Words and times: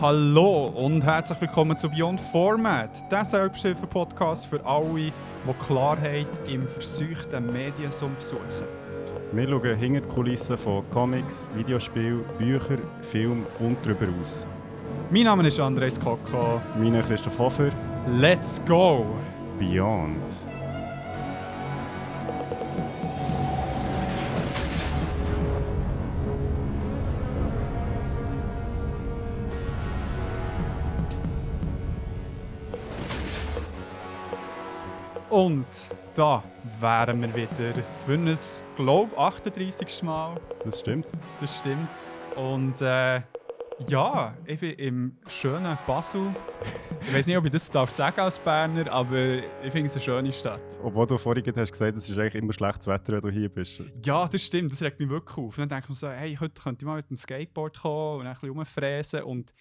Hallo 0.00 0.68
und 0.68 1.04
herzlich 1.04 1.38
willkommen 1.42 1.76
zu 1.76 1.90
Beyond 1.90 2.22
Format, 2.22 3.12
der 3.12 3.22
Selbsthilfe-Podcast 3.22 4.46
für 4.46 4.64
alle, 4.64 4.94
die 4.94 5.12
Klarheit 5.66 6.26
im 6.48 6.66
verseuchten 6.66 7.52
Mediensumpf 7.52 8.22
suchen. 8.22 8.40
Wir 9.32 9.46
schauen 9.46 9.76
hinter 9.76 10.00
die 10.00 10.08
Kulissen 10.08 10.56
von 10.56 10.88
Comics, 10.88 11.50
Videospielen, 11.54 12.24
Büchern, 12.38 12.80
Filmen 13.02 13.44
und 13.58 13.76
darüber 13.82 14.06
aus. 14.22 14.46
Mein 15.10 15.24
Name 15.24 15.46
ist 15.46 15.60
Andres 15.60 16.00
Koko. 16.00 16.62
Mein 16.76 16.92
Name 16.92 17.00
ist 17.00 17.08
Christoph 17.08 17.38
Hofer. 17.38 17.70
Let's 18.06 18.60
go! 18.66 19.04
Beyond. 19.58 20.16
Und 35.28 35.66
da 36.14 36.42
wären 36.80 37.20
wir 37.20 37.34
wieder 37.34 37.82
für 38.06 38.14
ein, 38.14 38.36
glaube 38.76 39.16
38. 39.16 40.02
Mal. 40.02 40.34
Das 40.64 40.80
stimmt. 40.80 41.06
Das 41.40 41.58
stimmt. 41.58 41.88
Und 42.34 42.80
äh, 42.80 43.20
ja, 43.88 44.36
ich 44.46 44.60
bin 44.60 44.72
im 44.74 45.18
schönen 45.26 45.76
Basel. 45.86 46.34
Ich 47.02 47.14
weiß 47.14 47.26
nicht, 47.26 47.36
ob 47.36 47.44
ich 47.46 47.50
das 47.50 47.70
darf 47.70 47.90
sagen 47.90 48.20
als 48.20 48.38
Berner, 48.38 48.90
aber 48.92 49.38
ich 49.64 49.72
finde 49.72 49.86
es 49.86 49.94
eine 49.94 50.00
schöne 50.02 50.32
Stadt. 50.32 50.60
Obwohl 50.82 51.06
du 51.06 51.18
vorhin 51.18 51.44
hast 51.56 51.72
gesagt 51.72 51.96
es 51.96 52.08
ist 52.08 52.18
eigentlich 52.18 52.34
immer 52.42 52.52
schlechtes 52.52 52.86
Wetter, 52.86 53.14
wenn 53.14 53.20
du 53.22 53.30
hier 53.30 53.48
bist. 53.48 53.82
Ja, 54.04 54.28
das 54.28 54.42
stimmt. 54.42 54.72
Das 54.72 54.82
regt 54.82 55.00
mich 55.00 55.08
wirklich 55.08 55.36
auf. 55.36 55.56
Und 55.56 55.58
dann 55.58 55.68
denke 55.68 55.84
ich 55.84 55.88
mir 55.88 55.94
so, 55.94 56.08
hey, 56.08 56.36
heute 56.36 56.60
könnte 56.62 56.84
ich 56.84 56.86
mal 56.86 56.96
mit 56.96 57.08
dem 57.10 57.16
Skateboard 57.16 57.78
kommen 57.80 58.20
und 58.20 58.26
ein 58.26 58.34
bisschen 58.34 58.50
rumfräsen. 58.50 59.22
Und 59.22 59.54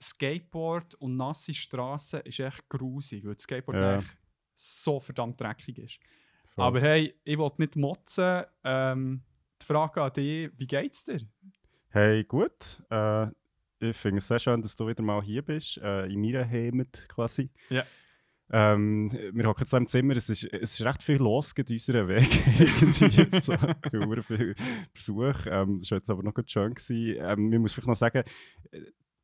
Skateboard 0.00 0.94
und 0.96 1.16
nasse 1.16 1.52
Straßen 1.54 2.20
ist 2.20 2.38
echt 2.40 2.68
grusig, 2.68 3.24
weil 3.24 3.34
das 3.34 3.42
Skateboard 3.42 3.76
Ja. 3.78 3.96
echt 3.96 4.16
so 4.54 5.00
verdammt 5.00 5.40
dreckig 5.40 5.78
ist. 5.78 5.98
Voll. 6.54 6.64
Aber 6.64 6.80
hey, 6.80 7.14
ich 7.24 7.36
wollte 7.38 7.60
nicht 7.62 7.76
motzen. 7.76 8.44
Ähm, 8.62 9.22
die 9.60 9.66
Frage 9.66 10.02
an 10.02 10.12
dich, 10.12 10.50
wie 10.56 10.66
geht's 10.66 11.04
dir? 11.04 11.20
Hey, 11.88 12.22
gut. 12.24 12.82
Äh, 12.90 13.26
ich 13.90 13.96
finde 13.96 14.18
es 14.18 14.28
sehr 14.28 14.38
schön, 14.38 14.62
dass 14.62 14.74
du 14.76 14.86
wieder 14.86 15.02
mal 15.02 15.22
hier 15.22 15.42
bist, 15.42 15.78
äh, 15.78 16.06
in 16.06 16.20
meiner 16.20 16.48
Heimat 16.48 17.06
quasi. 17.08 17.50
Ja. 17.70 17.84
Ähm, 18.50 19.10
wir 19.32 19.46
hocken 19.46 19.62
jetzt 19.64 19.72
im 19.72 19.86
Zimmer, 19.86 20.16
es 20.16 20.28
ist, 20.28 20.44
es 20.44 20.72
ist 20.78 20.82
recht 20.82 21.02
viel 21.02 21.16
los 21.16 21.52
in 21.56 21.64
unserem 21.68 22.08
Weg. 22.08 22.28
Irgendwie 22.60 23.40
so 23.40 23.54
hure 24.06 24.22
viel 24.22 24.54
Besuch. 24.92 25.46
Ähm, 25.46 25.80
das 25.80 25.90
war 25.90 25.98
jetzt 25.98 26.10
aber 26.10 26.22
noch 26.22 26.34
gut 26.34 26.50
schön. 26.50 26.74
Gewesen. 26.74 27.16
Ähm, 27.20 27.52
ich 27.52 27.58
muss 27.58 27.72
vielleicht 27.72 27.88
noch 27.88 27.96
sagen, 27.96 28.22
äh, 28.70 28.80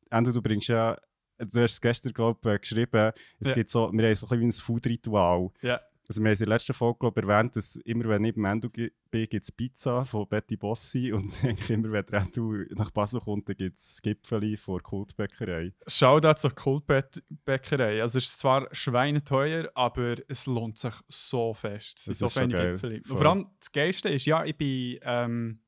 Endo, 0.09 0.31
du 0.31 0.41
bringst 0.41 0.69
ja, 0.69 0.97
du 1.37 1.61
hast 1.61 1.73
es 1.73 1.81
gestern, 1.81 2.13
glaube 2.13 2.39
ich, 2.43 2.51
äh, 2.51 2.59
geschrieben, 2.59 3.11
es 3.39 3.49
Ja. 3.49 3.53
gibt 3.53 3.69
so, 3.69 3.91
wir 3.93 4.07
haben 4.07 4.15
so 4.15 4.25
ein 4.25 4.29
bisschen 4.29 4.39
wie 4.41 4.45
ein 4.45 4.51
Food-Ritual. 4.51 5.49
Ja. 5.61 5.79
Also 6.07 6.21
wir 6.21 6.29
haben 6.29 6.33
in 6.33 6.39
der 6.39 6.47
letzten 6.47 6.73
Folge 6.73 6.99
glaub, 6.99 7.17
erwähnt, 7.17 7.55
dass 7.55 7.77
immer 7.77 8.05
wenn 8.09 8.25
ich 8.25 8.35
beim 8.35 8.45
Endo 8.45 8.69
bin, 8.69 8.89
gibt 9.11 9.33
es 9.43 9.51
Pizza 9.51 10.03
von 10.03 10.27
Betty 10.27 10.57
Bossi 10.57 11.11
und 11.13 11.31
eigentlich 11.43 11.69
immer 11.69 11.91
wenn 11.91 12.05
der 12.05 12.21
Endo 12.21 12.53
nach 12.71 12.91
Basel 12.91 13.21
kommt, 13.21 13.47
dann 13.47 13.55
gibt 13.55 13.77
es 13.77 14.01
Gipfeli 14.01 14.57
der 14.67 14.79
Kultbäckerei. 14.79 15.73
Shoutout 15.87 16.33
zur 16.39 16.51
Kultbäckerei. 16.55 18.01
Also 18.01 18.17
es 18.17 18.25
ist 18.25 18.39
zwar 18.39 18.67
schweineteuer, 18.73 19.71
aber 19.73 20.15
es 20.27 20.45
lohnt 20.47 20.77
sich 20.77 20.93
so 21.07 21.53
fest. 21.53 21.99
Es 21.99 22.05
sind 22.05 22.15
so 22.17 22.29
viele 22.29 22.47
geil. 22.49 22.71
Gipfel. 22.73 22.95
Und 22.97 23.07
Voll. 23.07 23.17
vor 23.17 23.25
allem 23.27 23.47
das 23.59 23.71
Geilste 23.71 24.09
ist, 24.09 24.25
ja, 24.25 24.43
ich 24.43 24.57
bin 24.57 24.99
ähm, 25.03 25.59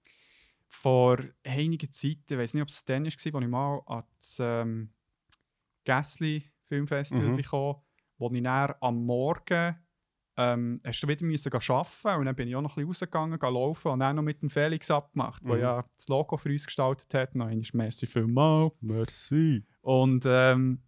vor 0.67 1.19
einiger 1.45 1.89
Zeit, 1.91 2.17
ich 2.29 2.37
weiß 2.37 2.55
nicht, 2.55 2.63
ob 2.63 2.69
es 2.69 2.83
dann 2.83 3.05
war, 3.05 3.11
als 3.11 3.25
ich 3.25 3.31
mal 3.31 3.81
an 3.85 4.03
das 4.17 4.37
ähm, 4.41 4.89
Gässli 5.85 6.51
Filmfestival 6.63 7.27
Mhm. 7.29 7.35
bekam, 7.37 7.75
wo 8.17 8.31
ich 8.31 8.41
dann 8.43 8.73
am 8.81 9.05
Morgen 9.05 9.75
ähm, 10.37 10.79
hast 10.83 11.01
du 11.01 11.07
wieder 11.07 11.25
müssen 11.25 11.53
arbeiten 11.53 12.19
und 12.19 12.25
dann 12.25 12.35
bin 12.35 12.47
ich 12.47 12.55
auch 12.55 12.61
noch 12.61 12.71
ein 12.71 12.87
bisschen 12.87 13.07
rausgegangen, 13.07 13.39
laufen 13.39 13.91
und 13.91 13.99
dann 13.99 14.15
noch 14.15 14.23
mit 14.23 14.41
dem 14.41 14.49
Felix 14.49 14.89
abgemacht, 14.89 15.43
der 15.45 15.55
Mhm. 15.55 15.61
ja 15.61 15.85
das 15.95 16.07
Logo 16.07 16.37
für 16.37 16.49
uns 16.49 16.65
gestaltet 16.65 17.13
hat. 17.13 17.35
Noch 17.35 17.47
einmal 17.47 17.67
merci 17.73 18.07
vielmals. 18.07 18.73
Merci. 18.81 19.63
Und 19.81 20.25
ähm, 20.27 20.81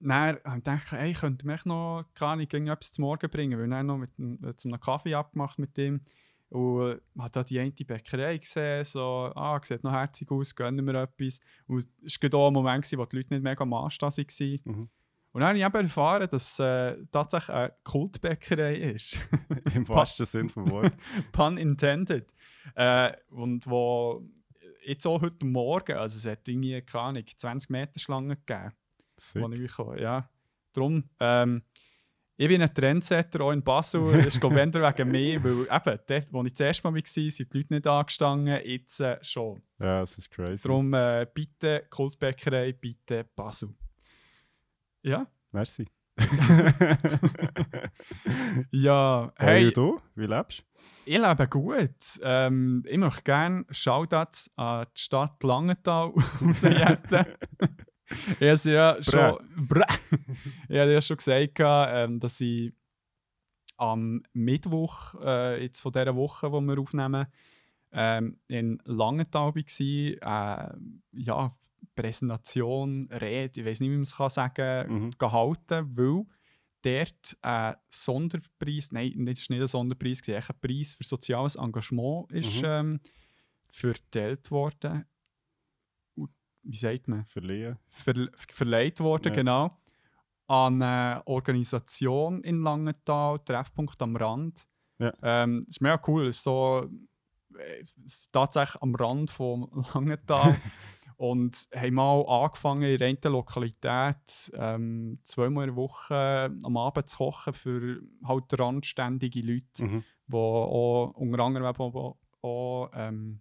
dann 0.00 0.12
habe 0.12 0.38
ich 0.44 0.54
gedacht, 0.54 0.92
hey, 0.92 1.12
könnte 1.14 1.46
mich 1.46 1.64
noch 1.64 2.04
keine 2.14 2.42
irgendetwas 2.42 2.92
zum 2.92 3.02
Morgen 3.02 3.30
bringen, 3.30 3.58
weil 3.58 3.68
dann 3.68 3.86
noch 3.86 3.98
mit, 3.98 4.10
äh, 4.18 4.54
zum 4.54 4.78
Kaffee 4.78 5.14
abgemacht 5.14 5.58
mit 5.58 5.76
ihm. 5.78 6.00
Und 6.50 6.92
äh, 6.92 7.00
habe 7.18 7.30
da 7.32 7.42
die 7.42 7.58
eine 7.58 7.72
Bäckerei 7.72 8.38
gesehen, 8.38 8.84
so, 8.84 9.32
ah, 9.34 9.58
sieht 9.62 9.82
noch 9.82 9.92
herzig 9.92 10.30
aus, 10.30 10.54
gönnen 10.54 10.86
wir 10.86 10.94
etwas. 10.94 11.40
Und 11.66 11.88
es 12.04 12.22
war 12.22 12.34
auch 12.38 12.46
ein 12.48 12.52
Moment, 12.52 12.84
wo 12.96 13.04
die 13.06 13.16
Leute 13.16 13.34
nicht 13.34 13.42
mega 13.42 13.62
am 13.62 13.72
Anstehen 13.72 14.10
waren. 14.10 14.60
Mhm. 14.64 14.88
Und 15.34 15.40
dann 15.40 15.48
habe 15.48 15.58
ich 15.58 15.64
eben 15.64 15.74
erfahren, 15.74 16.28
dass 16.30 16.52
es 16.52 16.58
äh, 16.60 16.96
tatsächlich 17.10 17.50
eine 17.50 17.72
Kultbäckerei 17.82 18.76
ist. 18.76 19.18
Im 19.74 19.88
wahrsten 19.88 20.26
Sinne 20.26 20.48
vom 20.48 20.70
Wort. 20.70 20.92
Pun 21.32 21.58
intended. 21.58 22.32
Äh, 22.76 23.12
und 23.30 23.66
wo 23.66 24.22
jetzt 24.84 25.04
auch 25.04 25.20
heute 25.20 25.44
Morgen, 25.44 25.96
also 25.96 26.18
es 26.18 26.30
hat 26.30 26.46
irgendwie, 26.46 26.80
keine 26.82 27.04
Ahnung, 27.04 27.24
20 27.26 27.68
Meter 27.68 27.98
Schlange 27.98 28.36
gegeben. 28.36 28.74
Sick. 29.16 29.42
wo 29.42 29.48
ich 29.50 29.58
bekomme. 29.58 30.00
Ja. 30.00 30.30
Darum, 30.72 31.02
ähm, 31.18 31.62
ich 32.36 32.46
bin 32.46 32.62
ein 32.62 32.72
Trendsetter 32.72 33.40
auch 33.40 33.50
in 33.50 33.64
Basel. 33.64 34.12
Das 34.12 34.36
ist 34.36 34.44
eher 34.44 34.52
wegen 34.52 35.10
mir, 35.10 35.42
weil 35.42 35.62
eben, 35.62 36.00
dort, 36.06 36.32
wo 36.32 36.44
ich 36.44 36.52
das 36.52 36.60
erste 36.60 36.88
Mal 36.88 36.94
war, 36.94 37.02
sind 37.04 37.52
die 37.52 37.58
Leute 37.58 37.74
nicht 37.74 37.86
angestanden, 37.88 38.60
jetzt 38.64 39.00
äh, 39.00 39.18
schon. 39.20 39.60
Ja, 39.80 40.02
das 40.02 40.16
ist 40.16 40.30
crazy. 40.30 40.62
Darum 40.62 40.94
äh, 40.94 41.26
bitte 41.34 41.86
Kultbäckerei, 41.90 42.72
bitte 42.72 43.24
Basel. 43.34 43.74
Ja, 45.04 45.26
Merci. 45.52 45.86
ja, 48.70 49.32
hey, 49.36 49.46
hey, 49.46 49.66
und 49.66 49.76
du? 49.76 50.00
Wie 50.14 50.26
lebst 50.26 50.60
du? 50.60 50.64
ich 51.04 51.18
lebe 51.18 51.46
gut. 51.48 51.90
Ähm, 52.22 52.82
ich 52.86 52.96
möchte 52.96 53.22
gerne 53.22 53.66
Shoutouts 53.70 54.50
an 54.56 54.86
die 54.96 55.00
Stadt 55.00 55.42
Langenthal 55.42 56.14
rausjeten. 56.40 57.26
ich 58.40 58.48
habe 58.48 58.70
ja 58.70 58.96
schon, 59.02 59.38
Brä. 59.68 59.84
ich 60.70 60.78
habe 60.78 60.92
ja 60.92 61.02
schon 61.02 61.18
gesagt, 61.18 61.58
ähm, 61.60 62.18
dass 62.18 62.40
ich 62.40 62.72
am 63.76 64.22
Mittwoch 64.32 65.14
äh, 65.22 65.62
jetzt 65.62 65.80
von 65.80 65.92
dieser 65.92 66.16
Woche, 66.16 66.46
die 66.46 66.60
wir 66.60 66.78
aufnehmen, 66.78 67.26
ähm, 67.92 68.38
in 68.48 68.80
Langenthal 68.86 69.54
war. 69.54 70.72
Äh, 70.72 70.74
ja, 71.12 71.54
Präsentation, 71.94 73.08
Rede, 73.10 73.60
ich 73.60 73.66
weiß 73.66 73.80
nicht, 73.80 73.90
wie 73.90 73.94
man 73.94 74.02
es 74.02 74.16
kann 74.16 74.30
sagen 74.30 74.92
Mhm. 75.04 75.10
gehalten, 75.18 75.96
weil 75.96 76.24
dort 76.82 77.36
ein 77.42 77.76
Sonderpreis, 77.88 78.92
nein, 78.92 79.24
das 79.26 79.38
ist 79.40 79.50
nicht 79.50 79.60
ein 79.60 79.66
Sonderpreis, 79.66 80.26
war 80.28 80.36
ein 80.36 80.60
Preis 80.60 80.92
für 80.92 81.04
soziales 81.04 81.56
Engagement 81.56 82.30
ist, 82.32 82.58
Mhm. 82.62 82.64
ähm, 82.66 83.00
verteilt 83.68 84.50
worden. 84.50 85.04
Wie 86.66 86.76
sagt 86.76 87.08
man? 87.08 87.24
Verliehen? 87.26 87.76
Ver 87.88 88.28
verleiht 88.48 89.00
worden, 89.00 89.28
Ja. 89.28 89.34
genau. 89.34 89.80
An 90.46 90.82
eine 90.82 91.22
Organisation 91.26 92.42
in 92.42 92.62
Langenthal, 92.62 93.38
Treffpunkt 93.40 94.00
am 94.02 94.16
Rand. 94.16 94.66
Ja. 94.98 95.12
Ähm, 95.22 95.60
das 95.66 95.76
ist 95.76 95.80
mega 95.82 96.00
cool, 96.06 96.26
ist 96.28 96.42
so 96.42 96.88
äh, 97.58 97.84
tatsächlich 98.32 98.80
am 98.82 98.94
Rand 98.94 99.30
von 99.30 99.68
Langenthal. 99.94 100.56
Und 101.16 101.68
haben 101.74 101.94
mal 101.94 102.22
angefangen, 102.26 102.82
in 102.82 103.02
einer 103.02 103.30
Lokalität 103.30 104.52
ähm, 104.54 105.18
zweimal 105.22 105.64
in 105.68 105.70
der 105.74 105.76
Woche 105.76 106.50
am 106.62 106.76
Abend 106.76 107.08
zu 107.08 107.18
kochen 107.18 107.52
für 107.52 108.00
halt 108.24 108.58
randständige 108.58 109.40
Leute, 109.40 109.84
Mhm. 109.84 110.04
die 110.26 110.36
auch 110.36 111.12
unter 111.16 111.38
anderem 111.44 111.66
auch, 111.66 112.16
auch 112.42 112.90
ähm, 112.94 113.40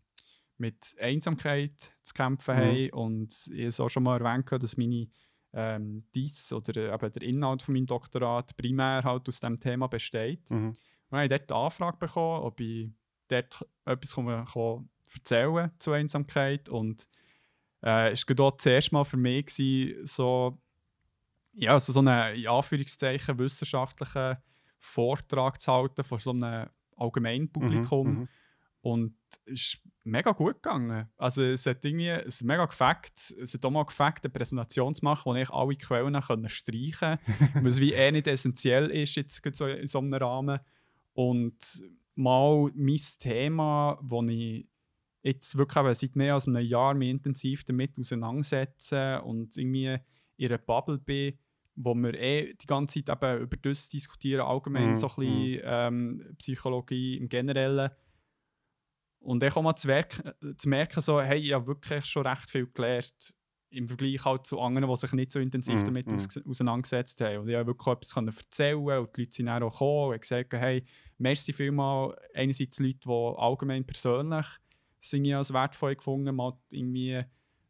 mit 0.57 0.95
Einsamkeit 0.99 1.91
zu 2.03 2.13
kämpfen 2.13 2.55
Mhm. 2.55 2.59
haben. 2.59 2.89
Und 2.91 3.33
ich 3.47 3.59
habe 3.59 3.67
es 3.67 3.79
auch 3.79 3.89
schon 3.89 4.03
mal 4.03 4.21
erwähnt, 4.21 4.51
dass 4.51 4.77
meine 4.77 5.07
ähm, 5.55 6.05
dies 6.15 6.51
oder 6.51 6.93
eben 6.93 7.11
der 7.11 7.21
Inhalt 7.21 7.61
von 7.61 7.73
meinem 7.75 7.85
Doktorat 7.85 8.55
primär 8.57 9.03
halt 9.03 9.27
aus 9.27 9.39
diesem 9.39 9.59
Thema 9.59 9.87
besteht. 9.87 10.49
Mhm. 10.49 10.69
Und 11.09 11.17
habe 11.17 11.23
ich 11.25 11.29
dort 11.29 11.49
die 11.49 11.53
Anfrage 11.53 11.97
bekommen, 11.97 12.43
ob 12.43 12.59
ich 12.59 12.89
dort 13.27 13.63
etwas 13.85 14.15
kann, 14.15 14.45
kann 14.45 14.89
erzählen 15.13 15.71
zu 15.77 15.91
Einsamkeit. 15.91 16.69
Und 16.69 17.07
äh, 17.83 18.11
es 18.11 18.21
war 18.21 18.35
gerade 18.35 18.43
auch 18.43 18.57
das 18.57 18.65
erste 18.65 18.95
Mal 18.95 19.03
für 19.03 19.17
mich, 19.17 19.45
gewesen, 19.45 20.05
so, 20.05 20.57
ja, 21.53 21.73
also 21.73 21.91
so 21.91 21.99
einen 21.99 22.35
in 22.35 22.47
Anführungszeichen 22.47 23.37
wissenschaftlichen 23.37 24.37
Vortrag 24.79 25.61
zu 25.61 25.71
halten 25.71 26.03
vor 26.03 26.19
so 26.19 26.31
einem 26.31 26.69
Allgemeinpublikum. 26.97 28.07
Mhm. 28.07 28.19
Mhm. 28.19 28.27
Und 28.81 29.15
es 29.45 29.77
mega 30.03 30.31
gut 30.31 30.55
gegangen. 30.55 31.07
Also 31.17 31.41
es 31.43 31.65
hat 31.65 31.85
irgendwie 31.85 32.09
es 32.09 32.41
hat 32.41 32.47
mega 32.47 32.65
gefackt, 32.65 33.33
es 33.41 33.53
hat 33.53 33.63
auch 33.63 33.71
mal 33.71 33.85
gefackt, 33.85 34.25
eine 34.25 34.33
Präsentation 34.33 34.93
zu 34.93 35.05
machen, 35.05 35.23
wo 35.25 35.35
ich 35.35 35.49
alle 35.49 35.75
Quellen 35.75 36.19
können 36.21 36.49
streichen 36.49 37.17
konnte, 37.17 37.63
was 37.65 37.79
wie 37.79 37.93
eh 37.93 38.11
nicht 38.11 38.27
essentiell 38.27 38.89
ist 38.91 39.15
jetzt 39.15 39.41
so 39.55 39.67
in 39.67 39.87
so 39.87 39.99
einem 39.99 40.13
Rahmen. 40.13 40.59
Und 41.13 41.83
mal 42.15 42.71
mein 42.75 42.99
Thema, 43.19 43.97
wo 44.01 44.21
ich 44.23 44.67
jetzt 45.23 45.57
wirklich 45.57 45.83
eben 45.83 45.93
seit 45.93 46.15
mehr 46.15 46.33
als 46.35 46.47
einem 46.47 46.65
Jahr 46.65 46.93
mich 46.93 47.09
intensiv 47.09 47.63
damit 47.63 47.97
auseinandersetze 47.97 49.21
und 49.21 49.57
irgendwie 49.57 49.97
in 50.37 50.47
einer 50.47 50.57
Bubble 50.57 50.99
bin, 50.99 51.37
wo 51.75 51.95
wir 51.95 52.13
eh 52.13 52.53
die 52.53 52.67
ganze 52.67 53.03
Zeit 53.03 53.23
eben 53.23 53.41
über 53.43 53.57
das 53.57 53.89
diskutieren, 53.89 54.45
allgemein 54.45 54.89
Mhm, 54.89 54.95
so 54.95 55.07
ein 55.07 55.15
bisschen 55.15 55.61
ähm, 55.63 56.35
Psychologie 56.37 57.17
im 57.17 57.29
Generellen. 57.29 57.89
Und 59.19 59.41
dann 59.41 59.53
auch 59.53 59.61
mal 59.61 59.75
zu, 59.75 59.87
werk- 59.87 60.35
zu 60.57 60.67
merken, 60.69 60.99
so, 61.01 61.21
hey, 61.21 61.39
ich 61.39 61.53
habe 61.53 61.65
wirklich 61.65 62.05
schon 62.05 62.27
recht 62.27 62.49
viel 62.49 62.67
gelernt 62.67 63.33
im 63.69 63.87
Vergleich 63.87 64.23
halt 64.23 64.45
zu 64.45 64.59
anderen, 64.59 64.87
die 64.87 64.95
sich 64.97 65.13
nicht 65.13 65.31
so 65.31 65.39
intensiv 65.39 65.79
Mhm, 65.79 65.85
damit 65.85 66.07
mhm. 66.07 66.15
aus 66.17 66.37
auseinandergesetzt 66.45 67.21
haben. 67.21 67.39
Und 67.39 67.49
ich 67.49 67.55
habe 67.55 67.67
wirklich 67.67 67.87
etwas 67.93 68.15
erzählen 68.15 68.77
und 68.99 69.17
die 69.17 69.21
Leute 69.21 69.33
sind 69.33 69.49
auch 69.49 69.71
gekommen 69.71 70.13
und 70.13 70.21
gesagt, 70.21 70.53
hey, 70.53 70.83
merci 71.17 71.53
vielmal 71.53 72.15
einerseits 72.35 72.79
Leute, 72.79 72.99
die 72.99 73.33
allgemein 73.37 73.85
persönlich 73.85 74.45
sind 75.03 75.25
ja 75.25 75.37
als 75.37 75.53
wertvoll 75.53 75.95
gefunden, 75.95 76.35
mal 76.35 76.57
irgendwie 76.71 77.23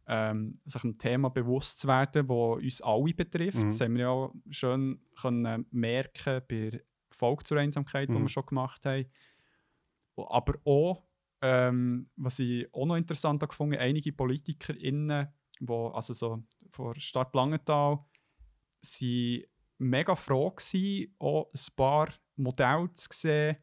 ähm, 0.07 0.59
sich 0.65 0.83
einem 0.83 0.97
Thema 0.97 1.29
bewusst 1.29 1.79
zu 1.79 1.87
werden, 1.87 2.27
das 2.27 2.63
uns 2.63 2.81
alle 2.81 3.13
betrifft. 3.13 3.57
Mhm. 3.57 3.65
Das 3.65 3.81
haben 3.81 3.95
wir 3.95 4.01
ja 4.01 4.09
auch 4.09 4.33
schön 4.49 4.99
können 5.19 5.65
merken 5.71 6.41
bei 6.47 6.69
der 6.69 6.81
Folge 7.11 7.43
zur 7.43 7.57
Einsamkeit, 7.57 8.09
die 8.09 8.13
Mhm. 8.13 8.23
wir 8.23 8.29
schon 8.29 8.45
gemacht 8.45 8.85
haben. 8.85 9.05
Aber 10.15 10.59
auch, 10.65 11.03
ähm, 11.41 12.09
was 12.15 12.39
ich 12.39 12.71
auch 12.73 12.85
noch 12.85 12.97
interessant 12.97 13.41
habe 13.41 13.49
gefunden 13.49 13.79
einige 13.79 14.13
PolitikerInnen, 14.13 15.27
wo, 15.61 15.87
also 15.87 16.13
so 16.13 16.43
von 16.69 16.93
der 16.93 17.01
Stadt 17.01 17.33
Langenthal, 17.33 17.99
sind 18.81 19.45
mega 19.79 20.15
froh 20.15 20.51
gewesen, 20.51 21.15
auch 21.17 21.49
ein 21.51 21.75
paar 21.75 22.09
Modelle 22.35 22.93
zu 22.93 23.07
sehen, 23.11 23.57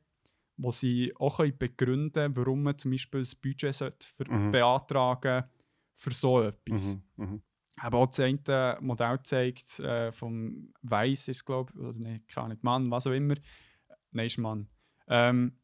wo 0.62 0.70
sie 0.70 1.12
auch 1.18 1.36
können 1.36 1.56
begründen 1.56 2.12
können, 2.12 2.36
warum 2.36 2.62
man 2.62 2.76
zum 2.78 2.90
Beispiel 2.90 3.20
ein 3.20 3.28
Budget 3.42 3.74
sollte 3.74 4.06
für 4.06 4.30
Mhm. 4.30 4.50
beantragen 4.50 5.44
für 5.94 6.12
so 6.14 6.42
etwas. 6.42 6.96
Mhm, 7.16 7.24
mhm. 7.24 7.42
Aber 7.80 7.98
auch 7.98 8.06
das 8.08 8.20
eine 8.20 8.76
Modell 8.80 9.22
zeigt, 9.22 9.78
äh, 9.80 10.12
vom 10.12 10.72
Weiss 10.82 11.28
ist 11.28 11.38
es, 11.38 11.44
glaube 11.44 11.72
ich, 11.74 11.80
oder 11.80 11.98
nee, 11.98 12.20
keine 12.28 12.58
Mann, 12.60 12.90
was 12.90 13.06
auch 13.06 13.12
immer. 13.12 13.34
Nein, 14.10 14.26
ist 14.26 14.38
Mann. 14.38 14.68
Ähm, 15.08 15.56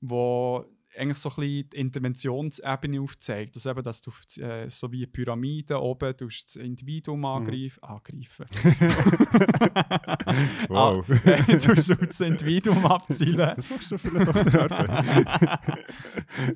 wo 0.00 0.64
eigentlich 0.98 1.18
so 1.18 1.30
ein 1.30 1.36
bisschen 1.36 1.70
die 1.70 1.76
Interventionsebene 1.78 3.00
aufzeigt. 3.00 3.56
Dass 3.56 3.66
eben, 3.66 3.82
dass 3.82 4.00
du 4.00 4.10
äh, 4.40 4.68
so 4.68 4.90
wie 4.92 4.98
eine 4.98 5.06
Pyramide 5.06 5.80
oben 5.80 6.14
du 6.16 6.26
das 6.28 6.56
Individuum 6.56 7.24
angreif 7.24 7.78
angreifen. 7.82 8.46
Wow. 10.68 11.04
Ah, 11.08 11.42
du 11.46 11.60
sollst 11.80 11.90
das 12.02 12.20
Individuum 12.20 12.84
abzielen. 12.84 13.52
Was 13.56 13.70
machst 13.70 13.90
du 13.90 13.98
für 13.98 14.08
eine 14.14 14.24
Doktorarbeit? 14.24 15.60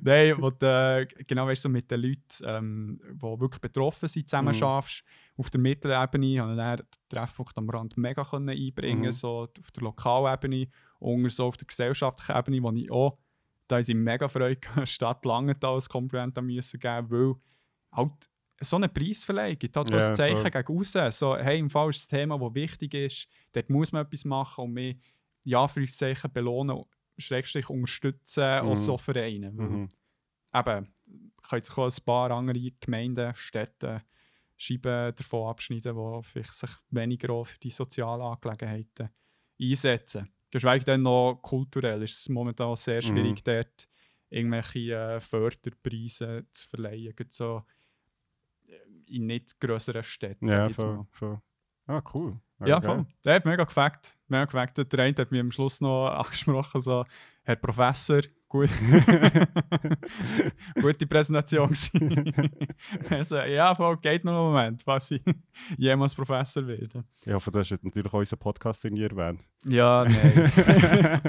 Nein, 0.01 0.35
wo 0.39 0.49
du, 0.51 0.65
äh, 0.65 1.07
genau 1.27 1.47
weißt 1.47 1.65
du, 1.65 1.69
mit 1.69 1.89
den 1.89 2.01
Leuten, 2.01 2.21
ähm, 2.45 2.99
die 3.13 3.21
wirklich 3.21 3.61
betroffen 3.61 4.07
sind, 4.07 4.29
zusammen 4.29 4.49
Mhm. 4.49 4.53
schaffst. 4.59 5.03
Auf 5.37 5.49
der 5.49 5.61
Mittelebene 5.61 5.99
konnte 6.07 6.27
ich 6.27 6.37
dann 6.57 6.77
den 6.77 6.85
Treffpunkt 7.09 7.57
am 7.57 7.69
Rand 7.69 7.97
mega 7.97 8.21
einbringen, 8.31 9.05
Mhm. 9.05 9.11
so 9.11 9.47
auf 9.59 9.71
der 9.75 9.83
Lokalebene, 9.83 10.67
und 10.99 11.29
so 11.33 11.45
auf 11.47 11.57
der 11.57 11.67
gesellschaftlichen 11.67 12.37
Ebene, 12.37 12.63
wo 12.63 12.71
ich 12.71 12.91
auch, 12.91 13.17
da 13.67 13.79
ist 13.79 13.89
ich 13.89 13.95
mega 13.95 14.27
Freude 14.27 14.59
Stadt 14.87 15.25
Langenthal 15.25 15.75
als 15.75 15.89
Kompliment 15.89 16.41
müssen 16.41 16.79
geben, 16.79 17.09
weil 17.11 17.35
halt 17.91 18.11
so 18.61 18.77
eine 18.77 18.89
Preisverleihung 18.89 19.59
gibt 19.59 19.75
halt 19.75 19.93
auch 19.93 19.97
Ja, 19.97 20.07
ein 20.07 20.13
Zeichen 20.13 20.43
voll. 20.43 20.51
gegen 20.51 20.79
außen. 20.79 21.11
So, 21.11 21.35
hey, 21.37 21.59
im 21.59 21.69
Fall 21.69 21.89
ist 21.89 21.99
das 22.01 22.07
Thema, 22.07 22.39
das 22.39 22.55
wichtig 22.55 22.93
ist, 22.93 23.27
dort 23.51 23.69
muss 23.69 23.91
man 23.91 24.05
etwas 24.05 24.25
machen 24.25 24.65
und 24.65 24.73
mich, 24.73 24.97
ja, 25.43 25.67
für 25.67 25.81
uns 25.81 25.97
Zeichen 25.97 26.31
belohnen, 26.31 26.81
Schrägstrich 27.17 27.69
unterstützen, 27.69 28.43
auch 28.43 28.75
Mhm. 28.75 28.75
so 28.77 28.97
Vereine. 28.97 29.51
Mhm. 29.51 29.89
eben, 30.55 30.93
können 31.43 31.63
sich 31.63 31.77
auch 31.77 31.85
ein 31.87 32.05
paar 32.05 32.31
andere 32.31 32.71
Gemeinden, 32.79 33.33
Städte 33.35 34.03
Scheiben 34.57 35.13
davon 35.15 35.49
abschneiden, 35.49 35.95
die 35.95 36.23
vielleicht 36.29 36.53
sich 36.53 36.69
weniger 36.89 37.31
auch 37.33 37.45
für 37.47 37.59
die 37.59 37.71
sozialen 37.71 38.21
Angelegenheiten 38.21 39.09
einsetzen. 39.61 40.31
Geschweige 40.53 40.85
denn 40.85 41.01
noch 41.01 41.39
kulturell 41.41 42.03
ist 42.03 42.19
es 42.19 42.29
momentan 42.29 42.75
sehr 42.75 42.97
Mhm. 42.97 43.01
schwierig, 43.07 43.43
dort 43.43 43.87
irgendwelche 44.29 44.79
äh, 44.93 45.19
Förderpreise 45.19 46.45
zu 46.53 46.69
verleihen. 46.69 47.15
Gerade 47.15 47.31
so 47.31 47.63
äh, 48.67 48.75
in 49.15 49.25
nicht 49.25 49.59
grösseren 49.59 50.03
Städten. 50.03 50.47
Ja, 50.47 50.69
voll, 50.69 51.05
voll. 51.11 51.41
Ah, 51.87 52.01
cool. 52.13 52.39
Ja, 52.65 52.77
Okay. 52.77 52.85
voll. 52.85 53.05
Der 53.25 53.35
hat 53.35 53.45
mega 53.45 53.63
gefackt. 53.63 54.15
Mega 54.27 54.45
gefackt. 54.45 54.77
Der 54.93 54.99
eine 54.99 55.15
hat 55.17 55.31
mich 55.31 55.41
am 55.41 55.51
Schluss 55.51 55.81
noch 55.81 56.07
angesprochen, 56.11 56.81
so, 56.81 57.03
Herr 57.43 57.55
Professor, 57.55 58.21
gut. 58.53 58.69
gute 60.81 61.07
Präsentation 61.07 61.69
also, 63.09 63.37
ja, 63.39 63.73
voll, 63.73 63.97
geht 63.97 64.23
noch 64.23 64.31
einen 64.31 64.53
Moment, 64.53 64.85
was 64.85 65.11
ich 65.11 65.23
jemals 65.77 66.13
Professor 66.13 66.65
werde. 66.67 67.03
Ja, 67.25 67.39
von 67.39 67.51
das 67.51 67.71
hast 67.71 67.83
natürlich 67.83 68.13
auch 68.13 68.19
unseren 68.19 68.39
Podcast 68.39 68.85
in 68.85 68.97
erwähnt. 68.97 69.41
Ja, 69.65 70.05
nein. 70.05 70.51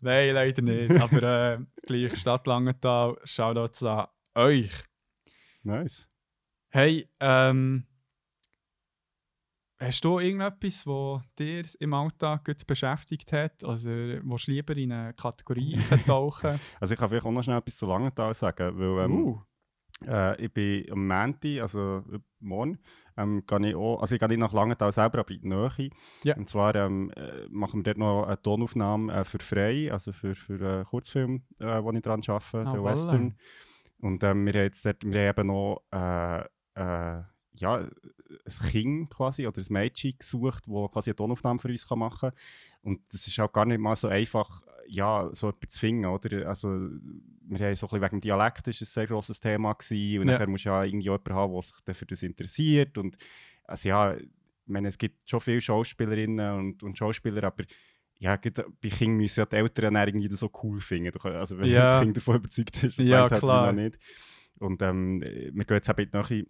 nein, 0.00 0.34
leider 0.34 0.62
nicht. 0.62 0.90
Aber 0.92 1.22
äh, 1.22 1.58
gleich 1.86 2.16
Stadt 2.16 2.46
Langenthal, 2.46 3.16
Shoutouts 3.24 3.82
an 3.82 4.06
euch. 4.34 4.72
Nice. 5.62 6.08
Hey, 6.70 7.08
ähm, 7.20 7.86
hast 9.78 10.04
du 10.04 10.18
irgendetwas, 10.18 10.86
was 10.86 11.22
dir 11.38 11.64
im 11.78 11.94
Alltag 11.94 12.44
gut 12.44 12.66
beschäftigt 12.66 13.32
hat? 13.32 13.64
Also, 13.64 13.90
willst 13.90 14.48
du 14.48 14.52
lieber 14.52 14.76
in 14.76 14.92
eine 14.92 15.14
Kategorie 15.14 15.78
tauchen? 16.06 16.58
Also 16.80 16.94
ich 16.94 17.00
kann 17.00 17.08
vielleicht 17.08 17.26
auch 17.26 17.32
noch 17.32 17.42
schnell 17.42 17.58
etwas 17.58 17.76
zu 17.76 17.86
Langenthal 17.86 18.34
sagen, 18.34 18.78
weil 18.78 19.04
ähm, 19.04 19.24
uh, 19.24 19.40
äh, 20.06 20.44
ich 20.44 20.52
bin 20.52 20.90
am 20.92 21.06
Montag, 21.06 21.60
also 21.60 22.04
äh, 22.12 22.18
morgen, 22.40 22.78
ähm, 23.16 23.44
gehe 23.46 23.68
ich 23.70 23.74
auch, 23.74 24.00
also 24.00 24.14
ich 24.14 24.20
gehe 24.20 24.28
nicht 24.28 24.38
nach 24.38 24.52
Langenthal 24.52 24.92
selber, 24.92 25.18
aber 25.18 25.30
in 25.30 25.40
die 25.40 25.48
Nähe. 25.48 25.90
Ja. 26.24 26.36
Und 26.36 26.48
zwar 26.48 26.74
ähm, 26.74 27.10
äh, 27.16 27.48
machen 27.50 27.80
wir 27.80 27.94
dort 27.94 27.98
noch 27.98 28.24
eine 28.24 28.40
Tonaufnahme 28.40 29.12
äh, 29.12 29.24
für 29.24 29.40
frei, 29.40 29.92
also 29.92 30.12
für, 30.12 30.34
für 30.34 30.54
einen 30.54 30.84
Kurzfilm, 30.84 31.42
äh, 31.58 31.82
wo 31.82 31.92
ich 31.92 32.02
dran 32.02 32.22
arbeite, 32.26 32.68
Ah, 32.68 32.72
der 32.72 32.80
voilà. 32.80 32.84
Western. 32.84 33.36
Und 34.00 34.22
ähm, 34.22 34.46
wir 34.46 34.52
haben 34.52 34.62
jetzt 34.62 34.86
dort, 34.86 35.04
wir 35.04 35.20
haben 35.20 35.40
eben 35.40 35.46
noch 35.48 35.82
äh, 35.92 36.40
äh, 36.74 37.22
ja, 37.60 37.76
ein 37.78 38.68
Kind 38.70 39.10
quasi 39.10 39.46
oder 39.46 39.60
ein 39.60 39.66
Mädchen 39.72 40.14
gesucht, 40.18 40.64
das 40.66 40.90
quasi 40.92 41.10
eine 41.10 41.16
Tonaufnahme 41.16 41.58
für 41.58 41.68
uns 41.68 41.88
machen 41.90 42.30
kann. 42.30 42.38
Und 42.82 43.00
das 43.12 43.26
ist 43.26 43.38
auch 43.40 43.52
gar 43.52 43.64
nicht 43.66 43.80
mal 43.80 43.96
so 43.96 44.08
einfach, 44.08 44.62
ja, 44.86 45.28
so 45.32 45.48
etwas 45.50 45.74
zu 45.74 45.80
finden, 45.80 46.06
oder? 46.06 46.48
Also, 46.48 46.68
wir 46.70 47.58
haben 47.66 47.74
so 47.76 47.86
ein 47.86 47.90
bisschen 47.90 48.02
wegen 48.02 48.16
dem 48.16 48.20
Dialekt 48.20 48.68
ist 48.68 48.80
ein 48.82 48.86
sehr 48.86 49.06
grosses 49.06 49.40
Thema 49.40 49.72
gewesen 49.74 50.20
und 50.20 50.26
Ja. 50.28 50.32
nachher 50.34 50.46
musst 50.48 50.64
du 50.64 50.68
ja 50.70 50.84
irgendwie 50.84 51.04
jemanden 51.06 51.34
haben, 51.34 51.52
der 51.52 51.62
sich 51.62 51.76
dann 51.84 51.94
für 51.94 52.06
das 52.06 52.22
interessiert 52.22 52.96
und 52.98 53.16
also 53.64 53.88
ja, 53.88 54.14
ich 54.16 54.26
meine, 54.66 54.88
es 54.88 54.98
gibt 54.98 55.28
schon 55.28 55.40
viele 55.40 55.60
Schauspielerinnen 55.60 56.54
und, 56.58 56.82
und 56.82 56.96
Schauspieler, 56.98 57.44
aber 57.44 57.64
ja, 58.18 58.36
bei 58.36 58.88
Kindern 58.88 59.16
müssen 59.18 59.40
ja 59.40 59.46
die 59.46 59.56
Eltern 59.56 59.94
irgendwie 59.94 60.28
das 60.28 60.40
so 60.40 60.50
cool 60.62 60.80
finden. 60.80 61.18
Also 61.22 61.58
wenn 61.58 61.70
Ja. 61.70 61.84
das 61.92 62.00
Kind 62.02 62.16
davon 62.16 62.36
überzeugt 62.36 62.82
ist, 62.82 62.98
das 62.98 63.06
Ja, 63.06 63.28
halt 63.30 63.40
klar. 63.40 63.72
noch 63.72 63.80
nicht. 63.80 63.98
Und 64.58 64.82
ähm, 64.82 65.20
wir 65.22 65.64
gehen 65.64 65.76
jetzt 65.76 65.88
eben 65.88 66.00
in 66.00 66.10
die 66.10 66.16
Nähe 66.34 66.46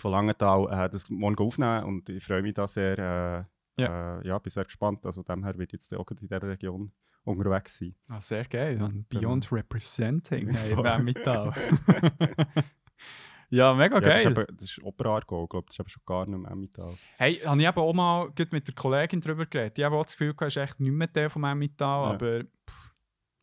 von 0.00 0.12
Langenthal 0.12 0.66
äh, 0.86 0.88
das 0.90 1.08
morgen 1.10 1.38
aufnehmen 1.38 1.84
und 1.84 2.08
ich 2.08 2.24
freue 2.24 2.42
mich 2.42 2.54
da 2.54 2.66
sehr. 2.66 2.98
Äh, 2.98 3.82
ja. 3.82 4.20
Äh, 4.20 4.26
ja, 4.28 4.38
bin 4.38 4.50
sehr 4.50 4.64
gespannt. 4.64 5.06
Also 5.06 5.22
dem 5.22 5.44
her 5.44 5.56
wird 5.56 5.72
jetzt 5.72 5.94
auch 5.94 6.10
in 6.10 6.16
dieser 6.16 6.42
Region 6.42 6.92
unterwegs 7.24 7.78
sein. 7.78 7.94
ah, 8.08 8.20
sehr 8.20 8.44
geil. 8.44 8.82
Und 8.82 9.08
Genau. 9.08 9.20
Beyond 9.28 9.52
Representing, 9.52 10.48
hey, 10.54 10.74
Voll. 10.74 10.84
wer 10.84 10.98
mit 10.98 11.24
da? 11.24 11.52
ja, 13.50 13.74
mega 13.74 13.96
Ja, 13.96 14.00
das, 14.00 14.18
ist 14.18 14.34
geil. 14.34 14.44
eben, 14.44 14.56
das 14.56 14.64
ist 14.64 14.82
Oberargau, 14.82 15.46
glaube 15.46 15.66
das 15.66 15.76
ist 15.76 15.80
aber 15.80 15.88
schon 15.88 16.02
gar 16.06 16.26
nicht 16.26 16.38
mehr 16.38 16.50
Emmental. 16.50 16.94
Hey, 17.18 17.34
habe 17.36 17.60
ich 17.60 17.66
eben 17.68 17.78
auch 17.78 17.92
mal 17.92 18.30
mit 18.52 18.66
der 18.68 18.74
Kollegin 18.74 19.20
darüber 19.20 19.46
geredet. 19.46 19.78
Ich 19.78 19.84
habe 19.84 19.96
auch 19.96 20.04
das 20.04 20.12
Gefühl, 20.16 20.34
du 20.34 20.44
ist 20.44 20.56
echt 20.56 20.80
nicht 20.80 20.92
mehr 20.92 21.08
der 21.08 21.30
vom 21.30 21.44
Emmental, 21.44 22.04
Ja. 22.08 22.10
aber 22.14 22.40
pff, 22.44 22.94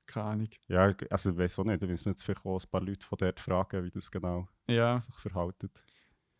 keine 0.05 0.25
Ahnung. 0.27 0.49
Ja, 0.67 0.93
also 1.09 1.31
ich 1.31 1.37
weiß 1.37 1.59
auch 1.59 1.65
nicht, 1.65 1.81
da 1.81 1.87
müssen 1.87 2.05
wir 2.05 2.11
jetzt 2.11 2.23
vielleicht 2.23 2.45
auch 2.45 2.61
ein 2.61 2.69
paar 2.69 2.81
Leute 2.81 3.05
von 3.05 3.17
dort 3.17 3.39
fragen, 3.39 3.83
wie 3.83 3.91
das 3.91 4.09
genau 4.11 4.47
Ja, 4.69 4.97
sich 4.97 5.15
verhaltet. 5.15 5.83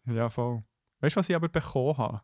Ja, 0.08 0.30
voll. 0.30 0.64
Weißt 1.00 1.16
du, 1.16 1.20
was 1.20 1.30
ich 1.30 1.36
aber 1.36 1.50
bekommen 1.50 1.98
habe? 1.98 2.22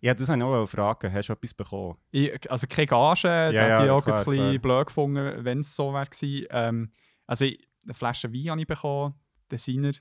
Ja, 0.00 0.14
das 0.14 0.28
wollte 0.28 0.40
ich 0.40 0.44
auch 0.44 0.66
fragen. 0.66 1.12
Hast 1.12 1.28
du 1.28 1.32
etwas 1.32 1.54
bekommen? 1.54 1.96
Ich, 2.10 2.50
also 2.50 2.66
keine 2.66 2.86
Gage, 2.86 3.22
da 3.22 3.50
ja, 3.50 3.84
ich 3.84 3.90
auch 3.90 4.04
klar, 4.04 4.18
ein 4.18 4.24
bisschen 4.24 4.60
blöd 4.60 4.86
gefunden, 4.86 5.44
wenn 5.44 5.60
es 5.60 5.74
so 5.74 5.92
wäre. 5.94 6.08
Ähm, 6.50 6.92
also 7.26 7.46
ich, 7.46 7.66
eine 7.84 7.94
Flasche 7.94 8.32
Wein 8.32 8.50
habe 8.50 8.60
ich 8.60 8.66
bekommen, 8.66 9.14
Designer. 9.50 9.92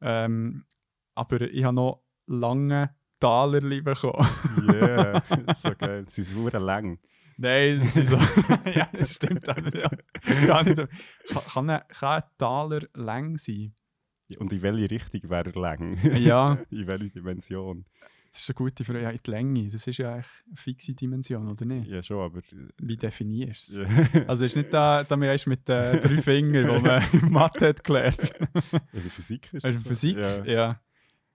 Ähm, 0.00 0.64
aber 1.14 1.40
ich 1.40 1.64
habe 1.64 1.74
noch 1.74 2.02
lange 2.26 2.94
Talerli 3.18 3.80
bekommen. 3.82 4.26
Yeah, 4.72 5.22
so 5.54 5.74
geil. 5.76 6.04
Sie 6.08 6.22
sind 6.22 6.36
super 6.36 6.60
lang. 6.60 6.98
Nein, 7.36 7.80
das 7.80 7.96
ist 7.96 8.10
so. 8.10 8.16
ja, 8.74 8.88
das 8.92 9.14
stimmt 9.14 9.46
ja. 9.46 9.54
Nicht. 9.60 10.46
Kann, 10.46 10.88
kann, 11.46 11.70
ein, 11.70 11.82
kann 11.88 12.22
ein 12.22 12.22
Taler 12.38 12.82
lang 12.94 13.38
sein? 13.38 13.74
Und 14.38 14.52
in 14.52 14.62
welche 14.62 14.90
Richtung 14.90 15.28
wäre 15.30 15.50
er 15.52 15.60
lang? 15.60 15.98
Ja. 16.16 16.58
in 16.70 16.86
welche 16.86 17.10
Dimension? 17.10 17.84
Das 18.32 18.42
ist 18.42 18.50
eine 18.50 18.54
gute 18.54 18.84
Frage. 18.84 19.02
Ja, 19.02 19.10
in 19.10 19.18
die 19.26 19.30
Länge. 19.30 19.68
Das 19.68 19.86
ist 19.86 19.98
ja 19.98 20.14
eigentlich 20.14 20.26
eine 20.46 20.56
fixe 20.56 20.94
Dimension, 20.94 21.48
oder 21.48 21.64
nicht? 21.64 21.88
Ja, 21.88 22.00
schon, 22.00 22.20
aber. 22.20 22.42
Wie 22.78 22.96
definierst 22.96 23.74
du 23.74 23.82
es? 23.82 24.12
Ja. 24.14 24.22
Also 24.28 24.44
ist 24.44 24.56
nicht 24.56 24.72
da, 24.72 25.02
da 25.02 25.16
wir 25.20 25.36
mit 25.46 25.66
den 25.66 26.00
drei 26.00 26.22
Fingern, 26.22 26.76
die 26.76 26.82
man 26.86 27.02
in 27.12 27.20
Mathe 27.32 27.68
hat 27.68 27.82
gelernt. 27.82 28.32
in 28.92 29.02
der 29.02 29.10
Physik 29.10 29.52
ist 29.52 29.64
In 29.64 29.72
das 29.72 29.82
so? 29.82 29.88
Physik, 29.88 30.16
Ja. 30.18 30.44
ja. 30.44 30.80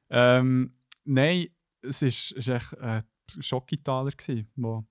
Ähm, 0.09 0.71
nein, 1.03 1.47
es 1.81 2.01
war 2.01 2.07
ist, 2.07 2.31
ist 2.31 2.47
echt 2.47 2.77
ein 2.79 3.03
Schockitaler, 3.41 4.11
wo 4.55 4.85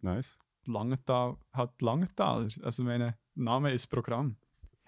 Nice. 0.00 0.38
Langenthal 0.64 1.36
hat 1.52 1.80
Langenthaler. 1.82 2.48
Also 2.62 2.82
mein 2.82 3.14
Name 3.34 3.72
ist 3.72 3.86
Programm. 3.88 4.36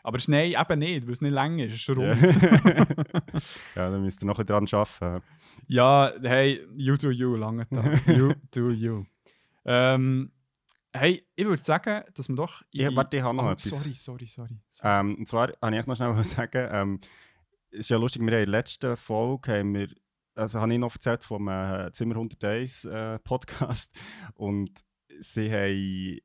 Aber 0.03 0.17
es 0.17 0.25
ist 0.25 0.29
nein, 0.29 0.55
eben 0.59 0.79
nicht, 0.79 1.07
weil 1.07 1.13
es 1.13 1.21
nicht 1.21 1.33
lang 1.33 1.59
ist, 1.59 1.69
es 1.69 1.75
ist 1.75 1.83
schon 1.83 2.01
Ja. 2.01 2.13
rund. 2.13 2.23
ja, 3.75 3.91
dann 3.91 4.03
müsst 4.03 4.23
ihr 4.23 4.27
noch 4.27 4.39
ein 4.39 4.47
dran 4.47 4.67
arbeiten. 4.71 5.23
ja, 5.67 6.13
hey, 6.23 6.67
you 6.77 6.97
do 6.97 7.11
you, 7.11 7.37
Langenthal. 7.37 7.99
You 8.07 8.33
do 8.55 8.71
you. 8.71 9.05
Ähm, 9.65 10.33
hey, 10.93 11.27
ich 11.35 11.45
würde 11.45 11.63
sagen, 11.63 12.05
dass 12.15 12.29
wir 12.29 12.37
doch... 12.37 12.63
Ja, 12.71 12.89
die- 12.91 12.97
warte, 12.97 13.17
ich 13.19 13.23
habe 13.23 13.37
noch 13.37 13.45
Oh, 13.47 13.51
etwas. 13.51 13.65
Sorry, 13.65 13.95
sorry, 13.95 14.27
sorry. 14.27 14.57
sorry. 14.71 15.01
Ähm, 15.01 15.17
und 15.17 15.29
zwar 15.29 15.49
wollte 15.61 15.77
ich 15.79 15.87
noch 15.87 15.97
schnell 15.97 16.25
sagen, 16.25 16.69
ähm, 16.73 17.01
es 17.71 17.81
ist 17.81 17.91
ja 17.91 17.99
lustig, 17.99 18.23
wir 18.23 18.29
haben 18.33 18.45
in 18.45 18.51
der 18.51 18.61
letzten 18.61 18.97
Folge, 18.97 19.53
haben 19.59 19.75
wir, 19.75 19.89
also 20.35 20.61
habe 20.61 20.73
ich 20.73 20.79
noch 20.79 20.95
erzählt 20.95 21.23
vom 21.25 21.49
äh, 21.49 21.91
Zimmer 21.93 22.15
101 22.15 22.85
äh, 22.87 23.19
Podcast 23.19 23.93
und 24.35 24.71
sie 25.21 25.51
haben, 25.53 26.21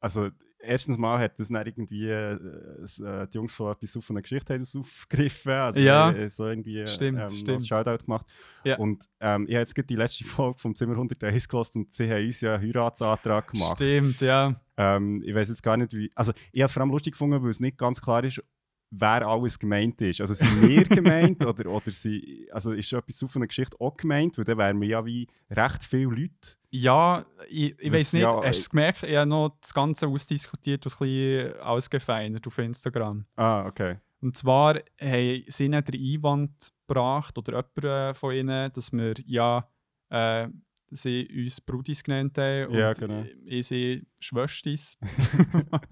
also 0.00 0.30
erstens 0.62 0.98
mal 0.98 1.18
hat 1.18 1.38
das 1.38 1.48
dann 1.48 1.66
irgendwie, 1.66 2.08
äh, 2.08 2.32
äh, 2.34 3.26
die 3.28 3.34
Jungs 3.36 3.52
von 3.54 3.72
etwas 3.72 3.96
auf 3.96 4.04
von 4.04 4.16
einer 4.16 4.22
Geschichte 4.22 4.52
haben 4.54 4.60
das 4.60 4.74
aufgegriffen, 4.76 5.52
also 5.52 5.80
Ja. 5.80 6.08
haben 6.12 6.28
so 6.28 6.46
irgendwie 6.46 6.86
Stimmt, 6.86 7.20
ähm, 7.20 7.28
stimmt. 7.30 7.66
Shoutout 7.66 8.04
gemacht 8.04 8.26
Ja. 8.64 8.76
und 8.78 9.04
ähm, 9.20 9.46
ich 9.48 9.54
habe 9.54 9.60
jetzt 9.60 9.74
gerade 9.74 9.86
die 9.86 9.96
letzte 9.96 10.24
Folge 10.24 10.58
vom 10.58 10.74
Zimmer 10.74 10.94
101 10.96 11.48
gehört 11.48 11.74
und 11.76 11.92
sie 11.92 12.10
haben 12.10 12.26
uns 12.26 12.40
ja 12.40 12.54
einen 12.54 12.62
Heiratsantrag 12.66 13.48
gemacht. 13.50 13.76
Stimmt, 13.78 14.20
ja. 14.20 14.60
Ähm, 14.76 15.22
ich 15.24 15.34
weiß 15.34 15.48
jetzt 15.48 15.62
gar 15.62 15.76
nicht, 15.76 15.92
wie. 15.94 16.10
Also, 16.14 16.32
ich 16.52 16.60
habe 16.62 16.66
es 16.66 16.72
vor 16.72 16.82
allem 16.82 16.90
lustig 16.90 17.12
gefunden, 17.12 17.42
weil 17.42 17.50
es 17.50 17.60
nicht 17.60 17.76
ganz 17.76 18.00
klar 18.00 18.24
ist, 18.24 18.42
wer 18.90 19.26
alles 19.26 19.58
gemeint 19.58 20.00
ist. 20.00 20.20
Also, 20.20 20.34
sind 20.34 20.68
wir 20.68 20.84
gemeint 20.84 21.44
oder, 21.44 21.70
oder 21.70 21.90
sie, 21.90 22.48
also 22.52 22.72
ist 22.72 22.92
etwas 22.92 23.18
von 23.18 23.30
einer 23.36 23.46
Geschichte 23.46 23.76
auch 23.80 23.96
gemeint? 23.96 24.36
Weil 24.36 24.44
dann 24.44 24.58
wären 24.58 24.80
wir 24.80 24.88
ja 24.88 25.06
wie 25.06 25.28
recht 25.50 25.84
viele 25.84 26.10
Leute. 26.10 26.56
Ja, 26.70 27.24
ich, 27.48 27.78
ich 27.78 27.92
weiß 27.92 28.12
nicht, 28.12 28.22
ja, 28.22 28.36
hast 28.36 28.44
du 28.44 28.60
es 28.60 28.70
gemerkt? 28.70 29.02
Ich 29.02 29.16
habe 29.16 29.28
noch 29.28 29.56
das 29.60 29.74
Ganze 29.74 30.06
ausdiskutiert 30.06 30.84
und 30.86 30.92
ein 30.92 30.98
bisschen 30.98 31.60
ausgefeinert 31.60 32.46
auf 32.46 32.58
Instagram. 32.58 33.24
Ah, 33.36 33.66
okay. 33.66 33.98
Und 34.20 34.36
zwar 34.36 34.76
haben 35.00 35.44
sie 35.48 35.68
den 35.68 35.74
Einwand 35.74 36.72
gebracht, 36.86 37.38
oder 37.38 37.52
jemand 37.52 37.84
äh, 37.84 38.14
von 38.14 38.34
ihnen, 38.34 38.70
dass 38.72 38.92
wir 38.92 39.14
ja 39.24 39.66
äh, 40.10 40.48
sie 40.90 41.28
uns 41.44 41.60
Brudis 41.60 42.02
genannt 42.02 42.36
haben 42.36 42.66
und 42.66 42.78
Ja, 42.78 42.92
genau. 42.92 43.24
ich 43.44 43.66
sie 43.66 44.06
Schwöstis. 44.20 44.98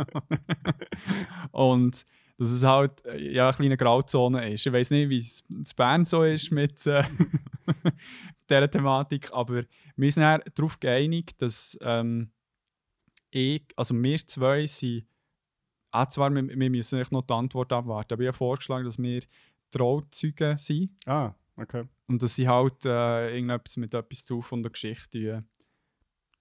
und 1.52 2.05
dass 2.38 2.50
es 2.50 2.62
halt 2.64 3.04
äh, 3.04 3.33
ja, 3.33 3.49
eine 3.49 3.57
kleine 3.57 3.76
Grauzone 3.76 4.52
ist. 4.52 4.64
Ich 4.66 4.73
weiß 4.73 4.90
nicht, 4.92 5.09
wie 5.11 5.21
es 5.21 5.45
in 5.50 5.64
Bern 5.76 6.04
so 6.04 6.23
ist 6.23 6.50
mit 6.50 6.87
äh, 6.87 7.02
dieser 8.49 8.71
Thematik, 8.71 9.33
aber 9.33 9.64
wir 9.97 10.12
sind 10.12 10.23
darauf 10.54 10.80
geeinigt, 10.80 11.42
dass 11.42 11.76
ähm, 11.83 12.30
ich, 13.30 13.64
also 13.76 13.95
wir 13.95 14.18
zwei 14.26 14.66
sind 14.66 15.04
Ah, 15.90 16.07
zwar, 16.07 16.30
wir, 16.30 16.47
wir 16.47 16.71
müssen 16.71 17.02
noch 17.11 17.23
die 17.23 17.33
Antwort 17.33 17.73
abwarten, 17.73 18.12
aber 18.12 18.23
ich 18.23 18.28
habe 18.28 18.37
vorgeschlagen, 18.37 18.85
dass 18.85 18.99
wir 18.99 19.23
Trauzeugen 19.71 20.59
sind 20.59 20.90
Ah, 21.07 21.35
okay. 21.57 21.85
und 22.07 22.23
dass 22.23 22.35
sie 22.35 22.47
halt 22.47 22.85
äh, 22.85 23.35
irgendetwas 23.35 23.78
mit 23.78 23.95
etwas 23.95 24.25
zu 24.26 24.42
von 24.42 24.62
der 24.62 24.71
Geschichte 24.71 25.18
äh, 25.18 25.42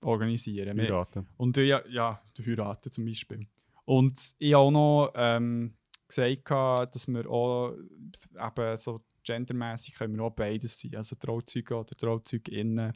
organisieren. 0.06 0.78
Heiraten. 0.80 1.28
und 1.38 1.58
äh, 1.58 1.64
ja, 1.64 1.82
ja, 1.88 2.22
die 2.38 2.46
heiraten 2.46 2.92
zum 2.92 3.06
Beispiel. 3.06 3.48
Und 3.86 4.36
ich 4.38 4.54
habe 4.54 4.64
auch 4.64 4.72
noch 4.72 5.12
ähm, 5.16 5.74
gesagt, 6.08 6.96
dass 6.96 7.08
wir 7.08 7.30
auch 7.30 7.74
eben 7.74 8.78
so 8.78 9.02
gendermäßig 9.24 9.96
können 9.96 10.16
wir 10.16 10.24
auch 10.24 10.32
beides 10.32 10.80
sein. 10.80 10.96
Also 10.96 11.16
Trauzeuge 11.16 11.76
oder 11.76 11.96
Trauzeuginnen 11.96 12.94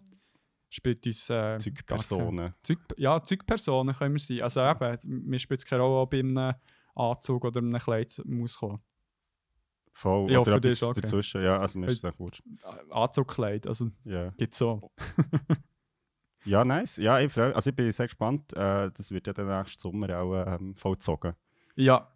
spielt 0.70 1.06
uns 1.06 1.30
äh, 1.30 1.58
Zeugpersonen. 1.58 2.54
Zeug, 2.64 2.80
ja, 2.98 3.22
Zeugpersonen 3.22 3.94
können 3.96 4.16
wir 4.16 4.20
sein. 4.20 4.42
Also 4.42 4.62
eben, 4.62 4.98
mir 5.30 5.40
spielt 5.40 5.60
es 5.60 5.66
keine 5.66 5.84
Rolle, 5.84 6.02
ob 6.02 6.14
in 6.14 6.38
einem 6.38 6.56
Anzug 6.96 7.46
oder 7.46 7.60
in 7.60 7.68
einem 7.68 7.82
Kleid 7.82 8.22
muss 8.26 8.58
kommen. 8.58 8.82
Voll. 9.94 10.32
Ja, 10.32 10.40
oder 10.40 10.60
dich 10.60 10.72
etwas 10.72 10.82
ist 10.82 10.84
okay. 10.84 11.02
dazwischen. 11.02 11.44
Ja, 11.44 11.60
also 11.60 11.78
mir 11.78 11.88
ist 11.88 12.04
das 12.04 12.18
wurscht. 12.18 12.42
Anzugkleid, 12.90 13.68
also 13.68 13.92
Ja. 14.06 14.30
gibt 14.38 14.56
so. 14.56 14.90
ja, 16.46 16.64
nice. 16.64 16.98
Ja, 16.98 17.20
ich, 17.20 17.32
freu, 17.32 17.52
also 17.54 17.70
ich 17.70 17.76
bin 17.76 17.92
sehr 17.92 18.08
gespannt. 18.08 18.54
Äh, 18.54 18.90
das 18.92 19.12
wird 19.12 19.28
ja 19.28 19.34
dann 19.34 19.48
nächsten 19.48 19.82
Sommer 19.82 20.18
auch 20.18 20.46
ähm, 20.48 20.76
vollzogen. 20.76 21.34
Ja. 21.76 22.11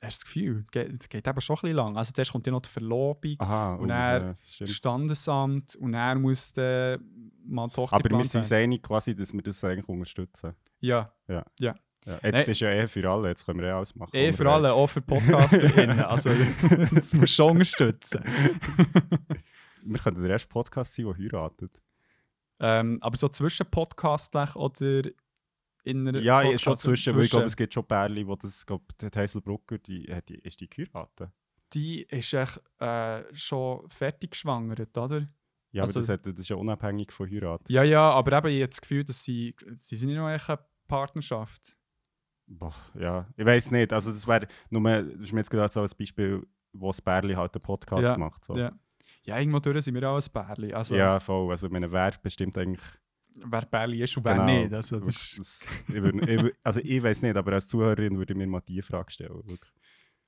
Hast 0.00 0.22
du 0.22 0.24
das 0.24 0.24
Gefühl? 0.26 0.66
Geht, 0.70 1.02
es 1.02 1.08
geht 1.08 1.26
eben 1.26 1.40
schon 1.40 1.56
ein 1.56 1.60
bisschen 1.62 1.76
lang. 1.76 1.96
Also 1.96 2.12
zuerst 2.12 2.30
kommt 2.32 2.46
ja 2.46 2.52
noch 2.52 2.60
die 2.62 2.68
Verlobung, 2.68 3.34
Aha, 3.38 3.74
Und 3.74 3.90
uh, 3.90 3.92
er- 3.92 4.34
ja. 4.58 4.66
Standesamt 4.66 5.74
und 5.76 5.94
er 5.94 6.14
muss 6.14 6.52
dann 6.52 7.00
mal 7.44 7.66
Hochzeit 7.68 7.92
Aber 8.04 8.16
wir 8.18 8.24
sind 8.24 8.40
uns 8.42 8.52
einig, 8.52 8.82
quasi, 8.82 9.14
dass 9.16 9.32
wir 9.32 9.42
das 9.42 9.62
eigentlich 9.64 9.88
unterstützen. 9.88 10.54
Ja, 10.80 11.12
Ja. 11.26 11.44
Ja. 11.58 11.74
Jetzt 12.22 12.22
Nein. 12.22 12.34
ist 12.52 12.60
ja 12.60 12.70
eh 12.70 12.88
für 12.88 13.10
alle, 13.10 13.28
jetzt 13.28 13.44
können 13.44 13.60
wir 13.60 13.68
eh 13.68 13.72
alles 13.72 13.94
machen. 13.94 14.10
eh 14.14 14.32
für 14.32 14.50
alle, 14.50 14.72
auch 14.72 14.86
für 14.86 15.02
PodcasterInnen. 15.02 16.00
also 16.00 16.30
das 16.94 17.12
musst 17.12 17.12
du 17.12 17.26
schon 17.26 17.50
unterstützen. 17.52 18.22
Wir 19.84 19.98
könnten 19.98 20.22
der 20.22 20.30
erste 20.32 20.48
Podcast 20.48 20.94
sein, 20.94 21.06
der 21.06 21.16
heiratet. 21.18 21.82
ähm, 22.60 22.98
aber 23.00 23.16
so 23.16 23.28
zwischen 23.28 23.66
Podcastlich 23.70 24.54
oder 24.56 25.02
in 25.88 26.06
einer 26.08 26.18
Ja, 26.20 26.42
Podcast- 26.42 26.62
schon 26.62 26.76
zwischen, 26.76 27.16
weil 27.16 27.24
ich 27.24 27.30
glaube, 27.30 27.46
es 27.46 27.56
gibt 27.56 27.74
schon 27.74 27.84
Pärchen, 27.84 28.26
wo 28.26 28.36
das, 28.36 28.64
glaub, 28.66 28.82
die 28.98 29.06
Heiselbrucker, 29.14 29.78
die, 29.78 30.04
hat 30.14 30.28
die, 30.28 30.36
ist 30.38 30.60
die 30.60 30.68
geheiratet? 30.68 31.30
die 31.74 32.02
ist 32.04 32.32
echt 32.32 32.62
äh, 32.78 33.22
schon 33.34 33.86
fertig 33.90 34.30
geschwangert, 34.30 34.96
oder? 34.96 35.28
Ja, 35.70 35.82
Also- 35.82 35.98
aber 35.98 36.06
das, 36.06 36.08
hat, 36.08 36.26
das 36.26 36.38
ist 36.38 36.48
ja 36.48 36.56
unabhängig 36.56 37.12
von 37.12 37.28
Heirat. 37.30 37.68
Ja, 37.68 37.82
ja, 37.82 38.10
aber 38.10 38.38
eben, 38.38 38.48
ich 38.48 38.60
habe 38.62 38.68
das 38.70 38.80
Gefühl, 38.80 39.04
dass 39.04 39.22
sie, 39.22 39.54
sie 39.76 39.96
sind 39.96 40.08
nicht 40.08 40.16
noch 40.18 40.26
eine 40.26 40.40
Partnerschaft. 40.86 41.76
Boah, 42.46 42.74
ja, 42.98 43.28
ich 43.36 43.44
weiß 43.44 43.70
nicht. 43.72 43.92
Also 43.92 44.10
das 44.10 44.26
wäre 44.26 44.46
nur, 44.70 44.80
das 44.82 45.06
ist 45.20 45.32
mir 45.32 45.40
jetzt 45.40 45.50
gerade 45.50 45.70
so 45.70 45.82
ein 45.82 45.90
Beispiel, 45.98 46.46
wo 46.72 46.86
das 46.88 47.02
Pärchen 47.02 47.36
halt 47.36 47.54
einen 47.54 47.62
Podcast 47.62 48.04
Ja, 48.04 48.16
macht. 48.16 48.42
So. 48.44 48.56
Ja. 48.56 48.72
ja, 49.26 49.38
irgendwo 49.38 49.58
durch 49.60 49.84
sind 49.84 49.94
wir 49.94 50.08
auch 50.08 50.16
ein 50.18 50.32
Pärchen. 50.32 50.72
Also, 50.72 50.96
ja, 50.96 51.20
voll. 51.20 51.50
Also 51.50 51.68
meine 51.68 51.92
wer 51.92 52.12
bestimmt 52.22 52.56
eigentlich. 52.56 52.80
Wer 53.44 53.62
Pärchen 53.62 54.00
ist 54.00 54.16
und 54.16 54.24
wer 54.24 54.34
genau, 54.34 54.46
nicht. 54.46 54.72
Also, 54.72 55.00
das 55.00 55.34
das, 55.36 55.60
ich 55.88 55.94
würd, 55.94 56.28
ich, 56.28 56.54
also 56.62 56.80
ich 56.80 57.02
weiß 57.02 57.22
nicht, 57.22 57.36
aber 57.36 57.52
als 57.52 57.68
Zuhörerin 57.68 58.18
würde 58.18 58.32
ich 58.32 58.36
mir 58.36 58.46
mal 58.46 58.60
die 58.60 58.82
Frage 58.82 59.10
stellen. 59.10 59.42
Wirklich. 59.44 59.72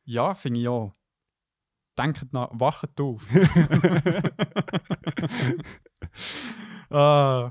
ja, 0.04 0.34
finde 0.34 0.60
ich 0.60 0.68
auch. 0.68 0.94
Denkt 1.98 2.32
nach, 2.32 2.50
wacht 2.52 3.00
auf. 3.00 3.26
Ah. 6.92 7.48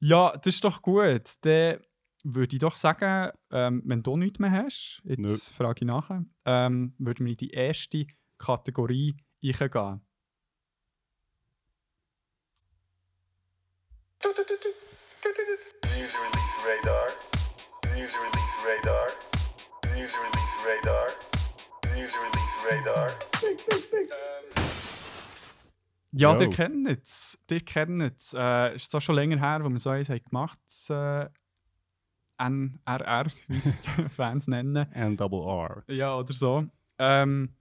ja, 0.00 0.32
das 0.32 0.54
ist 0.54 0.64
doch 0.64 0.80
gut. 0.80 1.36
Dann 1.42 1.78
würde 2.24 2.56
ich 2.56 2.60
doch 2.60 2.76
sagen, 2.76 3.32
ähm, 3.50 3.82
wenn 3.84 4.02
du 4.02 4.16
nichts 4.16 4.38
mehr 4.38 4.50
hast, 4.50 5.02
jetzt 5.04 5.18
Nö. 5.18 5.36
frage 5.54 5.80
ich 5.82 5.86
nachher, 5.86 6.24
ähm, 6.46 6.94
würden 6.96 7.26
wir 7.26 7.32
in 7.32 7.36
die 7.36 7.50
erste 7.50 8.06
Kategorie 8.38 9.14
eingehen. 9.44 10.00
News 16.02 16.14
release 16.16 16.56
radar. 16.66 17.06
News 17.94 18.14
release 18.16 18.54
radar. 18.66 19.06
News 19.94 20.14
release 20.16 20.54
radar. 20.66 21.06
News 21.94 22.14
release 22.16 22.54
radar. 22.66 23.08
Ja, 26.10 26.40
ihr 26.40 26.50
kennt 26.50 26.88
es. 26.88 27.38
Ihr 27.48 27.60
kennt 27.60 28.02
es. 28.02 28.34
Äh, 28.36 28.74
ist 28.74 28.90
zwar 28.90 29.00
schon 29.00 29.14
länger 29.14 29.38
her, 29.38 29.64
wo 29.64 29.68
wir 29.68 29.78
so 29.78 29.90
eins 29.90 30.08
haben 30.08 30.24
gemacht 30.24 30.58
haben. 30.88 31.30
Äh, 32.36 32.48
NRR, 32.48 33.26
wie 33.46 33.58
es 33.58 33.78
die 33.78 34.08
Fans 34.08 34.48
nennen. 34.48 34.74
N 34.74 35.16
double 35.16 35.46
R. 35.46 35.84
Ja, 35.86 36.16
oder 36.16 36.32
so. 36.32 36.66
Ähm, 36.98 37.54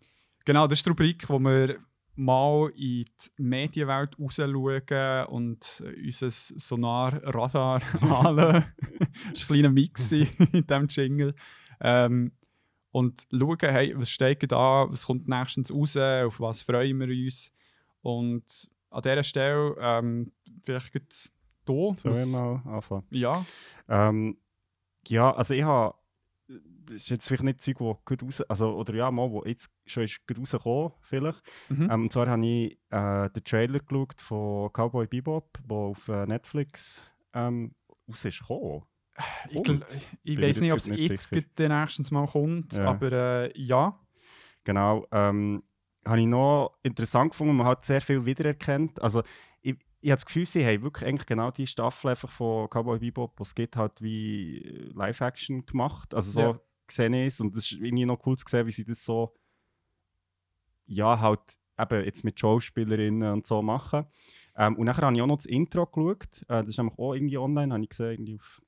genau, 0.46 0.66
das 0.66 0.80
ist 0.80 0.86
die 0.88 0.90
Rubrik, 0.90 1.30
wo 1.30 1.38
wir 1.38 1.78
mal 2.22 2.70
in 2.76 3.06
die 3.06 3.06
Medienwelt 3.38 4.18
rausschauen 4.20 5.28
und 5.28 5.84
unser 6.06 6.30
Sonar-Radar 6.32 7.82
anschauen. 7.94 8.36
das 8.38 8.64
ist 9.34 9.44
ein 9.44 9.48
kleiner 9.48 9.70
Mix 9.70 10.12
in 10.12 10.28
diesem 10.52 10.88
Jingle. 10.88 11.36
Ähm, 11.82 12.32
und 12.92 13.26
schauen, 13.32 13.72
hey, 13.72 13.94
was 13.98 14.10
steht 14.12 14.52
da, 14.52 14.86
was 14.90 15.06
kommt 15.08 15.28
nächstens 15.28 15.74
raus, 15.74 15.98
auf 15.98 16.40
was 16.40 16.62
freuen 16.62 17.00
wir 17.00 17.08
uns. 17.08 17.52
Und 18.02 18.70
an 18.90 19.02
dieser 19.02 19.24
Stelle 19.24 19.76
ähm, 19.80 20.32
vielleicht 20.64 20.92
gleich 20.92 21.32
Du? 21.66 21.96
Soll 21.98 22.12
ich 22.12 22.18
was- 22.18 22.28
mal 22.32 22.62
anfangen? 22.66 23.06
Ja. 23.12 23.46
Ähm, 23.88 24.38
ja, 25.08 25.34
also 25.34 25.54
ich 25.54 25.64
habe. 25.64 25.96
Ist 26.96 27.10
jetzt 27.10 27.28
vielleicht 27.28 27.44
nicht 27.44 27.62
Zeug, 27.62 27.80
wo 27.80 27.98
gut 28.06 28.22
raus. 28.24 28.42
Also, 28.42 28.74
oder 28.76 28.94
ja, 28.94 29.10
mal, 29.12 29.30
wo 29.32 29.44
jetzt 29.46 29.72
schon 29.86 30.04
ist 30.04 30.26
gut 30.28 30.40
rausgekommen, 30.40 30.92
vielleicht. 31.02 31.42
Mhm. 31.70 31.90
Ähm, 31.92 32.02
und 32.04 32.12
zwar 32.12 32.28
habe 32.28 32.46
ich 32.46 32.78
äh, 32.90 33.30
den 33.30 33.44
Trailer 33.44 33.80
geschaut 33.80 34.22
von 34.22 34.70
Cowboy 34.74 35.08
Bebop, 35.08 35.58
der 35.68 35.78
auf 35.78 36.08
äh, 36.08 36.26
Netflix 36.26 37.12
ähm, 37.34 37.74
raus 38.10 38.26
ist 38.26 38.40
gekommen. 38.40 38.84
ich 39.50 40.08
ich 40.24 40.42
weiß 40.42 40.58
ich 40.58 40.62
nicht, 40.62 40.72
ob 40.72 40.78
es 40.78 40.88
jetzt 40.88 41.30
gerade 41.30 41.70
nächstens 41.70 42.12
mal 42.12 42.28
kommt, 42.28 42.74
Ja. 42.74 42.86
aber 42.86 43.12
äh, 43.12 43.52
ja. 43.60 43.98
Genau. 44.64 45.08
Ähm, 45.12 45.64
habe 46.06 46.20
ich 46.20 46.28
noch 46.28 46.78
interessant 46.84 47.32
gefunden, 47.32 47.56
man 47.56 47.68
hat 47.68 47.86
sehr 47.86 48.02
viel 48.02 48.26
wiedererkannt. 48.26 49.02
Also, 49.02 49.22
ich, 49.62 49.76
ich 50.02 50.10
habe 50.10 50.16
das 50.18 50.26
Gefühl, 50.26 50.48
sie 50.48 50.66
haben 50.66 50.82
wirklich 50.84 51.08
eigentlich 51.08 51.28
genau 51.28 51.52
die 51.52 51.68
Staffel 51.68 52.10
einfach 52.12 52.30
von 52.30 52.68
Cowboy 52.70 53.00
Bebop, 53.00 53.38
die 53.38 53.44
es 53.44 53.56
gibt, 53.56 53.78
halt 53.78 54.02
wie 54.02 54.58
äh, 54.60 54.92
Live-Action 54.94 55.66
gemacht. 55.66 56.14
Also 56.14 56.32
so 56.32 56.42
Ja. 56.42 56.60
Gesehen 56.92 57.14
ist. 57.14 57.42
Und 57.42 57.56
es 57.56 57.72
ist 57.72 57.80
irgendwie 57.80 58.06
noch 58.06 58.26
cool 58.26 58.38
zu 58.38 58.46
sehen, 58.48 58.68
wie 58.68 58.72
sie 58.72 58.86
das 58.86 59.04
so, 59.04 59.34
ja, 60.86 61.20
halt 61.20 61.40
eben 61.80 62.06
jetzt 62.06 62.24
mit 62.24 62.40
Schauspielerinnen 62.40 63.32
und 63.32 63.48
so 63.48 63.62
machen. 63.62 64.06
Ähm, 64.56 64.76
und 64.78 64.86
nachher 64.86 65.06
habe 65.06 65.16
ich 65.16 65.22
auch 65.22 65.28
noch 65.28 65.38
das 65.38 65.46
Intro 65.46 65.86
geschaut. 65.86 66.44
Äh, 66.44 66.62
das 66.62 66.70
ist 66.70 66.78
nämlich 66.78 66.98
auch 66.98 67.14
irgendwie 67.14 67.38
online, 67.38 67.74
habe 67.74 67.84
ich 67.84 67.90
gesehen, 67.90 68.12
irgendwie 68.12 68.36
auf 68.36 68.62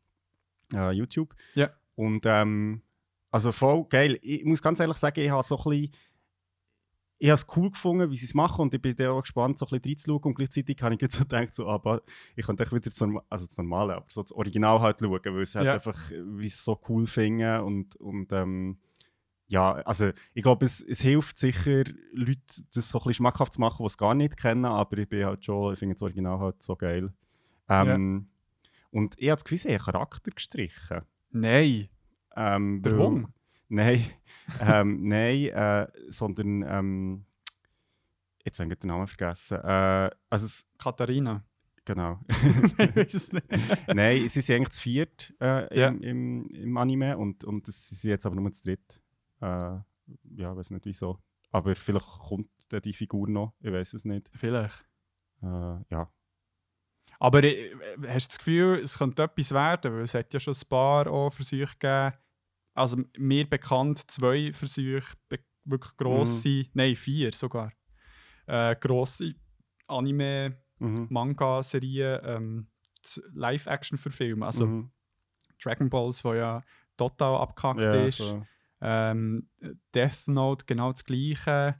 äh, 0.73 0.91
YouTube. 0.91 1.35
Ja. 1.55 1.69
Und 1.95 2.25
ähm, 2.25 2.81
also 3.31 3.51
voll 3.51 3.85
geil. 3.89 4.17
Ich 4.21 4.43
muss 4.45 4.61
ganz 4.61 4.79
ehrlich 4.79 4.97
sagen, 4.97 5.19
ich 5.19 5.29
habe 5.29 5.43
so 5.43 5.57
ein 5.57 5.63
bisschen 5.69 5.91
ich 7.23 7.29
habe 7.29 7.35
es 7.35 7.47
cool 7.55 7.71
gefunden, 7.71 8.11
wie 8.11 8.17
sie 8.17 8.25
es 8.25 8.33
machen 8.33 8.63
und 8.63 8.73
ich 8.73 8.81
bin 8.81 9.07
auch 9.07 9.21
gespannt, 9.21 9.57
so 9.57 9.65
ein 9.65 9.69
bisschen 9.79 9.91
reinzuschauen 9.91 10.23
und 10.23 10.35
gleichzeitig 10.35 10.81
habe 10.81 10.93
ich 10.95 11.01
jetzt 11.01 11.15
so 11.15 11.23
gedacht, 11.23 11.55
so, 11.55 11.69
aber 11.69 12.01
ich 12.35 12.45
könnte 12.45 12.69
wieder 12.69 12.81
das, 12.81 13.01
also 13.01 13.45
das 13.45 13.57
Normale, 13.57 13.95
aber 13.95 14.05
so 14.09 14.21
das 14.23 14.33
Original 14.33 14.81
halt 14.81 14.99
schauen, 14.99 15.11
weil 15.23 15.41
es 15.43 15.55
halt 15.55 15.65
Ja. 15.67 15.75
einfach, 15.75 15.97
wie 16.11 16.47
es 16.47 16.61
so 16.61 16.77
cool 16.89 17.07
finde 17.07 17.63
und, 17.63 17.95
und 17.95 18.33
ähm, 18.33 18.77
ja, 19.47 19.71
also 19.71 20.11
ich 20.33 20.43
glaube, 20.43 20.65
es, 20.65 20.81
es 20.81 20.99
hilft 20.99 21.37
sicher, 21.37 21.85
Leute 22.11 22.41
das 22.73 22.89
so 22.89 22.97
ein 22.97 23.03
bisschen 23.03 23.13
schmackhaft 23.13 23.53
zu 23.53 23.61
machen, 23.61 23.83
die 23.83 23.87
es 23.87 23.97
gar 23.97 24.15
nicht 24.15 24.35
kennen, 24.35 24.65
aber 24.65 24.97
ich 24.97 25.07
bin 25.07 25.25
halt 25.25 25.45
schon, 25.45 25.71
ich 25.71 25.79
finde 25.79 25.95
das 25.95 26.01
Original 26.01 26.39
halt 26.39 26.61
so 26.61 26.75
geil. 26.75 27.13
Ähm, 27.69 28.27
Und 28.91 29.15
ich 29.17 29.29
habe 29.29 29.35
das 29.37 29.45
Gefühl, 29.45 29.59
sie 29.59 29.69
haben 29.73 29.83
Charakter 29.85 30.29
gestrichen. 30.31 31.03
Nein. 31.31 31.87
Ähm, 32.35 32.81
Hung. 32.85 33.27
Nein, 33.73 34.05
ähm, 34.61 35.07
nein, 35.07 35.45
äh, 35.47 35.87
sondern 36.09 36.63
ähm, 36.67 37.25
jetzt 38.45 38.59
habe 38.59 38.71
ich 38.71 38.79
den 38.79 38.89
Namen 38.89 39.07
vergessen. 39.07 39.57
Äh, 39.63 40.11
also 40.29 40.45
es, 40.45 40.67
Katharina. 40.77 41.43
genau. 41.83 42.19
nein, 43.87 44.27
sie 44.27 44.41
sind 44.41 44.55
eigentlich 44.55 44.69
zu 44.69 44.81
viert 44.81 45.33
äh, 45.41 45.79
Ja. 45.79 45.87
im, 45.87 46.01
im, 46.03 46.45
im 46.53 46.77
Anime 46.77 47.17
und, 47.17 47.43
und 47.45 47.65
sie 47.65 47.95
sind 47.95 48.11
jetzt 48.11 48.27
aber 48.27 48.35
nur 48.35 48.51
zu 48.51 48.63
dritt. 48.63 49.01
Äh, 49.41 49.79
ja, 50.35 50.55
weiß 50.55 50.69
nicht 50.69 50.85
wieso. 50.85 51.17
Aber 51.51 51.75
vielleicht 51.75 52.05
kommt 52.05 52.49
die 52.71 52.93
Figur 52.93 53.27
noch, 53.27 53.53
ich 53.59 53.71
weiß 53.71 53.93
es 53.95 54.05
nicht. 54.05 54.29
Vielleicht. 54.33 54.85
Äh, 55.41 55.45
ja. 55.89 56.11
Aber 57.19 57.43
äh, 57.43 57.71
hast 58.07 58.27
du 58.27 58.29
das 58.29 58.37
Gefühl, 58.37 58.79
es 58.83 58.97
könnte 58.99 59.23
etwas 59.23 59.51
werden? 59.51 59.93
Weil 59.93 60.01
es 60.03 60.13
hat 60.13 60.31
ja 60.33 60.39
schon 60.39 60.53
ein 60.53 60.69
paar 60.69 61.07
auch 61.07 61.31
Versuche 61.31 61.73
gegeben. 61.79 62.13
Also 62.73 62.97
mir 63.17 63.49
bekannt 63.49 64.09
zwei 64.09 64.51
Versuche, 64.51 65.15
wirklich 65.65 65.95
grosse, 65.97 66.65
nein, 66.73 66.95
vier 66.95 67.31
sogar. 67.33 67.71
Äh, 68.47 68.75
grosse 68.75 69.35
Mhm. 69.89 70.55
Anime-Manga-Serien 70.79 72.19
ähm, 72.23 72.67
Live-Action 73.33 73.97
verfilmen. 73.97 74.43
Also 74.43 74.67
mhm. 74.67 74.91
Dragon 75.61 75.89
Balls, 75.89 76.23
wo 76.23 76.33
ja 76.33 76.61
total 76.97 77.35
abgekackt 77.37 77.81
ja, 77.81 78.05
ist. 78.05 78.17
so. 78.17 78.45
Ähm, 78.81 79.49
Death 79.93 80.27
Note 80.27 80.65
genau 80.65 80.91
das 80.91 81.03
gleiche. 81.03 81.79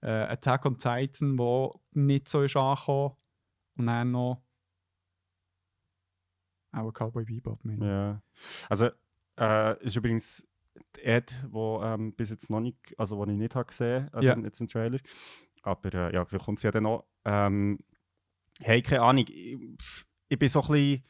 Äh, 0.00 0.10
Attack 0.10 0.64
on 0.64 0.78
Titan, 0.78 1.38
wo 1.38 1.80
nicht 1.92 2.28
so 2.28 2.42
ist 2.42 2.56
angekommen. 2.56 3.16
Und 3.76 3.86
dann 3.86 4.10
noch. 4.12 4.42
Auch 6.72 6.92
Cowboy 6.92 7.24
Bebop. 7.24 7.64
ich. 7.64 7.78
Ja. 7.80 8.22
Also, 8.68 8.90
äh, 9.38 9.84
ist 9.84 9.96
übrigens 9.96 10.46
die 10.96 11.06
Ad, 11.08 11.34
wo 11.50 11.82
ähm, 11.82 12.14
bis 12.14 12.30
jetzt 12.30 12.50
noch 12.50 12.60
nicht, 12.60 12.76
also 12.98 13.16
wo 13.18 13.24
ich 13.24 13.30
nicht 13.36 13.54
habe 13.54 13.66
gesehen, 13.66 14.08
also 14.12 14.28
Ja. 14.28 14.36
jetzt 14.38 14.60
im 14.60 14.68
Trailer. 14.68 14.98
Aber 15.62 15.92
äh, 15.92 16.14
ja, 16.14 16.24
vielleicht 16.24 16.44
kommt 16.44 16.60
sie 16.60 16.66
ja 16.68 16.70
dann 16.70 16.84
noch. 16.84 17.04
Ähm, 17.24 17.78
hey, 18.60 18.80
keine 18.82 19.02
Ahnung. 19.02 19.24
Ich, 19.28 19.58
ich 20.28 20.38
bin 20.38 20.48
so 20.48 20.62
ein 20.62 20.68
bisschen 20.68 21.04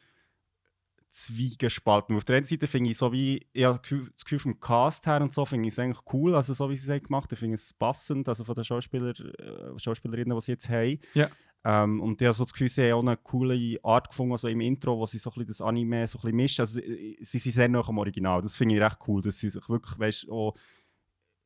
zwiegespalten. 1.10 2.16
Auf 2.16 2.24
der 2.24 2.36
einen 2.36 2.44
Seite 2.44 2.66
finde 2.66 2.90
ich 2.90 2.98
so 2.98 3.12
wie, 3.12 3.46
ich 3.52 3.64
habe 3.64 3.78
das 3.82 4.24
Gefühl- 4.24 4.38
vom 4.38 4.60
Cast 4.60 5.06
her 5.06 5.20
und 5.20 5.32
so, 5.32 5.44
finde 5.44 5.66
ich 5.68 5.72
es 5.74 5.78
eigentlich 5.78 6.00
cool, 6.12 6.34
also 6.34 6.52
so 6.52 6.68
wie 6.70 6.76
sie 6.76 6.84
es 6.84 6.90
haben 6.90 7.02
gemacht 7.02 7.24
haben. 7.30 7.34
Ich 7.34 7.38
finde 7.40 7.54
es 7.54 7.72
passend, 7.74 8.28
also 8.28 8.44
von 8.44 8.54
den 8.54 8.64
Schauspieler, 8.64 9.18
äh, 9.18 9.78
Schauspielerinnen, 9.78 10.36
die 10.36 10.42
sie 10.44 10.52
jetzt 10.52 10.68
haben. 10.68 10.98
Ja. 11.14 11.28
Ähm, 11.70 12.00
und 12.00 12.22
ich 12.22 12.26
habe 12.26 12.34
so 12.34 12.44
das 12.44 12.52
Gefühl, 12.54 12.70
sie 12.70 12.90
haben 12.90 12.92
auch 12.92 13.00
eine 13.02 13.16
coole 13.18 13.78
Art 13.82 14.08
gefunden, 14.08 14.32
also 14.32 14.48
im 14.48 14.62
Intro, 14.62 14.96
wo 14.98 15.04
sie 15.04 15.18
so 15.18 15.28
ein 15.28 15.34
bisschen 15.34 15.48
das 15.48 15.60
Anime 15.60 16.06
so 16.06 16.16
ein 16.18 16.22
bisschen 16.22 16.36
mischen. 16.36 16.60
Also, 16.62 16.80
sie, 16.80 17.18
sie 17.20 17.38
sind 17.38 17.52
sehr 17.52 17.68
nah 17.68 17.86
am 17.86 17.98
Original. 17.98 18.40
Das 18.40 18.56
finde 18.56 18.74
ich 18.76 18.80
recht 18.80 18.96
cool, 19.06 19.20
dass 19.20 19.38
sie 19.38 19.50
sich 19.50 19.68
wirklich, 19.68 19.98
weißt, 19.98 20.30
auch, 20.30 20.54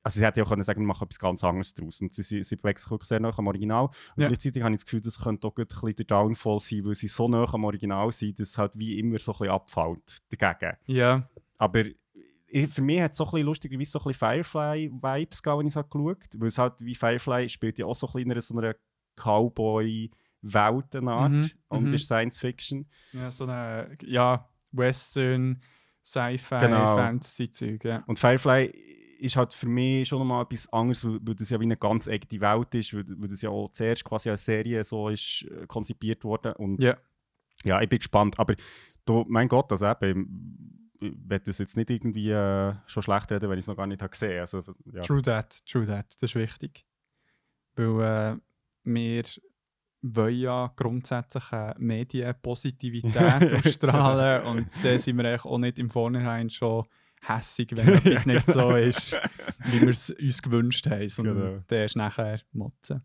also 0.04 0.20
sie 0.20 0.24
hätte 0.24 0.38
ja 0.38 0.44
auch 0.46 0.50
können 0.50 0.62
sagen, 0.62 0.80
wir 0.80 0.86
machen 0.86 1.06
etwas 1.06 1.18
ganz 1.18 1.42
anderes 1.42 1.74
draus. 1.74 2.00
Und 2.00 2.14
sie, 2.14 2.22
sie, 2.22 2.44
sie 2.44 2.54
bewegen 2.54 2.78
sich 2.78 3.02
sehr 3.02 3.18
nah 3.18 3.36
am 3.36 3.46
Original. 3.48 3.86
Und 3.86 4.22
Ja. 4.22 4.28
gleichzeitig 4.28 4.62
habe 4.62 4.72
ich 4.74 4.80
das 4.80 4.84
Gefühl, 4.84 5.00
das 5.00 5.18
könnte 5.18 5.44
auch 5.48 5.56
ein 5.56 5.66
bisschen 5.66 5.96
der 5.96 6.06
Downfall 6.06 6.60
sein, 6.60 6.84
weil 6.84 6.94
sie 6.94 7.08
so 7.08 7.26
nah 7.26 7.52
am 7.52 7.64
Original 7.64 8.12
sind, 8.12 8.38
dass 8.38 8.50
es 8.50 8.58
halt 8.58 8.78
wie 8.78 9.00
immer 9.00 9.18
so 9.18 9.32
ein 9.32 9.38
bisschen 9.38 9.54
abfällt 9.54 10.18
dagegen. 10.40 10.76
Ja, 10.86 11.28
Aber 11.58 11.82
für 12.68 12.82
mich 12.82 13.00
hat 13.00 13.10
es 13.10 13.16
so 13.16 13.24
ein 13.24 13.30
bisschen 13.32 13.46
lustigerweise 13.46 13.90
so 13.90 13.98
ein 13.98 14.04
bisschen 14.04 14.18
Firefly-Vibes 14.18 15.42
gehabt, 15.42 15.58
wenn 15.58 15.66
ich 15.66 15.72
es 15.72 15.76
halt 15.76 15.90
geschaut 15.90 16.24
habe. 16.24 16.40
Weil 16.40 16.48
es 16.48 16.58
halt 16.58 16.74
wie 16.78 16.94
Firefly 16.94 17.48
spielt 17.48 17.78
ja 17.78 17.86
auch 17.86 17.94
so 17.94 18.06
ein 18.06 18.12
bisschen 18.12 18.30
in 18.30 18.40
so 18.40 18.58
einer 18.58 18.74
Cowboy-Welt 19.16 20.96
eine 20.96 21.10
Art 21.12 21.30
Mhm, 21.32 21.50
und 21.68 21.84
mhm. 21.88 21.94
ist 21.94 22.04
Science 22.06 22.38
Fiction. 22.38 22.86
ja 23.12 23.30
so 23.30 23.44
eine 23.44 23.96
ja, 24.04 24.48
Western, 24.72 25.60
Sci-Fi, 26.04 26.58
Genau. 26.58 26.96
Fantasy-Zeug. 26.96 27.84
Ja. 27.84 28.02
Und 28.06 28.18
Firefly 28.18 28.66
ist 29.20 29.36
halt 29.36 29.54
für 29.54 29.68
mich 29.68 30.08
schon 30.08 30.18
nochmal 30.18 30.42
etwas 30.42 30.72
anderes, 30.72 31.04
weil, 31.04 31.20
das 31.36 31.50
ja 31.50 31.60
wie 31.60 31.64
eine 31.64 31.76
ganz 31.76 32.08
eigene 32.08 32.40
Welt 32.40 32.74
ist, 32.74 32.92
weil, 32.94 33.04
weil 33.06 33.28
das 33.28 33.42
ja 33.42 33.50
auch 33.50 33.70
zuerst 33.70 34.04
quasi 34.04 34.30
als 34.30 34.44
Serie 34.44 34.82
so 34.82 35.08
ist 35.08 35.42
äh, 35.48 35.66
konzipiert 35.68 36.24
worden. 36.24 36.54
Und 36.54 36.82
Ja. 36.82 36.96
ja, 37.64 37.80
ich 37.80 37.88
bin 37.88 37.98
gespannt. 38.00 38.36
Aber 38.40 38.54
du, 39.04 39.24
mein 39.28 39.46
Gott, 39.46 39.70
also 39.70 39.86
eben, 40.02 40.88
ich 41.00 41.12
werde 41.24 41.44
das 41.46 41.58
jetzt 41.58 41.76
nicht 41.76 41.90
irgendwie 41.90 42.30
äh, 42.30 42.74
schon 42.86 43.02
schlecht 43.04 43.30
reden, 43.30 43.48
wenn 43.48 43.58
ich 43.58 43.64
es 43.64 43.68
noch 43.68 43.76
gar 43.76 43.86
nicht 43.86 44.02
habe 44.02 44.10
gesehen 44.10 44.40
also, 44.40 44.62
ja. 44.92 45.02
True 45.02 45.22
that, 45.22 45.64
true 45.66 45.86
that. 45.86 46.06
Das 46.20 46.30
ist 46.30 46.34
wichtig. 46.34 46.84
Weil 47.76 48.00
äh, 48.00 48.36
wir 48.84 49.24
wollen 50.02 50.38
ja 50.38 50.72
grundsätzlich 50.74 51.44
Medienpositivität 51.78 53.14
ausstrahlen 53.66 54.44
und 54.46 54.66
da 54.84 54.98
sind 54.98 55.16
wir 55.16 55.24
eigentlich 55.24 55.44
auch 55.44 55.58
nicht 55.58 55.78
im 55.78 55.90
Vornherein 55.90 56.50
schon 56.50 56.84
hässig, 57.20 57.70
wenn 57.76 57.88
etwas 57.88 58.26
nicht 58.26 58.50
so 58.50 58.70
ist, 58.76 59.16
wie 59.66 59.80
wir 59.80 59.90
es 59.90 60.10
uns 60.10 60.42
gewünscht 60.42 60.86
haben, 60.88 61.08
sondern 61.08 61.36
Genau. 61.36 61.64
der 61.70 61.84
ist 61.84 61.96
nachher 61.96 62.40
motzen. 62.52 63.04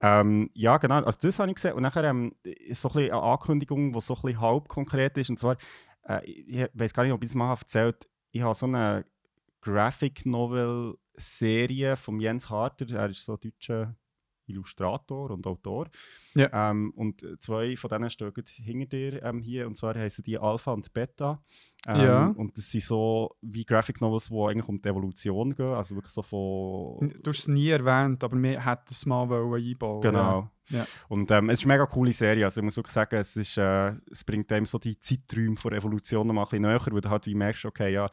Ähm, 0.00 0.50
ja, 0.54 0.78
genau. 0.78 1.02
Also 1.02 1.18
das 1.20 1.38
habe 1.38 1.50
ich 1.50 1.54
gesehen. 1.56 1.74
Und 1.74 1.82
nachher 1.82 2.04
ähm, 2.04 2.34
ist 2.42 2.82
so 2.82 2.90
ein 2.90 3.10
eine 3.10 3.22
Ankündigung, 3.22 3.92
die 3.92 4.00
so 4.00 4.14
ein 4.14 4.22
bisschen 4.22 4.40
halb 4.40 4.68
konkret 4.68 5.16
ist. 5.18 5.30
Und 5.30 5.38
zwar, 5.38 5.56
äh, 6.06 6.24
ich 6.24 6.68
weiß 6.74 6.92
gar 6.92 7.04
nicht, 7.04 7.12
ob 7.12 7.22
ich 7.22 7.30
es 7.30 7.34
mal 7.34 7.50
erzählt 7.50 8.08
ich 8.34 8.42
habe 8.42 8.54
so 8.54 8.66
eine 8.66 9.06
Graphic 9.60 10.26
Novel 10.26 10.98
Serie 11.14 11.94
von 11.94 12.18
Jens 12.18 12.50
Harter. 12.50 12.90
Er 12.90 13.08
ist 13.08 13.24
so 13.24 13.36
deutscher 13.36 13.94
Illustrator 14.46 15.30
und 15.30 15.46
Autor. 15.46 15.88
Ja. 16.34 16.70
Ähm, 16.70 16.92
und 16.96 17.24
zwei 17.38 17.76
von 17.76 17.90
denen 17.90 18.10
stehen 18.10 18.32
hinter 18.46 18.86
dir 18.86 19.22
ähm, 19.22 19.42
hier. 19.42 19.66
Und 19.66 19.76
zwar 19.76 19.94
heißen 19.94 20.24
die 20.24 20.38
Alpha 20.38 20.72
und 20.72 20.92
Beta. 20.92 21.42
Ähm, 21.86 22.00
Ja. 22.00 22.26
Und 22.36 22.56
das 22.56 22.70
sind 22.70 22.82
so 22.82 23.36
wie 23.40 23.64
Graphic 23.64 24.00
Novels, 24.00 24.28
die 24.28 24.34
eigentlich 24.34 24.68
um 24.68 24.80
die 24.80 24.88
Evolution 24.88 25.54
gehen. 25.54 25.66
Also 25.66 25.94
wirklich 25.94 26.12
so 26.12 26.22
von. 26.22 27.12
Du 27.22 27.30
hast 27.30 27.40
es 27.40 27.48
nie 27.48 27.68
erwähnt, 27.68 28.22
aber 28.24 28.40
wir 28.40 28.64
hätten 28.64 28.84
es 28.90 29.06
mal 29.06 29.28
wollen 29.28 29.62
einbauen 29.62 30.00
Genau. 30.00 30.50
Ja. 30.70 30.86
Und 31.08 31.30
ähm, 31.30 31.50
es 31.50 31.60
ist 31.60 31.66
eine 31.66 31.74
mega 31.74 31.86
coole 31.86 32.12
Serie. 32.12 32.44
Also 32.44 32.60
ich 32.60 32.64
muss 32.64 32.76
wirklich 32.76 32.94
sagen, 32.94 33.16
es, 33.16 33.36
ist, 33.36 33.58
äh, 33.58 33.92
es 34.10 34.24
bringt 34.24 34.50
einem 34.50 34.66
so 34.66 34.78
die 34.78 34.98
Zeiträume 34.98 35.56
von 35.56 35.72
Evolution 35.72 36.26
noch 36.26 36.34
mal 36.34 36.42
ein 36.42 36.48
bisschen 36.48 36.62
näher, 36.62 36.80
weil 36.90 37.00
du 37.00 37.10
halt 37.10 37.26
wie 37.26 37.34
merkst, 37.34 37.66
okay, 37.66 37.92
ja, 37.92 38.08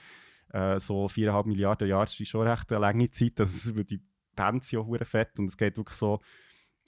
äh, 0.54 0.80
so 0.80 1.06
4,5 1.06 1.48
Milliarden 1.48 1.88
Jahre 1.88 2.04
ist 2.04 2.28
schon 2.28 2.48
recht 2.48 2.72
eine 2.72 2.82
lange 2.82 3.10
Zeit. 3.10 3.40
Also 3.40 3.70
es 3.70 3.86
die 3.86 4.02
Bands 4.36 4.72
ja 4.72 4.80
hure 4.80 5.06
fett 5.06 5.38
und 5.40 5.48
es 5.48 5.58
geht 5.58 5.78
wirklich 5.78 5.98
so, 5.98 6.20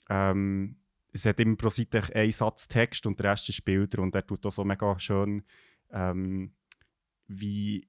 ähm, 0.08 0.76
es 1.12 1.26
hat 1.26 1.38
immer 1.40 1.56
pro 1.56 1.70
Seite 1.70 2.02
einen 2.14 2.32
Satz 2.32 2.66
Text 2.68 3.06
und 3.06 3.18
der 3.20 3.32
Rest 3.32 3.48
ist 3.48 3.64
Bilder 3.64 4.02
und 4.02 4.14
er 4.14 4.26
tut 4.26 4.44
auch 4.46 4.52
so 4.52 4.64
mega 4.64 4.98
schön, 4.98 5.44
ähm, 5.90 6.52
wie 7.28 7.86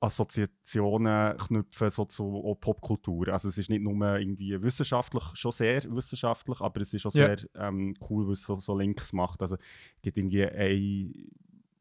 Assoziationen 0.00 1.36
knüpfen 1.38 1.90
so 1.90 2.04
zu 2.06 2.24
auch 2.44 2.56
Popkultur. 2.56 3.28
Also 3.28 3.48
es 3.48 3.58
ist 3.58 3.70
nicht 3.70 3.82
nur 3.82 4.18
irgendwie 4.18 4.60
wissenschaftlich, 4.60 5.22
schon 5.34 5.52
sehr 5.52 5.84
wissenschaftlich, 5.94 6.60
aber 6.60 6.80
es 6.80 6.92
ist 6.92 7.06
auch 7.06 7.14
Ja. 7.14 7.36
sehr 7.36 7.48
ähm, 7.54 7.94
cool, 8.10 8.28
was 8.28 8.40
es 8.40 8.46
so, 8.46 8.58
so 8.58 8.76
Links 8.76 9.12
macht. 9.12 9.40
Also 9.40 9.56
es 9.56 10.02
gibt 10.02 10.18
irgendwie 10.18 10.44
eine 10.44 11.12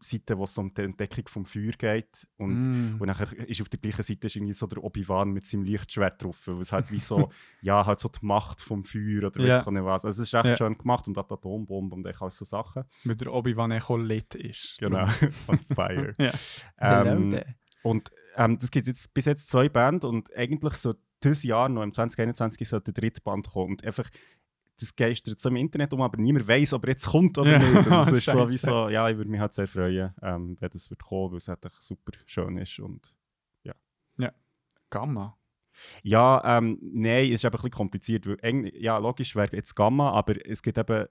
Seite, 0.02 0.38
wo 0.38 0.44
es 0.46 0.58
um 0.58 0.74
die 0.74 0.82
Entdeckung 0.82 1.28
vom 1.28 1.46
Feuer 1.46 1.72
geht 1.78 2.28
und 2.38 2.62
Mm. 2.62 2.96
und 3.00 3.08
nachher 3.08 3.32
ist 3.48 3.62
auf 3.62 3.70
der 3.70 3.80
gleichen 3.80 4.04
Seite 4.04 4.28
ist 4.28 4.36
irgendwie 4.36 4.54
so 4.54 4.68
der 4.68 4.84
Obi-Wan 4.84 5.32
mit 5.32 5.46
seinem 5.46 5.64
Lichtschwert 5.64 6.22
drauf, 6.24 6.38
was 6.48 6.72
halt 6.74 6.92
wie 6.92 7.00
so, 7.00 7.30
ja, 7.62 7.86
halt 7.86 8.00
so 8.00 8.10
die 8.10 8.26
Macht 8.26 8.62
vom 8.62 8.84
Feuer 8.84 9.28
oder 9.28 9.42
Ja. 9.42 9.56
weiß 9.60 9.68
ich 9.68 9.72
nicht 9.74 9.84
was. 9.86 10.06
Also 10.06 10.22
es 10.22 10.28
ist 10.30 10.34
echt 10.34 10.46
Ja. 10.46 10.58
schön 10.58 10.78
gemacht 10.78 11.08
und 11.08 11.18
hat 11.18 11.32
Atombombe 11.32 11.96
und 11.96 12.08
all 12.08 12.30
so 12.32 12.46
Sachen. 12.46 12.84
Weil 13.06 13.16
der 13.16 13.34
Obi-Wan 13.34 13.72
Echo 13.72 13.98
lit 13.98 14.36
ist. 14.36 14.78
Genau, 14.80 15.06
on 15.48 15.60
fire. 15.76 16.14
Ja. 16.20 16.32
Ähm, 16.80 17.30
there. 17.32 17.56
und 17.84 18.12
ähm, 18.36 18.58
das 18.58 18.72
gibt 18.72 18.88
jetzt 18.88 19.14
bis 19.14 19.26
jetzt 19.26 19.50
zwei 19.50 19.70
Band 19.70 20.04
und 20.06 20.34
eigentlich 20.36 20.74
so 20.74 20.96
dieses 21.24 21.44
Jahr, 21.44 21.70
noch 21.70 21.84
im 21.84 21.94
2021, 21.94 22.68
soll 22.68 22.82
der 22.82 22.96
dritte 22.96 23.22
Band 23.22 23.48
kommen. 23.52 23.72
Und 23.74 23.86
einfach, 23.86 24.10
das 24.80 24.96
geistert 24.96 25.40
so 25.40 25.50
im 25.50 25.56
Internet 25.58 25.94
um, 25.94 26.02
aber 26.02 26.18
niemand 26.20 26.48
weiß, 26.48 26.74
ob 26.74 26.86
er 26.86 26.90
jetzt 26.92 27.06
kommt 27.08 27.38
oder 27.38 27.52
Ja, 27.52 27.60
nicht. 27.60 27.76
Und 27.78 27.90
das 27.90 28.12
ist 28.12 28.26
so 28.26 28.50
wie 28.50 28.58
so, 28.58 28.90
ja, 28.90 29.10
ich 29.10 29.18
würde 29.18 29.30
mich 29.30 29.40
halt 29.40 29.54
sehr 29.54 29.68
freuen, 29.68 30.14
ähm, 30.22 30.58
wenn 30.60 30.70
das 30.70 30.90
wird 30.90 31.04
kommen, 31.04 31.32
weil 31.32 31.38
es 31.38 31.48
halt 31.48 31.60
super 31.80 32.14
schön 32.26 32.58
ist. 32.58 32.80
Und 32.80 33.14
Gamma. 34.90 35.38
ja, 36.04 36.58
ähm, 36.58 36.78
nein, 36.82 37.26
es 37.28 37.36
ist 37.36 37.46
eben 37.46 37.54
ein 37.54 37.58
bisschen 37.58 37.72
kompliziert. 37.72 38.28
Weil 38.28 38.38
eng, 38.42 38.70
ja, 38.74 38.98
logisch 38.98 39.38
wäre 39.38 39.56
jetzt 39.56 39.74
Gamma, 39.74 40.12
aber 40.12 40.46
es 40.46 40.62
gibt 40.62 40.78
eben, 40.78 41.06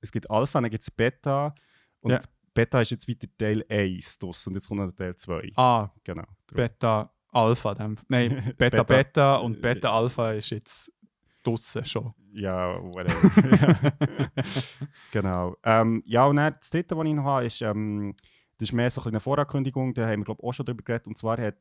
es 0.00 0.12
gibt 0.12 0.30
Alpha, 0.30 0.60
dann 0.60 0.70
gibt 0.70 0.84
es 0.84 0.90
Beta 0.92 1.52
und 2.00 2.12
Ja. 2.12 2.20
Beta 2.54 2.80
ist 2.80 2.90
jetzt 2.92 3.08
wieder 3.08 3.26
Teil 3.36 3.64
1 3.68 4.20
draus 4.20 4.46
und 4.46 4.54
jetzt 4.54 4.68
kommt 4.68 4.78
noch 4.78 4.92
Teil 4.92 5.16
2. 5.16 5.50
Ah, 5.56 5.90
Genau. 6.04 6.22
Beta 6.46 7.12
Alpha. 7.32 7.74
dem- 7.74 7.96
Nein, 8.06 8.30
Beta 8.56 8.84
Beta- 8.84 8.84
Beta 8.84 9.36
und 9.38 9.60
Beta 9.60 9.92
Alpha 9.92 10.30
ist 10.30 10.50
jetzt 10.50 10.92
draussen 11.44 11.84
schon. 11.84 12.12
Ja, 12.32 12.78
whatever. 12.82 13.92
genau. 15.12 15.56
Ähm, 15.62 16.02
ja, 16.06 16.26
und 16.26 16.36
dann 16.36 16.54
das 16.58 16.70
dritte, 16.70 16.96
was 16.96 17.06
ich 17.06 17.14
noch 17.14 17.24
habe, 17.24 17.46
ist, 17.46 17.62
ähm, 17.62 18.14
das 18.58 18.68
ist 18.68 18.72
mehr 18.72 18.90
so 18.90 19.02
eine 19.02 19.20
Vorankündigung, 19.20 19.94
da 19.94 20.06
haben 20.06 20.20
wir 20.20 20.24
glaube 20.24 20.40
ich 20.42 20.48
auch 20.48 20.52
schon 20.52 20.66
drüber 20.66 20.82
geredet. 20.82 21.06
Und 21.06 21.18
zwar 21.18 21.38
äh, 21.38 21.52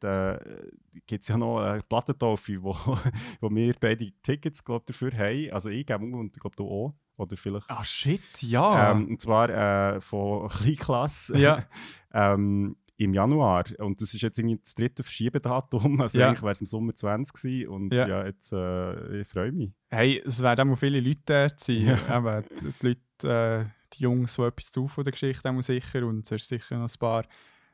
gibt 1.07 1.23
es 1.23 1.27
ja 1.27 1.37
noch 1.37 1.59
eine 1.59 1.81
Plattentaufe, 1.83 2.61
wo, 2.61 2.75
wo 3.41 3.49
wir 3.49 3.73
beide 3.79 4.11
Tickets 4.21 4.63
glaub, 4.63 4.85
dafür 4.85 5.11
haben. 5.11 5.51
Also 5.51 5.69
ich 5.69 5.85
glaube 5.85 6.05
und 6.05 6.35
ich 6.35 6.41
glaube 6.41 6.55
du 6.55 6.67
auch. 6.67 6.93
Oder 7.15 7.37
vielleicht. 7.37 7.69
Ah, 7.69 7.83
shit, 7.83 8.41
ja. 8.41 8.91
Ähm, 8.91 9.07
und 9.07 9.21
zwar 9.21 9.49
äh, 9.49 10.01
von 10.01 10.49
Kleinklasse 10.49 11.37
Ja. 11.37 11.65
ähm, 12.11 12.75
im 12.97 13.13
Januar. 13.13 13.65
Und 13.79 14.01
das 14.01 14.13
ist 14.13 14.21
jetzt 14.21 14.37
irgendwie 14.37 14.59
das 14.61 14.75
dritte 14.75 15.03
Verschiebedatum. 15.03 15.99
Also 16.01 16.19
Ja. 16.19 16.29
eigentlich 16.29 16.41
wäre 16.43 16.51
es 16.51 16.61
im 16.61 16.67
Sommer 16.67 16.93
20 16.93 17.33
gewesen. 17.35 17.67
Und 17.69 17.93
Ja. 17.93 18.07
ja, 18.07 18.25
jetzt 18.25 18.53
äh, 18.53 19.21
ich 19.21 19.27
freue 19.27 19.51
mich. 19.51 19.71
Hey, 19.89 20.21
es 20.25 20.41
werden 20.41 20.69
auch 20.71 20.75
viele 20.75 20.99
Leute 20.99 21.21
dort 21.25 21.59
sein. 21.59 21.81
Ja. 22.07 22.17
Eben, 22.17 22.45
die, 22.61 22.73
die 22.81 22.87
Leute, 22.87 23.65
äh, 23.67 23.69
die 23.95 24.03
Jungs, 24.03 24.35
die 24.35 24.41
etwas 24.43 24.71
zu 24.71 24.87
von 24.87 25.03
der 25.03 25.11
Geschichte 25.11 25.47
haben, 25.47 25.61
sicher. 25.61 26.05
Und 26.05 26.25
es 26.25 26.31
ist 26.31 26.47
sicher 26.47 26.77
noch 26.77 26.87
ein 26.89 26.99
paar. 26.99 27.25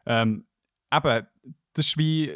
Ähm, 0.05 0.45
eben, 0.93 1.27
das 1.73 1.85
ist 1.87 1.97
wie 1.97 2.31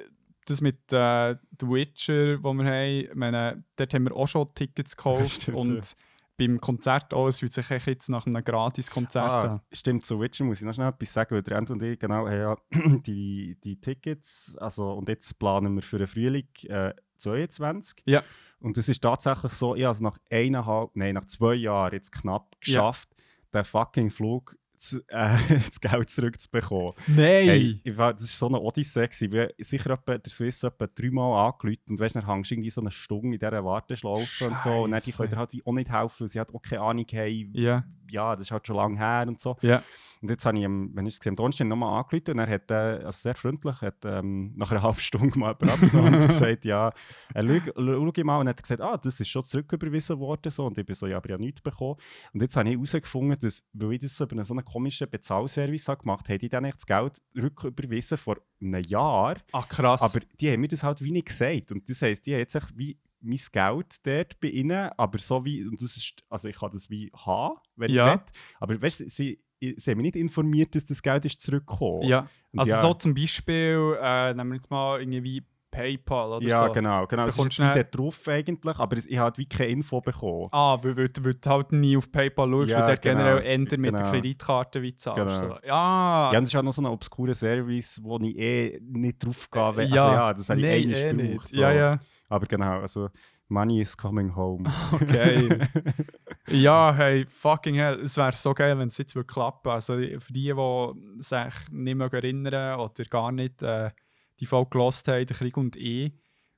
das 0.45 0.59
mit 0.59 0.91
äh, 0.91 1.35
The 1.59 1.67
Witcher, 1.67 2.43
wo 2.43 2.53
wir 2.53 2.65
haben. 2.65 3.07
Ich 3.09 3.15
meine, 3.15 3.63
dort 3.77 3.93
haben 3.93 4.03
wir 4.03 4.15
auch 4.15 4.27
schon 4.27 4.53
Tickets 4.53 4.95
gekauft. 4.97 5.29
Stimmt, 5.43 5.57
und 5.57 5.95
beim 6.37 6.59
Konzert 6.59 7.13
auch. 7.13 7.27
Es 7.27 7.39
fühlt 7.39 7.53
sich 7.53 7.69
jetzt 7.69 8.09
nach 8.09 8.25
einem 8.25 8.43
Gratis-Konzert 8.43 9.29
an. 9.29 9.49
Ah, 9.49 9.63
stimmt, 9.71 10.05
zu 10.05 10.19
Witcher 10.19 10.45
muss 10.45 10.61
ich 10.61 10.65
noch 10.65 10.73
schnell 10.73 10.89
etwas 10.89 11.13
sagen, 11.13 11.35
weil 11.35 11.43
der 11.43 11.57
Ant 11.57 11.69
und 11.71 11.81
ich 11.83 11.99
genau 11.99 12.27
haben 12.27 12.31
ja 12.37 12.55
die, 13.05 13.57
die 13.63 13.79
Tickets, 13.79 14.55
also 14.59 14.93
und 14.93 15.09
jetzt 15.09 15.37
planen 15.39 15.75
wir 15.75 15.81
für 15.81 15.97
den 15.99 16.07
Frühling 16.07 16.47
äh, 16.63 16.93
22. 17.17 18.03
Ja. 18.05 18.23
Und 18.59 18.77
es 18.77 18.89
ist 18.89 19.01
tatsächlich 19.01 19.51
so, 19.53 19.75
ich 19.75 19.83
habe 19.83 19.91
es 19.91 20.01
nach 20.01 20.17
eineinhalb, 20.29 20.91
nein, 20.95 21.15
nach 21.15 21.25
zwei 21.25 21.53
Jahren 21.55 21.93
jetzt 21.93 22.11
knapp 22.11 22.47
Ja. 22.53 22.59
geschafft, 22.61 23.09
den 23.53 23.63
fucking 23.63 24.09
Flug 24.09 24.57
zu, 24.83 24.97
äh, 25.07 25.37
das 25.49 25.79
Geld 25.79 26.09
zurückzubekommen. 26.09 26.93
Nein! 27.07 27.47
Hey, 27.47 27.81
ich 27.83 27.95
das 27.95 28.01
war 28.01 28.15
so 28.17 28.47
eine 28.47 28.59
Odyssee. 28.59 29.31
Wir 29.31 29.43
haben 29.43 29.51
sicher 29.59 29.89
etwa, 29.91 30.17
der 30.17 30.31
Swiss 30.31 30.63
etwa 30.63 30.87
dreimal 30.87 31.47
angerufen 31.47 31.81
und 31.89 31.99
weißt, 31.99 32.15
dann 32.15 32.25
hängst 32.27 32.51
du 32.51 32.55
irgendwie 32.55 32.69
so 32.69 32.81
eine 32.81 32.91
Stunde 32.91 33.35
in 33.35 33.39
dieser 33.39 33.63
Warteschlaufe 33.63 34.47
und 34.47 34.61
so. 34.61 34.83
Und 34.83 34.91
dann 34.91 35.01
die 35.01 35.11
können 35.11 35.29
dir 35.29 35.37
halt 35.37 35.53
wie 35.53 35.65
auch 35.65 35.73
nicht 35.73 35.91
helfen, 35.91 36.21
weil 36.21 36.27
sie 36.29 36.39
halt 36.39 36.53
auch 36.53 36.61
keine 36.61 36.81
Ahnung 36.81 37.05
haben, 37.11 37.51
Ja, 37.53 37.83
ja, 38.09 38.35
das 38.35 38.43
ist 38.47 38.51
halt 38.51 38.67
schon 38.67 38.75
lange 38.75 38.97
her 38.97 39.25
und 39.27 39.39
so. 39.39 39.57
ja. 39.61 39.81
Und 40.21 40.29
jetzt 40.29 40.45
habe 40.45 40.57
ich, 40.57 40.63
wenn 40.63 41.05
ich 41.05 41.15
es 41.15 41.19
gesehen 41.19 41.35
Donnerstag 41.35 41.67
nochmal 41.67 41.99
angerufen 42.01 42.31
und 42.31 42.39
er 42.39 42.47
hat, 42.47 42.71
äh, 42.71 43.03
also 43.03 43.11
sehr 43.11 43.35
freundlich, 43.35 43.81
hat 43.81 44.05
ähm, 44.05 44.53
nach 44.55 44.71
einer 44.71 44.81
halben 44.83 45.01
Stunde 45.01 45.37
mal 45.37 45.49
abgenommen 45.49 46.15
und 46.15 46.27
gesagt, 46.27 46.63
ja, 46.63 46.93
äh, 47.33 47.61
schau, 47.75 48.23
mal. 48.23 48.39
Und 48.39 48.47
hat 48.47 48.63
gesagt, 48.63 48.79
ah, 48.79 48.95
das 48.95 49.19
ist 49.19 49.27
schon 49.27 49.43
zurücküberwiesen 49.43 50.17
worden. 50.19 50.49
So. 50.49 50.65
Und 50.65 50.77
ich 50.77 50.85
bin 50.85 50.95
so, 50.95 51.07
ja, 51.07 51.17
aber 51.17 51.25
ich 51.25 51.33
habe 51.33 51.43
nichts 51.43 51.59
bekommen. 51.59 51.97
Und 52.33 52.41
jetzt 52.41 52.55
habe 52.55 52.69
ich 52.69 52.75
herausgefunden, 52.75 53.37
dass, 53.37 53.65
weil 53.73 53.91
ich 53.91 53.99
das 53.99 54.15
so 54.15 54.23
über 54.23 54.45
so 54.45 54.53
einen 54.53 54.63
komischen 54.73 55.09
Bezahlservice 55.09 55.85
gemacht 56.01 56.27
hätte 56.27 56.45
ich 56.45 56.51
dann 56.51 56.65
echt 56.65 56.77
das 56.77 56.85
Geld 56.85 57.21
rücküberwiesen 57.35 58.17
vor 58.17 58.37
einem 58.61 58.81
Jahr. 58.87 59.37
Ach 59.51 59.67
krass. 59.69 60.01
Aber 60.01 60.19
die 60.39 60.51
haben 60.51 60.61
mir 60.61 60.67
das 60.67 60.83
halt 60.83 61.01
wie 61.01 61.11
nicht 61.11 61.27
gesagt. 61.27 61.71
Und 61.71 61.87
das 61.89 62.01
heisst, 62.01 62.25
die 62.25 62.33
haben 62.33 62.39
jetzt 62.39 62.55
echt 62.55 62.77
wie 62.77 62.97
mein 63.21 63.39
Geld 63.51 63.95
dort 64.05 64.39
bei 64.41 64.49
ihnen, 64.49 64.89
aber 64.97 65.17
so 65.19 65.45
wie, 65.45 65.63
und 65.65 65.81
das 65.81 65.95
ist, 65.95 66.23
also 66.29 66.49
ich 66.49 66.57
kann 66.57 66.71
das 66.73 66.89
wie 66.89 67.09
haben, 67.25 67.55
wenn 67.77 67.91
Ja. 67.91 68.07
ich 68.07 68.19
will. 68.19 68.25
Aber 68.59 68.81
weißt 68.81 68.99
du, 69.01 69.09
sie, 69.09 69.39
sie 69.61 69.91
haben 69.91 69.97
mich 69.97 70.05
nicht 70.13 70.15
informiert, 70.17 70.75
dass 70.75 70.83
das 70.85 71.01
Geld 71.01 71.23
ist 71.25 71.39
zurückgekommen. 71.41 72.03
ja. 72.07 72.27
Und 72.51 72.59
Also 72.59 72.71
ja, 72.71 72.81
so 72.81 72.93
zum 72.95 73.13
Beispiel, 73.13 73.97
äh, 74.01 74.33
nehmen 74.33 74.49
wir 74.51 74.55
jetzt 74.55 74.69
mal 74.69 74.99
irgendwie 75.01 75.41
PayPal 75.73 76.33
oder 76.33 76.45
Ja, 76.47 76.67
so. 76.67 76.71
genau, 76.71 77.07
genau. 77.07 77.25
Das 77.25 77.37
ist 77.37 77.59
dort 77.59 77.97
drauf 77.97 78.27
eigentlich, 78.27 78.77
aber 78.77 78.97
ich 78.97 79.05
habe 79.17 79.23
halt 79.23 79.37
wie 79.39 79.45
keine 79.45 79.69
Info 79.71 79.99
bekommen. 80.01 80.47
Ah, 80.51 80.77
weil, 80.81 80.95
weil, 80.95 81.09
weil 81.21 81.33
du 81.33 81.49
halt 81.49 81.71
nie 81.71 81.97
auf 81.97 82.11
PayPal 82.11 82.49
schaust, 82.49 82.69
Ja, 82.69 82.87
weil 82.87 82.95
du 82.95 83.01
genau, 83.01 83.17
generell 83.23 83.43
ändern 83.45 83.81
mit 83.81 83.91
der 83.93 83.99
genau. 83.99 84.11
Kreditkarte 84.11 84.81
wie 84.81 84.95
zahlst. 84.95 85.41
Genau. 85.41 85.55
So. 85.55 85.59
Ja, 85.65 86.31
Ja, 86.31 86.39
es 86.39 86.49
ist 86.49 86.55
auch 86.55 86.61
noch 86.63 86.73
so 86.73 86.81
ein 86.81 86.85
obskurer 86.85 87.33
Service, 87.33 87.99
wo 88.03 88.19
ich 88.19 88.37
eh 88.37 88.79
nicht 88.81 89.25
drauf 89.25 89.49
gehe. 89.49 89.61
Also 89.61 89.81
ja. 89.81 90.13
ja, 90.13 90.33
das 90.33 90.49
habe 90.49 90.59
ich 90.59 90.65
Nein, 90.65 90.73
eh 90.73 90.85
nicht 90.85 91.13
nicht. 91.15 91.27
gebraucht. 91.31 91.49
So. 91.49 91.61
Ja, 91.61 91.71
ja. 91.71 91.99
Aber 92.29 92.45
genau, 92.45 92.79
also 92.81 93.09
Money 93.49 93.81
is 93.81 93.95
coming 93.97 94.35
home. 94.35 94.63
Okay. 94.93 95.59
ja, 96.49 96.93
hey, 96.93 97.25
fucking 97.27 97.75
hell. 97.75 97.99
Es 98.01 98.17
wäre 98.17 98.35
so 98.35 98.53
geil, 98.53 98.77
wenn 98.77 98.87
es 98.87 98.97
jetzt 98.97 99.15
würde 99.15 99.27
klappen 99.27 99.69
Also 99.71 99.93
für 99.95 100.33
die, 100.33 100.53
die 100.53 101.21
sich 101.23 101.53
nicht 101.71 101.95
mehr 101.95 102.11
erinnern 102.13 102.79
oder 102.79 103.03
gar 103.09 103.31
nicht 103.31 103.61
äh, 103.63 103.91
die 104.39 104.45
Folge 104.45 104.71
gelost 104.71 105.07
haben, 105.07 105.25
der 105.25 105.35
Krieg 105.35 105.57
und 105.57 105.75
ich, 105.75 106.13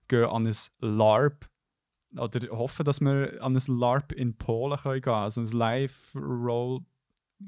gehen 0.07 0.25
an 0.25 0.47
ein 0.47 0.55
LARP 0.79 1.49
oder 2.17 2.47
hoffen, 2.57 2.85
dass 2.85 3.01
wir 3.01 3.41
an 3.43 3.55
ein 3.55 3.77
LARP 3.77 4.11
in 4.13 4.37
Polen 4.37 4.77
können 4.79 5.01
gehen 5.01 5.13
Also 5.13 5.41
ein 5.41 5.47
Live-Role, 5.47 6.81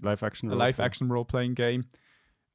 Live-Action. 0.01 0.49
Live-Action-Role-Playing-Game. 0.49 1.85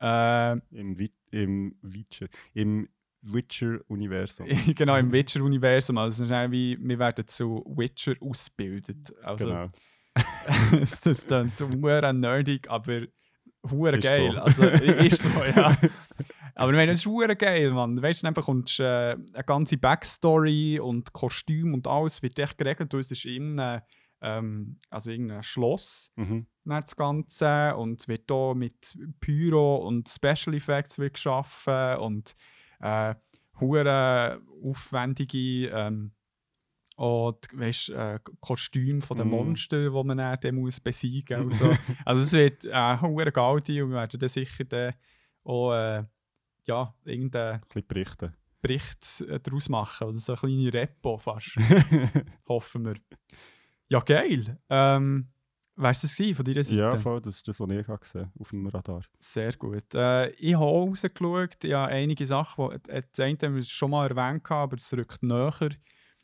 Äh, 0.00 0.52
Im, 0.70 0.98
Wi- 0.98 1.12
im 1.30 1.76
Witcher. 1.80 2.26
Im 2.54 2.88
Witcher-Universum. 3.22 4.46
genau, 4.74 4.96
im 4.96 5.12
Witcher-Universum. 5.12 5.96
Also 5.98 6.24
es 6.24 6.30
ist 6.30 6.50
wie, 6.50 6.76
wir 6.80 6.98
werden 6.98 7.26
zu 7.26 7.64
Witcher 7.76 8.14
ausgebildet. 8.20 9.14
Also, 9.22 9.46
genau. 9.46 9.70
das 10.80 11.00
klingt 11.26 11.60
hure 11.60 12.12
nerdig, 12.12 12.68
aber 12.68 13.02
hure 13.70 13.98
geil. 13.98 14.32
so. 14.32 14.38
Also 14.40 14.68
ist 14.68 15.22
so, 15.22 15.44
ja. 15.44 15.76
Aber 16.54 16.70
ich 16.72 16.76
meine, 16.76 16.92
es 16.92 17.06
ist 17.06 17.38
geil, 17.38 17.70
Mann. 17.70 18.00
Weißt 18.00 18.22
du, 18.22 18.26
dann 18.26 18.34
bekommst 18.34 18.80
äh, 18.80 19.12
eine 19.12 19.44
ganze 19.46 19.76
Backstory 19.78 20.78
und 20.80 21.12
Kostüm 21.12 21.74
und 21.74 21.86
alles 21.86 22.22
wird 22.22 22.38
echt 22.38 22.58
geregelt. 22.58 22.92
Du, 22.92 22.98
es 22.98 23.10
ist 23.10 23.24
irgendein, 23.24 23.82
ähm, 24.20 24.78
also 24.90 25.10
irgendein 25.10 25.42
Schloss, 25.42 26.12
Mhm. 26.16 26.46
das 26.64 26.94
Ganze 26.96 27.74
und 27.76 28.06
wird 28.08 28.30
hier 28.30 28.54
mit 28.54 28.96
Pyro 29.20 29.76
und 29.86 30.08
Special 30.08 30.54
Effects 30.54 30.98
wird 30.98 31.14
geschaffen 31.14 31.96
und 31.98 32.36
äh, 32.80 33.14
hure 33.60 34.40
aufwendige 34.64 35.68
ähm, 35.68 36.12
und 36.96 37.48
weißt, 37.52 37.90
äh, 37.90 38.18
Kostüme 38.40 39.00
von 39.00 39.16
den 39.16 39.26
Mhm. 39.26 39.32
Monstern, 39.32 39.92
die 39.92 40.04
man 40.04 40.18
dann, 40.18 40.54
muss 40.54 40.78
besiegen 40.80 41.44
muss. 41.46 41.60
Also, 41.62 41.72
also 42.04 42.22
es 42.22 42.32
wird 42.32 42.64
äh, 42.64 43.00
hure 43.00 43.32
Gaudi 43.32 43.80
und 43.82 43.90
wir 43.90 43.96
werden 43.96 44.20
dann 44.20 44.28
sicher 44.28 44.64
dann 44.64 44.94
auch 45.44 45.72
äh, 45.72 46.04
ja, 46.64 46.94
irgendeinen 47.04 47.60
berichten. 47.88 48.34
Bericht 48.60 49.20
äh, 49.22 49.40
daraus 49.40 49.68
machen 49.68 50.06
oder 50.08 50.18
so 50.18 50.32
eine 50.34 50.38
kleine 50.38 50.72
Repo 50.72 51.18
fast. 51.18 51.56
Hoffen 52.48 52.84
wir. 52.84 52.94
Ja, 53.88 54.00
geil. 54.00 54.58
Ähm, 54.68 55.28
Weißt 55.74 56.02
du 56.02 56.06
das 56.06 56.16
gewesen 56.16 56.34
von 56.36 56.44
deiner 56.44 56.62
Seite? 56.64 56.76
ja, 56.76 56.96
voll, 56.98 57.20
das 57.22 57.36
ist 57.36 57.48
das, 57.48 57.58
was 57.58 57.70
ich 57.70 57.88
habe 57.88 57.98
gesehen 57.98 58.30
auf 58.38 58.50
dem 58.50 58.66
Radar. 58.66 59.02
Sehr 59.18 59.54
gut. 59.54 59.94
Äh, 59.94 60.28
ich 60.32 60.54
habe 60.54 60.64
rausgeschaut, 60.66 61.64
ich 61.64 61.72
habe 61.72 61.90
einige 61.90 62.26
Sachen, 62.26 62.78
die, 62.86 62.90
äh, 62.90 63.02
das 63.10 63.20
eine 63.24 63.38
haben 63.42 63.54
wir 63.56 63.62
schon 63.62 63.90
mal 63.90 64.06
erwähnt, 64.06 64.48
aber 64.50 64.76
es 64.76 64.92
rückt 64.92 65.22
näher. 65.22 65.70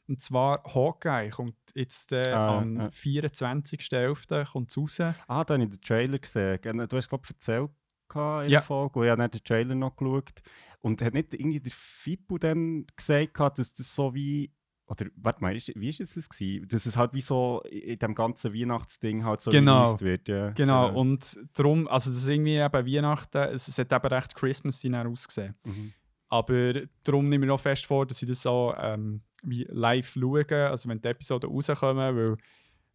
Und 0.07 0.21
zwar 0.21 0.63
Hawkeye 0.65 1.31
kommt 1.31 1.57
jetzt 1.75 2.13
äh, 2.13 2.31
Ah, 2.31 2.59
am 2.59 2.77
ja. 2.77 2.87
24.11. 2.89 4.45
kommt 4.53 4.77
raus. 4.77 5.01
Ah, 5.01 5.45
da 5.45 5.55
habe 5.55 5.65
ich 5.65 5.71
den 5.71 5.81
Trailer 5.81 6.19
gesehen. 6.19 6.59
Genau, 6.61 6.87
Du 6.87 6.97
hast, 6.99 7.09
glaube 7.09 7.25
ich, 7.25 7.31
erzählt, 7.31 7.71
gehabt 8.09 8.45
in 8.47 8.51
Ja. 8.51 8.59
der 8.61 8.67
Folge. 8.67 8.99
Und 8.99 9.05
ich 9.07 9.11
habe 9.11 9.23
dann 9.23 9.31
den 9.31 9.45
Trailer 9.45 9.75
noch 9.75 9.97
geschaut. 9.97 10.41
Und 10.81 11.03
hat 11.03 11.15
nicht 11.15 11.35
irgendwie 11.35 11.61
der 11.61 11.73
Fippo 11.73 12.39
dann 12.39 12.87
gesagt, 12.97 13.35
gehabt, 13.35 13.59
dass 13.59 13.73
das 13.73 13.95
so 13.95 14.15
wie. 14.15 14.53
Oder, 14.87 15.05
warte 15.17 15.43
mal, 15.43 15.55
ist, 15.55 15.71
wie 15.77 15.91
ist 15.91 16.01
es 16.01 16.15
das 16.15 16.29
gewesen? 16.31 16.67
Dass 16.69 16.87
es 16.87 16.97
halt 16.97 17.13
wie 17.13 17.21
so 17.21 17.61
in 17.69 17.99
dem 17.99 18.15
ganzen 18.15 18.55
Weihnachtsding 18.55 19.23
halt 19.23 19.43
so 19.43 19.51
Genau. 19.51 20.01
wird. 20.01 20.29
Ja. 20.29 20.49
Genau, 20.53 20.87
Ja. 20.89 20.93
und 20.95 21.39
darum, 21.53 21.87
also 21.89 22.09
das 22.11 22.21
ist 22.23 22.29
irgendwie 22.31 22.57
eben 22.57 22.87
Weihnachten, 22.87 23.37
es, 23.53 23.69
es 23.69 23.77
hat 23.79 23.93
eben 23.93 24.07
recht 24.15 24.35
Christmas 24.35 24.83
ausgesehen. 24.83 25.55
Mhm. 25.67 25.93
Aber 26.31 26.73
darum 27.05 27.29
nehme 27.29 27.45
ich 27.45 27.49
noch 27.49 27.61
fest 27.61 27.85
vor, 27.85 28.07
dass 28.07 28.23
ich 28.23 28.29
das 28.29 28.41
so 28.43 28.75
ähm, 28.79 29.21
wie 29.43 29.67
live 29.69 30.09
schaue, 30.19 30.47
also 30.71 30.89
wenn 30.89 31.03
die 31.03 31.09
Episoden 31.09 31.51
rauskommen, 31.51 32.17
weil 32.17 32.37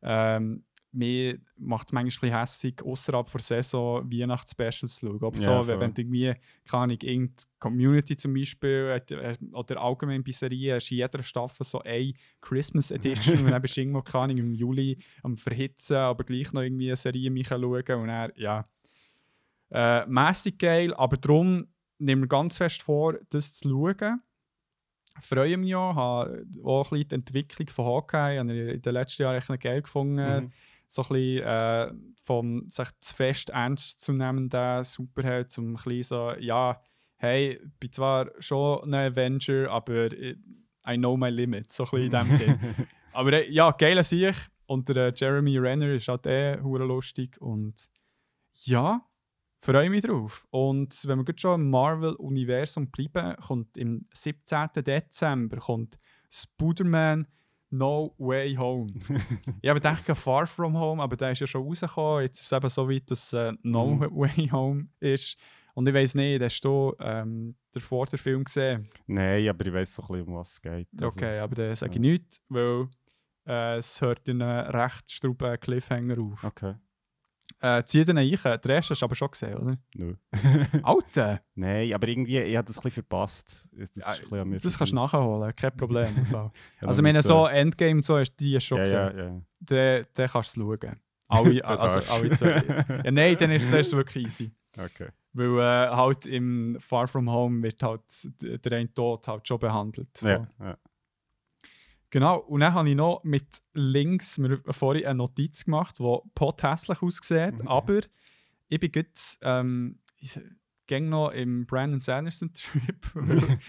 ähm, 0.02 0.64
mir 0.94 1.40
macht 1.58 1.88
es 1.88 1.94
manchmal 1.94 2.42
hässig, 2.42 2.82
außerhalb 2.84 3.30
der 3.32 3.42
Saison 3.42 4.12
Weihnachtsspecials 4.12 4.98
zu 4.98 5.08
schauen. 5.08 5.24
Aber 5.24 5.38
Ja, 5.38 5.64
so, 5.64 5.80
wenn, 5.80 5.94
du 5.94 6.02
irgendwie, 6.02 6.34
keine 6.70 6.84
Ahnung, 6.84 6.98
irgendeine 7.02 7.48
Community 7.60 8.16
zum 8.16 8.34
Beispiel 8.34 9.02
oder 9.52 9.82
allgemein 9.82 10.24
bei 10.24 10.32
Serien 10.32 10.76
hast 10.76 10.90
du 10.90 10.96
in 10.96 11.00
jeder 11.00 11.24
Staffel 11.24 11.66
so 11.66 11.82
eine 11.82 12.14
Christmas 12.42 12.92
Edition 12.92 13.40
und 13.40 13.52
dann 13.52 13.62
bist 13.62 13.76
du 13.76 13.82
irgendwo, 13.82 14.02
keine 14.04 14.26
Ahnung, 14.26 14.38
im 14.38 14.54
Juli 14.54 14.98
am 15.24 15.38
Verhitzen, 15.38 15.98
aber 15.98 16.24
gleich 16.24 16.54
noch 16.54 16.62
irgendwie 16.62 16.90
eine 16.90 16.96
Serie 16.96 17.32
mich 17.32 17.48
schauen 17.48 17.64
und 17.64 18.08
dann, 18.08 18.32
ja, 18.36 18.70
äh, 19.72 20.06
mässig 20.06 20.60
geil, 20.60 20.94
aber 20.94 21.18
darum 21.18 21.68
nehme 21.98 22.22
mir 22.22 22.28
ganz 22.28 22.58
fest 22.58 22.84
vor, 22.84 23.18
das 23.30 23.54
zu 23.54 23.70
schauen. 23.70 24.22
Freue 25.22 25.58
mich 25.58 25.76
auch, 25.76 25.96
habe 25.96 26.46
auch 26.64 26.92
ein 26.92 26.98
bisschen 26.98 27.10
die 27.10 27.16
Entwicklung 27.16 27.68
von 27.70 27.86
Hawkeye 27.86 28.40
habe 28.40 28.54
ich 28.54 28.74
in 28.76 28.82
den 28.82 28.94
letzten 28.94 29.24
Jahren 29.24 29.38
echt 29.38 29.62
geil 29.62 29.82
gefunden. 29.82 30.46
Mhm. 30.46 30.52
So 30.88 31.02
ein 31.04 31.08
bisschen 31.10 31.48
äh, 31.48 31.94
vom 32.24 32.70
sich 32.70 32.90
zu 33.00 33.16
fest 33.16 33.50
ernst 33.50 34.00
zu 34.00 34.14
nehmenden 34.14 34.84
Superheld 34.84 35.52
zum 35.52 35.70
ein 35.70 35.74
bisschen 35.74 36.04
so, 36.04 36.34
ja, 36.40 36.82
hey, 37.18 37.60
ich 37.64 37.80
bin 37.80 37.92
zwar 37.92 38.32
schon 38.40 38.84
ein 38.84 39.12
Avenger, 39.12 39.70
aber 39.70 40.12
I 40.88 40.98
know 40.98 41.16
my 41.16 41.30
limits, 41.30 41.76
so 41.76 41.86
ein 41.86 41.90
bisschen 41.90 42.04
in 42.04 42.12
dem 42.12 42.32
Sinn. 42.32 42.60
Aber 43.14 43.34
äh, 43.34 43.50
ja, 43.50 43.72
geiler 43.72 44.04
Sieg. 44.04 44.36
Und 44.66 44.90
der 44.90 45.08
äh, 45.08 45.14
Jeremy 45.16 45.58
Renner 45.58 45.94
ist 45.94 46.08
halt 46.08 46.26
eh 46.26 46.60
hure 46.62 46.86
lustig. 46.86 47.40
Und 47.40 47.90
ja, 48.64 49.02
freue 49.60 49.90
mich 49.90 50.04
drauf. 50.04 50.46
Und 50.50 51.08
wenn 51.08 51.20
wir 51.20 51.26
gerade 51.26 51.40
schon 51.40 51.62
im 51.62 51.70
Marvel-Universum 51.70 52.92
bleiben, 52.92 53.36
kommt 53.38 53.78
im 53.78 54.08
17. 54.14 54.70
Dezember 54.84 55.58
kommt 55.58 56.00
Spider-Man 56.30 57.28
No 57.74 58.14
Way 58.20 58.56
Home. 58.56 58.88
ich 59.62 59.70
habe 59.70 59.80
gedacht, 59.80 60.06
Far 60.18 60.46
From 60.46 60.78
Home, 60.78 61.02
aber 61.02 61.18
der 61.18 61.32
ist 61.32 61.40
ja 61.40 61.48
schon 61.48 61.66
rausgekommen. 61.66 62.22
Jetzt 62.22 62.40
ist 62.40 62.52
es 62.52 62.56
eben 62.56 62.70
so 62.70 62.88
weit, 62.90 63.10
dass 63.10 63.34
äh, 63.34 63.52
No 63.64 63.88
Mhm. 63.96 64.02
Way 64.16 64.50
Home 64.52 64.88
ist. 65.00 65.38
Und 65.74 65.88
ich 65.88 65.94
weiß 65.94 66.14
nicht, 66.16 66.40
hast 66.44 66.62
du 66.62 66.94
ähm, 67.00 67.56
den 67.74 67.82
Film 67.82 68.44
gesehen? 68.44 68.88
Nein, 69.08 69.50
aber 69.50 69.66
ich 69.66 69.74
weiß 69.74 69.96
so 69.96 70.04
ein 70.04 70.08
bisschen, 70.08 70.28
um 70.28 70.36
was 70.36 70.50
es 70.54 70.62
geht. 70.62 70.88
Also, 71.02 71.08
Okay, 71.20 71.40
aber 71.40 71.56
dann 71.56 71.74
sage 71.76 71.94
ich 71.94 71.96
ja. 71.96 72.02
nichts, 72.12 72.42
weil 72.48 72.90
äh, 73.48 73.78
es 73.78 74.00
hört 74.00 74.30
in 74.30 74.44
einem 74.44 74.70
recht 74.70 75.12
struben 75.12 75.60
Cliffhanger 75.60 76.20
auf. 76.20 76.44
Okay, 76.44 76.76
Äh, 77.60 77.84
zieh 77.86 78.04
den 78.04 78.18
rein. 78.18 78.30
Den 78.30 78.72
ersten 78.72 78.92
hast 78.92 79.02
du 79.02 79.06
aber 79.06 79.16
schon 79.16 79.32
gesehen, 79.32 79.56
oder? 79.56 79.78
nö. 79.96 80.16
Alter! 80.84 81.42
Nein, 81.56 81.94
aber 81.94 82.08
irgendwie, 82.08 82.40
ich 82.40 82.56
habe 82.58 82.66
das 82.68 82.78
ein 82.78 82.82
bisschen 82.84 83.04
verpasst. 83.04 83.70
Das, 83.72 83.96
Ja, 83.96 84.44
Das 84.44 84.78
kannst 84.78 84.92
du 84.92 84.96
nachholen, 84.96 85.56
kein 85.56 85.76
Problem. 85.78 86.10
Ja, 86.34 86.52
also, 86.82 87.04
wenn 87.04 87.16
du 87.16 87.22
so 87.24 87.48
äh, 87.48 87.60
Endgame 87.62 88.02
so 88.04 88.18
hast, 88.18 88.36
die 88.36 88.56
hast 88.56 88.66
du 88.66 88.76
schon 88.76 88.78
Ja, 88.80 88.84
gesehen. 88.84 89.18
ja, 89.18 89.24
ja. 89.26 89.42
Dann, 89.62 90.06
dann 90.14 90.28
kannst 90.30 90.58
du 90.58 90.74
es 90.74 90.80
schauen. 90.82 91.00
Alle, 91.30 91.62
Dann 91.62 91.78
also, 91.80 92.14
alle 92.14 92.32
zwei. 92.32 93.02
Ja, 93.06 93.12
nein, 93.12 93.38
dann 93.40 93.52
ist 93.52 93.72
es 93.72 93.92
wirklich 93.94 94.26
easy. 94.26 94.52
Okay. 94.78 95.08
Weil 95.34 95.58
äh, 95.58 95.96
halt 95.96 96.26
im 96.26 96.78
Far 96.80 97.08
From 97.08 97.32
Home 97.32 97.64
wird 97.64 97.82
halt 97.82 98.02
der 98.42 98.78
ein 98.78 98.94
Tod 98.94 99.28
halt 99.28 99.48
schon 99.48 99.58
behandelt. 99.60 100.22
Ja, 100.22 100.48
ja. 100.60 100.78
Genau, 102.14 102.38
und 102.42 102.60
dann 102.60 102.76
habe 102.76 102.88
ich 102.92 102.96
noch 102.96 103.24
mit 103.24 103.48
links 103.74 104.38
mir 104.38 104.62
vorhin 104.70 105.06
eine 105.08 105.16
Notiz 105.16 105.66
gemacht, 105.66 105.98
die 105.98 106.18
pothässlich 106.36 107.02
aussieht, 107.02 107.60
Mhm. 107.64 107.68
aber 107.68 108.02
ich 108.68 108.80
bin 108.80 108.92
gut, 108.92 109.08
ähm, 109.42 110.00
ich 110.18 110.40
gehe 110.86 111.02
noch 111.02 111.32
im 111.32 111.66
Brandon 111.66 112.02
Sanderson 112.02 112.54
Trip. 112.54 112.98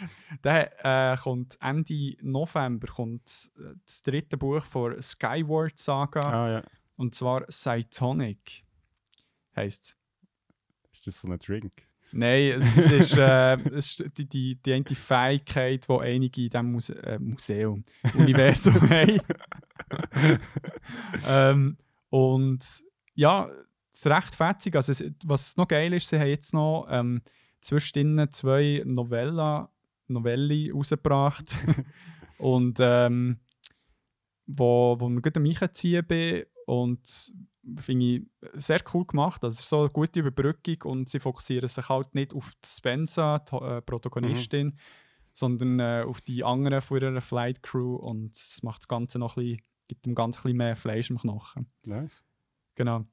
der 0.44 1.12
äh, 1.14 1.16
kommt 1.16 1.56
Ende 1.62 2.16
November 2.20 2.86
kommt 2.88 3.50
äh, 3.56 3.76
das 3.86 4.02
dritte 4.02 4.36
Buch 4.36 4.62
von 4.66 5.00
Skyward 5.00 5.78
Saga 5.78 6.20
Ah, 6.20 6.50
ja. 6.50 6.62
und 6.96 7.14
zwar 7.14 7.50
Cytonic 7.50 8.66
heißt 9.56 9.96
Ist 10.92 11.06
das 11.06 11.20
so 11.22 11.28
ein 11.28 11.38
Drink? 11.38 11.72
Nein, 12.16 12.52
es, 12.58 12.76
es, 12.76 12.90
ist, 12.92 13.18
äh, 13.18 13.56
es 13.70 14.00
ist 14.00 14.04
die, 14.16 14.28
die, 14.28 14.54
die 14.54 14.72
eine 14.72 14.84
Fähigkeit, 14.84 15.88
die 15.88 15.98
einige 15.98 16.42
in 16.42 16.48
diesem 16.48 16.70
Muse 16.70 17.02
äh, 17.02 17.18
Museum, 17.18 17.82
Universum 18.14 18.80
haben. 18.88 19.20
ähm, 21.26 21.76
und 22.10 22.84
ja, 23.14 23.50
es 23.92 23.98
ist 23.98 24.06
recht 24.06 24.36
fetzig. 24.36 24.76
Also, 24.76 24.92
es, 24.92 25.04
was 25.26 25.56
noch 25.56 25.66
geil 25.66 25.92
ist, 25.92 26.08
sie 26.08 26.20
haben 26.20 26.28
jetzt 26.28 26.54
noch 26.54 26.86
ähm, 26.88 27.20
zwischendrin 27.60 28.30
zwei 28.30 28.82
Novella, 28.84 29.68
Novelli 30.06 30.70
rausgebracht. 30.70 31.56
und 32.38 32.78
ähm, 32.80 33.40
wo, 34.46 34.94
wo 35.00 35.08
wir 35.08 35.20
gut 35.20 35.36
am 35.36 35.46
Einziehen 35.46 36.06
bin 36.06 36.44
und 36.66 37.32
finde 37.78 38.06
ich 38.06 38.22
sehr 38.54 38.80
cool 38.92 39.06
gemacht. 39.06 39.42
Also 39.44 39.54
es 39.54 39.60
ist 39.60 39.68
so 39.68 39.80
eine 39.80 39.90
gute 39.90 40.20
Überbrückung 40.20 40.76
und 40.84 41.08
sie 41.08 41.20
fokussieren 41.20 41.68
sich 41.68 41.88
halt 41.88 42.14
nicht 42.14 42.34
auf 42.34 42.52
die 42.64 42.68
Spencer, 42.68 43.44
die 43.50 43.56
äh, 43.56 43.82
Protagonistin, 43.82 44.78
sondern 45.32 45.80
äh, 45.80 46.04
auf 46.06 46.20
die 46.20 46.44
anderen 46.44 46.80
von 46.80 47.00
ihrer 47.00 47.20
Flight 47.20 47.62
Crew 47.62 47.96
und 47.96 48.34
es 48.34 48.62
macht 48.62 48.82
das 48.82 48.88
Ganze 48.88 49.18
noch 49.18 49.36
ein 49.36 49.44
bisschen, 49.44 49.62
gibt 49.88 50.06
dem 50.06 50.14
Ganzen 50.14 50.40
ein 50.40 50.42
bisschen 50.42 50.56
mehr 50.58 50.76
Fleisch 50.76 51.10
im 51.10 51.18
Knochen. 51.18 51.66
Nice. 51.84 52.22
Genau. 52.74 53.04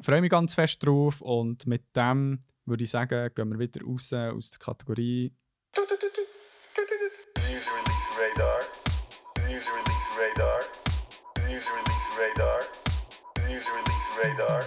Freue 0.00 0.20
mich 0.20 0.30
ganz 0.30 0.54
fest 0.54 0.84
drauf 0.84 1.20
und 1.20 1.66
mit 1.66 1.84
dem 1.96 2.44
würde 2.66 2.84
ich 2.84 2.90
sagen, 2.90 3.30
gehen 3.34 3.50
wir 3.50 3.58
wieder 3.58 3.84
raus 3.84 4.12
aus 4.12 4.50
der 4.50 4.58
Kategorie 4.58 5.32
radar. 14.22 14.60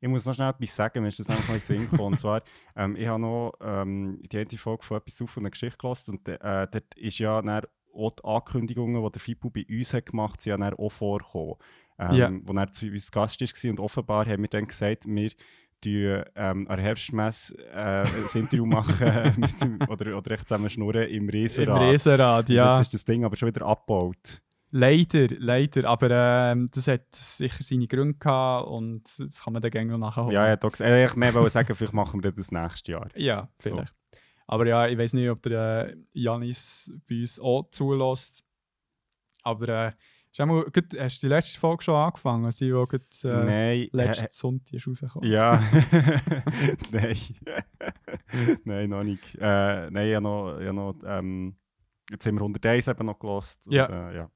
Ich 0.00 0.08
muss 0.08 0.24
noch 0.24 0.34
schnell 0.34 0.50
etwas 0.50 0.74
sagen, 0.74 1.02
mir 1.02 1.08
ist 1.08 1.20
das 1.20 1.30
einfach 1.30 1.48
mal 1.48 1.54
in 1.54 1.60
Sinn 1.60 1.88
gekommen. 1.88 2.14
Und 2.14 2.18
zwar, 2.18 2.42
ähm, 2.76 2.96
ich 2.96 3.06
habe 3.06 3.20
noch 3.20 3.52
ähm, 3.60 4.20
die 4.30 4.38
eine 4.38 4.48
Folge 4.58 4.82
von 4.82 4.96
etwas 4.96 5.22
auf 5.22 5.30
von 5.30 5.42
einer 5.44 5.50
Geschichte 5.50 5.78
gelassen 5.78 6.16
und 6.16 6.28
äh, 6.28 6.38
dort 6.40 6.94
ist 6.96 7.18
ja 7.18 7.40
dann 7.40 7.62
auch 7.94 8.10
die 8.10 8.24
Ankündigungen, 8.24 9.02
die 9.02 9.12
der 9.12 9.20
Fipu 9.20 9.50
bei 9.50 9.64
uns 9.68 9.94
hat 9.94 10.06
gemacht 10.06 10.34
hat, 10.34 10.40
sind 10.42 10.50
ja 10.50 10.56
dann 10.56 10.74
auch 10.74 10.88
vorgekommen. 10.88 11.54
Ähm, 11.98 12.12
Ja. 12.14 12.30
Wo 12.42 12.52
er 12.52 12.72
zu 12.72 12.86
uns 12.86 13.12
Gast 13.12 13.40
war 13.40 13.70
und 13.70 13.80
offenbar 13.80 14.26
haben 14.26 14.42
wir 14.42 14.48
dann 14.48 14.66
gesagt, 14.66 15.04
wir 15.06 15.30
tun, 15.80 16.24
ähm, 16.34 16.68
an 16.68 16.76
der 16.76 16.78
Herbstmesse 16.78 17.56
äh, 17.72 18.02
ein 18.02 18.28
Interview 18.34 18.66
machen 18.66 19.34
mit 19.36 19.60
dem, 19.62 19.78
oder, 19.88 20.16
oder 20.16 20.30
echt 20.32 20.48
zusammen 20.48 20.70
schnurren 20.70 21.08
im 21.08 21.24
im 21.24 21.28
Riesenrad. 21.28 21.80
Riesenrad. 21.80 22.48
Und 22.48 22.54
Ja, 22.56 22.72
Jetzt 22.72 22.86
ist 22.86 22.94
das 22.94 23.04
Ding 23.04 23.24
aber 23.24 23.36
schon 23.36 23.48
wieder 23.48 23.66
abgebaut. 23.66 24.40
Leider, 24.72 25.28
leider. 25.38 25.88
Aber 25.88 26.10
ähm, 26.10 26.68
das 26.74 26.88
hat 26.88 27.14
sicher 27.14 27.62
seine 27.62 27.86
Gründe 27.86 28.18
gehabt 28.18 28.66
und 28.66 29.04
das 29.20 29.44
kann 29.44 29.52
man 29.52 29.62
dann 29.62 29.70
gerne 29.70 29.92
noch 29.92 29.98
nachholen. 29.98 30.32
Ja, 30.32 30.48
ja, 30.48 30.56
doch, 30.56 30.78
äh, 30.80 31.04
ich 31.04 31.14
mehr 31.14 31.32
wollte 31.34 31.50
sagen, 31.50 31.74
vielleicht 31.74 31.92
machen 31.94 32.24
wir 32.24 32.32
das 32.32 32.50
nächstes 32.50 32.88
Jahr. 32.88 33.08
Ja, 33.16 33.48
vielleicht. 33.58 33.94
Aber 34.48 34.66
ja, 34.66 34.88
ich 34.88 34.98
weiß 34.98 35.12
nicht, 35.12 35.30
ob 35.30 35.42
der 35.42 35.90
äh, 35.90 35.96
Janis 36.12 36.92
bei 37.08 37.20
uns 37.20 37.38
auch 37.38 37.68
zulässt. 37.70 38.44
Aber 39.44 39.68
äh, 39.68 39.92
schau 40.32 40.46
mal, 40.46 40.64
gut, 40.64 40.98
hast 40.98 41.22
du 41.22 41.26
die 41.28 41.32
letzte 41.32 41.60
Folge 41.60 41.84
schon 41.84 41.94
angefangen? 41.94 42.44
Also 42.44 42.64
die, 42.64 42.70
gerade, 42.70 43.04
äh, 43.24 43.44
Nein. 43.44 43.88
letzten 43.92 44.26
äh, 44.26 44.30
Sonntag 44.30 44.74
ist 44.74 44.88
rausgekommen. 44.88 45.30
Ja. 45.30 45.62
Nein. 46.90 47.16
Nein, 48.64 48.90
noch 48.90 49.04
nicht. 49.04 49.34
Äh, 49.36 49.90
nein, 49.90 50.08
ich 50.08 50.14
habe 50.14 50.22
noch, 50.22 50.58
ich 50.58 50.66
habe 50.66 50.74
noch 50.74 50.94
ähm, 51.04 51.56
jetzt 52.10 52.26
haben 52.26 52.36
wir 52.36 52.42
101 52.42 52.88
eben 52.88 53.06
noch 53.06 53.18
gelost. 53.18 53.66
Ja. 53.70 54.10
äh, 54.10 54.16
ja. 54.16 54.30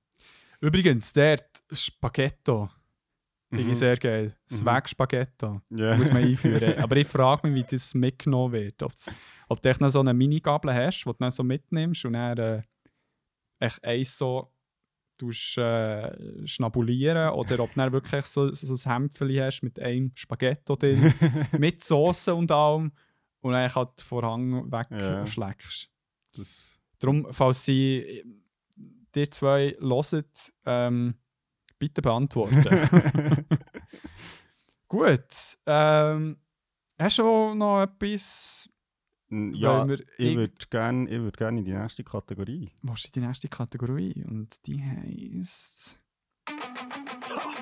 Übrigens, 0.61 1.13
der 1.13 1.39
Spaghetto 1.73 2.69
finde 3.49 3.65
Mhm. 3.65 3.71
ich 3.73 3.79
sehr 3.79 3.97
geil. 3.97 4.35
Mhm. 4.51 4.55
Swag 4.55 4.89
Spaghetto 4.89 5.61
Ja. 5.71 5.97
muss 5.97 6.09
man 6.13 6.25
einführen. 6.25 6.79
Aber 6.79 6.97
ich 6.97 7.07
frage 7.07 7.47
mich, 7.49 7.65
wie 7.65 7.77
das 7.77 7.95
mitgenommen 7.95 8.53
wird. 8.53 8.83
Ob's, 8.83 9.15
ob 9.49 9.63
du 9.63 9.73
noch 9.81 9.89
so 9.89 10.01
eine 10.01 10.13
Minigabel 10.15 10.75
hast, 10.75 11.01
die 11.01 11.05
du 11.05 11.13
dann 11.19 11.31
so 11.31 11.43
mitnimmst 11.45 12.05
und 12.05 12.15
dann 12.15 12.37
äh, 12.39 12.63
echt 13.61 13.83
eins 13.85 14.19
so 14.19 14.53
tust, 15.19 15.57
äh, 15.59 16.47
schnabulieren 16.47 17.31
oder 17.33 17.59
ob 17.61 17.71
du 17.73 17.77
dann 17.77 17.93
wirklich 17.93 18.25
so, 18.27 18.53
so 18.53 18.75
ein 18.91 18.93
Hämpfchen 18.93 19.41
hast 19.41 19.63
mit 19.63 19.79
einem 19.81 20.13
Spaghetto 20.15 20.77
drin, 20.77 21.15
mit 21.59 21.83
Soße 21.83 22.35
und 22.35 22.51
allem 22.51 22.93
und 23.41 23.53
dann 23.53 23.75
halt 23.75 23.89
den 23.99 24.05
Vorhang 24.05 24.71
wegschlägst. 24.71 25.89
das, 26.35 26.79
Darum, 26.99 27.27
falls 27.31 27.65
sie 27.65 28.25
die 29.15 29.29
zwei 29.31 29.77
hören, 29.81 30.25
ähm, 30.65 31.15
bitte 31.79 32.03
beantworten. 32.03 32.65
Gut. 34.89 35.59
Ähm, 35.67 36.37
hast 36.99 37.19
du 37.19 37.55
noch 37.55 37.83
etwas? 37.83 38.69
Ja, 39.29 39.89
wir 39.89 39.99
ich 40.19 40.37
würde 40.37 40.55
gerne 40.71 41.11
würd 41.11 41.37
gern 41.37 41.59
in 41.59 41.65
die 41.65 41.73
nächste 41.73 42.05
Kategorie. 42.05 42.71
Was 42.83 43.05
ist 43.05 43.17
die 43.17 43.21
nächste 43.21 43.49
Kategorie? 43.49 44.25
Und 44.25 44.65
die 44.67 44.81
heisst. 44.81 46.01
Oh, 46.49 47.57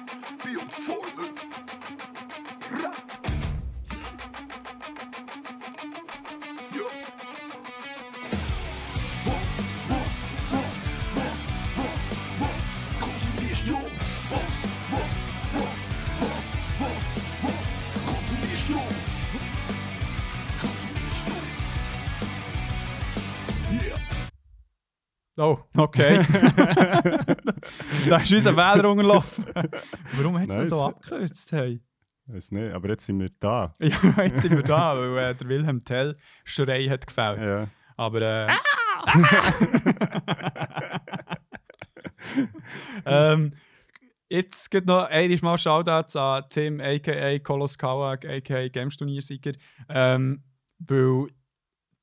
okay. 25.77 26.17
da 28.09 28.17
ist 28.17 28.33
unser 28.33 28.55
Fehler 28.55 28.91
unterlaufen. 28.91 29.45
Warum 30.13 30.39
hat 30.39 30.49
es 30.49 30.57
Nice. 30.57 30.71
so 30.71 30.83
abgekürzt? 30.83 31.53
Hey? 31.53 31.81
Weiß 32.27 32.53
nicht, 32.53 32.73
aber 32.73 32.89
jetzt 32.89 33.05
sind 33.07 33.21
wir 33.21 33.31
da. 33.39 33.75
Ja, 33.81 34.23
jetzt 34.23 34.43
sind 34.43 34.57
wir 34.57 34.63
da, 34.63 34.99
weil 34.99 35.19
äh, 35.19 35.35
der 35.35 35.49
Wilhelm 35.49 35.85
Tell 35.85 36.17
Schrei 36.45 36.89
hat 36.89 37.07
gefällt. 37.07 37.41
Ja. 37.41 37.69
Aber 37.97 38.23
äh, 38.23 38.49
ähm, 43.07 43.55
jetzt 44.29 44.71
geht 44.71 44.87
noch 44.87 45.05
einmal 45.05 45.39
mal 45.43 45.59
Shoutouts 45.59 46.17
an 46.17 46.45
Tim, 46.49 46.81
a.k.a. 46.81 47.39
Kolos 47.41 47.77
Kawak, 47.77 48.25
a.k.a. 48.25 48.69
Games-Turniersieger. 48.69 49.53
Ähm, 49.89 50.43
weil 50.79 51.27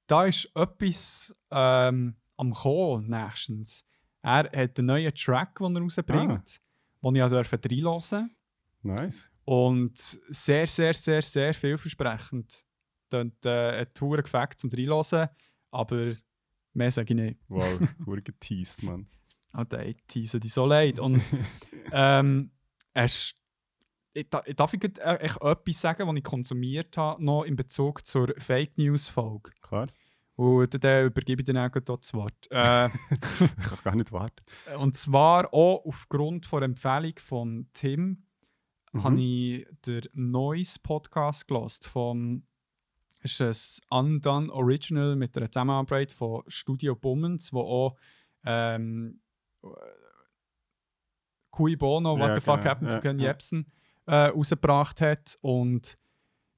da 0.07 0.25
ist 0.25 0.49
etwas 0.55 1.35
ähm, 1.51 2.15
am 2.41 2.53
Kommen 2.53 3.07
nächstens. 3.07 3.85
Er 4.23 4.49
hat 4.51 4.55
einen 4.55 4.87
neuen 4.87 5.13
Track, 5.13 5.59
den 5.59 5.75
er 5.75 5.81
rausbringt, 5.81 6.61
den 7.03 7.15
ich 7.15 7.23
auch 7.23 7.29
durfte. 7.29 8.29
Nice. 8.81 9.29
Und 9.45 9.97
sehr, 9.97 10.67
sehr, 10.67 10.93
sehr, 10.93 11.21
sehr 11.21 11.53
vielversprechend. 11.53 12.65
Und 13.13 13.45
äh, 13.45 13.81
hat 13.81 13.95
Touren 13.95 14.23
gefällt 14.23 14.59
zum 14.59 14.69
Reinhören, 14.71 15.29
aber 15.71 16.13
mehr 16.73 16.91
sage 16.91 17.13
ich 17.13 17.19
nicht. 17.19 17.39
Wow, 17.47 17.79
wurde 17.99 18.21
geteased, 18.21 18.83
Mann. 18.83 19.07
Alter, 19.51 19.85
ich 19.85 19.97
tease 20.07 20.39
die 20.39 20.49
so 20.49 20.65
leid. 20.65 20.99
Und 20.99 21.29
ähm, 21.91 22.51
ich, 22.95 23.35
darf 24.55 24.73
ich 24.73 24.83
äh, 24.83 25.15
echt 25.15 25.41
etwas 25.41 25.81
sagen, 25.81 26.07
was 26.07 26.15
ich 26.15 26.23
konsumiert 26.23 26.97
habe, 26.97 27.23
noch 27.23 27.43
in 27.43 27.55
Bezug 27.55 28.07
zur 28.07 28.33
Fake 28.37 28.77
News-Folge? 28.77 29.51
Klar. 29.61 29.87
Und 30.35 30.83
dann 30.83 31.05
übergebe 31.07 31.41
ich 31.41 31.45
dann 31.45 31.57
auch 31.57 31.69
das 31.71 32.13
Wort. 32.13 32.47
Äh, 32.49 32.89
Ich 33.59 33.63
kann 33.69 33.79
gar 33.83 33.95
nicht 33.95 34.11
warten. 34.11 34.43
und 34.79 34.95
zwar 34.97 35.53
auch 35.53 35.83
aufgrund 35.85 36.51
der 36.51 36.61
Empfehlung 36.63 37.13
von 37.19 37.69
Tim 37.73 38.23
Mhm. 38.93 39.03
habe 39.05 39.21
ich 39.21 39.67
den 39.85 40.01
Noise 40.13 40.77
Podcast 40.83 41.47
gelost 41.47 41.87
vom 41.87 42.43
ist 43.23 43.39
ein 43.39 43.55
Undone 43.89 44.51
Original 44.51 45.15
mit 45.15 45.37
einer 45.37 45.49
Zusammenarbeit 45.49 46.11
von 46.11 46.43
Studio 46.47 46.95
Bummens, 46.95 47.53
wo 47.53 47.61
auch 47.61 47.95
ähm, 48.43 49.21
Cui 51.51 51.75
Bono, 51.75 52.17
What 52.17 52.29
Ja, 52.29 52.35
the 52.35 52.41
fuck 52.41 52.57
genau. 52.59 52.69
happened 52.69 52.89
to 52.91 52.95
Ja, 52.97 53.01
Ken 53.01 53.19
ja. 53.19 53.27
Jebsen 53.27 53.71
äh, 54.07 54.15
rausgebracht 54.27 55.01
hat 55.01 55.37
und 55.41 55.97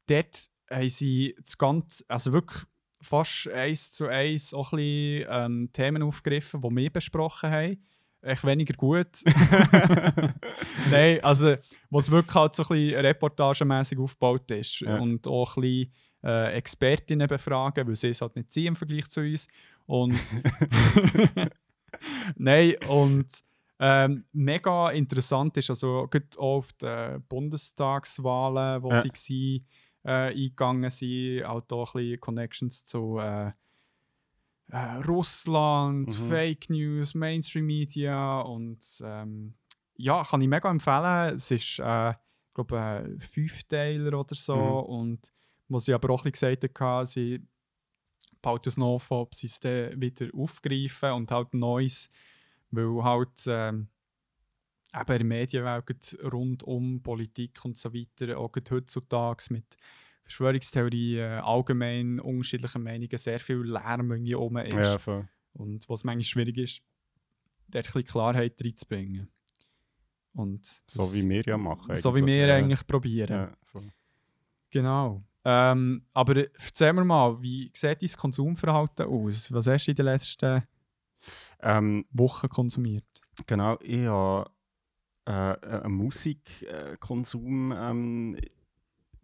dort 0.08 0.50
haben 0.72 0.90
sie 0.90 1.36
das 1.40 1.58
Ganze, 1.58 2.04
also 2.08 2.32
wirklich 2.34 2.64
fast 3.04 3.48
eins 3.50 3.92
zu 3.92 4.08
eins 4.08 4.54
auch 4.54 4.72
ein 4.74 4.78
bisschen 4.78 5.28
ähm, 5.30 5.70
Themen 5.74 6.04
aufgegriffen, 6.04 6.62
die 6.62 6.76
wir 6.76 6.90
besprochen 6.90 7.52
haben. 7.52 7.84
Echt 8.22 8.46
weniger 8.46 8.74
gut. 8.74 9.10
Nein, 10.92 11.20
also, 11.24 11.56
was 11.90 12.10
wirklich 12.10 12.34
halt 12.36 12.56
so 12.56 12.64
ein 12.64 12.70
bisschen 12.70 13.00
reportagemäßig 13.06 14.00
aufgebaut 14.00 14.50
ist. 14.52 14.80
Ja. 14.80 14.98
Und 14.98 15.28
auch 15.28 15.58
ein 15.58 15.62
bisschen 15.62 15.94
äh, 16.24 16.54
Expertinnen 16.54 17.28
befragen, 17.28 17.86
weil 17.86 17.96
sie 17.96 18.10
es 18.10 18.22
halt 18.22 18.36
nicht 18.38 18.52
sehen 18.54 18.68
im 18.68 18.76
Vergleich 18.76 19.10
zu 19.10 19.20
uns. 19.22 19.48
Und. 19.86 20.18
Nein, 22.36 22.76
und 22.88 23.28
ähm, 23.80 24.24
mega 24.32 24.92
interessant 24.92 25.58
ist, 25.58 25.70
also 25.70 26.08
gerade 26.10 26.28
auch 26.38 26.58
auf 26.58 26.74
die 26.74 27.20
Bundestagswahlen, 27.28 28.82
wo 28.82 28.92
Ja. 28.92 29.02
sie 29.02 29.10
waren, 29.10 29.66
äh, 30.04 30.32
eingegangen 30.32 30.90
sind, 30.90 31.44
auch 31.46 31.62
da 31.62 31.78
ein 31.78 31.84
bisschen 31.94 32.20
Connections 32.20 32.84
zu 32.86 33.18
äh, 33.20 33.52
äh, 34.70 34.78
Russland, 35.08 36.08
Mhm. 36.08 36.28
Fake 36.28 36.70
News, 36.70 37.14
Mainstream 37.14 37.66
Media 37.66 38.42
und 38.42 38.84
ähm, 39.04 39.54
ja, 39.96 40.24
kann 40.24 40.42
ich 40.42 40.48
mega 40.48 40.70
empfehlen. 40.70 41.36
Es 41.36 41.52
ist, 41.52 41.80
äh, 41.80 42.12
ich 42.12 42.54
glaube, 42.56 42.80
ein 42.80 43.20
Fünfteiler 43.20 44.20
oder 44.20 44.36
so 44.36 44.56
Mhm. 44.56 44.94
und 44.96 45.32
was 45.70 45.86
sie 45.86 45.94
aber 45.94 46.10
auch 46.12 46.26
ein 46.26 46.32
bisschen 46.32 46.60
gesagt 46.60 46.80
haben, 46.80 47.06
sie 47.06 47.42
baut 48.42 48.68
es 48.68 48.78
noch 48.78 49.02
ob 49.10 49.34
sie 49.34 49.48
es 49.48 49.60
dann 49.60 50.00
wieder 50.02 50.28
aufgreifen 50.36 51.12
und 51.14 51.32
halt 51.32 51.54
Neues, 51.54 52.10
weil 52.72 53.04
halt 53.04 53.44
ähm, 53.48 53.88
eben 54.94 55.12
in 55.12 55.18
der 55.18 55.26
Medienwelt 55.26 56.18
rund 56.32 56.64
um 56.64 57.02
Politik 57.02 57.64
und 57.66 57.78
so 57.78 57.94
weiter, 57.94 58.38
auch 58.38 58.52
heutzutage 58.70 59.46
mit 59.50 59.66
Verschwörungstheorien, 60.24 61.42
allgemein 61.42 62.20
unterschiedlichen 62.20 62.84
Meinungen, 62.84 63.18
sehr 63.18 63.40
viel 63.40 63.58
Lärm 63.64 64.12
irgendwie 64.12 64.34
rum 64.34 64.58
ist. 64.58 64.74
Ja, 64.74 64.98
voll. 64.98 65.28
Und 65.54 65.88
was 65.90 66.04
manchmal 66.04 66.24
schwierig 66.24 66.58
ist, 66.58 66.82
dort 67.68 67.86
ein 67.88 67.94
bisschen 67.94 68.04
Klarheit 68.06 68.62
reinzubringen. 68.64 69.30
Und 70.34 70.66
So 70.88 71.00
das- 71.04 71.14
wie 71.14 71.28
wir 71.30 71.44
ja 71.44 71.58
machen. 71.58 71.96
so 71.96 72.16
wie 72.16 72.26
wir 72.26 72.48
Ja. 72.48 72.56
eigentlich 72.56 72.86
probieren. 72.88 73.30
Ja. 73.30 73.82
Genau. 74.70 75.24
Ähm, 75.46 76.06
aber 76.14 76.38
erzähl 76.54 76.94
mir 76.94 77.04
mal, 77.06 77.40
wie 77.42 77.70
sieht 77.76 78.02
dein 78.02 78.10
Konsumverhalten 78.18 79.06
aus? 79.06 79.52
Was 79.52 79.68
hast 79.68 79.86
du 79.86 79.92
in 79.92 79.96
den 79.96 80.06
letzten 80.06 80.64
Ähm, 81.60 82.06
Wochen 82.12 82.50
konsumiert? 82.50 83.06
genau, 83.46 83.78
ich 83.82 84.06
habe 84.08 84.50
äh, 85.26 85.32
einen 85.32 85.94
Musikkonsum, 85.94 87.72
ähm, 87.72 88.38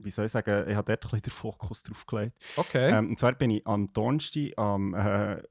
wie 0.01 0.11
soll 0.11 0.27
ich 0.27 0.31
sagen, 0.31 0.69
ich 0.69 0.75
habe 0.75 0.85
dort 0.85 1.03
ein 1.05 1.09
bisschen 1.09 1.21
den 1.23 1.31
Fokus 1.31 1.83
drauf 1.83 2.05
gelegt. 2.05 2.33
Okay. 2.55 2.89
Ähm, 2.89 3.09
und 3.09 3.19
zwar 3.19 3.33
bin 3.33 3.49
ich 3.51 3.67
am 3.67 3.91
Donnerstag 3.91 4.57
am 4.57 4.93
äh, 4.93 4.97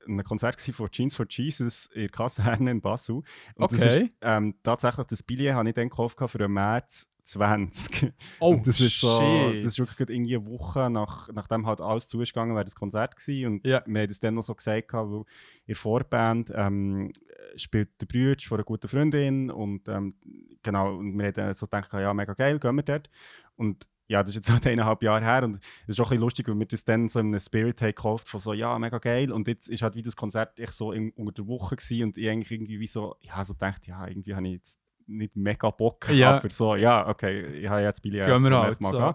einem 0.07 0.25
Konzert 0.25 0.61
von 0.61 0.91
Jeans 0.91 1.15
for 1.15 1.27
Jesus 1.29 1.87
in 1.87 2.03
der 2.03 2.09
Kaserne 2.09 2.71
in 2.71 2.81
Basel. 2.81 3.17
Und 3.17 3.27
das 3.59 3.73
Okay. 3.75 4.05
ist, 4.05 4.13
ähm, 4.23 4.55
tatsächlich, 4.63 5.07
das 5.07 5.23
Billet 5.23 5.53
habe 5.53 5.69
ich 5.69 5.75
dann 5.75 5.91
gekauft 5.91 6.19
für 6.27 6.39
den 6.39 6.53
März 6.53 7.11
20. 7.29 8.13
oh, 8.41 8.55
Und 8.55 8.67
das 8.67 8.81
ist 8.81 9.01
so, 9.01 9.19
shit. 9.53 9.65
das 9.65 9.79
ist 9.79 9.99
wirklich 9.99 10.17
irgendwie 10.17 10.37
eine 10.37 10.47
Woche 10.47 10.91
nach, 10.91 11.29
nachdem 11.33 11.67
halt 11.67 11.81
alles 11.81 12.09
zugegangen 12.09 12.55
wäre 12.55 12.65
das 12.65 12.75
Konzert 12.75 13.17
gewesen. 13.17 13.47
Und 13.53 13.67
Ja. 13.67 13.83
wir 13.87 14.01
haben 14.03 14.09
das 14.09 14.21
dann 14.21 14.35
noch 14.35 14.43
so 14.43 14.55
gesagt, 14.55 14.93
weil 14.93 15.05
in 15.19 15.25
der 15.69 15.77
Vorband 15.77 16.51
ähm, 16.55 17.13
spielt 17.57 17.91
der 18.01 18.07
Bruder 18.07 18.37
von 18.47 18.57
einer 18.59 18.65
guten 18.65 18.89
Freundin 18.89 19.51
und 19.51 19.89
ähm, 19.89 20.15
genau, 20.63 20.97
und 20.97 21.17
wir 21.19 21.27
haben 21.27 21.35
dann 21.35 21.55
so 21.55 21.67
gedacht, 21.67 21.93
ja, 21.93 22.13
mega 22.15 22.35
geil, 22.35 22.59
gehen 22.59 22.77
wir 22.77 22.83
dort. 22.83 23.11
Und 23.57 23.87
ja, 24.07 24.23
das 24.23 24.31
ist 24.31 24.37
jetzt 24.37 24.51
halt 24.53 24.67
eineinhalb 24.67 25.03
Jahre 25.03 25.23
her 25.25 25.45
und 25.45 25.57
es 25.83 25.89
ist 25.91 26.01
auch 26.01 26.07
ein 26.07 26.09
bisschen 26.11 26.21
lustig, 26.23 26.49
weil 26.49 26.59
wir 26.59 26.67
das 26.67 26.85
dann 26.85 27.09
so 27.09 27.21
in 27.21 27.27
einem 27.27 27.41
Spirit 27.41 27.81
haben 27.83 27.89
gekauft 27.89 28.29
von 28.29 28.41
so, 28.41 28.55
ja, 28.55 28.79
mega 28.79 28.97
geil. 28.99 29.31
Und 29.31 29.47
jetzt 29.49 29.69
ist 29.69 29.83
halt 29.83 29.95
wie 29.97 30.03
das 30.03 30.17
Konzert 30.17 30.59
echt 30.59 30.73
so 30.73 30.93
in, 30.93 31.11
unter 31.11 31.33
der 31.33 31.47
Woche 31.47 31.77
gewesen 31.77 32.05
und 32.05 32.17
ich 32.19 32.29
eigentlich 32.29 32.51
irgendwie 32.51 32.81
wie 32.81 32.87
so, 32.87 33.17
ja, 33.21 33.45
so 33.45 33.53
gedacht, 33.53 33.87
ja, 33.87 34.07
irgendwie 34.09 34.35
habe 34.35 34.47
ich 34.47 34.55
jetzt 34.55 34.79
nicht 35.09 35.37
mega 35.37 35.71
Bock, 35.71 36.09
Ja. 36.11 36.37
aber 36.37 36.51
so, 36.51 36.77
ja, 36.77 37.09
okay, 37.09 37.47
ich 37.61 37.69
habe 37.69 37.83
jetzt 37.83 38.03
Billy 38.03 38.19
Gehen 38.21 38.43
wir 38.43 38.59
halt 38.59 38.79
so. 38.85 39.15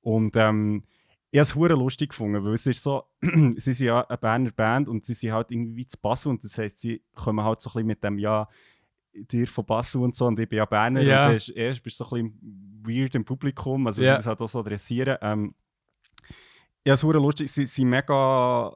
Und 0.00 0.36
ähm, 0.36 0.84
ich 1.30 1.38
habe 1.38 1.42
es 1.42 1.54
hure 1.54 1.74
lustig 1.74 2.10
gefunden, 2.10 2.42
weil 2.44 2.54
es 2.54 2.66
ist 2.66 2.82
so, 2.82 3.04
sie 3.20 3.74
sind 3.74 3.86
ja 3.86 4.06
eine 4.08 4.16
Berner 4.16 4.50
Band 4.50 4.88
und 4.88 5.04
sie 5.04 5.14
sind 5.14 5.32
halt 5.32 5.50
irgendwie 5.50 5.86
zu 5.86 5.98
Basel 6.00 6.30
und 6.30 6.42
das 6.42 6.56
heisst, 6.56 6.80
sie 6.80 7.02
kommen 7.14 7.44
halt 7.44 7.60
so 7.60 7.68
ein 7.70 7.72
bisschen 7.74 7.86
mit 7.88 8.02
dem, 8.04 8.18
ja, 8.18 8.48
dir 9.12 9.46
von 9.48 9.66
Basel 9.66 10.00
und 10.02 10.14
so 10.14 10.26
und 10.26 10.38
ich 10.38 10.48
bin 10.48 10.58
ja 10.58 10.64
Berner 10.64 11.02
Ja. 11.02 11.22
und 11.24 11.28
dann 11.30 11.36
ist, 11.36 11.48
erst 11.50 11.82
bist 11.82 11.98
du 12.00 12.04
so 12.04 12.16
ein 12.16 12.32
bisschen 12.32 12.82
weird 12.86 13.14
im 13.16 13.24
Publikum, 13.24 13.86
also 13.86 14.00
Ja. 14.00 14.12
sie 14.12 14.16
das 14.18 14.26
halt 14.26 14.40
auch 14.40 14.48
so 14.48 14.60
adressieren. 14.60 15.18
Ähm, 15.20 15.54
ja, 16.86 16.94
es 16.94 17.02
ist 17.02 17.12
lustig, 17.12 17.50
sie 17.52 17.66
sind 17.66 17.88
mega 17.90 18.72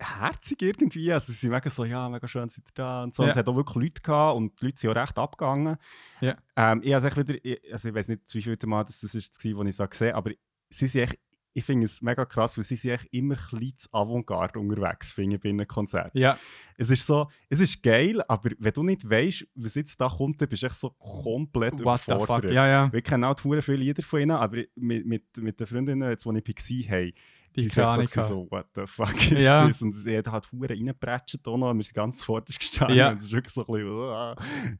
herzig 0.00 0.62
irgendwie, 0.62 1.12
also 1.12 1.26
sie 1.32 1.38
sind 1.38 1.50
mega 1.50 1.68
so, 1.70 1.84
ja, 1.84 2.08
mega 2.08 2.26
schön 2.28 2.48
seid 2.48 2.64
ihr 2.68 2.72
da 2.74 3.02
und 3.04 3.14
so. 3.14 3.22
Und 3.22 3.28
Ja. 3.28 3.32
es 3.32 3.36
hat 3.38 3.48
auch 3.48 3.56
wirklich 3.56 3.84
Leute 3.84 4.02
gehabt 4.02 4.36
und 4.36 4.60
die 4.60 4.66
Leute 4.66 4.78
sind 4.80 4.90
auch 4.90 4.96
recht 4.96 5.18
abgegangen. 5.18 5.76
Ja. 6.20 6.36
Ähm, 6.56 6.80
ich, 6.84 6.94
also 6.94 7.08
ich, 7.08 7.16
wieder, 7.16 7.34
ich, 7.44 7.72
also 7.72 7.88
ich 7.88 7.94
weiß 7.94 8.08
nicht, 8.08 8.22
wie 8.34 8.42
viel 8.42 8.58
Mal 8.66 8.84
das, 8.84 9.00
das 9.00 9.14
ist, 9.14 9.34
was 9.56 9.66
ich 9.66 9.76
so 9.76 9.86
gesehen 9.88 10.08
habe, 10.14 10.16
aber 10.16 10.30
sie 10.70 10.86
sind 10.86 11.02
echt 11.02 11.18
ich 11.54 11.64
finde 11.64 11.86
es 11.86 12.00
mega 12.02 12.24
krass, 12.24 12.56
weil 12.56 12.62
sie 12.62 12.76
sind 12.76 12.92
echt 12.92 13.08
immer 13.10 13.34
ein 13.34 13.58
bisschen 13.58 13.78
zu 13.78 13.88
Avantgarde 13.92 14.60
unterwegs, 14.60 15.10
finde 15.10 15.36
ich, 15.36 15.42
bei 15.42 15.48
einem 15.48 15.66
Konzert. 15.66 16.14
Ja, 16.14 16.38
Es 16.76 16.88
ist 16.88 17.04
so, 17.04 17.28
es 17.48 17.58
ist 17.58 17.82
geil, 17.82 18.22
aber 18.28 18.50
wenn 18.60 18.72
du 18.72 18.84
nicht 18.84 19.08
weißt, 19.08 19.44
was 19.56 19.74
jetzt 19.74 20.00
da 20.00 20.08
kommt, 20.08 20.40
dann 20.40 20.48
bist 20.48 20.62
du 20.62 20.66
echt 20.66 20.76
so 20.76 20.90
komplett 20.90 21.82
what 21.84 22.00
the 22.02 22.12
fuck. 22.12 22.16
überfordert. 22.16 22.52
Ja, 22.52 22.68
ja. 22.68 22.92
Wir 22.92 23.02
kennen 23.02 23.24
auch 23.24 23.36
viele 23.40 23.76
Lieder 23.76 24.04
von 24.04 24.20
ihnen, 24.20 24.30
aber 24.32 24.58
mit, 24.76 25.04
mit, 25.04 25.24
mit 25.38 25.58
den 25.58 25.66
Freundinnen, 25.66 26.08
jetzt, 26.08 26.24
die 26.26 26.38
ich 26.38 26.88
war, 26.88 26.96
hey, 26.96 27.14
Die 27.60 27.66
echt 27.66 28.12
so, 28.12 28.22
so, 28.22 28.46
what 28.50 28.66
the 28.74 28.86
fuck 28.86 29.14
ist 29.32 29.42
Ja. 29.42 29.66
das? 29.66 29.82
Und 29.82 29.92
sie 29.92 30.16
hat 30.18 30.28
halt 30.28 30.50
hure 30.52 30.70
reingepratscht 30.70 31.46
auch 31.46 31.56
noch, 31.56 31.74
wir 31.74 31.82
sind 31.82 31.94
ganz 31.94 32.18
zuvorderst 32.18 32.58
gestanden. 32.58 32.96
Ja. 32.96 33.10
Und 33.10 33.18
es 33.18 33.24
ist 33.24 33.32
wirklich 33.32 33.54
so 33.54 33.66
ein 33.66 33.72
bisschen, 33.72 33.90
uah. 33.92 34.36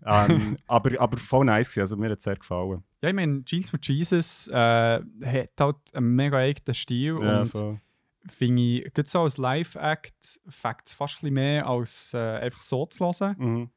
ähm, 0.06 0.56
aber, 0.66 1.00
aber 1.00 1.16
voll 1.18 1.44
nice 1.46 1.68
gewesen, 1.68 1.80
also 1.80 1.96
mir 1.96 2.10
hat 2.10 2.18
es 2.18 2.24
sehr 2.24 2.36
gefallen. 2.36 2.82
Ja, 3.02 3.08
ich 3.10 3.14
meine, 3.14 3.44
Jeans 3.44 3.70
for 3.70 3.78
Jesus 3.82 4.48
äh, 4.48 4.52
hat 4.54 5.50
halt 5.60 5.76
einen 5.94 6.14
mega 6.14 6.36
eigenen 6.38 6.74
Stil 6.74 7.18
Ja, 7.22 7.42
und 7.42 7.80
finde 8.26 8.62
ich, 8.62 8.92
gerade 8.94 9.08
so 9.08 9.20
als 9.22 9.38
Live-Act 9.38 10.40
fängt 10.48 10.82
es 10.86 10.92
fast 10.92 11.14
ein 11.16 11.20
bisschen 11.20 11.34
mehr 11.34 11.66
als 11.66 12.12
äh, 12.14 12.18
einfach 12.18 12.60
so 12.60 12.86
zu 12.86 13.04
hören. 13.06 13.36
Mhm. 13.38 13.70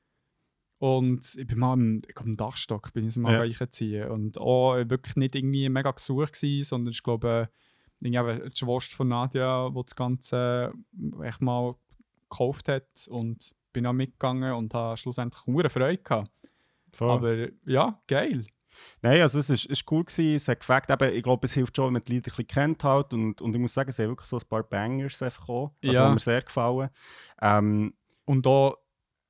Und 0.80 1.36
ich 1.38 1.46
bin 1.46 1.60
mal 1.60 1.78
glaub, 2.02 2.26
am 2.26 2.36
Dachstock 2.36 2.92
bin 2.94 3.08
ich 3.08 3.16
mal 3.16 3.34
Ja. 3.34 3.40
reingezogen 3.42 4.06
und 4.10 4.40
auch 4.40 4.76
wirklich 4.90 5.16
nicht 5.16 5.36
irgendwie 5.36 5.70
mega 5.70 5.92
gesucht 5.92 6.34
gewesen, 6.34 6.64
sondern 6.64 6.92
ich 6.92 7.04
glaube, 7.04 7.50
äh, 7.52 7.56
irgendwie 8.02 8.50
die 8.50 8.58
Schwester 8.58 8.96
von 8.96 9.08
Nadia, 9.08 9.70
die 9.70 9.82
das 9.84 9.96
Ganze 9.96 10.74
äh, 11.22 11.26
echt 11.28 11.42
mal 11.42 11.76
gekauft 12.30 12.68
hat 12.70 13.08
und 13.10 13.54
bin 13.74 13.86
auch 13.86 13.94
mitgegangen 13.94 14.54
und 14.54 14.74
habe 14.74 14.98
schlussendlich 14.98 15.42
eine 15.48 15.70
Freude 15.70 15.98
gehabt. 16.04 16.32
Voll. 16.94 17.10
Aber 17.12 17.48
ja, 17.66 18.02
geil. 18.08 18.46
Nein, 19.02 19.22
also 19.22 19.40
es 19.40 19.50
ist, 19.50 19.66
ist 19.66 19.90
cool 19.92 20.04
gewesen, 20.04 20.36
es 20.36 20.48
hat 20.48 20.60
gefällt, 20.62 20.90
eben, 20.90 21.14
ich 21.14 21.24
glaube, 21.24 21.46
es 21.46 21.54
hilft 21.54 21.76
schon, 21.76 21.88
wenn 21.88 21.94
man 21.94 22.04
die 22.04 22.14
Lieder 22.14 22.32
ein 22.32 22.36
bisschen 22.36 22.48
kennt 22.48 22.84
halt 22.84 23.14
und, 23.14 23.42
und 23.42 23.54
ich 23.54 23.60
muss 23.60 23.74
sagen, 23.74 23.90
es 23.90 23.98
sind 23.98 24.08
wirklich 24.10 24.28
so 24.30 24.38
ein 24.38 24.48
paar 24.48 24.64
Bangers 24.64 25.22
einfach 25.22 25.48
auch, 25.50 25.72
also 25.84 25.94
Ja. 25.94 26.10
mir 26.10 26.20
sehr 26.20 26.42
gefallen. 26.42 26.90
Ähm, 27.42 27.94
Und 28.26 28.46
da 28.46 28.74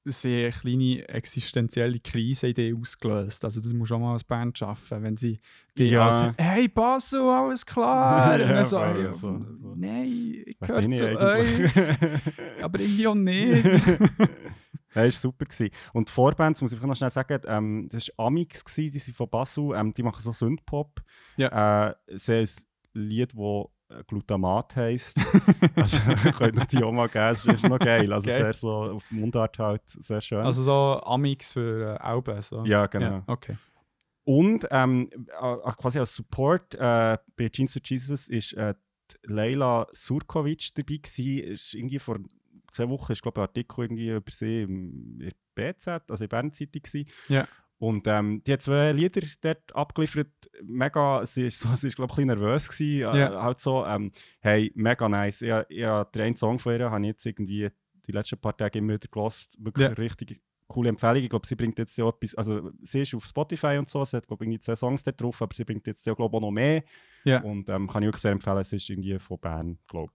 sehr 0.05 0.51
kleine 0.51 1.07
existenzielle 1.09 1.99
Krise-Idee 1.99 2.73
ausgelöst. 2.73 3.45
Also 3.45 3.61
das 3.61 3.73
muss 3.73 3.91
auch 3.91 3.99
mal 3.99 4.13
als 4.13 4.23
Band 4.23 4.57
schaffen, 4.57 5.03
wenn 5.03 5.15
sie 5.15 5.39
die 5.77 5.85
Ja. 5.85 6.05
also, 6.07 6.31
hey 6.37 6.67
Basu, 6.67 7.29
alles 7.29 7.65
klar. 7.65 8.37
Ja, 8.39 8.45
und 8.45 8.51
dann 8.51 8.63
so, 8.65 8.83
hey, 8.83 9.13
so, 9.13 9.45
so. 9.55 9.75
nein, 9.75 10.43
ich 10.45 10.59
gehöre 10.59 10.79
ich 10.81 10.97
zu 10.97 11.19
euch, 11.19 11.77
aber 12.61 12.79
irgendwie 12.79 13.07
auch 13.07 13.15
nicht. 13.15 13.63
Das 14.93 15.03
war 15.05 15.11
super. 15.11 15.45
Gewesen. 15.45 15.69
Und 15.93 16.09
die 16.09 16.11
Vorbands, 16.11 16.61
muss 16.61 16.73
ich 16.73 16.77
einfach 16.77 16.87
noch 16.89 16.97
schnell 16.97 17.09
sagen, 17.09 17.39
ähm, 17.45 17.87
das 17.89 18.09
war 18.17 18.25
Amix, 18.27 18.65
gewesen, 18.65 18.91
die 18.91 18.99
sind 18.99 19.15
von 19.15 19.29
Basu, 19.29 19.73
ähm, 19.73 19.93
die 19.93 20.03
machen 20.03 20.21
so 20.21 20.33
Synthpop. 20.33 21.01
Ja. 21.37 21.87
Äh, 21.87 21.95
sie 22.17 22.33
haben 22.33 22.41
ein 22.43 23.01
Lied, 23.01 23.31
das 23.33 23.65
Glutamat 24.07 24.75
heisst. 24.75 25.17
also 25.75 25.97
könnt 26.37 26.59
ihr 26.59 26.65
die 26.65 26.83
auch 26.83 26.91
mal 26.91 27.07
geben, 27.07 27.25
es 27.25 27.45
ist 27.45 27.63
noch 27.63 27.79
geil. 27.79 28.11
Also 28.11 28.27
Geil. 28.27 28.37
sehr 28.37 28.53
so 28.53 28.71
auf 28.71 29.11
Mundart 29.11 29.59
halt, 29.59 29.81
sehr 29.85 30.21
schön. 30.21 30.39
also 30.39 30.63
so 30.63 31.01
Amix 31.03 31.53
für 31.53 31.95
äh, 31.95 31.97
Alben. 31.97 32.41
So. 32.41 32.63
ja, 32.65 32.87
genau. 32.87 33.05
Ja, 33.05 33.23
okay. 33.27 33.57
Und 34.23 34.67
ähm, 34.71 35.09
äh, 35.13 35.71
quasi 35.77 35.99
als 35.99 36.15
Support 36.15 36.75
äh, 36.75 37.17
bei 37.35 37.49
Jeans 37.49 37.73
for 37.73 37.81
Jesus 37.83 38.29
ist 38.29 38.53
äh, 38.53 38.75
Leila 39.23 39.87
Surkovic 39.91 40.73
dabei 40.75 40.97
gewesen. 40.97 41.51
Ist 41.53 41.73
irgendwie 41.73 41.99
vor 41.99 42.19
zwei 42.71 42.87
Wochen 42.89 43.11
ist 43.11 43.21
glaube 43.21 43.39
ich 43.39 43.43
ein 43.43 43.47
Artikel 43.47 43.81
irgendwie 43.81 44.09
über 44.09 44.31
sie 44.31 44.63
im 44.63 45.19
in 45.19 45.31
BZ, 45.55 46.09
also 46.09 46.23
in 46.23 46.29
Bern 46.29 46.53
Zeitung 46.53 46.81
gewesen. 46.81 47.09
Ja. 47.27 47.47
Und 47.81 48.05
ähm, 48.05 48.43
die 48.45 48.53
hat 48.53 48.61
zwei 48.61 48.91
Lieder 48.91 49.21
dort 49.41 49.75
abgeliefert, 49.75 50.27
mega, 50.61 51.25
sie 51.25 51.47
ist, 51.47 51.59
so, 51.59 51.69
sie 51.75 51.87
ist 51.87 51.95
glaube 51.95 52.13
ich 52.13 52.19
ein 52.19 52.27
bisschen 52.27 52.39
nervös 52.39 52.69
gewesen, 52.69 53.15
äh, 53.15 53.19
Ja. 53.19 53.41
halt 53.41 53.59
so, 53.59 53.83
ähm, 53.87 54.11
hey, 54.39 54.71
mega 54.75 55.09
nice. 55.09 55.41
Ich, 55.41 55.49
ich, 55.69 55.77
den 55.79 56.21
einen 56.21 56.35
Song 56.35 56.59
von 56.59 56.73
ihr 56.79 56.91
habe 56.91 57.01
ich 57.01 57.07
jetzt 57.07 57.25
irgendwie 57.25 57.69
die 58.05 58.11
letzten 58.11 58.37
paar 58.37 58.55
Tage 58.55 58.77
immer 58.77 58.93
wieder 58.93 59.07
gelost, 59.11 59.57
wirklich 59.59 59.81
Ja. 59.81 59.87
eine 59.87 59.97
richtig 59.97 60.39
coole 60.67 60.89
Empfehlung. 60.89 61.23
Ich 61.23 61.29
glaube, 61.31 61.47
sie 61.47 61.55
bringt 61.55 61.79
jetzt 61.79 61.97
ja 61.97 62.07
etwas, 62.07 62.35
also 62.35 62.69
sie 62.83 63.01
ist 63.01 63.15
auf 63.15 63.25
Spotify 63.25 63.77
und 63.79 63.89
so, 63.89 64.05
sie 64.05 64.15
hat 64.17 64.27
glaube 64.27 64.43
ich 64.43 64.47
irgendwie 64.49 64.59
zwei 64.59 64.75
Songs 64.75 65.01
da 65.01 65.11
drauf, 65.11 65.41
aber 65.41 65.55
sie 65.55 65.65
bringt 65.65 65.87
jetzt 65.87 66.05
ja 66.05 66.13
glaube 66.13 66.35
ich 66.35 66.37
auch 66.37 66.41
noch 66.41 66.51
mehr. 66.51 66.83
Ja. 67.23 67.41
Und 67.41 67.67
ähm, 67.69 67.87
kann 67.87 68.03
ich 68.03 68.09
auch 68.13 68.17
sehr 68.19 68.31
empfehlen, 68.31 68.59
es 68.59 68.71
ist 68.73 68.87
irgendwie 68.91 69.17
von 69.17 69.39
Bern, 69.39 69.79
glaube 69.87 70.13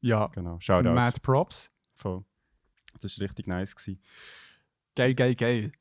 ich. 0.00 0.08
Ja, 0.10 0.28
Genau, 0.28 0.58
Shoutout. 0.60 0.94
Mad 0.94 1.18
Props. 1.22 1.72
Voll. 1.96 2.24
Das 3.00 3.18
war 3.18 3.24
richtig 3.24 3.48
nice. 3.48 3.74
Gewesen. 3.74 4.00
Geil, 4.94 5.14
geil, 5.14 5.34
geil. 5.34 5.72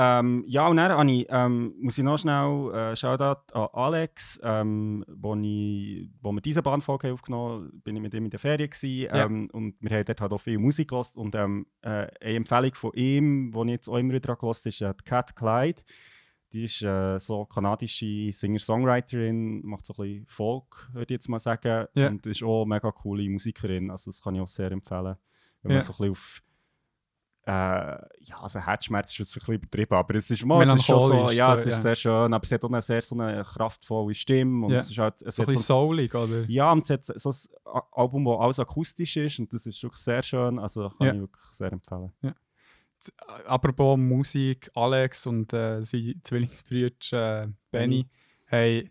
Ähm, 0.00 0.44
ja, 0.46 0.68
und 0.68 0.76
dann 0.76 0.92
habe 0.92 1.10
ich, 1.10 1.26
ähm, 1.28 1.74
muss 1.80 1.98
ich 1.98 2.04
noch 2.04 2.18
schnell 2.18 2.70
äh, 2.72 2.94
Shoutout 2.94 3.52
an 3.52 3.68
Alex, 3.72 4.38
ähm, 4.44 5.04
wo, 5.08 5.34
ich, 5.34 6.08
wo 6.22 6.30
wir 6.30 6.40
diese 6.40 6.62
Bahnfolge 6.62 7.12
aufgenommen 7.12 7.64
haben, 7.66 7.80
bin 7.82 7.96
ich 7.96 8.02
mit 8.02 8.14
ihm 8.14 8.24
in 8.26 8.30
der 8.30 8.38
Ferien 8.38 8.70
gewesen, 8.70 9.00
Ja. 9.12 9.24
ähm, 9.24 9.48
und 9.52 9.74
wir 9.80 9.90
haben 9.90 10.04
dort 10.04 10.20
halt 10.20 10.32
auch 10.32 10.38
viel 10.40 10.58
Musik 10.58 10.90
gehört 10.90 11.10
und 11.16 11.34
ähm, 11.34 11.66
äh, 11.82 11.88
eine 12.20 12.34
Empfehlung 12.36 12.74
von 12.74 12.92
ihm, 12.94 13.50
die 13.52 13.60
ich 13.62 13.70
jetzt 13.70 13.88
auch 13.88 13.96
immer 13.96 14.12
wieder 14.14 14.36
gehört 14.36 14.64
ist 14.64 14.80
äh, 14.82 14.94
die 14.94 15.04
Cat 15.04 15.34
Clyde. 15.34 15.82
Die 16.52 16.64
ist 16.64 16.80
äh, 16.80 17.18
so 17.18 17.44
kanadische 17.44 18.32
Singer-Songwriterin, 18.32 19.62
macht 19.66 19.84
so 19.84 19.94
ein 19.94 19.96
bisschen 19.96 20.26
Folk, 20.28 20.88
würde 20.92 21.12
ich 21.12 21.16
jetzt 21.16 21.28
mal 21.28 21.40
sagen, 21.40 21.86
Ja. 21.94 22.08
und 22.08 22.24
ist 22.24 22.42
auch 22.42 22.62
eine 22.62 22.74
mega 22.74 22.92
coole 22.92 23.28
Musikerin, 23.28 23.90
also 23.90 24.10
das 24.10 24.22
kann 24.22 24.34
ich 24.36 24.40
auch 24.40 24.48
sehr 24.48 24.70
empfehlen. 24.70 25.16
Wenn 25.62 25.72
Ja. 25.72 25.76
man 25.78 25.82
so 25.82 25.92
ein 25.92 25.96
bisschen 25.96 26.10
auf 26.12 26.42
äh, 27.48 27.50
ja, 27.50 28.36
also 28.42 28.60
Herzschmerz 28.60 29.10
ist 29.12 29.18
jetzt 29.20 29.30
ein 29.30 29.38
bisschen 29.40 29.54
übertrieben, 29.54 29.94
aber 29.94 30.14
es 30.16 30.30
ist, 30.30 30.44
mal, 30.44 30.62
es 30.68 30.74
ist 30.74 30.84
schon 30.84 31.00
so, 31.00 31.30
ja, 31.30 31.54
so, 31.54 31.60
es 31.60 31.66
ist 31.66 31.76
ja. 31.76 31.80
sehr 31.82 31.96
schön, 31.96 32.34
aber 32.34 32.44
es 32.44 32.52
hat 32.52 32.62
auch 32.62 32.68
eine 32.68 32.82
sehr 32.82 33.00
so 33.00 33.18
eine 33.18 33.42
kraftvolle 33.42 34.14
Stimme 34.14 34.66
und 34.66 34.72
Ja. 34.72 34.80
es 34.80 34.90
ist 34.90 34.98
halt, 34.98 35.22
es 35.22 35.36
So 35.36 35.42
ein 35.42 35.46
bisschen 35.46 35.62
so, 35.62 35.86
soulig, 35.86 36.14
oder? 36.14 36.44
ja, 36.46 36.70
und 36.72 36.84
es 36.84 36.90
hat 36.90 37.04
so 37.06 37.30
ein 37.30 37.82
Album, 37.92 38.24
das 38.26 38.38
alles 38.38 38.60
akustisch 38.60 39.16
ist 39.16 39.38
und 39.38 39.50
das 39.54 39.64
ist 39.64 39.82
wirklich 39.82 40.02
sehr 40.02 40.22
schön, 40.22 40.58
also 40.58 40.90
kann 40.90 41.06
Ja. 41.06 41.14
ich 41.14 41.20
wirklich 41.20 41.42
sehr 41.54 41.72
empfehlen. 41.72 42.12
Apropos 43.46 43.96
Musik, 43.96 44.70
Alex 44.74 45.26
und 45.26 45.50
äh, 45.54 45.82
sein 45.82 46.20
Zwillingsbrüder 46.22 47.44
äh, 47.44 47.48
Benny, 47.70 48.06
hey, 48.46 48.90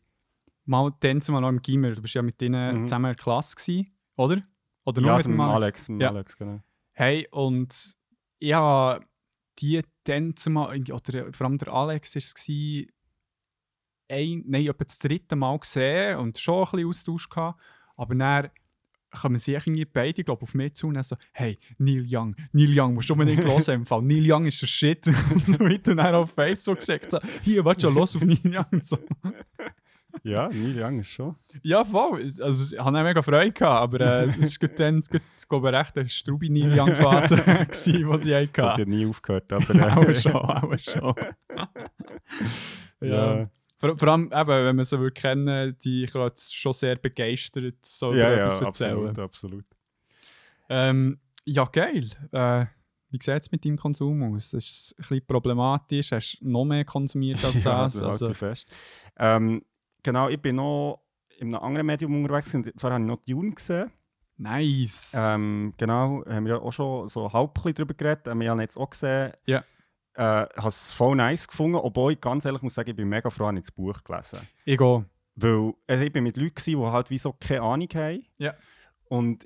mal 0.66 0.92
dann 1.00 1.22
zumal 1.22 1.42
noch 1.42 1.50
im 1.50 1.62
Gimmer, 1.62 1.92
du 1.92 2.02
bist 2.02 2.16
ja 2.16 2.24
mit 2.24 2.42
denen 2.42 2.80
Mhm. 2.82 2.86
zusammen 2.88 3.06
in 3.06 3.16
der 3.16 3.24
Klasse 3.24 3.56
gewesen, 3.56 3.92
oder? 4.16 4.42
Oder 4.86 5.02
nur 5.02 5.10
ja, 5.12 5.18
mit 5.18 5.26
also 5.26 5.30
mit 5.30 5.40
Alex? 5.42 5.54
Alex, 5.64 5.90
mit 5.90 6.02
Ja. 6.02 6.10
Alex, 6.10 6.38
genau. 6.38 6.60
Hey, 6.94 7.28
und 7.32 7.96
ich 8.40 8.54
habe 8.54 9.06
die 9.60 9.82
dann 10.04 10.36
zumal, 10.36 10.80
oder 10.92 11.34
vor 11.34 11.48
allem 11.48 11.58
der 11.58 11.74
Alex 11.74 12.16
war 12.16 12.20
es, 12.20 12.36
ein, 14.10 14.44
nein, 14.48 14.68
etwa 14.68 14.84
das 14.84 15.00
dritte 15.00 15.36
Mal 15.36 15.58
gesehen 15.60 16.18
und 16.20 16.40
schon 16.40 16.64
ein 16.66 16.72
bisschen 16.72 16.88
Austausch 16.88 17.30
gehabt, 17.30 17.60
aber 17.96 18.16
dann 18.16 18.50
kommen 19.12 19.40
sie 19.40 19.54
irgendwie 19.54 19.86
beide, 19.86 20.24
glaube 20.24 20.44
auf 20.44 20.54
mich 20.54 20.76
zu 20.76 20.88
und 20.88 21.02
so, 21.04 21.16
hey, 21.34 21.58
Neil 21.78 22.06
Young, 22.08 22.36
Neil 22.52 22.78
Young, 22.78 22.94
musst 22.94 23.10
du 23.10 23.14
unbedingt 23.14 23.44
hören 23.46 23.76
im 23.76 23.86
Fall, 23.86 24.02
Neil 24.02 24.32
Young 24.32 24.46
ist 24.46 24.62
der 24.62 24.68
Shit. 24.68 25.08
Und 25.30 25.46
so 25.46 25.60
weiter 25.62 25.92
und 25.92 25.98
dann 25.98 26.16
auf 26.16 26.32
Facebook 26.32 26.80
geschickt, 26.80 27.12
so, 27.12 27.20
hier, 27.42 27.64
warte 27.66 27.88
schon, 27.88 27.96
los 27.96 28.16
auf 28.16 28.24
Neil 28.24 28.40
Young 28.44 28.66
und 28.72 28.86
so. 28.86 28.98
Ja, 30.28 30.50
Neil 30.50 30.84
Young 30.84 31.00
ist 31.00 31.08
schon. 31.08 31.36
Ja, 31.64 31.86
voll, 31.86 32.22
also 32.42 32.76
ich 32.76 32.80
hatte 32.80 32.98
auch 32.98 33.04
mega 33.04 33.22
Freude, 33.22 33.52
gehabt, 33.52 33.82
aber 33.96 34.02
äh, 34.02 34.28
es 34.42 34.62
war 34.62 34.70
dann, 34.70 35.02
gut, 35.02 35.22
glaube 35.48 35.70
ich, 35.70 35.76
recht 35.76 35.98
eine 35.98 36.10
strubi 36.10 36.50
Neil 36.50 36.78
Young 36.80 36.94
Phase, 36.96 37.36
gewesen, 37.38 38.20
die 38.24 38.32
Ich 38.32 38.50
habe 38.58 38.72
hatten. 38.74 38.90
nie 38.90 39.06
aufgehört, 39.06 39.52
aber... 39.54 39.76
äh, 39.76 39.92
auch 39.92 40.16
schon, 40.16 40.36
auch 40.36 40.78
schon. 40.80 41.16
ja. 43.02 43.38
ja. 43.40 43.50
Vor, 43.80 43.96
vor 43.98 44.08
allem, 44.08 44.26
eben, 44.34 44.48
wenn 44.48 44.76
man 44.76 44.86
sie 44.86 45.00
wirklich 45.00 45.22
kennen, 45.22 45.78
die 45.84 46.08
können 46.08 46.26
jetzt 46.26 46.56
schon 46.56 46.74
sehr 46.74 46.96
begeistert 46.96 47.76
so 47.86 48.12
Ja, 48.14 48.28
über 48.28 48.38
ja, 48.38 48.46
etwas 48.48 48.62
erzählen. 48.62 48.92
absolut, 48.98 49.20
absolut. 49.20 49.66
Ähm, 50.70 51.20
ja, 51.46 51.64
geil. 51.66 52.10
Äh, 52.32 52.66
wie 53.10 53.20
sieht 53.22 53.42
es 53.44 53.52
mit 53.52 53.64
deinem 53.64 53.78
Konsum 53.78 54.22
aus? 54.34 54.50
Das 54.52 54.66
ist 54.66 54.96
ein 54.98 55.02
bisschen 55.02 55.26
problematisch. 55.28 56.12
Hast 56.12 56.40
du 56.42 56.50
noch 56.50 56.66
mehr 56.66 56.84
konsumiert 56.84 57.44
als 57.46 57.64
Ja, 57.64 57.84
das? 57.84 57.94
das 57.94 58.02
halte 58.02 58.08
also, 58.08 58.30
ich 58.32 58.38
fest. 58.38 58.72
Ähm, 59.18 59.64
genau, 60.08 60.30
ich 60.30 60.42
bin 60.42 60.56
noch 60.56 61.02
in 61.38 61.54
einem 61.54 61.64
anderen 61.64 61.86
Medium 61.86 62.16
unterwegs, 62.24 62.54
und 62.56 62.80
zwar 62.80 62.94
habe 62.94 63.04
ich 63.04 63.08
noch 63.08 63.18
Dune 63.26 63.52
gesehen. 63.52 63.92
nice. 64.38 65.14
Ähm, 65.18 65.74
genau, 65.78 66.24
haben 66.26 66.46
wir 66.46 66.56
ja 66.56 66.62
auch 66.62 66.72
schon 66.72 67.10
so 67.10 67.32
halb 67.32 67.54
darüber 67.56 67.94
geredet. 67.94 68.28
Ähm, 68.28 68.42
ich 68.42 68.48
habe 68.48 68.58
ihn 68.60 68.62
jetzt 68.64 68.78
auch 68.78 68.90
gesehen. 68.90 69.34
Ja. 69.46 69.64
Äh, 70.14 70.48
habe 70.58 70.68
es 70.70 70.92
voll 70.94 71.16
nice 71.16 71.48
gefunden, 71.48 71.76
obwohl 71.76 72.14
ich 72.14 72.22
ganz 72.22 72.46
ehrlich 72.46 72.62
muss 72.62 72.74
sagen, 72.74 72.90
ich 72.90 72.96
bin 72.96 73.08
mega 73.10 73.30
froh, 73.30 73.48
habe 73.48 73.58
ich 73.58 73.66
das 73.66 73.72
Buch 73.72 74.04
gelesen. 74.04 74.40
ich 74.66 74.78
gehe. 74.78 75.06
Weil 75.36 75.74
also 75.86 76.04
ich 76.04 76.12
bin 76.12 76.24
mit 76.24 76.38
Leuten, 76.38 76.56
gewesen, 76.56 76.80
die 76.80 76.86
halt 76.88 77.10
wie 77.12 77.20
so 77.20 77.34
keine 77.34 77.62
Ahnung 77.62 77.90
haben. 77.94 78.26
Ja. 78.40 78.56
Und 79.10 79.46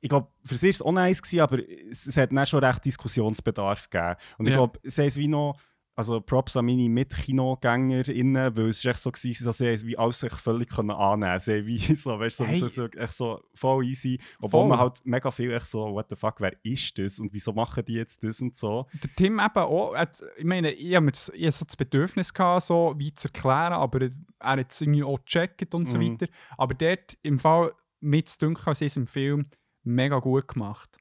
ich 0.00 0.08
glaube, 0.08 0.28
für 0.44 0.56
sie 0.56 0.66
war 0.66 0.70
es 0.70 0.82
auch 0.82 0.92
nice, 0.92 1.20
gewesen, 1.22 1.40
aber 1.40 1.58
es, 1.90 2.06
es 2.06 2.16
hat 2.16 2.32
dann 2.32 2.46
schon 2.46 2.64
recht 2.64 2.84
Diskussionsbedarf 2.84 3.90
gegeben. 3.90 4.14
Und 4.38 4.46
ich 4.46 4.52
Ja. 4.52 4.56
glaube, 4.58 4.78
sie 4.84 5.00
haben 5.02 5.08
es 5.08 5.16
wie 5.16 5.28
noch 5.28 5.58
also 5.96 6.20
Props 6.20 6.56
an 6.56 6.66
meine 6.66 6.88
MitkinogängerInnen, 6.88 8.56
weil 8.56 8.68
es 8.68 8.78
ist 8.78 8.84
echt 8.86 8.98
so 9.02 9.10
gewesen, 9.10 9.44
dass 9.44 9.58
sie 9.58 9.86
wie 9.86 9.96
alles 9.96 10.20
sich 10.20 10.32
völlig 10.34 10.68
können 10.70 10.90
annehmen 10.90 11.38
konnten. 11.38 11.66
wie 11.66 11.78
so, 11.94 12.18
weißt 12.18 12.40
du, 12.40 12.44
so, 12.44 12.48
Hey. 12.50 12.58
so, 12.58 12.68
so, 12.68 12.84
echt 12.86 13.12
so 13.14 13.40
voll 13.54 13.84
easy. 13.84 14.18
Obwohl 14.40 14.60
Voll. 14.62 14.68
man 14.68 14.78
halt 14.78 15.00
mega 15.04 15.30
viel 15.30 15.52
echt 15.52 15.66
so, 15.66 15.92
what 15.92 16.06
the 16.10 16.16
fuck, 16.16 16.40
wer 16.40 16.52
ist 16.64 16.98
das 16.98 17.18
und 17.18 17.32
wieso 17.32 17.52
machen 17.52 17.84
die 17.84 17.94
jetzt 17.94 18.22
das 18.22 18.40
und 18.40 18.56
so. 18.56 18.86
Der 19.02 19.10
Tim 19.16 19.34
eben 19.38 19.56
auch, 19.58 19.94
hat, 19.94 20.22
ich 20.36 20.44
meine, 20.44 20.72
ich 20.72 20.94
habe 20.94 21.10
so 21.14 21.32
das 21.32 21.76
Bedürfnis 21.76 22.32
gehabt, 22.32 22.62
so 22.62 22.94
wie 22.96 23.14
zu 23.14 23.28
erklären, 23.28 23.72
aber 23.74 24.02
er 24.02 24.10
hat 24.40 24.72
es 24.72 24.80
irgendwie 24.80 25.04
auch 25.04 25.18
gecheckt 25.24 25.74
und 25.74 25.88
so 25.88 25.98
Mhm. 25.98 26.12
weiter. 26.12 26.26
Aber 26.58 26.74
dort 26.74 27.16
im 27.22 27.38
Fall 27.38 27.72
mit 28.00 28.28
zu 28.28 28.54
als 28.66 28.80
ist 28.82 28.96
im 28.96 29.06
Film 29.06 29.44
mega 29.82 30.18
gut 30.18 30.48
gemacht. 30.48 30.98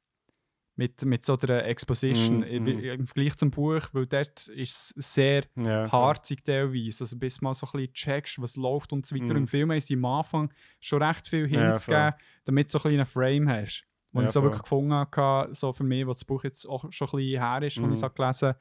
Mit, 0.75 1.05
mit 1.05 1.23
so 1.23 1.35
der 1.35 1.67
Exposition 1.67 2.41
im- 2.41 2.63
mhm. 2.63 2.79
im 2.79 3.05
Vergleich 3.05 3.35
zum 3.37 3.51
Buch, 3.51 3.81
weil 3.91 4.07
dort 4.07 4.47
ist 4.47 4.93
es 4.97 5.13
sehr 5.13 5.43
Ja, 5.55 5.91
harzig 5.91 6.43
teilweise. 6.43 7.03
Also 7.03 7.15
bis 7.19 7.41
mal 7.41 7.53
so 7.53 7.67
ein 7.67 7.71
bisschen 7.73 7.93
checkst, 7.93 8.41
was 8.41 8.55
läuft 8.55 8.91
und 8.91 9.05
so 9.05 9.15
weiter. 9.15 9.33
Mhm. 9.35 9.41
Im 9.41 9.47
Film 9.47 9.71
haben 9.71 9.79
sie 9.81 9.93
am 9.93 10.05
Anfang 10.05 10.51
schon 10.79 11.03
recht 11.03 11.27
viel 11.27 11.47
Ja, 11.51 11.73
voll. 11.75 11.93
gegeben, 11.95 12.15
damit 12.45 12.73
du 12.73 12.79
so 12.79 12.87
ein 12.89 12.95
einen 12.95 13.05
Frame 13.05 13.47
hast. 13.49 13.85
Wo 14.13 14.21
Ja, 14.21 14.25
ich 14.25 14.31
so 14.31 14.39
voll. 14.41 14.49
wirklich 14.49 14.63
gefunden 14.63 14.93
habe, 14.93 15.53
so 15.53 15.73
für 15.73 15.83
mich, 15.83 16.07
wo 16.07 16.11
das 16.13 16.25
Buch 16.25 16.43
jetzt 16.43 16.65
auch 16.67 16.91
schon 16.91 17.07
ein 17.07 17.17
bisschen 17.17 17.41
her 17.43 17.61
ist, 17.61 17.77
als 17.77 17.85
Mhm. 17.85 17.91
ich 17.91 17.97
es 17.99 18.03
habe 18.03 18.13
gelesen 18.15 18.53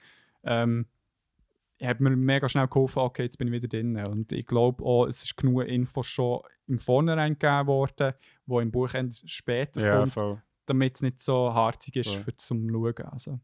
ähm, 0.44 0.86
hat 1.82 1.98
mir 2.00 2.10
mega 2.10 2.48
schnell 2.48 2.68
geholfen, 2.68 3.00
okay, 3.00 3.22
jetzt 3.24 3.38
bin 3.38 3.48
ich 3.48 3.54
wieder 3.54 3.68
drin. 3.68 3.96
Und 4.06 4.30
ich 4.32 4.46
glaube 4.46 4.84
auch, 4.84 5.06
es 5.06 5.24
ist 5.24 5.36
genug 5.36 5.64
Infos 5.64 6.06
schon 6.06 6.40
im 6.68 6.78
Vornherein 6.78 7.38
gegeben 7.38 7.66
worden, 7.66 8.12
wo 8.46 8.60
im 8.60 8.70
Buch 8.70 8.90
später 9.24 9.80
ja, 9.84 9.98
kommt, 9.98 10.12
voll. 10.12 10.42
Damit 10.66 10.96
es 10.96 11.02
nicht 11.02 11.20
so 11.20 11.52
harzig 11.52 11.96
ist 11.96 12.10
Voll. 12.10 12.20
für 12.20 12.36
zum 12.36 12.68
Schauen. 12.70 12.94
Also. 13.10 13.40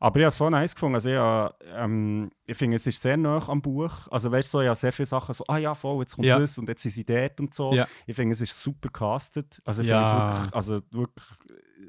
Aber 0.00 0.18
ich 0.18 0.24
habe 0.24 0.30
es 0.30 0.36
voll 0.36 0.50
nice 0.50 0.74
gefunden. 0.74 0.94
Also 0.94 1.10
ich, 1.10 1.16
habe, 1.16 1.54
ähm, 1.66 2.30
ich 2.44 2.56
finde, 2.56 2.76
es 2.78 2.86
ist 2.86 3.00
sehr 3.02 3.16
nah 3.18 3.46
am 3.48 3.60
Buch. 3.60 4.08
Also 4.10 4.32
weißt 4.32 4.48
du, 4.48 4.58
so, 4.58 4.60
ich 4.62 4.66
habe 4.68 4.76
sehr 4.78 4.92
viele 4.92 5.06
Sachen 5.06 5.34
so, 5.34 5.44
ah 5.46 5.58
ja, 5.58 5.74
voll, 5.74 6.00
jetzt 6.00 6.14
kommt 6.16 6.26
Ja. 6.26 6.38
das 6.38 6.56
und 6.58 6.68
jetzt 6.68 6.82
sind 6.82 6.92
sie 6.92 7.04
dort 7.04 7.38
und 7.40 7.54
so. 7.54 7.72
Ja. 7.74 7.86
Ich 8.06 8.16
finde, 8.16 8.32
es 8.32 8.40
ist 8.40 8.60
super 8.60 8.88
castet. 8.88 9.60
Also 9.64 9.82
ich 9.82 9.88
Ja. 9.88 10.02
finde 10.02 10.32
es 10.32 10.36
wirklich, 10.38 10.54
also 10.54 10.80
wirklich, 10.90 11.26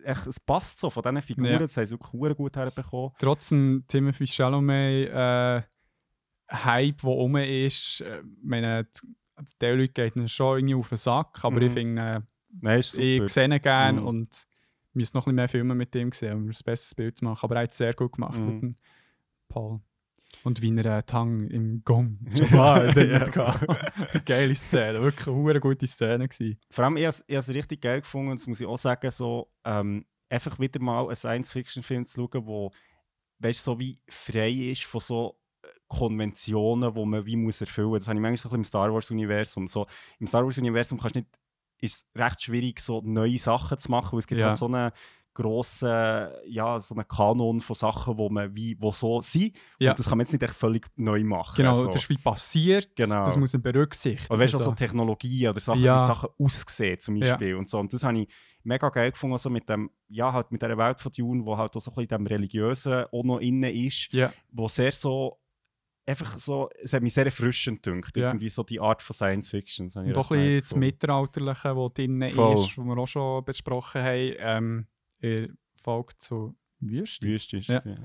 echt, 0.04 0.28
es 0.28 0.40
passt 0.40 0.80
so 0.82 0.90
von 0.90 1.04
diesen 1.04 1.22
Figuren, 1.22 1.52
Ja. 1.54 1.60
das 1.60 1.78
haben 1.78 1.86
sie 1.88 1.98
wirklich 2.00 2.36
gut 2.38 2.56
herbekommen. 2.58 3.12
Trotzdem 3.18 3.86
Timothy 3.88 4.28
Chalamet 4.28 5.10
äh, 5.10 5.62
Hype, 6.52 6.98
der 7.02 7.10
rum 7.10 7.38
ist, 7.38 8.02
äh, 8.02 8.22
meine, 8.44 8.88
die 9.62 9.66
Leute 9.66 9.88
geht 9.88 10.30
schon 10.30 10.58
irgendwie 10.60 10.76
auf 10.76 10.90
den 10.90 10.98
Sack, 10.98 11.40
aber 11.46 11.56
Mhm. 11.62 11.62
ich 11.68 11.74
finde, 11.74 12.28
Nein, 12.60 12.80
ist 12.80 12.92
super. 12.92 13.04
ich 13.04 13.32
sehe 13.32 13.46
ihn 13.46 13.62
gerne 13.62 14.02
Mhm. 14.02 14.08
und 14.08 14.48
müsste 14.94 15.18
noch 15.18 15.24
ein 15.24 15.26
bisschen 15.26 15.36
mehr 15.36 15.50
Filme 15.50 15.76
mit 15.76 15.96
ihm 15.96 16.12
sehen, 16.12 16.34
um 16.36 16.44
ein 16.46 16.48
besseres 16.50 16.94
Bild 16.96 17.18
zu 17.18 17.26
machen. 17.26 17.40
Aber 17.46 17.56
er 17.56 17.64
hat 17.64 17.72
es 17.72 17.78
sehr 17.78 17.94
gut 17.94 18.14
gemacht 18.14 18.38
Mhm. 18.40 18.46
mit 18.46 18.62
dem 18.62 18.76
Paul. 19.48 19.80
Und 20.44 20.62
wie 20.62 20.76
er 20.78 20.98
äh, 20.98 21.04
Tang 21.04 21.48
im 21.50 21.84
Gong 21.84 22.18
Jabbar 22.34 22.98
Ja. 22.98 23.26
Geile 24.26 24.56
Szene, 24.56 25.02
wirklich 25.02 25.28
eine 25.28 25.60
gute 25.60 25.86
Szene 25.88 26.28
gewesen. 26.28 26.58
Vor 26.70 26.86
allem, 26.86 26.98
ich 26.98 27.06
habe 27.06 27.16
es 27.28 27.50
richtig 27.50 27.82
geil 27.82 28.02
gefunden, 28.02 28.32
und 28.32 28.40
das 28.40 28.48
muss 28.48 28.62
ich 28.62 28.68
auch 28.68 28.78
sagen, 28.78 29.12
so, 29.12 29.52
ähm, 29.66 30.06
einfach 30.30 30.58
wieder 30.60 30.80
mal 30.82 31.06
einen 31.06 31.16
Science-Fiction-Film 31.16 32.06
zu 32.06 32.30
schauen, 32.32 32.46
wo, 32.46 32.72
weißt, 33.40 33.64
so 33.64 33.78
wie 33.80 34.00
frei 34.08 34.52
ist 34.52 34.84
von 34.86 35.02
so 35.02 35.38
äh, 35.64 35.68
Konventionen, 35.90 36.94
die 36.94 37.06
man 37.06 37.26
wie 37.26 37.36
muss 37.36 37.60
erfüllen 37.60 37.90
muss. 37.90 38.00
Das 38.00 38.08
habe 38.08 38.18
ich 38.18 38.22
manchmal 38.22 38.38
so 38.38 38.48
ein 38.48 38.52
bisschen 38.52 38.60
im 38.62 38.66
Star 38.66 38.94
Wars-Universum. 38.94 39.68
So, 39.68 39.86
Im 40.20 40.28
Star 40.28 40.46
Wars-Universum 40.46 40.98
kannst 41.00 41.16
du 41.16 41.20
nicht, 41.20 41.30
ist 41.82 41.96
es 42.14 42.20
recht 42.22 42.42
schwierig, 42.44 42.80
so 42.80 43.02
neue 43.04 43.38
Sachen 43.38 43.78
zu 43.78 43.92
machen, 43.92 44.14
weil 44.14 44.20
es 44.20 44.28
gibt 44.28 44.40
Ja. 44.40 44.48
halt 44.48 44.58
so 44.58 44.68
einen 44.68 44.92
grossen, 45.34 45.90
ja, 46.48 46.80
so 46.80 46.94
einen 46.96 47.08
Kanon 47.08 47.60
von 47.62 47.76
Sachen, 47.76 48.18
wo 48.18 48.30
man 48.30 48.56
wie, 48.56 48.76
wo 48.80 48.92
so 48.92 49.22
sind. 49.22 49.56
Ja. 49.80 49.92
Und 49.92 50.00
das 50.00 50.08
kann 50.10 50.18
man 50.18 50.26
jetzt 50.26 50.34
nicht 50.34 50.44
echt 50.44 50.54
völlig 50.56 50.88
neu 50.98 51.24
machen. 51.24 51.56
Genau, 51.56 51.74
so. 51.74 51.88
das 51.88 51.98
ist 52.04 52.10
wie 52.10 52.18
passiert, 52.18 52.96
Genau. 52.96 53.24
das 53.26 53.38
muss 53.38 53.54
man 53.54 53.62
berücksichtigen. 53.62 54.32
Oder 54.34 54.44
weißt 54.44 54.54
du, 54.54 54.58
Also, 54.58 54.70
so 54.72 54.76
Technologie 54.76 55.48
oder 55.48 55.60
Sachen, 55.60 55.82
Ja. 55.82 56.02
wie 56.02 56.06
Sachen 56.06 56.30
aussehen 56.38 57.00
zum 57.00 57.16
Ja. 57.16 57.30
Beispiel 57.32 57.56
und 57.56 57.70
so. 57.70 57.80
Und 57.80 57.94
das 57.94 58.04
habe 58.04 58.20
ich 58.20 58.28
mega 58.64 58.90
geil 58.90 59.12
gefunden, 59.12 59.34
also 59.34 59.50
mit 59.50 59.68
dem, 59.70 59.90
ja, 60.10 60.32
halt 60.32 60.52
mit 60.52 60.62
dieser 60.62 60.78
Welt 60.78 61.00
von 61.00 61.12
Dune, 61.12 61.46
wo 61.46 61.58
halt 61.58 61.76
auch 61.76 61.82
so 61.82 61.92
ein 61.92 61.96
bisschen 61.96 62.10
dem 62.10 62.28
Religiösen 62.28 63.06
auch 63.12 63.24
noch 63.24 63.40
innen 63.40 63.74
ist, 63.74 64.12
ja, 64.14 64.32
wo 64.52 64.68
sehr 64.68 64.92
so, 64.92 65.40
einfach 66.06 66.38
so, 66.40 66.70
es 66.82 66.94
hat 66.94 67.04
mich 67.04 67.14
sehr 67.14 67.26
erfrischend 67.26 67.84
gedünkt, 67.84 68.16
Ja. 68.18 68.30
irgendwie 68.30 68.50
so 68.50 68.64
die 68.64 68.80
Art 68.80 69.02
von 69.02 69.14
Science 69.14 69.50
Fiction. 69.50 69.90
Habe 69.96 70.06
ich 70.10 70.16
und 70.16 70.18
auch 70.18 70.32
ein 70.32 70.40
bisschen 70.40 70.62
das. 70.62 70.76
Mittelalterliche, 70.76 71.76
das 71.76 71.94
drin 71.94 72.30
Voll. 72.32 72.60
ist, 72.66 72.78
was 72.78 72.86
wir 72.86 72.98
auch 72.98 73.08
schon 73.08 73.46
besprochen 73.46 74.02
haben, 74.02 74.34
ähm, 74.40 74.88
in 75.20 75.58
Folge 75.76 76.14
zu 76.18 76.56
Wüste. 76.80 77.28
Wüste 77.28 77.58
ist, 77.58 77.68
Ja. 77.68 77.82
ja. 77.86 77.96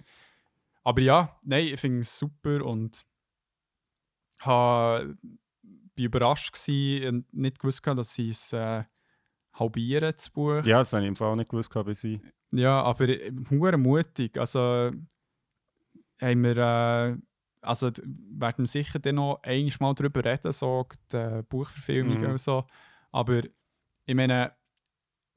Aber 0.85 1.01
ja, 1.01 1.37
nein, 1.43 1.67
ich 1.67 1.81
finde 1.81 2.01
es 2.01 2.17
super 2.17 2.65
und 2.65 3.05
ha, 4.45 5.03
bin 5.95 6.05
überrascht 6.05 6.53
gewesen 6.53 7.09
und 7.09 7.35
nicht 7.35 7.59
gewusst, 7.59 7.83
gehabt, 7.83 7.99
dass 7.99 8.15
sie 8.15 8.29
es 8.29 8.53
äh, 8.53 8.85
halbieren, 9.55 10.13
das 10.15 10.31
Buch. 10.31 10.63
Ja, 10.65 10.79
das 10.81 10.93
habe 10.93 11.03
ich 11.03 11.09
im 11.09 11.17
Fall 11.17 11.29
auch 11.33 11.37
nicht 11.37 11.51
gewusst, 11.51 11.71
gehabt, 11.71 11.89
ich. 12.05 12.21
Ja, 12.53 12.83
aber 12.83 13.09
äh, 13.09 13.33
hure 13.51 13.77
mutig. 13.79 14.39
Also 14.39 14.93
haben 16.21 16.45
wir, 16.45 16.57
äh, 16.57 17.17
also 17.67 17.91
werden 17.97 18.59
wir 18.65 18.67
sicher 18.67 18.99
dann 18.99 19.17
noch 19.17 19.43
einmal 19.43 19.73
mal 19.81 19.95
darüber 19.95 20.25
reden, 20.25 20.53
so 20.53 20.87
die 21.13 21.17
äh, 21.17 21.43
Buchverfilmungen 21.49 22.23
Mhm. 22.23 22.31
und 22.33 22.41
so. 22.41 22.65
Aber 23.13 23.43
ich 24.05 24.15
meine, 24.15 24.53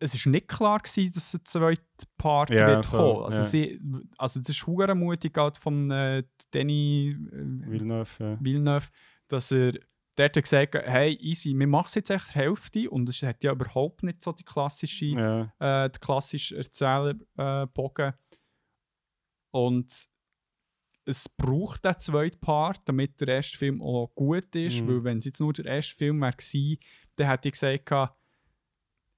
es 0.01 0.15
ist 0.15 0.25
nicht 0.27 0.47
klar 0.47 0.79
gewesen, 0.79 1.11
dass 1.13 1.33
ein 1.33 1.41
zweiter 1.43 1.83
Part 2.17 2.49
Ja, 2.51 2.67
wird 2.67 2.85
voll, 2.85 3.13
kommen. 3.15 3.25
Also, 3.25 3.43
sie, 3.43 3.81
also 4.17 4.39
das 4.39 4.49
ist 4.49 4.65
hure 4.65 4.95
mutig 4.95 5.35
halt 5.37 5.57
von 5.57 5.91
äh, 5.91 6.23
Danny 6.51 7.17
äh, 7.31 7.69
Villeneuve, 7.71 8.23
ja. 8.23 8.37
Villeneuve, 8.39 8.87
dass 9.27 9.51
er 9.51 9.73
dort 10.15 10.35
hat 10.37 10.43
gesagt 10.43 10.75
hat, 10.75 10.85
hey, 10.85 11.17
easy, 11.21 11.53
wir 11.57 11.67
machen 11.67 11.87
es 11.87 11.95
jetzt 11.95 12.09
echt 12.11 12.29
die 12.29 12.39
Hälfte 12.39 12.89
und 12.89 13.09
es 13.09 13.21
hat 13.23 13.43
ja 13.43 13.51
überhaupt 13.51 14.03
nicht 14.03 14.23
so 14.23 14.31
die 14.31 14.43
klassische 14.43 15.05
ja. 15.05 15.41
äh, 15.59 15.89
der 15.89 15.99
klassische 15.99 16.57
Erzählbogen. 16.57 18.07
Äh, 18.09 18.13
und 19.51 20.07
es 21.09 21.27
braucht 21.27 21.83
den 21.85 21.97
zweiten 21.99 22.39
Part, 22.39 22.81
damit 22.85 23.19
der 23.21 23.27
erste 23.29 23.57
Film 23.57 23.81
auch 23.81 24.11
gut 24.15 24.55
ist. 24.55 24.81
Mhm. 24.81 24.87
Weil 24.87 25.03
wenn 25.05 25.17
es 25.17 25.25
jetzt 25.25 25.39
nur 25.39 25.53
der 25.53 25.65
erste 25.65 25.95
Film 25.95 26.21
wäre 26.21 26.35
dann 27.15 27.27
hätte 27.27 27.49
ich 27.49 27.53
gesagt, 27.53 27.91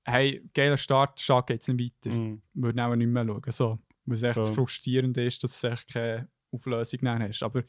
hey, 0.06 0.50
geiler 0.54 0.78
Start, 0.78 1.20
Start 1.20 1.48
geht 1.48 1.62
es 1.62 1.68
nicht 1.68 1.80
weiter. 2.06 2.16
Mhm. 2.16 2.42
Würde 2.54 2.86
auch 2.86 2.96
nicht 2.96 3.08
mehr 3.08 3.26
schauen. 3.26 3.42
So, 3.50 3.80
weil 4.06 4.14
es 4.16 4.24
echt 4.24 4.36
Voll. 4.36 4.54
frustrierend 4.54 5.18
ist, 5.18 5.44
dass 5.44 5.62
du 5.62 5.68
echt 5.70 5.94
keine 5.94 6.28
Auflösung 6.52 7.00
dann 7.04 7.22
hast. 7.22 7.44
Aber 7.44 7.64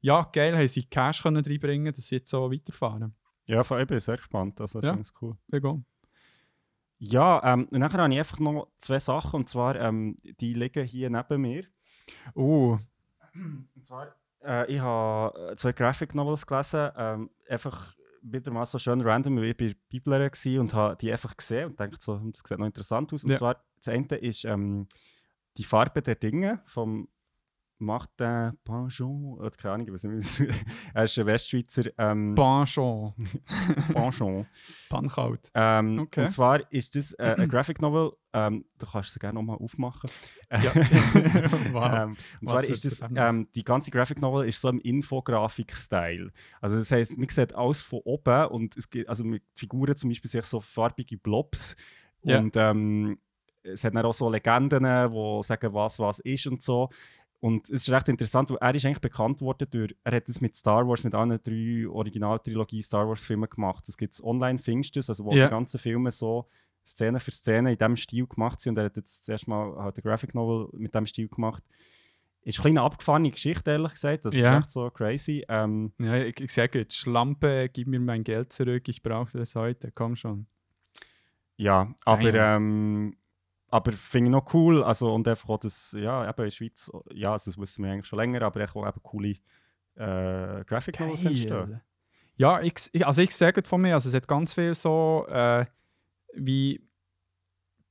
ja, 0.00 0.22
geil, 0.32 0.56
haben 0.56 0.66
sie 0.68 0.84
Cash 0.84 1.22
können 1.22 1.44
reinbringen 1.44 1.92
dass 1.92 2.06
sie 2.08 2.16
jetzt 2.16 2.30
so 2.30 2.50
weiterfahren. 2.50 3.14
Ja, 3.46 3.62
von- 3.62 3.80
ich 3.80 3.86
bin 3.86 4.00
sehr 4.00 4.16
gespannt. 4.16 4.60
Also, 4.60 4.80
Ja. 4.80 4.94
ja. 4.94 5.00
ist 5.00 5.12
cool. 5.22 5.36
Egal. 5.52 5.82
Ja, 6.98 7.42
ähm, 7.52 7.68
und 7.70 7.78
nachher 7.78 7.98
habe 8.02 8.12
ich 8.12 8.18
einfach 8.18 8.38
noch 8.40 8.68
zwei 8.76 8.98
Sachen, 8.98 9.40
und 9.40 9.48
zwar, 9.48 9.76
ähm, 9.76 10.18
die 10.40 10.54
liegen 10.54 10.86
hier 10.86 11.10
neben 11.10 11.40
mir. 11.42 11.64
Uh, 12.34 12.78
Und 13.74 13.86
zwar, 13.86 14.14
äh, 14.44 14.72
ich 14.72 14.80
habe 14.80 15.52
äh, 15.52 15.56
zwei 15.56 15.72
Graphic 15.72 16.14
Novels 16.14 16.46
gelesen, 16.46 16.90
ähm, 16.96 17.30
einfach 17.48 17.94
wieder 18.22 18.50
mal 18.50 18.66
so 18.66 18.78
schön 18.78 19.00
random, 19.02 19.36
weil 19.36 19.44
ich 19.44 19.56
bei 19.56 19.76
Bibel 19.88 20.12
war 20.12 20.60
und 20.60 20.74
habe 20.74 20.96
die 20.96 21.12
einfach 21.12 21.36
gesehen 21.36 21.70
und 21.70 21.80
dachte 21.80 21.96
so, 22.00 22.18
hm, 22.18 22.32
das 22.32 22.42
sieht 22.46 22.58
noch 22.58 22.66
interessant 22.66 23.12
aus. 23.12 23.22
Und 23.24 23.30
Ja. 23.30 23.36
zwar, 23.38 23.64
das 23.76 23.88
eine 23.88 24.16
ist 24.16 24.44
ähm, 24.44 24.88
«Die 25.56 25.64
Farbe 25.64 26.02
der 26.02 26.16
Dinge» 26.16 26.60
vom 26.64 27.08
Martin 27.78 28.56
Panchon, 28.64 29.34
oder 29.38 29.50
keine 29.50 29.74
Ahnung, 29.74 29.94
ich 29.94 30.02
wie 30.04 30.16
es- 30.16 30.40
er 30.94 31.04
ist 31.04 31.18
ein 31.18 31.26
Westschweizer 31.26 31.84
ähm, 31.98 32.34
Panchon. 32.34 33.14
Panchon. 33.92 34.46
Pankalt. 34.88 35.50
Ähm, 35.54 35.98
Okay. 36.00 36.22
Und 36.24 36.30
zwar 36.30 36.72
ist 36.72 36.94
das 36.96 37.12
äh, 37.14 37.34
ein 37.38 37.48
Graphic 37.48 37.80
Novel, 37.82 38.12
ähm, 38.32 38.64
du 38.78 38.86
kannst 38.86 39.12
sie 39.12 39.18
gerne 39.18 39.34
nochmal 39.34 39.56
aufmachen. 39.58 40.10
Ja. 40.50 40.74
wow. 41.72 41.92
Ähm, 42.02 42.10
und 42.40 42.48
Was 42.50 42.62
zwar 42.62 42.64
ist 42.64 42.84
das, 42.84 43.02
ähm, 43.14 43.48
die 43.54 43.64
ganze 43.64 43.90
Graphic 43.90 44.20
Novel 44.20 44.48
ist 44.48 44.60
so 44.60 44.68
im 44.68 44.78
Infografik-Style. 44.80 46.30
Also 46.60 46.76
das 46.78 46.90
heisst, 46.90 47.16
man 47.18 47.28
sieht 47.28 47.54
alles 47.54 47.80
von 47.80 48.00
oben 48.04 48.46
und 48.48 48.76
es 48.76 48.88
gibt, 48.90 49.08
also 49.08 49.24
mit 49.24 49.42
Figuren 49.54 49.96
zum 49.96 50.10
Beispiel 50.10 50.30
sich 50.30 50.44
so 50.44 50.60
farbige 50.60 51.16
Blobs 51.18 51.76
Ja. 52.22 52.38
und 52.38 52.56
ähm, 52.56 53.18
es 53.62 53.82
hat 53.84 53.94
dann 53.96 54.04
auch 54.04 54.14
so 54.14 54.30
Legenden, 54.30 54.84
die 54.84 55.42
sagen, 55.42 55.74
was 55.74 55.98
was 55.98 56.20
ist 56.20 56.46
und 56.46 56.62
so. 56.62 56.88
Und 57.46 57.68
es 57.70 57.82
ist 57.86 57.90
recht 57.90 58.08
interessant, 58.08 58.50
weil 58.50 58.58
er 58.60 58.74
ist 58.74 58.84
eigentlich 58.84 59.00
bekannt 59.00 59.40
worden 59.40 59.68
durch, 59.70 59.94
er 60.02 60.16
hat 60.16 60.28
das 60.28 60.40
mit 60.40 60.56
Star 60.56 60.86
Wars, 60.88 61.04
mit 61.04 61.14
allen 61.14 61.38
drei 61.44 61.86
Originaltrilogie 61.88 62.82
Star 62.82 63.06
Wars 63.08 63.22
Filmen 63.24 63.48
gemacht. 63.48 63.86
Das 63.86 63.96
gibt 63.96 64.14
es 64.14 64.24
online, 64.24 64.58
das, 64.92 65.08
also 65.08 65.24
wo 65.24 65.32
Ja. 65.32 65.44
die 65.44 65.50
ganzen 65.50 65.78
Filme 65.78 66.10
so 66.10 66.48
Szene 66.84 67.20
für 67.20 67.30
Szene 67.30 67.72
in 67.72 67.78
diesem 67.78 67.96
Stil 67.96 68.26
gemacht 68.26 68.60
sind. 68.60 68.72
Und 68.72 68.78
er 68.78 68.84
hat 68.86 68.96
jetzt 68.96 69.24
zuerst 69.26 69.46
mal 69.46 69.76
halt 69.76 69.96
eine 69.96 70.02
Graphic 70.02 70.34
Novel 70.34 70.68
mit 70.72 70.92
diesem 70.92 71.06
Stil 71.06 71.28
gemacht. 71.28 71.62
Ist 72.42 72.64
eine 72.64 72.82
abgefahrene 72.82 73.30
Geschichte, 73.30 73.70
ehrlich 73.70 73.92
gesagt. 73.92 74.24
Das 74.24 74.34
Ja. 74.34 74.58
ist 74.58 74.64
echt 74.64 74.70
so 74.72 74.90
crazy. 74.90 75.44
Ähm, 75.48 75.92
Ja, 76.00 76.16
ich, 76.16 76.40
ich 76.40 76.52
sage 76.52 76.80
jetzt, 76.80 76.96
Schlampe, 76.96 77.68
gib 77.72 77.86
mir 77.86 78.00
mein 78.00 78.24
Geld 78.24 78.52
zurück, 78.52 78.88
ich 78.88 79.02
brauche 79.02 79.38
das 79.38 79.54
heute, 79.54 79.92
komm 79.92 80.16
schon. 80.16 80.46
ja, 81.56 81.94
aber 82.04 82.34
ähm, 82.34 83.16
aber 83.68 83.92
finde 83.92 84.28
ich 84.28 84.32
noch 84.32 84.54
cool. 84.54 84.82
Also, 84.82 85.12
und 85.12 85.26
einfach 85.28 85.48
auch 85.48 85.58
das, 85.58 85.92
ja, 85.98 86.22
eben 86.28 86.38
in 86.38 86.44
der 86.44 86.50
Schweiz, 86.50 86.90
ja, 87.12 87.32
also 87.32 87.50
das 87.50 87.58
wissen 87.60 87.84
wir 87.84 87.92
eigentlich 87.92 88.06
schon 88.06 88.18
länger, 88.18 88.42
aber 88.42 88.64
auch 88.64 88.86
eben 88.88 89.02
coole 89.02 89.34
äh, 89.96 90.64
Graphic 90.64 91.00
Novels 91.00 91.24
entstehen. 91.24 91.80
Ja, 92.36 92.60
ich, 92.60 92.74
also 93.04 93.22
ich 93.22 93.34
sage 93.34 93.62
von 93.64 93.80
mir, 93.80 93.94
also 93.94 94.08
es 94.08 94.14
hat 94.14 94.28
ganz 94.28 94.52
viel 94.52 94.74
so 94.74 95.26
äh, 95.28 95.64
wie 96.34 96.86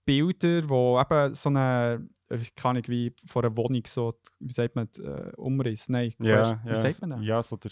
Bilder, 0.06 0.70
wo 0.70 1.00
eben 1.02 1.34
so 1.34 1.50
eine, 1.50 2.08
ich 2.30 2.54
kann 2.54 2.76
nicht 2.76 2.88
wie 2.90 3.16
vor 3.26 3.44
einer 3.44 3.58
Wohnung 3.58 3.82
so, 3.88 4.14
wie 4.40 4.54
sagt 4.54 4.76
man, 4.76 4.88
äh, 5.00 5.32
Umriss, 5.36 5.90
nein, 5.90 6.14
Ja, 6.20 6.42
weißt, 6.64 6.66
wie 6.66 6.76
sagt 6.76 7.02
man 7.02 7.10
das? 7.12 7.20
ja, 7.24 7.42
so 7.42 7.58
der, 7.58 7.72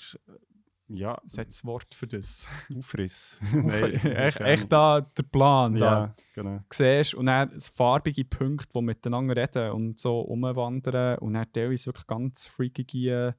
ja, 0.88 1.18
das 1.36 1.66
Wort 1.66 1.94
für 1.96 2.08
das. 2.08 2.48
Aufriss. 2.78 3.40
echt, 3.70 4.38
keine 4.38 4.50
echt 4.50 4.72
da 4.72 5.02
der 5.02 5.24
Plan, 5.24 5.76
da 5.76 5.86
Ja, 5.86 6.16
genau. 6.34 6.60
siehst 6.72 7.16
und 7.16 7.28
dann 7.28 7.60
farbige 7.60 8.26
Punkte, 8.26 8.70
die 8.76 8.82
miteinander 8.82 9.36
reden 9.36 9.72
und 9.72 10.00
so 10.00 10.20
umwandern 10.22 11.18
und 11.20 11.34
dann 11.34 11.52
teilweise 11.52 11.88
wirklich 11.88 12.08
ganz 12.08 12.48
freakige 12.48 13.36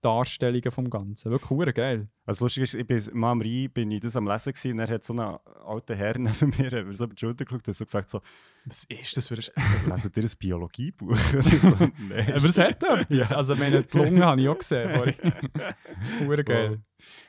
Darstellungen 0.00 0.70
vom 0.70 0.90
Ganzen. 0.90 1.30
Wirklich 1.30 1.50
hure 1.50 1.72
geil. 1.72 2.08
Also 2.24 2.44
lustig 2.44 2.64
ist, 2.64 2.74
ich 2.74 2.86
bin 2.86 3.02
mal 3.12 3.32
am 3.32 3.40
Rhein, 3.40 3.70
bin 3.72 3.90
ich 3.90 4.00
das 4.00 4.16
am 4.16 4.26
Lesen 4.26 4.52
gewesen, 4.52 4.72
und 4.72 4.78
er 4.78 4.88
hat 4.88 5.04
so 5.04 5.12
einen 5.12 5.38
alten 5.64 5.96
Herr 5.96 6.18
neben 6.18 6.50
mir 6.58 6.84
mir 6.84 6.92
so 6.92 7.04
über 7.04 7.14
die 7.14 7.20
Schulter 7.20 7.44
geschaut 7.44 7.66
und 7.66 7.74
so 7.74 7.84
gefragt 7.84 8.08
so, 8.08 8.20
Was 8.64 8.84
ist 8.84 9.16
das 9.16 9.28
für 9.28 9.34
ein... 9.34 9.90
lesen 9.90 10.12
ihr 10.14 10.22
ein 10.22 10.30
Biologiebuch? 10.38 11.16
So, 11.58 11.74
Nein. 12.08 12.32
Aber 12.32 12.46
es 12.46 12.58
hat 12.58 12.82
etwas. 12.82 13.30
Ja. 13.30 13.36
Also 13.36 13.56
meine 13.56 13.82
die 13.82 13.96
Lunge 13.96 14.24
habe 14.24 14.40
ich 14.40 14.48
auch 14.48 14.58
gesehen 14.58 14.90
vorhin. 14.90 16.44
Geil. 16.44 16.80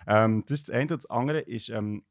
Ähm, 0.07 0.43
das 0.45 0.59
ist 0.59 0.69
das 0.69 0.75
eine. 0.75 0.83
Und 0.83 0.91
das 0.91 1.05
andere 1.09 1.39
ist 1.39 1.69
ähm, 1.69 2.03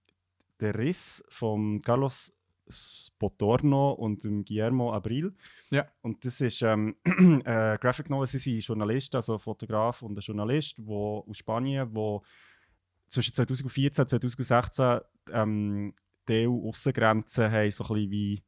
der 0.60 0.76
Riss 0.76 1.22
von 1.28 1.80
Carlos 1.82 2.32
Spotorno 2.70 3.92
und 3.92 4.24
dem 4.24 4.44
Guillermo 4.44 4.92
Abril. 4.92 5.34
Ja. 5.70 5.86
Und 6.02 6.24
das 6.24 6.40
ist 6.40 6.62
ähm, 6.62 6.96
äh, 7.44 7.78
Graphic 7.78 8.10
Novel, 8.10 8.26
sie 8.26 8.38
sind 8.38 8.64
Journalist, 8.64 9.14
also 9.14 9.38
Fotograf 9.38 10.02
und 10.02 10.16
ein 10.16 10.20
Journalist 10.20 10.76
wo, 10.78 11.24
aus 11.28 11.38
Spanien, 11.38 11.88
wo 11.92 12.22
zwischen 13.08 13.34
2014 13.34 14.02
und 14.02 14.08
2016 14.08 15.00
ähm, 15.32 15.94
die 16.28 16.46
EU-Aussengrenzen 16.46 17.50
haben 17.50 17.70
so 17.70 17.84
ein 17.84 17.88
bisschen 17.88 18.10
wie 18.10 18.42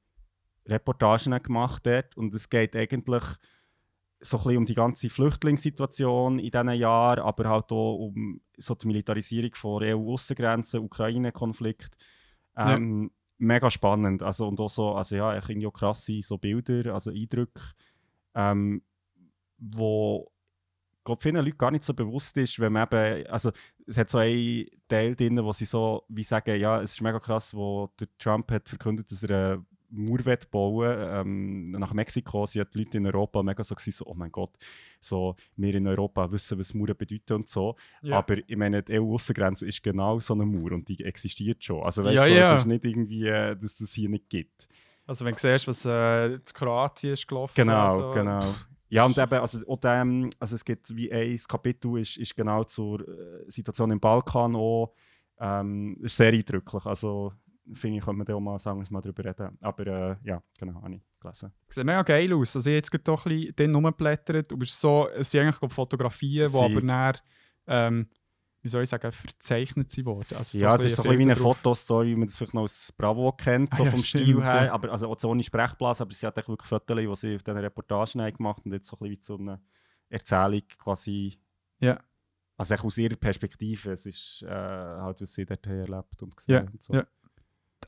Reportagen 0.66 1.42
gemacht 1.42 1.86
dort. 1.86 2.16
Und 2.16 2.34
es 2.34 2.48
geht 2.48 2.76
eigentlich 2.76 3.24
so 4.20 4.36
ein 4.36 4.42
bisschen 4.42 4.58
um 4.58 4.66
die 4.66 4.74
ganze 4.74 5.08
Flüchtlingssituation 5.08 6.38
in 6.38 6.50
diesen 6.50 6.72
Jahren, 6.72 7.20
aber 7.20 7.48
halt 7.48 7.72
auch 7.72 7.96
um 7.96 8.40
so 8.58 8.74
die 8.74 8.86
Militarisierung 8.86 9.54
von 9.54 9.82
EU-Aussengrenzen, 9.82 10.80
Ukraine-Konflikt. 10.80 11.96
Ähm, 12.56 13.10
Mega 13.42 13.70
spannend. 13.70 14.22
Also, 14.22 14.46
und 14.46 14.60
auch 14.60 14.68
so, 14.68 14.94
also 14.94 15.16
ja, 15.16 15.36
ich 15.36 15.48
irgendwie 15.48 15.66
auch 15.66 15.72
krasse 15.72 16.20
so 16.22 16.36
Bilder, 16.36 16.92
also 16.92 17.10
Eindrücke, 17.10 17.62
ähm, 18.34 18.82
wo 19.58 20.30
glaube 21.04 21.22
vielen 21.22 21.36
Leuten 21.36 21.58
gar 21.58 21.70
nicht 21.70 21.84
so 21.84 21.94
bewusst 21.94 22.36
ist, 22.36 22.58
wenn 22.60 22.72
man 22.72 22.86
eben, 22.86 23.26
also 23.28 23.50
es 23.86 23.96
hat 23.96 24.10
so 24.10 24.18
einen 24.18 24.66
Teil 24.88 25.16
drin, 25.16 25.42
wo 25.42 25.52
sie 25.52 25.64
so 25.64 26.04
wie 26.08 26.22
sagen, 26.22 26.60
ja, 26.60 26.80
es 26.82 26.92
ist 26.92 27.00
mega 27.00 27.18
krass, 27.18 27.54
wo 27.54 27.90
der 27.98 28.08
Trump 28.18 28.50
hat 28.52 28.68
verkündet, 28.68 29.10
dass 29.10 29.22
er 29.22 29.52
eine 29.54 29.66
Mauer 29.90 30.38
bauen 30.50 30.96
ähm, 30.98 31.70
nach 31.72 31.92
Mexiko. 31.92 32.46
Sie 32.46 32.60
hat 32.60 32.74
die 32.74 32.78
Leute 32.78 32.98
in 32.98 33.06
Europa 33.06 33.42
mega 33.42 33.62
so 33.64 33.74
gewesen, 33.74 33.92
so, 33.92 34.06
oh 34.06 34.14
mein 34.14 34.30
Gott, 34.30 34.52
so, 35.00 35.34
wir 35.56 35.74
in 35.74 35.86
Europa 35.86 36.30
wissen, 36.30 36.58
was 36.58 36.74
Mauern 36.74 36.96
bedeuten 36.96 37.34
und 37.34 37.48
so. 37.48 37.76
Ja. 38.02 38.18
Aber 38.18 38.36
ich 38.38 38.56
meine, 38.56 38.82
die 38.82 38.98
EU-Aussengrenze 39.00 39.66
ist 39.66 39.82
genau 39.82 40.18
so 40.20 40.34
eine 40.34 40.46
Mauer 40.46 40.72
und 40.72 40.88
die 40.88 41.04
existiert 41.04 41.62
schon. 41.64 41.82
Also 41.82 42.04
weißt 42.04 42.16
Ja, 42.16 42.24
du, 42.24 42.30
so, 42.30 42.36
ja. 42.36 42.54
es 42.54 42.60
ist 42.60 42.66
nicht 42.66 42.84
irgendwie, 42.84 43.26
äh, 43.26 43.56
dass 43.56 43.76
das 43.76 43.92
hier 43.92 44.08
nicht 44.08 44.28
gibt. 44.28 44.68
Also 45.06 45.24
wenn 45.24 45.34
du 45.34 45.40
siehst, 45.40 45.66
was 45.66 45.84
äh, 45.84 46.34
in 46.34 46.40
Kroatien 46.54 47.14
ist 47.14 47.26
gelaufen. 47.26 47.54
Genau, 47.56 47.86
also, 47.86 48.10
genau. 48.12 48.54
Ja, 48.88 49.04
und 49.04 49.16
eben, 49.16 49.34
also, 49.34 49.66
auch 49.68 49.78
dem, 49.78 50.30
also 50.38 50.56
es 50.56 50.64
gibt 50.64 50.94
wie 50.96 51.12
ein 51.12 51.38
Kapitel, 51.48 51.98
ist, 51.98 52.16
ist 52.16 52.34
genau 52.34 52.64
zur 52.64 53.00
äh, 53.00 53.48
Situation 53.48 53.90
im 53.92 54.00
Balkan 54.00 54.56
auch 54.56 54.92
ähm, 55.40 55.96
ist 56.02 56.16
sehr 56.16 56.32
eindrücklich. 56.32 56.84
Also 56.84 57.32
finde 57.74 57.98
ich, 57.98 58.04
könnte 58.04 58.18
man 58.18 58.26
da 58.26 58.34
auch 58.34 58.40
mal 58.40 58.58
sagen, 58.58 58.80
dass 58.80 58.90
wir 58.90 58.94
mal 58.94 59.00
darüber 59.02 59.24
reden. 59.24 59.56
Aber 59.60 59.86
äh, 59.86 60.16
ja, 60.24 60.42
genau, 60.58 60.82
habe 60.82 60.94
ich 60.96 61.02
gelesen. 61.20 61.52
Sieht 61.68 61.84
mega 61.84 62.02
geil 62.02 62.32
aus. 62.34 62.56
Also 62.56 62.70
ich 62.70 62.74
jetzt 62.76 62.90
gerade 62.90 63.04
doch 63.04 63.26
ein 63.26 63.30
bisschen 63.38 63.56
den 63.56 63.74
rumblättert. 63.74 64.52
Und 64.52 64.62
es, 64.62 64.70
ist 64.70 64.80
so, 64.80 65.08
es 65.08 65.30
sind 65.30 65.40
eigentlich 65.42 65.58
glaub, 65.58 65.72
Fotografien, 65.72 66.46
die 66.46 66.52
Sie- 66.52 66.58
aber 66.58 66.80
dann, 66.80 67.16
ähm, 67.66 68.08
wie 68.62 68.68
soll 68.68 68.82
ich 68.82 68.88
sagen, 68.90 69.10
verzeichnet 69.10 69.90
sind 69.90 70.04
worden. 70.04 70.36
Also 70.36 70.58
ja, 70.58 70.74
es 70.74 70.84
ist 70.84 70.96
so 70.96 71.02
ein 71.02 71.08
bisschen 71.08 71.18
wie 71.20 71.24
eine. 71.32 71.36
Fotostory, 71.36 72.08
wie 72.08 72.16
man 72.16 72.26
das 72.26 72.36
vielleicht 72.36 72.52
noch 72.54 72.62
aus 72.62 72.92
Bravo 72.92 73.32
kennt, 73.32 73.74
so 73.74 73.82
Ah, 73.82 73.86
ja, 73.86 73.90
vom 73.92 74.02
stimmt, 74.02 74.24
Stil 74.24 74.42
her. 74.42 74.64
ja. 74.66 74.72
Aber 74.72 74.90
also 74.92 75.08
auch 75.10 75.18
so 75.18 75.30
ohne 75.30 75.42
Sprechblase, 75.42 76.02
aber 76.02 76.12
sie 76.12 76.26
hat 76.26 76.36
wirklich 76.36 76.68
Fotos, 76.68 76.96
die 76.96 77.16
sie 77.16 77.36
auf 77.36 77.42
diesen 77.42 77.56
Reportagen 77.58 78.20
haben 78.20 78.36
gemacht 78.36 78.62
und 78.66 78.72
jetzt 78.72 78.86
so 78.88 78.96
ein 78.96 79.08
bisschen 79.08 79.18
wie 79.18 79.24
so 79.24 79.38
eine 79.38 79.60
Erzählung 80.10 80.62
quasi. 80.78 81.40
Ja. 81.78 81.98
Also 82.58 82.74
aus 82.74 82.98
ihrer 82.98 83.16
Perspektive. 83.16 83.92
Es 83.92 84.04
ist 84.04 84.42
äh, 84.42 84.50
halt, 84.50 85.22
was 85.22 85.32
sie 85.32 85.46
dort 85.46 85.66
erlebt 85.66 86.22
und 86.22 86.36
gesehen 86.36 86.54
Ja, 86.54 86.60
und 86.70 86.82
so. 86.82 86.92
ja. 86.92 87.04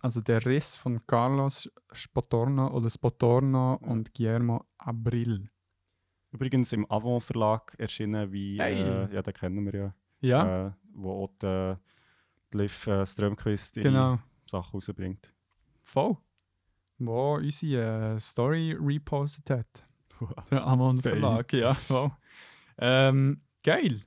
Also 0.00 0.20
der 0.20 0.44
Riss 0.44 0.76
von 0.76 1.06
Carlos 1.06 1.70
Spotorno 1.92 2.68
oder 2.72 2.90
Spotorno 2.90 3.78
Ja. 3.82 3.88
und 3.88 4.12
Guillermo 4.14 4.64
Abril. 4.78 5.48
Übrigens 6.32 6.72
im 6.72 6.90
Avon 6.90 7.20
Verlag 7.20 7.74
erschienen, 7.78 8.32
wie, 8.32 8.58
Hey. 8.58 8.80
äh, 8.80 9.14
ja, 9.14 9.22
den 9.22 9.34
kennen 9.34 9.64
wir 9.70 9.74
ja, 9.80 9.94
Ja, 10.20 10.66
äh, 10.68 10.72
wo 10.94 11.24
auch 11.24 11.30
die, 11.40 11.76
die 12.52 12.58
Liv 12.58 12.86
äh, 12.86 13.06
Strömquist 13.06 13.74
genau. 13.74 14.18
Sachen 14.50 14.72
rausbringt. 14.74 15.32
Voll. 15.82 16.16
Wo 16.98 17.34
unsere 17.34 18.14
äh, 18.14 18.18
Story 18.20 18.76
repostet 18.78 19.50
hat. 19.50 19.86
Der 20.50 20.64
Amon 20.66 21.00
Fein. 21.02 21.12
Verlag, 21.18 21.52
ja. 21.52 21.76
Wow. 21.88 22.12
Ähm, 22.78 23.42
geil. 23.62 24.02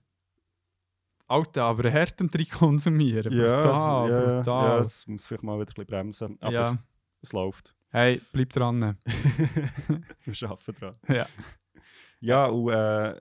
Alter, 1.27 1.63
aber 1.63 1.83
und 2.21 2.33
drin 2.33 2.47
konsumieren. 2.49 3.23
brutal, 3.33 4.09
ja, 4.09 4.37
brutal. 4.37 4.67
ja, 4.67 4.79
es 4.79 5.07
muss 5.07 5.25
vielleicht 5.25 5.43
mal 5.43 5.53
wieder 5.59 5.63
ein 5.63 5.65
bisschen 5.73 5.85
bremsen, 5.87 6.37
aber 6.41 6.53
Ja. 6.53 6.77
es 7.21 7.33
läuft. 7.33 7.75
Hey, 7.89 8.21
bleib 8.31 8.49
dran. 8.49 8.97
wir 10.25 10.49
arbeiten 10.49 10.75
dran. 10.79 10.97
Ja. 11.09 11.25
Ja, 12.19 12.45
und 12.47 12.69
äh, 12.71 13.15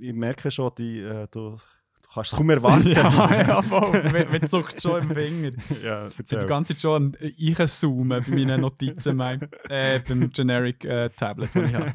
ich 0.00 0.12
merke 0.12 0.50
schon, 0.50 0.70
die, 0.78 1.00
äh, 1.00 1.26
du, 1.30 1.50
du 1.58 2.08
kannst 2.12 2.32
es 2.32 2.38
kaum 2.38 2.50
erwarten. 2.50 2.88
ja, 2.92 3.42
ja, 3.42 3.62
voll. 3.62 4.02
Man, 4.30 4.46
zuckt 4.46 4.80
schon 4.80 5.02
im 5.02 5.10
Finger. 5.14 5.50
ja, 5.82 6.08
Ich 6.08 6.16
bin 6.16 6.38
die 6.40 6.46
ganze 6.46 6.74
Zeit 6.74 6.80
schon 6.82 7.16
am 7.20 7.58
einzoomen 7.58 8.22
bei 8.24 8.30
meinen 8.30 8.60
Notizen, 8.60 9.16
mein, 9.16 9.48
äh, 9.68 10.00
beim 10.00 10.30
Generic 10.30 10.84
äh, 10.84 11.10
Tablet, 11.10 11.50
das 11.54 11.64
ich 11.70 11.74
habe. 11.74 11.92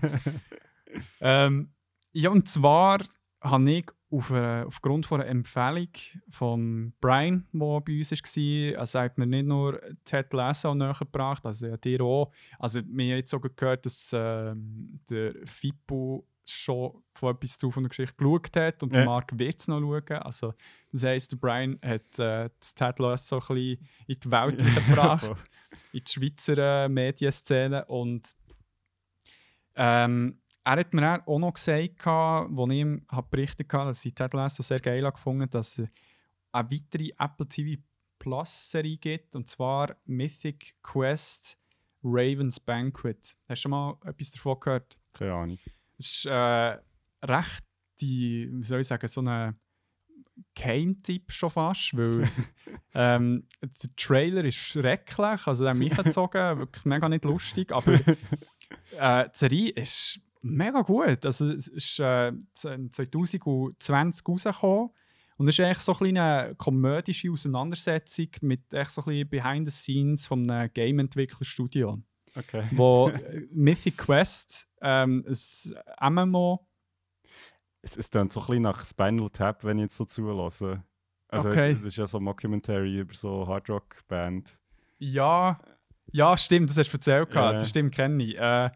Ähm, 1.21 1.73
ja, 2.11 2.29
und 2.29 2.47
zwar 2.49 2.99
habe 3.41 3.71
ich 3.71 3.85
auf, 4.11 4.29
äh, 4.31 4.63
aufgrund 4.63 5.05
von 5.05 5.21
einer 5.21 5.29
Empfehlung 5.29 5.87
von 6.29 6.93
Brian, 6.99 7.47
der 7.53 7.79
bei 7.81 7.97
uns 7.97 8.11
war, 8.11 8.79
also 8.79 8.97
er 8.97 9.03
hat 9.05 9.17
mir 9.17 9.25
nicht 9.25 9.45
nur 9.47 9.81
Ted 10.03 10.33
Lasso 10.33 10.75
näher 10.75 10.95
gebracht, 10.99 11.45
also 11.45 11.67
ja, 11.67 11.77
dir 11.77 12.01
auch. 12.01 12.31
Also 12.59 12.81
wir 12.81 12.85
haben 13.13 13.17
jetzt 13.17 13.31
sogar 13.31 13.51
gehört, 13.55 13.85
dass 13.85 14.11
ähm, 14.13 14.99
der 15.09 15.33
Fippo 15.45 16.27
schon 16.43 17.01
von 17.13 17.35
etwas 17.35 17.57
zu 17.57 17.71
von 17.71 17.83
der 17.83 17.89
Geschichte 17.89 18.15
geschaut 18.17 18.55
hat 18.57 18.83
und 18.83 18.89
Ja. 18.93 18.99
der 18.99 19.05
Marc 19.05 19.37
wird 19.39 19.59
es 19.59 19.67
noch 19.69 19.79
schauen. 19.79 20.17
Also 20.23 20.53
das 20.91 21.03
heisst, 21.03 21.31
der 21.31 21.37
Brian 21.37 21.79
hat 21.83 22.19
äh, 22.19 22.49
das 22.59 22.73
Ted 22.75 22.99
Lasso 22.99 23.37
ein 23.37 23.39
bisschen 23.39 23.87
in 24.07 24.19
die 24.19 24.31
Welt 24.31 24.57
gebracht 24.87 25.45
in 25.93 26.01
die 26.03 26.11
Schweizer 26.11 26.85
äh, 26.85 26.89
Medienszene 26.89 27.85
und 27.85 28.35
ähm, 29.75 30.40
er 30.63 30.77
hat 30.77 30.93
mir 30.93 31.21
auch 31.25 31.39
noch 31.39 31.53
gesagt, 31.53 32.05
wo 32.05 32.67
ich 32.69 32.77
ihm 32.77 33.05
berichtet 33.29 33.71
habe, 33.73 33.89
dass 33.89 34.05
ich 34.05 34.13
Ted 34.13 34.33
Lasso 34.33 34.63
sehr 34.63 34.79
geil 34.79 35.09
gefunden 35.11 35.49
dass 35.49 35.79
es 35.79 35.89
eine 36.51 36.71
weitere 36.71 37.11
Apple 37.17 37.47
TV 37.47 37.81
Plus 38.19 38.71
Serie 38.71 38.97
gibt 38.97 39.35
und 39.35 39.49
zwar 39.49 39.95
Mythic 40.05 40.75
Quest 40.83 41.57
Raven's 42.03 42.59
Banquet. 42.59 43.17
Hast 43.17 43.35
du 43.47 43.55
schon 43.55 43.71
mal 43.71 43.97
etwas 44.05 44.31
davon 44.31 44.59
gehört? 44.59 44.97
Keine 45.13 45.33
Ahnung. 45.33 45.59
Es 45.97 46.17
ist 46.17 46.25
äh, 46.25 46.77
recht, 47.23 47.63
die, 47.99 48.49
wie 48.51 48.63
soll 48.63 48.81
ich 48.81 48.87
sagen, 48.87 49.07
so 49.07 49.21
ein 49.21 49.59
Keimtipp 50.55 51.31
schon 51.31 51.49
fast, 51.49 51.95
weil 51.97 52.21
es, 52.21 52.41
ähm, 52.93 53.47
der 53.61 53.95
Trailer 53.95 54.43
ist 54.43 54.55
schrecklich, 54.55 55.47
also 55.47 55.63
der 55.63 55.71
hat 55.71 55.77
mich 55.77 55.95
gezogen, 56.03 56.59
wirklich 56.59 56.85
mega 56.85 57.09
nicht 57.09 57.25
lustig, 57.25 57.71
aber 57.71 57.93
äh, 58.97 59.29
die 59.29 59.37
Serie 59.37 59.69
ist 59.71 60.19
mega 60.41 60.81
gut. 60.81 61.25
Also, 61.25 61.51
es 61.51 61.67
ist 61.67 61.99
äh, 61.99 62.31
2020 62.53 64.27
rausgekommen 64.27 64.89
und 65.37 65.47
es 65.47 65.57
ist 65.57 65.65
eigentlich 65.65 65.79
so 65.79 65.95
eine 65.99 66.53
komödische 66.57 67.31
Auseinandersetzung 67.31 68.27
mit 68.41 68.73
echt 68.73 68.91
so 68.91 69.03
ein 69.09 69.27
Behind 69.29 69.67
the 69.69 69.71
Scenes 69.75 70.25
von 70.25 70.49
einem 70.49 70.71
Game-Entwicklerstudio 70.73 72.01
Okay. 72.35 72.63
wo 72.71 73.09
äh, 73.13 73.41
Mythic 73.51 73.97
Quest 73.97 74.67
ähm, 74.81 75.25
ein 75.97 76.13
MMO 76.13 76.65
Es, 77.81 77.97
es 77.97 78.09
klingt 78.09 78.31
so 78.31 78.39
ein 78.41 78.45
bisschen 78.47 78.61
nach 78.63 78.85
Spinal 78.85 79.29
Tap, 79.29 79.63
wenn 79.65 79.79
ich 79.79 79.83
jetzt 79.83 79.97
so 79.97 80.05
zulasse. 80.05 80.83
Also 81.27 81.49
Okay. 81.49 81.71
es, 81.71 81.77
das 81.79 81.87
ist 81.87 81.97
ja 81.97 82.07
so 82.07 82.19
ein 82.19 82.23
Mockumentary 82.23 82.99
über 82.99 83.13
so 83.13 83.47
Hardrock-Band. 83.47 84.57
ja 84.99 85.59
Ja, 86.13 86.37
stimmt, 86.37 86.69
das 86.69 86.77
hast 86.77 86.89
du 86.91 86.97
erzählt. 86.97 87.31
Gehabt. 87.31 87.61
Das 87.61 87.69
stimmt, 87.69 87.93
kenne 87.93 88.23
ich. 88.23 88.37
Äh, 88.37 88.69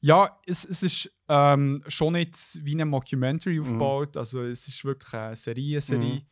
ja, 0.00 0.38
es, 0.46 0.64
es 0.64 0.82
ist 0.82 1.10
ähm, 1.28 1.82
schon 1.88 2.14
nicht 2.14 2.36
wie 2.64 2.72
eine 2.74 2.84
Mockumentary 2.86 3.56
Mhm. 3.56 3.62
aufgebaut. 3.62 4.16
Also 4.16 4.42
es 4.42 4.66
ist 4.66 4.84
wirklich 4.84 5.12
eine 5.14 5.36
Serie, 5.36 5.80
Serie. 5.80 6.14
Mhm. 6.14 6.22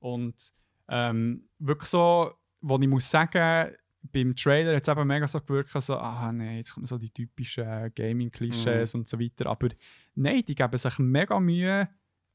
Und 0.00 0.52
ähm, 0.88 1.48
wirklich 1.58 1.88
so, 1.88 2.32
wo 2.60 2.78
ich 2.78 2.88
muss 2.88 3.08
sagen, 3.08 3.74
beim 4.12 4.34
Trailer 4.34 4.74
hat 4.74 4.82
es 4.82 4.88
eben 4.88 5.06
mega 5.06 5.28
so 5.28 5.40
gewirkt, 5.40 5.70
so, 5.80 5.96
ah 5.96 6.32
nein, 6.32 6.56
jetzt 6.56 6.74
kommen 6.74 6.86
so 6.86 6.98
die 6.98 7.10
typischen 7.10 7.64
äh, 7.64 7.90
Gaming-Klischees 7.94 8.94
und 8.96 9.08
so 9.08 9.18
weiter. 9.20 9.46
Aber 9.48 9.68
nein, 10.16 10.42
die 10.46 10.56
geben 10.56 10.76
sich 10.76 10.98
mega 10.98 11.38
Mühe, 11.38 11.82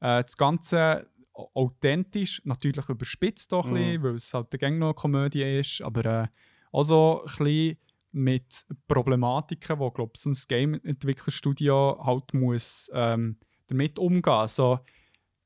äh, 0.00 0.22
das 0.22 0.34
Ganze 0.36 1.10
au- 1.34 1.50
authentisch, 1.52 2.40
natürlich 2.46 2.88
überspitzt 2.88 3.52
doch 3.52 3.66
ein 3.66 3.74
bisschen, 3.74 4.02
weil 4.02 4.14
es 4.14 4.32
halt 4.32 4.62
eine 4.62 4.78
noch 4.78 4.86
eine 4.88 4.94
Komödie 4.94 5.42
ist, 5.60 5.82
aber 5.82 6.04
äh, 6.06 6.26
also 6.72 7.20
ein 7.20 7.26
bisschen 7.44 7.76
mit 8.12 8.64
Problematiken, 8.86 9.78
wo 9.78 9.90
glaube 9.90 10.12
ich 10.14 10.20
so 10.22 10.30
ein 10.30 10.36
Game-Entwicklerstudio 10.48 12.00
halt 12.04 12.34
muss 12.34 12.90
ähm, 12.94 13.36
damit 13.66 13.98
umgehen. 13.98 14.32
Also, 14.32 14.80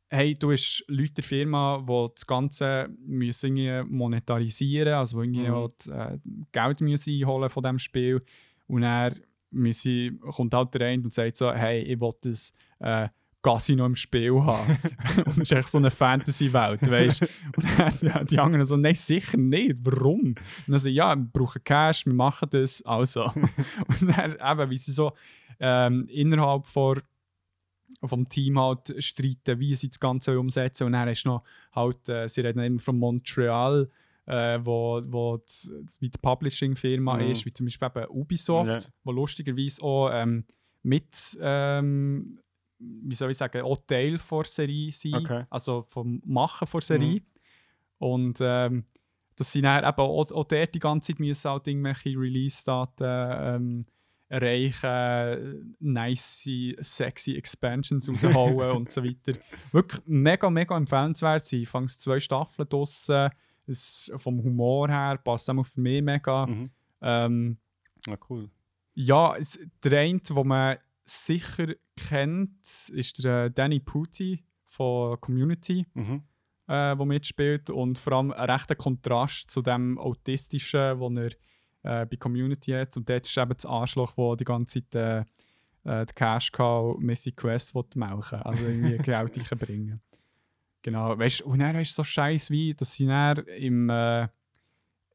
hey, 0.09 0.35
du 0.35 0.53
hast 0.53 0.85
Leute 0.89 1.15
der 1.15 1.25
Firma, 1.25 1.79
die 1.87 2.15
das 2.15 2.27
Ganze 2.27 2.89
müssen 3.05 3.57
irgendwie 3.57 3.95
monetarisieren 3.95 4.95
also 4.95 5.23
die 5.23 5.29
irgendwie 5.29 5.49
Mhm. 5.49 5.55
halt, 5.55 5.87
äh, 5.89 6.19
Geld 6.53 6.81
müssen 6.81 7.13
einholen 7.15 7.51
von 7.51 7.63
diesem 7.63 7.79
Spiel 7.79 8.23
und 8.67 8.83
er 8.83 9.13
kommt 10.31 10.55
halt 10.55 10.75
der 10.75 10.89
eine 10.89 11.03
und 11.03 11.13
sagt 11.13 11.37
so, 11.37 11.53
hey, 11.53 11.81
ich 11.83 12.01
will 12.01 12.13
das 12.21 12.53
äh, 12.81 13.09
Casino 13.43 13.85
im 13.87 13.97
Spiel 13.97 14.35
haben. 14.41 14.79
und 15.25 15.29
es 15.29 15.39
ist 15.39 15.53
echt 15.53 15.69
so 15.69 15.79
eine 15.79 15.91
Fantasy-Welt, 15.91 16.89
weißt 16.91 17.23
du? 17.23 17.27
Und 17.57 17.79
dann, 17.79 17.95
ja, 18.01 18.25
die 18.25 18.39
anderen 18.39 18.65
so, 18.65 18.77
nein, 18.77 18.95
sicher 18.95 19.37
nicht, 19.37 19.77
warum? 19.83 20.21
Und 20.21 20.39
dann 20.69 20.79
so, 20.79 20.89
ja, 20.89 21.15
wir 21.17 21.25
brauchen 21.33 21.63
Cash, 21.65 22.07
wir 22.07 22.15
machen 22.15 22.49
das, 22.51 22.83
also. 22.83 23.25
und 24.01 24.17
dann 24.17 24.37
eben, 24.41 24.71
wie 24.71 24.79
sie 24.79 24.93
so 24.93 25.13
ähm, 25.61 26.07
innerhalb 26.09 26.67
vor 26.67 26.99
vom 28.05 28.29
Team 28.29 28.59
halt 28.59 28.95
streiten, 28.99 29.61
wie 29.61 29.77
sie 29.77 29.89
das 29.89 30.01
Ganze 30.01 30.39
umsetzen 30.41 30.85
und 30.85 30.93
dann 30.93 31.09
ist 31.09 31.25
noch 31.27 31.45
halt, 31.73 32.09
äh, 32.09 32.27
sie 32.29 32.41
reden 32.41 32.61
immer 32.61 32.81
von 32.81 32.99
Montreal, 32.99 33.89
äh, 34.27 34.59
wo, 34.63 35.01
wo 35.07 35.37
die, 36.01 36.11
die 36.11 36.19
Publishing-Firma 36.21 37.17
Mhm. 37.19 37.31
ist, 37.31 37.45
wie 37.47 37.53
zum 37.53 37.67
Beispiel 37.67 37.89
eben 37.95 38.07
Ubisoft, 38.09 38.69
Ja. 38.71 38.79
wo 39.05 39.13
lustigerweise 39.13 39.83
auch 39.83 40.11
ähm, 40.13 40.45
mit, 40.83 41.39
ähm, 41.41 42.39
wie 43.05 43.15
soll 43.15 43.31
ich 43.31 43.37
sagen, 43.37 43.63
auch 43.63 43.79
Teil 43.87 44.19
der 44.19 44.45
Serie 44.45 44.93
sind, 44.93 45.15
Okay. 45.15 45.45
also 45.51 45.83
vom 45.83 46.21
Machen 46.25 46.69
der 46.73 46.81
Serie. 46.83 47.23
Und 47.99 48.39
ähm, 48.41 48.85
dass 49.37 49.53
sie 49.53 49.63
dann 49.63 49.85
eben 49.85 49.97
auch, 49.99 50.31
auch 50.33 50.45
dort 50.45 50.75
die 50.75 50.79
ganze 50.79 51.13
Zeit 51.13 51.21
müssen 51.21 51.51
halt 51.51 51.67
irgendwelche 51.69 52.11
Release-Daten 52.19 53.05
ähm, 53.05 53.85
erreichen, 54.29 55.77
nice, 55.81 56.49
sexy 56.81 57.37
Expansions 57.37 58.09
raushauen 58.09 58.71
und 58.77 58.91
so 58.93 59.03
weiter. 59.05 59.39
Wirklich 59.73 60.03
mega, 60.07 60.51
mega 60.51 60.77
empfehlenswert. 60.77 61.45
Sie 61.45 61.67
fangen 61.67 61.89
zwei 61.89 62.21
Staffeln 62.21 62.69
draussen. 62.69 63.31
Es, 63.67 64.11
vom 64.17 64.43
Humor 64.43 64.89
her 64.89 65.19
passt 65.23 65.49
auch 65.49 65.63
für 65.65 65.81
mich 65.81 66.03
mega. 66.03 66.47
Mhm. 66.47 66.71
Ähm, 67.01 67.59
Ah, 68.09 68.17
cool. 68.29 68.51
ja, 68.95 69.37
es, 69.37 69.59
der 69.85 70.01
eine, 70.01 70.19
den 70.19 70.47
man 70.47 70.77
sicher 71.05 71.75
kennt, 71.97 72.61
ist 72.93 73.23
der 73.25 73.45
äh, 73.47 73.51
Danny 73.51 73.81
Putty 73.81 74.45
von 74.65 75.21
Community, 75.21 75.87
Mhm. 75.95 76.23
äh, 76.69 76.97
der 76.97 77.05
mitspielt. 77.07 77.71
Und 77.71 77.99
vor 77.99 78.15
allem 78.15 78.33
ein 78.33 78.51
rechter 78.51 78.75
Kontrast 78.75 79.51
zu 79.51 79.63
dem 79.63 79.99
Autistischen, 79.99 80.99
den 81.01 81.17
er 81.17 82.03
äh, 82.03 82.07
bei 82.07 82.17
Community 82.17 82.71
hat. 82.73 82.97
Und 82.97 83.09
dort 83.09 83.27
ist 83.27 83.37
eben 83.37 83.53
das 83.55 83.67
Arschloch, 83.67 84.13
wo 84.17 84.35
die 84.37 84.45
ganze 84.45 84.83
Zeit 84.89 84.95
äh, 84.95 86.01
äh, 86.03 86.07
die 86.07 86.15
Cash 86.15 86.53
Cow 86.53 86.97
Mythic 86.99 87.37
Quest 87.37 87.75
melken 87.75 88.41
Also 88.43 88.65
irgendwie 88.65 88.97
Geld 89.03 89.51
reinbringen. 89.53 90.01
Genau. 90.83 91.19
Weißt, 91.19 91.43
und 91.43 91.59
dann 91.61 91.77
ist 91.77 91.91
es 91.91 91.97
so 91.97 92.05
scheiße 92.05 92.53
wie, 92.53 92.75
dass 92.75 92.95
sie 92.95 93.07
dann 93.07 93.39
im, 93.47 93.89
äh, 93.91 94.29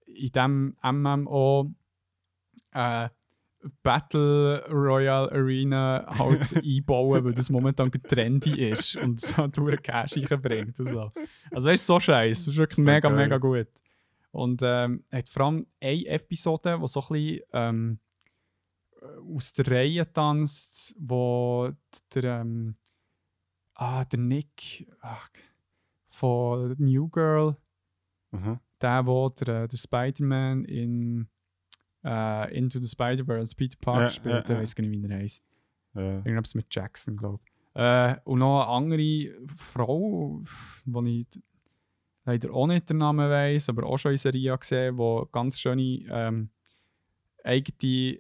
in 0.06 0.32
diesem 0.32 0.76
MMO 0.84 1.74
äh, 2.74 3.10
Battle 3.84 4.64
Royale 4.70 5.32
Arena 5.32 6.06
halt 6.08 6.56
einbauen, 6.64 7.24
weil 7.26 7.34
das 7.34 7.50
momentan 7.50 7.92
trendy 7.92 8.70
ist 8.70 8.96
und 8.98 9.20
so 9.22 9.48
durch 9.48 9.82
Cash 9.82 10.18
reinbringt 10.18 10.80
und 10.80 10.86
so. 10.88 11.12
Also 11.52 11.70
ist 11.70 11.86
so 11.86 12.00
scheiße, 12.00 12.46
das 12.46 12.48
ist 12.54 12.58
wirklich 12.58 12.78
Das 12.78 12.86
mega, 12.86 13.10
geil. 13.10 13.18
mega 13.18 13.38
gut. 13.38 13.68
Und 14.32 14.62
ähm, 14.64 15.04
hat 15.12 15.30
vor 15.30 15.46
allem 15.46 15.68
eine 15.82 16.06
Episode, 16.06 16.78
die 16.82 16.88
so 16.88 17.00
ein 17.02 17.08
bisschen 17.08 17.42
ähm, 17.54 18.00
aus 19.36 19.54
der 19.54 19.68
Reihe 19.72 20.12
tanzt, 20.12 20.96
wo 21.00 21.72
der, 22.14 22.42
ähm, 22.42 22.76
ah, 23.76 24.04
der 24.06 24.20
Nick 24.20 24.88
ach, 25.02 25.30
von 26.10 26.76
New 26.78 27.08
Girl, 27.10 27.56
Mhm. 28.32 28.60
der, 28.82 29.06
wo 29.08 29.30
der, 29.30 29.68
der 29.70 29.78
Spider-Man 29.78 30.66
in 30.66 31.30
äh, 32.08 32.58
Into 32.58 32.80
the 32.80 32.88
Spider-Verse 32.88 33.56
Peter 33.56 33.78
Parker 33.80 34.04
Ja, 34.04 34.10
spielt, 34.10 34.50
ja, 34.50 34.56
ja. 34.56 34.62
weiß 34.62 34.76
gar 34.76 34.86
nicht, 34.86 35.04
wie 35.04 35.12
er 35.12 35.18
heißt. 35.20 35.44
Ja. 35.96 36.02
Irgendwas 36.18 36.56
mit 36.56 36.74
Jackson, 36.74 37.18
glaube 37.18 37.40
ich. 37.44 37.52
Äh, 37.82 38.16
und 38.24 38.40
noch 38.40 38.64
eine 38.64 38.72
andere 38.72 39.48
Frau, 39.56 40.42
wo 40.86 41.04
ich 41.04 41.28
leider 42.26 42.54
auch 42.54 42.68
nicht 42.68 42.90
den 42.90 42.98
Namen 42.98 43.30
weiß, 43.30 43.70
aber 43.70 43.86
auch 43.86 43.98
schon 43.98 44.14
in 44.14 44.18
Serie 44.18 44.58
gesehen, 44.58 44.98
die 44.98 45.24
ganz 45.32 45.60
schöne 45.60 46.06
ähm, 46.10 46.50
eigene 47.44 48.20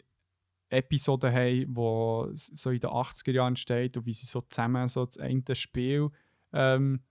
Episoden 0.69 1.33
haben, 1.33 1.73
die 1.73 2.35
so 2.35 2.69
in 2.71 2.79
den 2.79 2.89
80er 2.89 3.31
Jahren 3.31 3.55
steht 3.55 3.97
und 3.97 4.05
wie 4.05 4.13
sie 4.13 4.25
so 4.25 4.41
zusammen 4.41 4.87
so 4.89 5.05
das 5.05 5.17
eine 5.17 5.43
Spiel 5.53 6.09
ähm, 6.53 7.01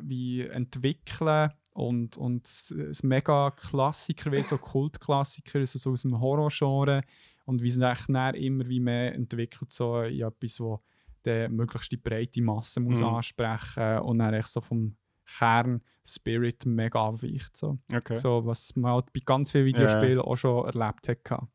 wie 0.00 0.42
entwickeln 0.42 1.50
und, 1.76 2.16
und 2.16 2.46
es 2.46 2.70
es 2.70 3.02
mega 3.02 3.50
Klassiker 3.50 4.32
wird, 4.32 4.46
so 4.48 4.58
Kultklassiker, 4.58 5.58
also 5.60 5.78
so 5.78 5.90
aus 5.92 6.02
dem 6.02 6.18
Horrorgenre 6.20 7.02
und 7.44 7.62
wie 7.62 7.68
es 7.68 7.78
echt 7.80 8.08
dann 8.08 8.34
immer 8.34 8.66
wie 8.68 8.80
mehr 8.80 9.14
entwickelt, 9.14 9.70
so 9.70 10.00
in 10.02 10.22
etwas, 10.22 10.58
wo 10.60 10.80
der 11.24 11.48
möglichst 11.48 11.90
die 11.92 11.96
breite 11.96 12.40
Masse 12.42 12.80
muss 12.80 13.00
Mhm. 13.00 13.06
ansprechen 13.06 13.98
und 13.98 14.18
dann 14.18 14.34
echt 14.34 14.48
so 14.48 14.60
vom 14.60 14.96
Kern 15.26 15.82
Spirit 16.04 16.64
mega 16.66 17.04
abweicht. 17.04 17.56
So. 17.56 17.78
Okay. 17.92 18.14
so 18.14 18.46
was 18.46 18.74
man 18.76 18.92
halt 18.92 19.12
bei 19.12 19.20
ganz 19.24 19.50
vielen 19.50 19.66
Ja. 19.66 19.74
Videospielen 19.74 20.20
auch 20.20 20.36
schon 20.36 20.66
erlebt 20.66 21.08
hat. 21.08 21.48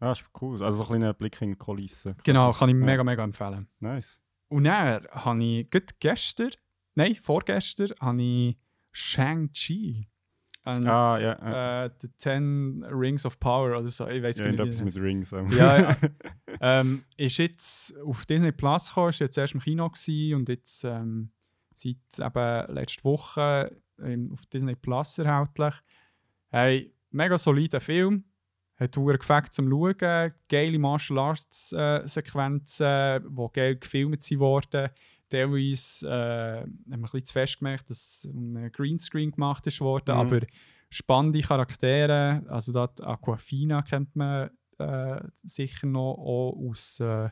Ah, 0.00 0.12
ist 0.12 0.24
cool. 0.40 0.62
Also 0.62 0.78
so 0.78 0.84
ein 0.84 0.88
kleiner 0.88 1.14
Blick 1.14 1.40
in 1.40 1.50
die 1.50 1.56
Kulisse. 1.56 2.16
Genau, 2.22 2.52
kann 2.52 2.68
ich 2.68 2.74
Ja. 2.76 2.84
mega, 2.84 3.02
mega 3.04 3.24
empfehlen. 3.24 3.68
Nice. 3.80 4.20
Und 4.48 4.64
dann 4.64 5.06
habe 5.10 5.42
ich 5.44 5.68
gestern, 6.00 6.50
nein, 6.94 7.14
vorgestern, 7.14 7.92
habe 8.00 8.22
ich 8.22 8.56
Shang-Chi. 8.94 10.08
Und, 10.64 10.86
Ah, 10.86 11.18
ja, 11.18 11.38
ja. 11.42 11.84
Äh, 11.84 11.90
The 12.00 12.08
Ten 12.16 12.82
Rings 12.90 13.26
of 13.26 13.38
Power 13.38 13.78
oder 13.78 13.88
so, 13.88 14.08
ich 14.08 14.22
weiß 14.22 14.38
Ja, 14.38 14.50
gar 14.52 14.64
nicht. 14.64 14.82
mit 14.82 14.96
Rings. 14.96 15.32
ähm. 15.32 15.48
Ja, 15.48 15.78
ja. 15.78 15.96
ähm, 16.60 17.04
ist 17.18 17.36
jetzt 17.36 17.94
auf 17.98 18.24
Disney 18.24 18.52
Plus 18.52 18.88
gekommen, 18.88 19.10
ist 19.10 19.18
jetzt 19.20 19.36
erst 19.36 19.52
im 19.54 19.60
Kino 19.60 19.88
gewesen 19.90 20.36
und 20.36 20.48
jetzt 20.48 20.84
ähm, 20.84 21.30
seit 21.74 21.96
eben 22.18 22.74
letzte 22.74 23.04
Woche 23.04 23.76
ähm, 24.00 24.30
auf 24.32 24.46
Disney 24.46 24.74
Plus 24.74 25.18
erhältlich. 25.18 25.74
Hey, 26.48 26.94
mega 27.10 27.36
solider 27.36 27.80
Film. 27.82 28.24
Hat 28.76 28.96
hure 28.96 29.18
gefällt 29.18 29.52
zum 29.52 29.68
Schauen. 29.70 30.32
Geile 30.48 30.78
Martial 30.78 31.18
Arts 31.18 31.72
äh, 31.72 32.02
Sequenzen, 32.06 33.22
die 33.36 33.46
geil 33.52 33.76
gefilmt 33.76 34.22
sind 34.22 34.40
worden. 34.40 34.88
Teilweise 35.30 36.06
äh, 36.08 36.60
haben 36.62 36.84
wir 36.86 36.96
ein 36.96 37.02
bisschen 37.02 37.24
zu 37.24 37.32
fest 37.32 37.58
gemerkt, 37.58 37.90
dass 37.90 38.24
ein 38.32 38.70
Greenscreen 38.72 39.30
gemacht 39.32 39.66
ist 39.66 39.80
worden, 39.80 40.14
Mhm. 40.14 40.20
aber 40.20 40.40
spannende 40.90 41.40
Charaktere. 41.40 42.44
Also 42.48 42.72
da 42.72 42.84
Aquafina 43.04 43.82
kennt 43.82 44.14
man 44.14 44.50
äh, 44.78 45.20
sicher 45.42 45.86
noch 45.86 46.14
auch 46.14 46.56
aus, 46.70 47.00
äh, 47.00 47.30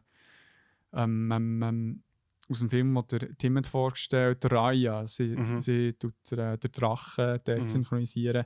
ähm, 0.95 1.31
ähm, 1.33 1.63
ähm, 1.63 2.03
aus 2.49 2.59
dem 2.59 2.71
Film, 2.71 2.95
den 2.95 3.19
der 3.19 3.37
Tim 3.39 3.57
hat 3.57 3.67
vorgestellt 3.67 4.51
Raya. 4.51 5.07
Sie, 5.07 5.37
Mhm. 5.37 5.63
sie 5.63 5.93
tut 5.95 6.15
äh, 6.33 6.59
den 6.59 6.73
Drachen 6.73 7.39
dort 7.45 7.61
Mhm. 7.61 7.67
synchronisieren. 7.67 8.45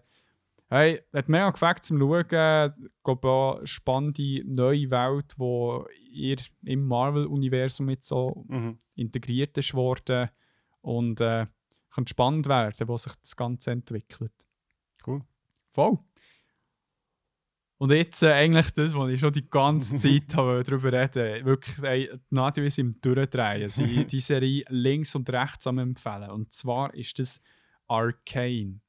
Hey, 0.68 1.00
hat 1.12 1.28
mega 1.28 1.50
gefällt 1.50 1.84
zum 1.84 1.98
Schauen. 2.00 2.72
Ich 2.76 3.02
glaube 3.04 3.56
eine 3.58 3.66
spannende 3.66 4.42
neue 4.46 4.90
Welt, 4.90 5.34
die 5.38 6.10
ihr 6.12 6.38
im 6.64 6.86
Marvel-Universum 6.86 7.86
mit 7.86 8.02
so 8.04 8.44
Mhm. 8.48 8.78
integriert 8.96 9.56
ist 9.58 9.74
worden. 9.74 10.28
Und 10.80 11.20
äh, 11.20 11.46
kann 11.90 12.06
spannend 12.06 12.46
werden, 12.48 12.88
wo 12.88 12.96
sich 12.96 13.14
das 13.16 13.36
Ganze 13.36 13.70
entwickelt. 13.70 14.32
Cool. 15.06 15.22
Voll. 15.70 15.98
Und 17.78 17.92
jetzt 17.92 18.22
äh, 18.22 18.32
eigentlich 18.32 18.70
das, 18.70 18.94
was 18.94 19.10
ich 19.10 19.20
schon 19.20 19.32
die 19.32 19.48
ganze 19.48 19.96
Zeit 19.96 20.34
habe 20.34 20.62
darüber 20.64 20.92
reden 20.92 21.44
Wirklich, 21.44 21.78
ey, 21.82 22.10
Nadia 22.30 22.64
ist 22.64 22.78
im 22.78 22.98
Durchdrehen. 23.00 23.68
Sie 23.68 24.04
die 24.06 24.20
Serie 24.20 24.64
links 24.68 25.14
und 25.14 25.28
rechts 25.30 25.66
am 25.66 25.78
empfehlen. 25.78 26.30
Und 26.30 26.52
zwar 26.52 26.92
ist 26.94 27.18
das 27.18 27.40
Arcane. 27.86 28.80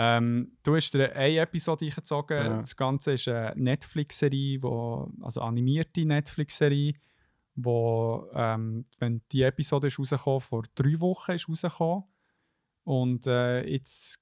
Ähm, 0.00 0.52
du 0.62 0.76
hast 0.76 0.94
dir 0.94 1.12
eine 1.12 1.38
Episode 1.38 1.86
eingezogen. 1.86 2.36
Ja. 2.36 2.56
Das 2.58 2.76
Ganze 2.76 3.12
ist 3.12 3.26
eine 3.26 3.52
Netflix-Serie, 3.56 4.60
also 5.20 5.40
animierte 5.40 6.06
Netflix-Serie, 6.06 6.94
wo, 7.56 8.30
ähm, 8.32 8.84
wenn 9.00 9.22
die 9.32 9.42
Episode 9.42 9.88
ist 9.88 9.98
rausgekommen, 9.98 10.40
vor 10.40 10.62
drei 10.76 11.00
Wochen 11.00 11.32
ist 11.32 11.48
rausgekommen. 11.48 12.04
Und 12.84 13.26
äh, 13.26 13.68
jetzt 13.68 14.20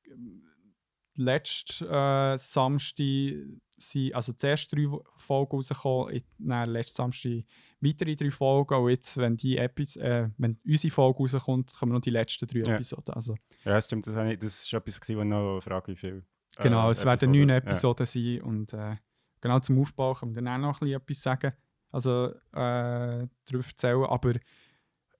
letzten 1.15 1.87
äh, 1.89 2.39
Samstag 2.39 3.35
sind, 3.77 4.15
also 4.15 4.33
zuerst 4.33 4.73
drei 4.73 4.89
Folgen 5.19 5.57
rausgekommen, 5.57 6.23
dann 6.39 6.71
letzten 6.71 6.97
Samstag 6.97 7.45
weitere 7.81 8.17
drei 8.17 8.31
Folgen 8.31 8.75
und 8.75 8.91
jetzt, 8.91 9.17
wenn, 9.19 9.37
die 9.37 9.57
Epis 9.59 9.97
äh, 9.97 10.29
wenn 10.39 10.59
unsere 10.67 10.91
Folge 10.93 11.19
rauskommt, 11.19 11.73
kommen 11.79 11.93
noch 11.93 12.01
die 12.01 12.11
letzten 12.11 12.47
drei 12.47 12.61
Ja. 12.67 12.75
Episoden. 12.75 13.15
Also, 13.15 13.37
Ja, 13.65 13.81
stimmt. 13.83 14.07
Das, 14.07 14.17
ich- 14.17 14.39
das 14.39 14.63
ist 14.63 14.73
etwas, 14.73 15.01
wo 15.09 15.21
ich 15.21 15.25
noch 15.27 15.61
frage, 15.61 15.93
wie 15.93 15.97
viel. 15.97 16.25
äh, 16.59 16.63
genau, 16.63 16.91
es 16.91 17.05
werden 17.05 17.19
Episoden- 17.31 17.39
neun 17.39 17.49
ja. 17.51 17.57
Episoden 17.57 18.07
sein 18.07 18.41
und 18.43 18.73
äh, 18.73 18.97
genau 19.41 19.61
zum 19.61 19.79
Aufbau 19.81 20.15
können 20.15 20.35
wir 20.35 20.43
dann 20.43 20.65
auch 20.65 20.81
noch 20.81 20.81
ein 20.81 20.89
bisschen 20.89 20.97
etwas 21.03 21.23
sagen, 21.23 21.53
also 21.93 22.27
äh, 22.53 23.27
darüber 23.45 23.65
erzählen, 23.67 24.05
aber 24.05 24.33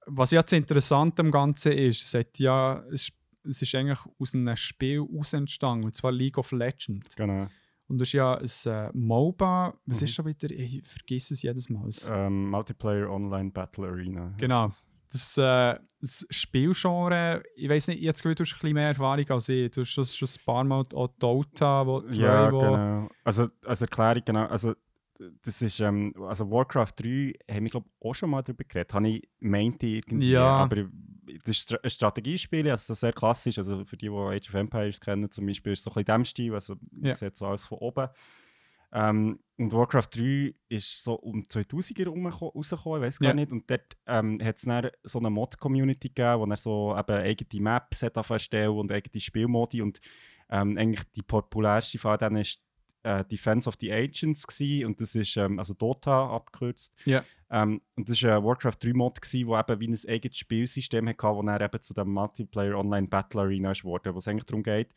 was 0.07 0.31
ja 0.31 0.43
das 0.43 0.53
Interessante 0.53 1.21
am 1.23 1.31
Ganzen 1.31 1.73
ist, 1.73 2.05
es, 2.05 2.15
hat 2.15 2.39
ja, 2.39 2.83
es, 2.93 3.11
es 3.45 3.63
ist 3.63 3.75
eigentlich 3.75 3.99
aus 4.19 4.35
einem 4.35 4.57
Spiel 4.57 5.05
aus 5.19 5.33
entstanden, 5.33 5.87
und 5.87 5.97
zwar 5.97 6.13
League 6.13 6.39
of 6.39 6.53
Legends. 6.53 7.15
Genau. 7.17 7.47
Und 7.89 8.01
das 8.01 8.09
ist 8.09 8.13
ja 8.15 8.35
ein 8.37 8.47
äh, 8.67 8.91
MOBA, 8.95 9.75
was 9.87 10.01
Mhm. 10.01 10.05
ist 10.05 10.15
schon 10.15 10.27
wieder, 10.27 10.51
ich 10.51 10.83
vergesse 10.87 11.35
es 11.35 11.43
jedes 11.43 11.69
Mal. 11.71 11.89
Ähm, 12.11 12.51
Multiplayer 12.51 13.09
Online 13.11 13.51
Battle 13.51 13.87
Arena. 13.89 14.33
Genau. 14.39 14.69
das. 15.11 15.39
Äh, 15.39 15.79
das 16.01 16.27
Spielgenre, 16.31 17.43
ich 17.57 17.69
weiß 17.69 17.89
nicht, 17.89 18.07
das 18.07 18.23
Gefühl, 18.23 18.35
du 18.35 18.43
hast 18.45 18.53
ein 18.55 18.59
bisschen 18.61 18.75
mehr 18.75 18.89
Erfahrung 18.89 19.29
als 19.31 19.49
ich. 19.49 19.71
Du 19.71 19.81
hast 19.83 19.91
schon, 19.91 20.05
schon 20.05 20.29
ein 20.29 20.45
paar 20.45 20.65
Mal 20.65 20.85
auch 20.95 21.09
Dota, 21.19 21.87
wo 21.87 22.01
zwei, 22.03 22.23
Ja, 22.23 22.51
genau. 22.51 23.09
Also 23.25 23.49
als 23.65 23.81
Erklärung, 23.83 24.23
genau. 24.25 24.47
Also, 24.47 24.75
das 25.43 25.63
ist, 25.63 25.81
ähm, 25.81 26.13
also 26.29 26.51
Warcraft 26.51 26.93
3 26.99 27.33
haben 27.51 27.65
wir, 27.65 27.71
glaube 27.71 27.87
ich, 27.89 28.07
auch 28.07 28.15
schon 28.15 28.31
mal 28.31 28.43
darüber 28.43 28.65
geredet. 28.65 28.93
Habe 28.93 29.09
ich 29.09 29.29
meinte 29.41 29.87
irgendwie. 29.87 30.31
Ja. 30.33 30.45
Aber 30.59 30.87
das 31.45 31.57
ist 31.59 31.85
ein 31.85 31.91
Strategiespiel, 31.91 32.71
also 32.71 32.95
sehr 32.95 33.13
klassisch. 33.13 33.59
Also 33.59 33.85
für 33.85 33.97
die, 33.97 34.09
die 34.09 34.15
Age 34.15 34.49
of 34.49 34.55
Empires 34.55 35.01
kennen, 35.01 35.31
zum 35.31 35.47
Beispiel, 35.47 35.73
ist 35.73 35.81
es 35.81 35.85
so 35.85 35.91
ein 35.91 35.95
bisschen 35.95 36.15
in 36.15 36.21
dem 36.21 36.25
Stil. 36.25 36.55
Also 36.55 36.77
man 36.93 37.15
sieht 37.15 37.37
so 37.37 37.47
alles 37.47 37.65
von 37.65 37.79
oben. 37.79 38.09
Ähm, 38.93 39.41
und 39.59 39.73
Warcraft 39.73 40.09
3 40.15 40.55
ist 40.69 41.03
so 41.03 41.15
um 41.15 41.43
2000er 41.43 41.99
herum 42.05 42.31
ko- 42.31 42.49
rausgekommen, 42.49 43.03
ich 43.03 43.07
weiß 43.07 43.19
gar 43.19 43.29
Ja. 43.31 43.35
nicht. 43.35 43.51
Und 43.53 43.69
dort 43.71 43.97
ähm, 44.07 44.41
hat 44.43 44.57
es 44.57 44.63
dann 44.63 44.89
so 45.03 45.19
eine 45.19 45.31
Mod-Community 45.31 46.09
gegeben, 46.09 46.41
wo 46.41 46.47
er 46.47 46.57
so 46.57 46.97
eben 46.97 47.17
eigene 47.17 47.63
Maps 47.63 48.03
hat 48.03 48.17
erstellen 48.17 48.71
und 48.71 48.93
eigene 48.93 49.21
Spielmodi. 49.21 49.83
Und 49.83 50.01
ähm, 50.49 50.79
eigentlich 50.79 51.05
die 51.17 51.23
populärste 51.23 51.99
von 51.99 52.17
denen 52.19 52.37
ist 52.37 52.63
äh, 53.07 53.25
Defense 53.25 53.69
of 53.69 53.77
the 53.81 53.93
Agents 53.93 54.47
gewesen, 54.47 54.87
und 54.87 55.01
das 55.01 55.15
ist 55.15 55.37
ähm, 55.37 55.59
also 55.59 55.75
Dota 55.75 56.29
abgekürzt. 56.29 56.93
Ja. 57.05 57.25
Ähm, 57.51 57.81
und 57.95 58.09
das 58.09 58.21
war 58.25 58.39
ein 58.39 58.45
Warcraft 58.45 58.77
3 58.81 58.93
Mod, 58.95 59.21
gewesen, 59.23 59.47
wo 59.47 59.57
eben 59.57 59.81
wie 59.81 59.89
ein 59.89 59.99
eigenes 60.09 60.37
Spielsystem 60.37 61.09
hatte, 61.09 61.29
wo 61.29 61.43
dann 61.43 61.63
eben 61.63 61.81
zu 61.81 61.95
dem 61.95 62.09
Multiplayer 62.11 62.77
Online 62.77 63.07
Battle 63.07 63.43
Arena 63.43 63.71
ist 63.71 63.83
geworden, 63.83 64.13
wo 64.15 64.19
es 64.19 64.27
eigentlich 64.27 64.47
darum 64.47 64.63
geht, 64.65 64.89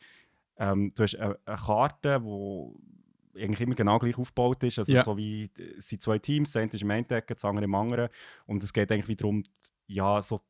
ähm, 0.58 0.92
du 0.94 1.02
hast 1.04 1.14
eine, 1.16 1.38
eine 1.46 1.56
Karte, 1.56 2.20
die 2.20 3.42
eigentlich 3.42 3.60
immer 3.60 3.76
genau 3.76 3.98
gleich 4.00 4.18
aufgebaut 4.18 4.62
ist, 4.64 4.80
also 4.80 4.92
Ja. 4.92 5.04
so 5.04 5.16
wie 5.16 5.48
es 5.78 5.88
sind 5.88 6.02
zwei 6.02 6.18
Teams, 6.18 6.50
das 6.50 6.60
eine 6.60 6.72
ist 6.72 6.82
im 6.82 6.90
einen 6.90 7.06
Deck, 7.06 7.28
das 7.28 7.44
andere 7.44 7.64
im 7.64 7.74
anderen 7.74 8.08
und 8.46 8.62
es 8.64 8.72
geht 8.72 8.90
eigentlich 8.90 9.08
wieder 9.08 9.22
darum, 9.22 9.44
ja, 9.86 10.20
so 10.20 10.40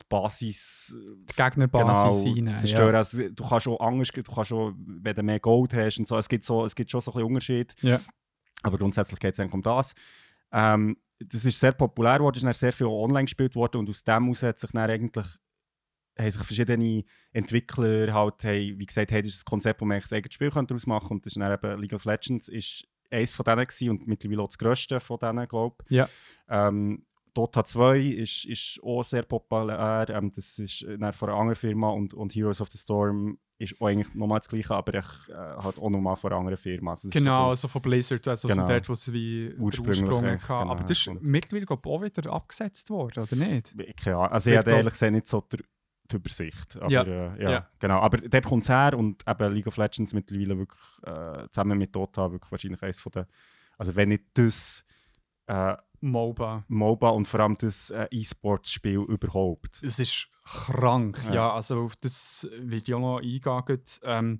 die 0.00 0.06
Basis 0.08 0.96
die 0.98 1.36
Gegnerbasis 1.36 2.24
genau, 2.24 2.50
zu 2.50 2.58
zerstören. 2.58 2.94
Also, 2.94 3.28
du 3.28 3.48
kannst 3.48 3.64
schon 3.64 3.80
anders, 3.80 4.08
du 4.08 4.22
kannst 4.22 4.48
schon, 4.48 4.74
wenn 5.02 5.14
du 5.14 5.22
mehr 5.22 5.40
Gold 5.40 5.74
hast 5.74 5.98
und 5.98 6.08
so, 6.08 6.16
es 6.16 6.28
gibt, 6.28 6.44
so, 6.44 6.64
es 6.64 6.74
gibt 6.74 6.90
schon 6.90 7.00
so 7.00 7.10
ein 7.10 7.14
bisschen 7.14 7.28
Unterschied. 7.28 7.74
Ja. 7.82 8.00
Aber 8.62 8.78
grundsätzlich 8.78 9.18
geht 9.18 9.34
es 9.34 9.40
eigentlich 9.40 9.54
um 9.54 9.62
das. 9.62 9.94
Ähm, 10.52 10.96
das 11.18 11.44
ist 11.44 11.58
sehr 11.58 11.72
populär 11.72 12.18
geworden, 12.18 12.36
ist 12.36 12.44
dann 12.44 12.52
sehr 12.52 12.72
viel 12.72 12.86
online 12.86 13.24
gespielt 13.24 13.54
worden 13.54 13.78
und 13.78 13.88
aus 13.88 14.04
dem 14.04 14.24
heraus 14.24 14.42
hat 14.42 14.58
sich 14.58 14.70
dann 14.70 14.90
eigentlich 14.90 15.26
haben 16.18 16.30
sich 16.30 16.42
verschiedene 16.42 17.04
Entwickler 17.32 18.12
halt, 18.12 18.42
haben, 18.44 18.78
wie 18.78 18.86
gesagt, 18.86 19.12
hey, 19.12 19.22
das 19.22 19.34
ist 19.34 19.42
ein 19.42 19.44
Konzept, 19.44 19.80
wo 19.80 19.84
man 19.84 19.96
eigentlich 19.96 20.12
ein 20.12 20.16
eigenes 20.16 20.34
Spiel 20.34 20.50
könnte 20.50 20.68
daraus 20.68 20.86
machen 20.86 21.12
und 21.12 21.26
das 21.26 21.32
ist 21.36 21.40
dann 21.40 21.52
eben 21.52 21.80
League 21.80 21.92
of 21.92 22.04
Legends 22.04 22.48
ist 22.48 22.86
eines 23.10 23.34
von 23.34 23.44
denen 23.44 23.66
gewesen 23.66 23.90
und 23.90 24.06
mittlerweile 24.06 24.42
auch 24.42 24.48
das 24.48 24.58
grösste 24.58 24.98
von 25.00 25.18
denen, 25.18 25.46
glaube 25.46 25.76
ich. 25.84 25.96
Ja. 25.96 26.08
Ähm, 26.48 27.04
Dota 27.36 27.64
2 27.64 27.98
ist, 27.98 28.44
ist 28.46 28.80
auch 28.82 29.02
sehr 29.04 29.22
populär, 29.22 30.06
ähm, 30.10 30.30
das 30.34 30.58
ist 30.58 30.82
äh, 30.82 31.12
von 31.12 31.28
einer 31.28 31.38
anderen 31.38 31.54
Firma 31.56 31.90
und, 31.90 32.14
und 32.14 32.34
Heroes 32.34 32.60
of 32.60 32.68
the 32.70 32.78
Storm 32.78 33.38
ist 33.58 33.80
auch 33.80 33.86
eigentlich 33.86 34.14
nochmal 34.14 34.38
das 34.38 34.48
gleiche, 34.48 34.74
aber 34.74 34.94
ich, 34.94 35.28
äh, 35.30 35.32
halt 35.34 35.78
auch 35.78 35.88
nochmal 35.90 36.16
von 36.16 36.30
einer 36.30 36.40
anderen 36.40 36.56
Firma. 36.58 36.90
Also 36.90 37.08
Genau, 37.10 37.44
so 37.44 37.48
also 37.50 37.68
von 37.68 37.82
Blizzard, 37.82 38.28
also 38.28 38.48
Genau. 38.48 38.62
von 38.64 38.70
dort, 38.72 38.88
wo 38.88 38.94
sie 38.94 39.12
wie 39.14 39.54
Ursprünglich, 39.58 40.02
Ursprung 40.02 40.24
ja, 40.24 40.32
hatten. 40.32 40.52
Aber 40.70 40.74
genau. 40.76 40.88
das 40.88 40.98
ist 40.98 41.10
mittlerweile 41.22 41.66
auch 41.70 42.02
wieder 42.02 42.32
abgesetzt 42.32 42.90
worden, 42.90 43.22
oder 43.22 43.36
nicht? 43.36 43.74
bisschen- 43.76 43.96
keine 43.96 44.16
Ahnung. 44.16 44.32
Also 44.32 44.50
ich 44.50 44.60
glaub- 44.60 44.74
ehrlich 44.76 44.92
gesagt 44.92 45.12
nicht 45.12 45.26
so 45.26 45.40
die, 45.40 45.58
die 46.10 46.16
Übersicht. 46.16 46.76
Aber, 46.76 46.90
Ja. 46.90 47.02
Äh, 47.02 47.42
ja, 47.42 47.50
Ja. 47.50 47.68
genau. 47.78 48.00
Aber 48.00 48.18
dort 48.18 48.44
kommt 48.44 48.62
es 48.64 48.68
her 48.68 48.92
und 48.96 49.24
eben 49.26 49.54
League 49.54 49.66
of 49.66 49.76
Legends 49.78 50.12
mittlerweile 50.12 50.58
wirklich 50.58 50.80
äh, 51.04 51.48
zusammen 51.50 51.78
mit 51.78 51.94
Dota 51.96 52.30
wirklich 52.30 52.52
wahrscheinlich 52.52 52.82
eines 52.82 53.00
von 53.00 53.12
den, 53.12 53.24
also 53.78 53.96
wenn 53.96 54.10
nicht 54.10 54.24
das 54.34 54.84
äh, 55.46 55.76
MOBA. 56.00 56.64
MOBA 56.68 57.08
und 57.10 57.26
vor 57.28 57.40
allem 57.40 57.56
das 57.58 57.90
äh, 57.90 58.06
E-Sports-Spiel 58.10 58.98
überhaupt. 59.00 59.82
Es 59.82 59.98
ist 59.98 60.28
krank. 60.44 61.20
Ja, 61.26 61.34
Ja. 61.34 61.52
also 61.54 61.82
auf 61.82 61.96
das 61.96 62.48
wird 62.60 62.88
ja 62.88 62.98
noch 62.98 63.18
eingehen. 63.18 63.82
Ähm, 64.04 64.38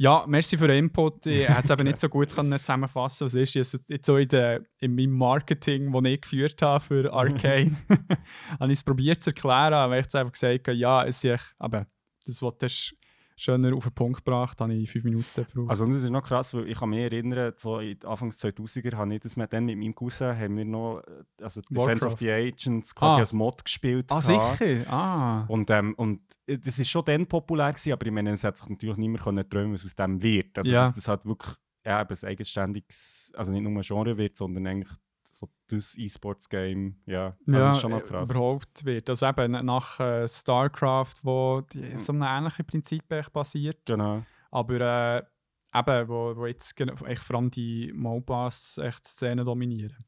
ja, 0.00 0.24
merci 0.28 0.56
für 0.56 0.68
den 0.68 0.84
Input. 0.84 1.26
Ich 1.26 1.48
hätte 1.48 1.64
es 1.64 1.70
eben 1.70 1.84
nicht 1.88 1.98
so 1.98 2.08
gut 2.08 2.32
können 2.34 2.56
zusammenfassen 2.60 3.24
Was 3.24 3.34
ist 3.34 3.54
jetzt, 3.54 3.90
jetzt 3.90 4.06
so 4.06 4.16
in, 4.16 4.28
der, 4.28 4.62
in 4.78 4.94
meinem 4.94 5.10
Marketing, 5.12 5.92
das 5.92 6.04
ich 6.04 6.20
geführt 6.20 6.62
habe 6.62 6.80
für 6.84 7.12
Arcane, 7.12 7.76
habe 8.60 8.72
ich 8.72 8.78
es 8.78 8.84
probiert 8.84 9.22
zu 9.22 9.30
erklären, 9.30 9.74
aber 9.74 9.98
ich 9.98 10.06
habe 10.06 10.18
einfach 10.20 10.32
gesagt, 10.32 10.68
ja, 10.68 11.04
es 11.04 11.24
ist 11.24 11.54
aber 11.58 11.86
das, 12.24 12.40
was 12.42 12.58
du 12.58 12.96
schöner 13.40 13.74
auf 13.74 13.84
den 13.84 13.92
Punkt 13.94 14.24
gebracht 14.24 14.60
habe 14.60 14.74
ich 14.74 14.90
fünf 14.90 15.04
Minuten 15.04 15.26
gebraucht. 15.34 15.70
Also 15.70 15.86
das 15.86 16.02
ist 16.02 16.10
noch 16.10 16.22
krass, 16.22 16.52
weil 16.54 16.68
ich 16.68 16.78
kann 16.78 16.90
mich 16.90 17.00
erinnern, 17.00 17.52
so 17.56 17.78
in 17.78 17.96
Anfangs 18.04 18.36
2000er 18.38 18.96
habe 18.96 19.14
ich 19.14 19.20
das 19.20 19.36
mit, 19.36 19.52
dann 19.52 19.64
mit 19.66 19.78
meinem 19.78 19.94
Cousin, 19.94 20.36
haben 20.36 20.56
wir 20.56 20.64
noch 20.64 21.02
also 21.40 21.60
Defense 21.70 22.06
of 22.06 22.18
the 22.18 22.30
Agents 22.30 22.94
quasi 22.94 23.16
Ah. 23.16 23.20
als 23.20 23.32
Mod 23.32 23.64
gespielt. 23.64 24.06
ah, 24.10 24.20
gehabt. 24.20 24.58
sicher? 24.58 24.92
Ah. 24.92 25.44
Und, 25.48 25.70
ähm, 25.70 25.94
und 25.94 26.20
das 26.46 26.78
ist 26.78 26.88
schon 26.90 27.04
dann 27.04 27.26
populär 27.26 27.70
gewesen, 27.72 27.92
aber 27.92 28.06
ich 28.06 28.12
meine, 28.12 28.30
es 28.30 28.44
hat 28.44 28.56
sich 28.56 28.68
natürlich 28.68 28.96
niemand 28.96 29.22
können 29.22 29.48
träumen, 29.48 29.74
was 29.74 29.84
aus 29.84 29.94
dem 29.94 30.20
wird. 30.22 30.56
Also 30.58 30.70
Ja. 30.70 30.82
dass 30.86 30.94
das 30.94 31.08
halt 31.08 31.24
wirklich 31.24 31.54
ja, 31.86 32.02
eben 32.02 32.14
ein 32.20 32.28
eigenständiges, 32.28 33.32
also 33.36 33.52
nicht 33.52 33.62
nur 33.62 33.72
ein 33.72 33.80
Genre 33.82 34.16
wird, 34.18 34.36
sondern 34.36 34.66
eigentlich 34.66 34.92
so 35.34 35.48
das 35.68 35.96
E-Sports-Game, 35.96 36.96
ja, 37.06 37.36
also 37.46 37.52
ja, 37.52 37.58
das 37.66 37.76
ist 37.76 37.82
schon 37.82 37.90
noch 37.92 38.02
krass. 38.06 38.30
überhaupt 38.30 38.84
wird. 38.84 39.08
Also 39.10 39.26
eben 39.26 39.52
nach 39.64 40.00
äh, 40.00 40.26
StarCraft, 40.28 41.14
wo 41.22 41.62
die, 41.72 41.78
Mhm. 41.80 42.00
so 42.00 42.12
einem 42.12 42.22
ähnlichen 42.22 42.64
Prinzip 42.66 43.04
basiert. 43.32 43.84
Genau. 43.86 44.22
Aber 44.50 44.80
äh, 44.80 45.78
eben, 45.78 46.08
wo, 46.08 46.36
wo 46.36 46.46
jetzt 46.46 46.74
echt 46.80 47.22
vor 47.22 47.36
allem 47.36 47.50
die 47.50 47.92
MOBAs 47.94 48.78
echt 48.78 49.06
Szene 49.06 49.44
dominieren. 49.44 50.04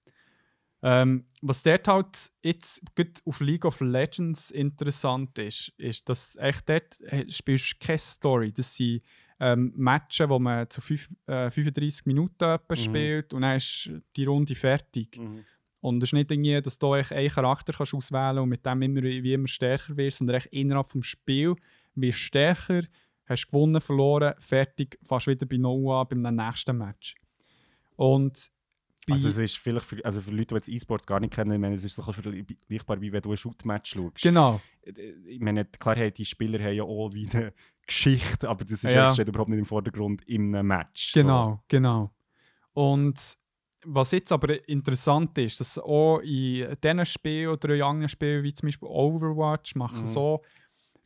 Ähm, 0.83 1.27
was 1.43 1.62
dort 1.62 1.87
halt 1.89 2.31
jetzt 2.43 2.83
gut 2.97 3.21
auf 3.27 3.41
League 3.41 3.66
of 3.66 3.81
Legends 3.81 4.51
interessant 4.51 5.37
ist, 5.39 5.68
ist, 5.77 6.09
dass 6.09 6.37
echt 6.37 6.68
dort 6.71 6.99
äh, 7.03 7.29
spielst 7.31 7.73
du 7.75 7.87
keine 7.87 7.99
Story. 7.99 8.51
Das 8.53 8.75
sind 8.75 9.03
ähm, 9.41 9.72
Matches, 9.74 10.28
wo 10.28 10.38
man 10.38 10.68
zu 10.68 10.80
fünf, 10.80 11.09
äh, 11.26 11.51
35 11.51 12.07
Minuten 12.07 12.45
etwa 12.45 12.61
Mhm. 12.70 12.76
spielt 12.76 13.32
und 13.34 13.43
dann 13.43 13.57
ist 13.57 13.91
die 14.16 14.24
Runde 14.26 14.55
fertig. 14.55 15.16
Mhm. 15.18 15.45
Und 15.80 16.03
es 16.03 16.11
ist 16.11 16.12
nicht 16.12 16.30
irgendwie, 16.30 16.61
dass 16.61 16.78
du 16.78 16.93
einen 16.93 17.30
Charakter 17.30 17.72
kannst 17.72 17.95
auswählen 17.95 18.38
und 18.38 18.51
mit 18.51 18.66
dem 18.66 18.82
immer, 18.82 19.03
wie 19.03 19.32
immer 19.32 19.49
stärker 19.49 19.97
wirst, 19.97 20.18
sondern 20.18 20.36
echt 20.36 20.47
innerhalb 20.49 20.93
des 20.93 21.07
Spiels 21.07 21.57
wirst 21.95 22.18
stärker, 22.18 22.82
hast 23.24 23.47
gewonnen, 23.47 23.80
verloren, 23.80 24.34
fertig, 24.38 24.99
fast 25.03 25.26
wieder 25.26 25.47
bei 25.47 25.57
an 25.57 26.07
beim 26.09 26.36
nächsten 26.36 26.76
Match. 26.76 27.14
Und 27.97 28.51
Also 29.09 29.29
es 29.29 29.39
ist 29.39 29.57
vielleicht 29.59 29.87
für, 29.87 30.05
also 30.05 30.21
für 30.21 30.31
Leute, 30.31 30.47
die 30.49 30.55
jetzt 30.57 30.69
E-Sports 30.69 31.07
gar 31.07 31.21
nicht 31.21 31.33
kennen, 31.33 31.53
ich 31.53 31.59
meine, 31.59 31.75
es 31.75 31.85
ist 31.85 31.97
so 31.97 32.03
vergleichbar, 32.03 33.01
wie 33.01 33.13
wenn 33.13 33.23
du 33.23 33.31
ein 33.31 33.37
Shoot-Match 33.37 33.91
schaust. 33.93 34.23
genau, 34.23 34.61
Ich 34.85 35.41
meine, 35.41 35.65
klar, 35.65 35.97
haben 35.97 36.13
die 36.15 36.25
Spieler 36.25 36.63
haben 36.63 36.75
ja 36.75 36.83
auch 36.85 37.11
wie 37.13 37.29
eine 37.31 37.53
Geschichte, 37.87 38.49
aber 38.49 38.65
das 38.65 38.73
ist 38.73 38.85
Ja. 38.85 39.07
ja. 39.07 39.11
steht 39.15 39.29
überhaupt 39.29 39.51
nicht 39.51 39.59
im 39.59 39.65
Vordergrund 39.65 40.23
in 40.29 40.55
einem 40.55 40.69
Match. 40.69 41.13
so. 41.13 41.21
genau, 41.21 41.63
genau. 41.67 42.11
Und 42.73 43.37
was 43.85 44.11
jetzt 44.13 44.31
aber 44.31 44.69
interessant 44.69 45.37
ist, 45.39 45.59
dass 45.59 45.79
auch 45.79 46.19
in 46.21 46.77
diesen 46.85 47.07
Spielen 47.07 47.49
oder 47.49 47.75
in 47.75 47.83
anderen 47.83 48.09
Spielen, 48.09 48.45
wie 48.45 48.53
zum 48.53 48.69
Beispiel 48.69 48.89
Overwatch, 48.89 49.75
machen 49.75 50.03
Mhm. 50.03 50.07
so, 50.07 50.43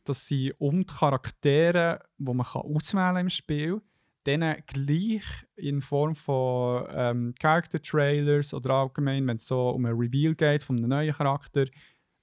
dass 0.03 0.27
sie 0.27 0.53
um 0.59 0.81
die 0.81 0.93
Charaktere, 0.93 2.01
die 2.17 2.33
man 2.33 2.45
kann 2.45 2.61
auswählen 2.61 3.17
im 3.17 3.29
Spiel, 3.29 3.81
denen 4.25 4.63
gleich 4.67 5.23
in 5.55 5.81
Form 5.81 6.15
von 6.15 6.85
ähm, 6.91 7.35
Character 7.39 7.81
Trailers 7.81 8.53
oder 8.53 8.71
allgemein, 8.73 9.27
wenn 9.27 9.37
es 9.37 9.47
so 9.47 9.69
um 9.69 9.85
ein 9.85 9.93
Reveal 9.95 10.35
geht 10.35 10.63
von 10.63 10.77
einem 10.77 10.89
neuen 10.89 11.13
Charakter, 11.13 11.65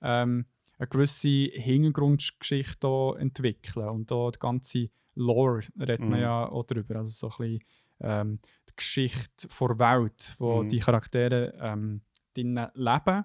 ähm, 0.00 0.46
eine 0.78 0.88
gewisse 0.88 1.28
Hintergrundgeschichte 1.28 3.14
entwickeln. 3.18 3.88
Und 3.88 4.11
auch 4.12 4.30
die 4.32 4.38
ganze 4.38 4.88
Lore 5.14 5.61
redet 5.78 6.00
man 6.00 6.11
Mhm. 6.18 6.22
ja 6.24 6.48
auch 6.48 6.64
darüber. 6.64 6.96
Also 6.96 7.11
so 7.12 7.28
ein 7.44 7.50
bisschen 7.50 7.64
ähm, 8.00 8.38
die 8.68 8.76
Geschichte 8.76 9.46
der 9.48 9.78
Welt, 9.78 10.34
wo 10.38 10.62
Mhm. 10.62 10.68
die 10.68 10.78
Charaktere 10.80 11.55
ähm, 11.61 12.00
drinnen 12.34 12.68
leben. 12.74 13.24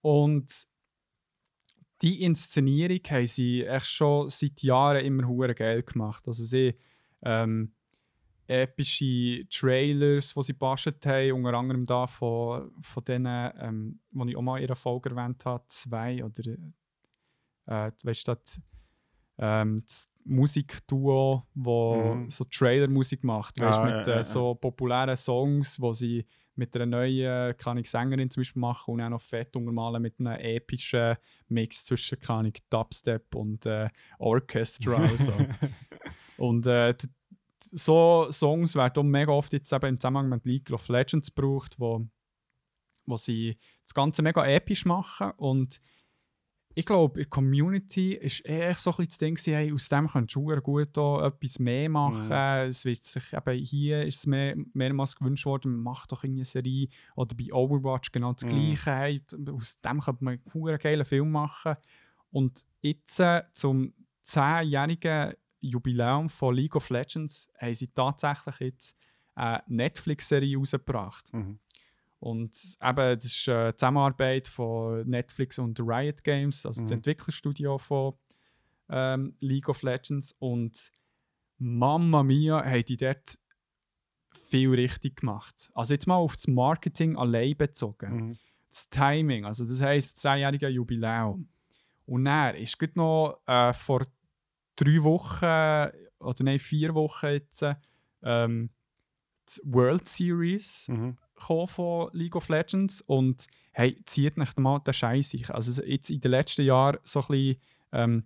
Und 0.00 0.66
die 2.02 2.22
Inszenierung 2.22 3.00
haben 3.10 3.26
sie 3.26 3.64
echt 3.64 3.86
schon 3.86 4.28
seit 4.28 4.62
Jahren 4.62 5.04
immer 5.04 5.26
hure 5.26 5.54
geil 5.54 5.82
gemacht. 5.82 6.26
Also 6.28 6.44
sie 6.44 6.74
ähm, 7.24 7.72
epische 8.46 9.46
Trailers, 9.48 10.34
die 10.34 10.42
sie 10.42 10.52
gebastelt 10.52 11.04
haben, 11.06 11.32
unter 11.32 11.54
anderem 11.54 11.84
da 11.86 12.06
von, 12.06 12.70
von 12.80 13.04
denen, 13.04 13.52
ähm, 13.58 14.00
die 14.12 14.30
ich 14.30 14.36
auch 14.36 14.42
mal 14.42 14.58
in 14.58 14.66
einer 14.66 14.76
Folge 14.76 15.10
erwähnt 15.10 15.44
habe, 15.46 15.64
zwei 15.68 16.22
oder 16.22 16.42
äh, 17.66 17.90
weißt 18.02 18.28
du, 18.28 18.34
das, 18.34 18.60
ähm, 19.38 19.82
das 19.86 20.10
Musikduo, 20.24 21.42
wo 21.54 22.14
Mhm. 22.14 22.30
so 22.30 22.44
Trailer-Musik 22.44 23.24
macht, 23.24 23.60
weißt, 23.60 23.78
Ah, 23.78 23.84
mit 23.84 24.06
ja, 24.06 24.12
äh, 24.12 24.16
ja, 24.16 24.24
so 24.24 24.54
populären 24.54 25.16
Songs, 25.16 25.80
wo 25.80 25.92
sie 25.92 26.26
mit 26.56 26.76
einer 26.76 26.86
neuen 26.86 27.56
kann 27.56 27.78
ich 27.78 27.90
Sängerin 27.90 28.30
zum 28.30 28.42
Beispiel 28.42 28.60
machen 28.60 28.94
und 28.94 29.00
auch 29.00 29.08
noch 29.08 29.20
fett 29.20 29.56
untermalen 29.56 30.00
mit 30.00 30.20
einem 30.20 30.38
epischen 30.38 31.16
Mix 31.48 31.84
zwischen 31.84 32.20
kann 32.20 32.46
ich 32.46 32.62
Dubstep 32.70 33.34
und 33.34 33.66
äh, 33.66 33.88
Orchestra 34.18 34.96
und 35.10 35.18
so. 35.18 35.32
Und 36.36 36.66
äh, 36.66 36.92
so 37.74 38.28
Songs 38.30 38.74
werden 38.74 39.08
mega 39.08 39.32
oft 39.32 39.52
jetzt 39.52 39.72
eben 39.72 39.86
im 39.86 40.00
Zusammenhang 40.00 40.28
mit 40.28 40.46
League 40.46 40.70
of 40.70 40.88
Legends 40.88 41.34
gebraucht, 41.34 41.74
wo, 41.78 42.06
wo 43.06 43.16
sie 43.16 43.58
das 43.82 43.94
Ganze 43.94 44.22
mega 44.22 44.46
episch 44.46 44.84
machen. 44.84 45.32
Und 45.36 45.80
ich 46.76 46.86
glaube, 46.86 47.20
in 47.20 47.24
der 47.24 47.30
Community 47.30 48.14
ist 48.14 48.40
eher 48.40 48.74
so 48.74 48.90
ein 48.96 49.04
das 49.06 49.18
Ding, 49.18 49.36
hey, 49.44 49.72
aus 49.72 49.88
dem 49.88 50.08
kannst 50.08 50.34
du 50.34 50.44
gut 50.60 50.96
auch 50.98 51.22
etwas 51.22 51.58
mehr 51.58 51.88
machen. 51.88 52.26
Mhm. 52.26 52.68
Es 52.68 52.84
wird 52.84 53.04
sich 53.04 53.32
eben 53.32 53.58
hier 53.64 54.04
ist 54.04 54.16
es 54.16 54.26
mehr, 54.26 54.56
mehrmals 54.72 55.14
gewünscht 55.14 55.46
worden, 55.46 55.76
mach 55.76 56.06
doch 56.06 56.24
eine 56.24 56.44
Serie. 56.44 56.88
Oder 57.14 57.34
bei 57.36 57.52
Overwatch 57.52 58.10
genau 58.10 58.32
das 58.32 58.44
Mhm. 58.44 58.48
Gleiche. 58.50 58.92
Hey, 58.92 59.22
aus 59.52 59.80
dem 59.80 60.00
könnte 60.00 60.24
man 60.24 60.40
einen 60.52 60.78
geilen 60.78 61.04
Film 61.04 61.30
machen. 61.30 61.76
Und 62.30 62.66
jetzt 62.80 63.20
äh, 63.20 63.42
zum 63.52 63.94
10-jährigen 64.26 65.34
Jubiläum 65.68 66.28
von 66.28 66.54
League 66.54 66.76
of 66.76 66.90
Legends 66.90 67.50
haben 67.58 67.74
sie 67.74 67.88
tatsächlich 67.88 68.58
jetzt 68.60 68.96
eine 69.34 69.62
Netflix-Serie 69.66 70.56
rausgebracht. 70.58 71.32
Mhm. 71.32 71.58
Und 72.20 72.56
eben, 72.82 72.96
das 73.18 73.24
ist 73.24 73.48
eine 73.48 73.74
Zusammenarbeit 73.76 74.48
von 74.48 75.06
Netflix 75.08 75.58
und 75.58 75.78
Riot 75.80 76.22
Games, 76.24 76.64
also 76.64 76.80
das 76.80 76.90
Mhm. 76.90 76.96
Entwicklerstudio 76.98 77.78
von 77.78 78.14
ähm, 78.88 79.34
League 79.40 79.68
of 79.68 79.82
Legends. 79.82 80.34
Und 80.38 80.90
Mamma 81.58 82.22
Mia 82.22 82.64
haben 82.64 82.84
die 82.84 82.96
dort 82.96 83.38
viel 84.48 84.70
richtig 84.74 85.16
gemacht. 85.20 85.70
Also 85.74 85.94
jetzt 85.94 86.06
mal 86.06 86.16
auf 86.16 86.34
das 86.34 86.46
Marketing 86.48 87.16
allein 87.16 87.56
bezogen 87.56 88.28
Mhm. 88.28 88.38
das 88.68 88.88
Timing, 88.90 89.44
also 89.44 89.64
das 89.64 89.80
heisst, 89.80 90.18
10-jährige 90.18 90.68
Jubiläum. 90.68 91.48
Und 92.06 92.24
dann 92.26 92.54
ist 92.56 92.78
gerade 92.78 92.92
noch 92.96 93.40
äh, 93.46 93.72
vor 93.72 94.02
drei 94.76 95.02
Wochen, 95.02 95.44
oder 96.20 96.44
nein, 96.44 96.58
vier 96.58 96.94
Wochen 96.94 97.26
jetzt, 97.26 97.64
ähm, 98.22 98.70
die 99.48 99.60
World 99.64 100.08
Series 100.08 100.88
Mhm. 100.88 101.16
von 101.66 102.08
League 102.12 102.36
of 102.36 102.48
Legends 102.48 103.02
und 103.02 103.46
hey, 103.72 104.00
zieht 104.06 104.38
nicht 104.38 104.58
mal 104.58 104.78
den 104.78 104.94
Scheiß 104.94 105.30
sich. 105.30 105.50
Also 105.50 105.82
jetzt 105.82 106.08
in 106.10 106.20
den 106.20 106.30
letzten 106.30 106.62
Jahren 106.64 106.98
so 107.04 107.20
ein 107.20 107.26
bisschen, 107.28 107.56
ähm, 107.92 108.24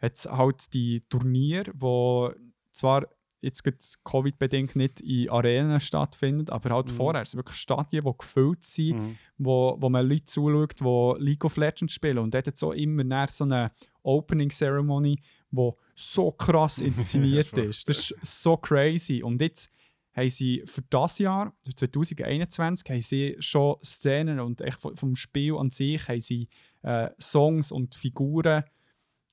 hat 0.00 0.14
es 0.16 0.26
halt 0.26 0.72
die 0.74 1.02
Turniere, 1.08 1.70
wo 1.74 2.32
zwar 2.72 3.06
jetzt 3.42 3.62
Covid-bedingt 4.04 4.74
nicht 4.74 5.00
in 5.02 5.28
Arenen 5.30 5.78
stattfinden, 5.78 6.50
aber 6.50 6.74
halt 6.74 6.86
Mhm. 6.88 6.96
vorher, 6.96 7.22
es 7.22 7.30
sind 7.30 7.38
wirklich 7.38 7.58
Stadien, 7.58 8.04
die 8.04 8.12
gefüllt 8.18 8.64
sind 8.64 8.96
Mhm. 8.98 9.18
wo, 9.38 9.76
wo 9.78 9.88
man 9.90 10.08
Leute 10.08 10.24
zuschaut, 10.24 10.80
die 10.80 11.22
League 11.22 11.44
of 11.44 11.56
Legends 11.58 11.92
spielen. 11.94 12.18
Und 12.18 12.34
dort 12.34 12.46
hat 12.48 12.62
auch 12.62 12.72
immer 12.72 13.04
nach 13.04 13.28
so 13.28 13.44
eine 13.44 13.70
Opening 14.02 14.50
Ceremony, 14.50 15.20
die 15.56 15.70
so 15.94 16.30
krass 16.30 16.78
inszeniert 16.82 17.56
ist. 17.58 17.88
Das 17.88 18.10
ist 18.10 18.14
so 18.42 18.56
crazy. 18.56 19.22
Und 19.22 19.40
jetzt 19.40 19.70
haben 20.14 20.30
sie 20.30 20.62
für 20.66 20.82
das 20.88 21.18
Jahr, 21.18 21.52
für 21.64 21.74
2021, 21.74 22.88
haben 22.90 23.02
sie 23.02 23.36
schon 23.40 23.76
Szenen 23.84 24.40
und 24.40 24.60
echt 24.60 24.78
vom- 24.80 25.16
Spiel 25.16 25.56
an 25.56 25.70
sich 25.70 26.06
haben 26.08 26.20
sie 26.20 26.48
äh, 26.82 27.10
Songs 27.20 27.72
und 27.72 27.94
Figuren 27.94 28.64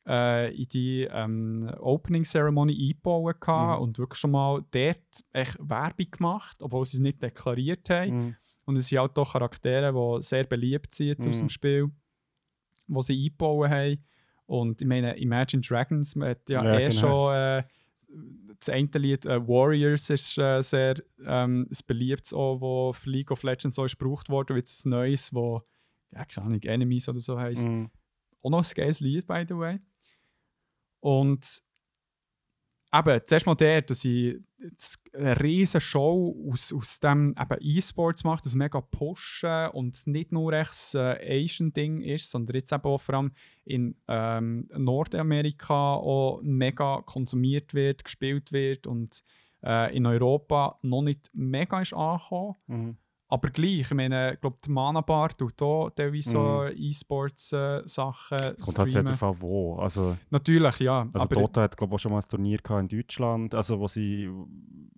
äh, 0.08 0.54
in 0.56 0.68
die 0.70 1.08
ähm, 1.10 1.72
Opening 1.80 2.24
Ceremony 2.24 2.74
eingebaut 2.74 3.38
Mhm. 3.48 3.82
und 3.82 3.98
wirklich 4.00 4.20
schon 4.20 4.32
mal 4.32 4.64
dort 4.72 5.24
echt 5.32 5.58
Werbung 5.60 6.12
gemacht, 6.12 6.58
obwohl 6.62 6.86
sie 6.86 6.98
es 6.98 7.02
nicht 7.02 7.24
deklariert 7.24 7.90
haben. 7.90 8.18
Mhm. 8.18 8.36
Und 8.66 8.76
es 8.78 8.88
sind 8.88 8.98
auch 9.00 9.08
doch 9.08 9.34
Charaktere, 9.34 9.94
die 9.94 10.24
sehr 10.24 10.44
beliebt 10.46 10.94
sind 10.94 11.08
jetzt 11.08 11.28
aus 11.28 11.36
Mhm. 11.36 11.40
dem 11.40 11.50
Spiel, 11.50 11.92
die 12.88 13.02
sie 13.04 13.18
eingebaut 13.26 13.70
haben. 13.70 14.04
Und 14.46 14.82
ich 14.82 14.88
meine, 14.88 15.18
Imagine 15.18 15.62
Dragons, 15.62 16.16
man 16.16 16.30
hat 16.30 16.50
ja, 16.50 16.64
Ja, 16.64 16.80
eh 16.80 16.90
genau. 16.90 17.00
schon 17.00 17.36
äh, 17.36 17.64
das 18.60 18.70
eine 18.70 18.90
Lied 18.94 19.26
äh, 19.26 19.46
Warriors 19.48 20.10
ist 20.10 20.38
äh, 20.38 20.62
sehr 20.62 20.96
ähm, 21.26 21.68
ein 21.70 21.78
beliebtes 21.88 22.34
auch, 22.34 22.62
wo 22.62 22.94
für 22.94 23.10
League 23.10 23.32
of 23.32 23.44
Legends 23.44 23.80
auch 23.80 23.88
gebraucht 23.88 24.30
worden, 24.30 24.56
wie 24.56 24.62
ein 24.62 24.90
neues, 24.90 25.34
wo, 25.34 25.62
ja, 26.12 26.26
keine 26.26 26.48
Ahnung, 26.48 26.62
Enemies 26.62 27.10
oder 27.10 27.20
so 27.20 27.40
heisst. 27.40 27.68
Mhm. 27.68 27.90
Auch 28.42 28.50
noch 28.50 28.64
ein 28.64 28.74
geiles 28.76 29.00
Lied, 29.00 29.26
by 29.26 29.46
the 29.48 29.58
way. 29.58 29.80
Und 31.00 31.64
eben, 32.94 33.22
zuerst 33.26 33.46
mal 33.46 33.56
der, 33.56 33.82
dass 33.82 34.06
ich 34.06 34.38
eine 35.14 35.40
riesige 35.42 35.82
Show 35.82 36.36
aus, 36.50 36.72
aus 36.72 37.00
dem 37.00 37.36
E-Sports 37.60 38.24
mache, 38.24 38.44
das 38.44 38.56
mega 38.56 38.82
pushen 38.82 39.68
und 39.70 40.08
nicht 40.08 40.32
nur 40.32 40.54
echt 40.54 40.72
das 40.72 40.96
äh, 40.96 41.44
Asian-Ding 41.44 42.02
ist, 42.02 42.30
sondern 42.30 42.56
jetzt 42.56 42.72
eben 42.72 42.84
auch 42.84 43.02
vor 43.02 43.16
allem 43.16 43.32
in 43.66 43.96
ähm, 44.08 44.70
Nordamerika 44.78 45.96
auch 45.96 46.42
mega 46.44 47.02
konsumiert 47.02 47.74
wird, 47.74 48.04
gespielt 48.04 48.52
wird 48.52 48.88
und 48.88 49.24
äh, 49.64 49.96
in 49.96 50.06
Europa 50.06 50.78
noch 50.82 51.02
nicht 51.02 51.30
mega 51.34 51.82
ist 51.82 51.94
angekommen. 51.94 52.56
Mhm. 52.68 52.98
Aber 53.34 53.50
gleich, 53.50 53.80
ich 53.82 53.92
meine, 53.94 54.34
ich 54.34 54.42
glaube, 54.42 54.58
die 54.64 54.70
Mana 54.70 55.02
Bar 55.02 55.30
tut 55.36 55.60
auch 55.62 55.90
teilweise 55.90 56.30
so 56.30 56.66
E-Sports-Sachen 56.68 58.38
Es 58.38 58.62
kommt 58.64 58.78
halt 58.80 58.92
sehr 58.92 59.02
streamen. 59.02 59.06
darauf 59.20 59.24
an, 59.24 59.42
wo. 59.42 59.76
Also, 59.78 60.16
Natürlich, 60.30 60.80
ja. 60.80 61.02
also 61.12 61.20
aber 61.26 61.36
Dota 61.36 61.62
hat 61.64 61.76
glaube 61.76 61.92
ich 61.92 61.96
auch 61.96 62.00
schon 62.00 62.12
mal 62.12 62.20
ein 62.20 62.28
Turnier 62.30 62.60
gehabt 62.60 62.92
in 62.92 63.00
Deutschland, 63.00 63.56
also 63.56 63.80
wo 63.80 63.88
sie, 63.88 64.30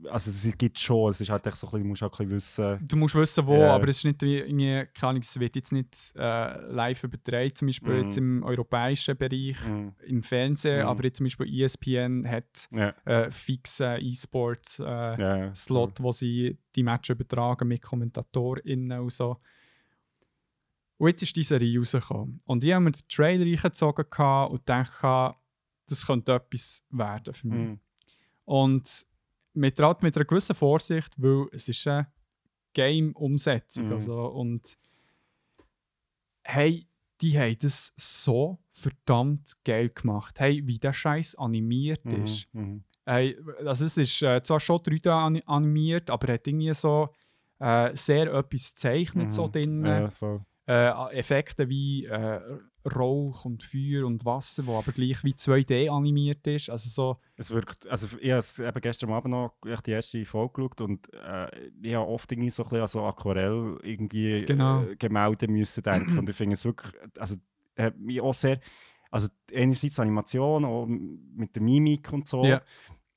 also 0.10 0.30
es 0.32 0.58
gibt 0.58 0.78
schon, 0.80 1.12
es 1.12 1.22
ist 1.22 1.30
halt 1.30 1.48
echt 1.48 1.56
so 1.56 1.68
ein 1.68 1.72
bisschen, 1.72 1.84
du 1.84 1.90
musst 1.90 2.02
halt 2.02 2.20
ein 2.20 2.28
bisschen 2.30 2.72
wissen. 2.76 2.88
du 2.88 2.96
musst 2.98 3.16
wissen, 3.16 3.48
wo, 3.48 3.54
Ja. 3.56 3.76
aber 3.76 3.88
es 3.88 3.98
ist 3.98 4.04
nicht 4.06 4.22
wie, 4.22 4.38
irgendwie, 4.40 4.86
keine 4.94 5.10
Ahnung, 5.12 5.22
es 5.22 5.40
wird 5.40 5.56
jetzt 5.56 5.72
nicht 5.72 6.14
äh, 6.18 6.60
live 6.72 7.04
übertragen, 7.06 7.56
zum 7.56 7.68
Beispiel 7.68 7.94
Mhm. 7.96 8.02
jetzt 8.04 8.18
im 8.18 8.44
europäischen 8.44 9.16
Bereich, 9.18 9.58
Mhm. 9.66 9.94
im 10.08 10.24
Fernsehen, 10.24 10.82
Mhm. 10.84 10.88
aber 10.90 11.04
jetzt 11.06 11.18
zum 11.18 11.26
Beispiel 11.26 11.62
ESPN 11.62 12.28
hat 12.30 12.68
Ja, 12.72 12.94
äh, 13.06 13.32
fixen 13.32 13.98
E-Sport-Slot, 14.02 15.20
äh. 15.20 15.56
Slot, 15.56 16.04
wo 16.04 16.12
sie 16.12 16.58
die 16.76 16.84
Matches 16.84 17.16
übertragen 17.16 17.70
mit 17.70 17.82
KommentatorInnen 18.34 19.00
und 19.00 19.12
so. 19.14 19.40
Und 20.98 21.10
jetzt 21.10 21.24
ist 21.24 21.36
diese 21.36 21.60
Serie 21.60 21.80
rausgekommen. 21.80 22.42
Und 22.46 22.64
ich 22.64 22.72
habe 22.74 22.84
mir 22.86 22.92
den 22.92 23.02
Trailer 23.10 23.46
reingezogen 23.46 24.06
und 24.50 24.70
dachte, 24.70 25.36
das 25.88 26.06
könnte 26.08 26.34
etwas 26.36 26.84
werden 26.90 27.34
für 27.34 27.48
mich. 27.48 27.68
Mhm. 27.70 27.80
Und 28.46 29.06
mit, 29.54 29.78
mit 30.02 30.16
einer 30.16 30.26
gewissen 30.26 30.56
Vorsicht, 30.56 31.14
weil 31.22 31.48
es 31.52 31.68
ist 31.68 31.86
eine 31.88 32.08
Game-Umsetzung. 32.74 33.88
Mhm. 33.88 33.92
Also, 33.94 34.26
und 34.28 34.78
hey, 36.44 36.88
die 37.22 37.38
haben 37.40 37.58
das 37.60 37.94
so 37.96 38.60
verdammt 38.72 39.54
geil 39.64 39.90
gemacht. 39.90 40.40
Hey, 40.40 40.66
wie 40.66 40.78
der 40.80 40.94
Scheiß 40.94 41.36
animiert 41.36 42.04
Mhm. 42.06 42.24
ist. 42.24 42.54
Mhm. 42.54 42.84
Hey, 43.06 43.38
also 43.66 43.86
es 43.86 43.98
ist 43.98 44.22
äh, 44.22 44.42
zwar 44.42 44.60
schon 44.60 44.80
3D 44.80 45.10
ani- 45.12 45.44
animiert, 45.46 46.10
aber 46.10 46.28
er 46.30 46.34
hat 46.36 46.48
irgendwie 46.48 46.74
so 46.74 47.10
äh, 47.66 47.96
sehr 47.96 48.34
etwas 48.34 48.74
gezeichnet 48.74 49.32
so 49.34 49.48
Mhm. 49.48 49.52
drin. 49.52 49.86
Ja. 49.86 50.10
Äh, 50.68 51.18
Effekte 51.20 51.70
wie 51.70 52.06
äh, 52.06 52.42
Rauch 52.96 53.46
und 53.46 53.62
Feuer 53.64 54.06
und 54.06 54.26
Wasser, 54.26 54.66
wo 54.66 54.78
aber 54.80 54.92
gleich 54.94 55.24
wie 55.24 55.34
2D 55.34 55.90
animiert 55.90 56.46
ist. 56.48 56.70
Also 56.72 56.90
so, 56.90 57.18
Es 57.36 57.52
wirkt, 57.52 57.86
also 57.88 58.08
ich 58.20 58.32
habe 58.32 58.68
eben 58.70 58.82
gestern 58.82 59.12
Abend 59.12 59.32
noch 59.32 59.54
die 59.86 59.92
erste 59.92 60.26
Folge 60.26 60.54
geschaut 60.54 60.82
und 60.82 61.14
äh, 61.14 61.70
ich 61.84 61.94
habe 61.94 62.08
oft 62.08 62.32
irgendwie 62.32 62.50
so 62.50 62.64
ein 62.64 62.70
bisschen 62.70 62.82
an 62.82 62.88
so 62.88 63.04
Aquarell 63.04 63.78
irgendwie 63.84 64.44
Genau. 64.46 64.82
äh, 64.84 64.96
Gemälde 64.96 65.48
müssen 65.48 65.84
denken 65.84 66.18
und 66.20 66.30
ich 66.30 66.36
finde 66.36 66.54
es 66.56 66.66
wirklich, 66.66 66.94
also 67.20 67.36
hat 67.78 67.98
mich 68.00 68.22
auch 68.22 68.34
sehr, 68.34 68.60
also 69.12 69.28
einerseits 69.54 70.00
Animation, 70.00 70.66
auch 70.66 70.88
mit 70.88 71.56
der 71.56 71.62
Mimik 71.62 72.12
und 72.12 72.28
so, 72.28 72.44
Ja. 72.44 72.62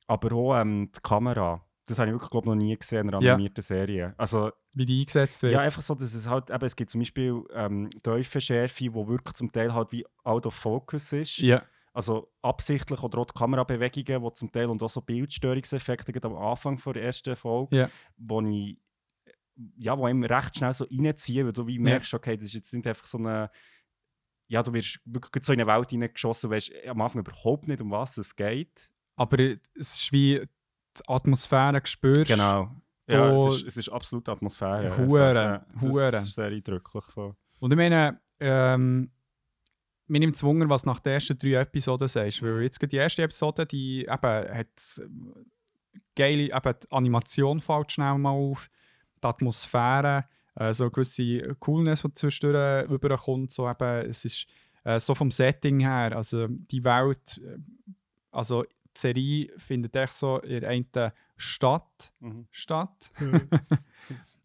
aber 0.07 0.33
auch 0.37 0.61
ähm, 0.61 0.91
die 0.95 1.01
Kamera. 1.01 1.65
Das 1.89 1.99
habe 1.99 2.09
ich 2.11 2.15
wirklich 2.15 2.31
glaub, 2.31 2.47
noch 2.47 2.55
nie 2.55 2.77
gesehen 2.77 3.09
in 3.09 3.15
einer 3.15 3.23
Ja. 3.25 3.33
animierten 3.35 3.63
Serie. 3.63 4.15
Also 4.17 4.53
wie 4.75 4.85
die 4.85 5.01
eingesetzt 5.01 5.43
wird. 5.43 5.53
Ja, 5.55 5.61
einfach 5.61 5.83
so, 5.83 5.95
dass 5.95 6.15
es 6.15 6.29
halt, 6.29 6.51
eben, 6.51 6.65
es 6.65 6.77
gibt 6.77 6.91
zum 6.91 7.01
Beispiel 7.01 7.43
ähm, 7.53 7.89
Tiefenschärfe, 8.03 8.93
wo 8.95 9.09
wirklich 9.09 9.35
zum 9.35 9.51
Teil 9.51 9.73
halt 9.75 9.91
wie 9.93 10.05
out 10.25 10.47
of 10.47 10.55
focus 10.55 11.13
ist. 11.13 11.39
ja. 11.39 11.63
Also 11.95 12.31
absichtlich 12.43 13.03
oder 13.03 13.19
auch 13.19 13.27
die 13.27 13.33
Kamerabewegungen, 13.37 14.23
die 14.23 14.33
zum 14.35 14.53
Teil 14.53 14.67
und 14.67 14.81
auch 14.83 14.91
so 14.91 15.01
Bildstörungseffekte 15.01 16.13
am 16.23 16.37
Anfang 16.37 16.81
der 16.95 17.03
ersten 17.03 17.35
Folge, 17.35 17.77
Ja. 17.77 17.91
wo 18.17 18.41
ich 18.43 18.79
ja, 19.77 19.99
wo 19.99 20.07
einem 20.07 20.23
recht 20.23 20.57
schnell 20.57 20.73
so 20.73 20.85
reinziehen, 20.85 21.47
weil 21.47 21.53
du 21.53 21.67
wie 21.67 21.81
merkst, 21.81 22.15
okay, 22.15 22.37
das 22.37 22.45
ist 22.45 22.53
jetzt 22.55 22.73
nicht 22.73 22.87
einfach 22.87 23.07
so 23.07 23.19
eine 23.19 23.51
ja, 24.47 24.63
du 24.63 24.73
wirst 24.73 25.01
wirklich 25.05 25.45
so 25.45 25.53
in 25.53 25.61
eine 25.61 25.69
Welt 25.71 25.91
hineingeschossen, 25.91 26.51
weißt 26.51 26.71
am 26.87 27.01
Anfang 27.01 27.21
überhaupt 27.23 27.67
nicht, 27.69 27.81
um 27.81 27.91
was 27.91 28.17
es 28.17 28.35
geht. 28.37 28.89
Aber 29.17 29.39
es 29.41 29.59
ist 29.75 30.13
wie 30.13 30.43
die 30.99 31.09
Atmosphäre 31.09 31.81
spürst. 31.85 32.31
Genau. 32.31 32.71
Ja, 33.11 33.35
es 33.35 33.55
ist, 33.55 33.67
es 33.67 33.77
ist 33.79 33.89
absolut 33.89 34.29
Atmosphäre. 34.29 34.97
Hure, 34.99 35.35
ja, 35.35 35.67
hure. 35.81 36.11
Das 36.11 36.25
ist 36.25 36.35
sehr 36.35 36.49
eindrücklich. 36.49 37.05
Voll. 37.07 37.35
Und 37.59 37.73
ich 37.73 37.77
meine, 37.77 38.21
ähm, 38.39 39.11
mir 40.07 40.21
nimmt 40.21 40.37
es 40.37 40.43
Wunder, 40.43 40.69
was 40.69 40.85
nach 40.85 41.01
den 41.01 41.15
ersten 41.15 41.39
drei 41.39 41.55
Episoden 41.55 42.09
sagst. 42.09 42.43
Weil 42.43 42.63
jetzt 42.63 42.81
die 42.81 42.97
erste 42.97 43.23
Episode, 43.23 43.67
die 43.67 44.01
eben 44.01 44.13
hat 44.13 45.01
ähm, 45.01 45.47
geile, 46.15 46.55
eben 46.55 46.75
die 46.83 46.91
Animation 46.91 47.61
fällt 47.61 47.93
schnell 47.93 48.19
mal 48.19 48.31
auf, 48.31 48.69
die 49.23 49.27
Atmosphäre, 49.27 50.27
äh, 50.57 50.73
so 50.73 50.85
eine 50.85 50.91
gewisse 50.91 51.55
Coolness, 51.61 52.03
die 52.03 52.13
zwischendurch 52.13 52.91
überkommt. 52.91 53.53
So 53.53 53.69
eben, 53.69 54.11
es 54.11 54.25
ist 54.25 54.47
äh, 54.85 55.01
so 55.01 55.15
vom 55.15 55.31
Setting 55.31 55.81
her, 55.81 56.17
also 56.17 56.47
die 56.49 56.85
Welt, 56.85 57.41
äh, 57.45 57.59
also 58.31 58.65
die 59.03 59.47
Serie 59.47 59.59
findet 59.59 59.97
echt 59.97 60.13
so 60.13 60.39
in 60.39 60.65
einer 60.65 61.13
Stadt 61.37 62.13
Mhm. 62.21 62.47
statt, 62.51 63.13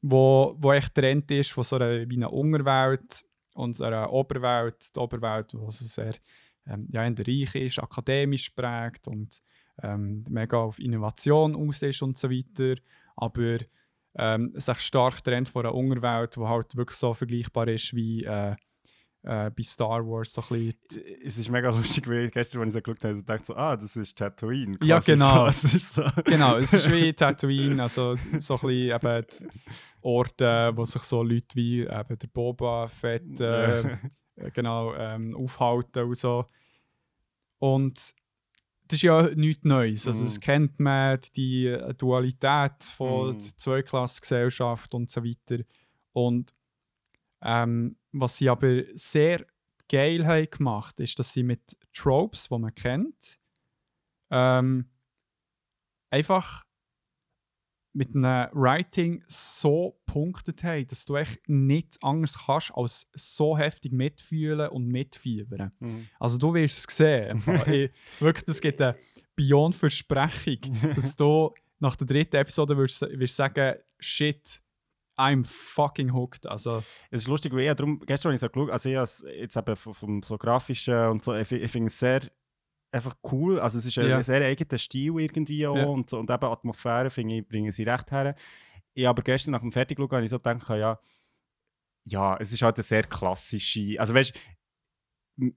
wo, 0.01 0.56
wo 0.58 0.72
echt 0.72 0.93
trennt 0.95 1.32
ist 1.32 1.51
von 1.51 1.64
so 1.64 1.78
einer, 1.78 2.10
wie 2.10 2.18
einer 2.18 2.32
Unterwelt 2.34 3.26
und 3.54 3.76
so 3.76 3.84
einer 3.86 4.12
Oberwelt. 4.12 4.95
Die 4.95 4.99
Oberwelt, 4.99 5.54
die 5.54 5.58
so 5.58 5.70
sehr 5.70 6.14
ähm, 6.68 6.88
ja, 6.91 7.04
eher 7.04 7.16
reich 7.18 7.56
ist, 7.56 7.80
akademisch 7.80 8.49
prägt 8.51 9.08
und 9.08 9.41
ähm, 9.82 10.24
mega 10.30 10.58
auf 10.58 10.80
Innovation 10.80 11.56
aus 11.56 11.82
ist 11.82 12.01
und 12.01 12.18
so 12.18 12.30
weiter. 12.30 12.80
Aber 13.16 13.58
ähm, 14.16 14.54
sich 14.56 14.80
stark 14.80 15.24
trennt 15.24 15.49
von 15.49 15.66
einer 15.66 15.76
Unterwelt, 15.76 16.36
die 16.36 16.41
halt 16.41 16.76
wirklich 16.76 16.97
so 16.97 17.14
vergleichbar 17.14 17.68
ist 17.68 17.95
wie 17.95 18.24
äh, 18.24 18.56
äh, 19.24 19.50
bei 19.50 19.64
Star 19.64 20.06
Wars. 20.06 20.34
So 20.34 20.42
ein 20.50 20.74
bisschen 20.90 21.04
Es 21.24 21.38
ist 21.38 21.50
mega 21.50 21.70
lustig, 21.70 22.08
weil 22.08 22.30
gestern, 22.30 22.62
als 22.62 22.70
ich 22.70 22.74
so 22.74 22.82
geschaut 22.82 23.04
habe, 23.06 23.24
dachte 23.24 23.42
ich 23.42 23.46
so, 23.48 23.56
ah, 23.56 23.76
das 23.78 23.96
ist 23.96 24.18
Tatooine. 24.18 24.78
Ja, 24.84 24.98
Quasi 24.98 25.14
genau. 25.14 25.46
So, 25.46 25.48
es 25.68 25.74
ist 25.74 25.94
so. 25.96 26.04
Genau, 26.26 26.58
es 26.58 26.74
ist 26.74 26.92
wie 26.92 27.14
Tatooine, 27.16 27.82
also 27.84 28.16
so 28.40 28.56
ein 28.56 28.60
bisschen 28.60 28.70
eben 28.96 29.26
Orte, 30.02 30.72
wo 30.76 30.84
sich 30.86 31.02
so 31.04 31.24
Leute 31.24 31.56
wie 31.56 31.82
eben 31.82 32.20
der 32.20 32.28
Boba 32.28 32.88
Fett 32.88 33.40
äh, 33.40 33.98
genau, 34.54 34.94
ähm, 34.96 35.36
aufhalten 35.36 36.04
und 36.04 36.18
so. 36.18 36.46
Und 37.60 37.98
das 38.90 38.98
ist 38.98 39.04
ja 39.04 39.30
nichts 39.34 39.64
Neues. 39.64 40.06
Also, 40.08 40.26
es 40.26 40.38
Mhm. 40.38 40.42
kennt 40.42 40.80
man 40.80 41.20
die 41.36 41.76
Dualität 41.98 42.84
von 42.96 43.30
Mhm. 43.30 43.40
der 43.40 43.58
Zweiklassgesellschaft 43.58 44.94
und 44.94 45.10
so 45.10 45.24
weiter. 45.24 45.64
Und 46.12 46.54
ähm, 47.42 47.96
was 48.14 48.38
sie 48.38 48.49
aber 48.49 48.84
sehr 48.93 49.45
geil 49.89 50.26
haben 50.26 50.49
gemacht, 50.49 50.99
ist, 50.99 51.20
dass 51.20 51.34
sie 51.34 51.43
mit 51.43 51.78
Tropes, 51.93 52.47
die 52.49 52.57
man 52.57 52.74
kennt, 52.74 53.39
ähm, 54.32 54.89
einfach 56.09 56.64
mit 57.95 58.16
einem 58.16 58.49
Writing 58.53 59.24
so 59.28 59.99
punktet 60.07 60.64
haben, 60.64 60.88
dass 60.88 61.05
du 61.05 61.16
echt 61.16 61.47
nicht 61.47 61.97
anders 62.01 62.45
kannst, 62.45 62.72
als 62.76 63.07
so 63.14 63.55
heftig 63.55 63.91
mitfühlen 63.91 64.70
und 64.70 64.88
mitfiebern. 64.88 65.72
Mhm. 65.80 66.07
Also 66.20 66.39
du 66.39 66.53
wirst 66.55 66.89
es 66.89 66.97
sehen. 66.97 67.38
ich, 67.68 67.91
wirklich, 68.20 68.45
das 68.45 68.59
gibt 68.59 68.82
eine 68.82 68.97
Beyond-Versprechung, 69.36 70.61
dass 70.95 71.16
du 71.16 71.53
nach 71.80 71.95
der 71.95 72.07
dritten 72.07 72.38
Episode 72.38 72.76
wirst, 72.78 73.01
wirst 73.01 73.36
sagen, 73.36 73.78
shit, 73.99 74.64
I'm 75.18 75.43
fucking 75.45 76.14
hooked. 76.14 76.47
Also, 76.47 76.84
Es 77.11 77.22
ist 77.24 77.28
lustig, 77.28 77.53
weil 77.53 77.70
ich 77.70 77.76
darum, 77.76 77.99
gestern 77.99 78.30
habe 78.30 78.36
ich 78.36 78.41
so 78.41 78.49
geschaut, 78.49 78.72
also 78.72 78.89
ich 78.89 78.95
jetzt 79.39 79.55
eben 79.55 79.76
vom, 79.76 80.24
so 80.24 80.38
grafischen 80.38 81.07
und 81.09 81.24
so, 81.24 81.34
ich, 81.36 81.51
ich 81.51 81.72
finde 81.72 81.88
es 81.88 81.99
sehr 81.99 82.22
einfach 82.91 83.16
cool, 83.32 83.59
also 83.59 83.78
es 83.80 83.86
ist 83.86 83.97
ein, 83.97 84.07
Ja. 84.07 84.22
sehr 84.24 84.41
eigener 84.45 84.78
Stil 84.78 85.20
irgendwie 85.20 85.66
auch 85.68 85.76
Ja. 85.76 85.84
und, 85.86 86.09
so, 86.09 86.20
und 86.20 86.30
eben 86.30 86.43
Atmosphäre, 86.45 87.09
finde 87.09 87.38
ich, 87.38 87.47
bringen 87.47 87.72
sie 87.72 87.84
recht 87.84 88.11
her. 88.11 88.36
Ich 88.93 89.07
aber 89.07 89.24
gestern 89.24 89.51
nach 89.51 89.61
dem 89.61 89.72
Fertigschauen 89.72 90.11
habe 90.11 90.24
ich 90.24 90.30
so 90.30 90.38
gedacht, 90.38 90.70
ja, 90.70 90.99
ja, 92.05 92.38
es 92.38 92.51
ist 92.53 92.61
halt 92.61 92.76
eine 92.78 92.84
sehr 92.84 93.03
klassische, 93.03 93.95
also 93.99 94.14
weißt 94.14 94.34
du, 95.38 95.51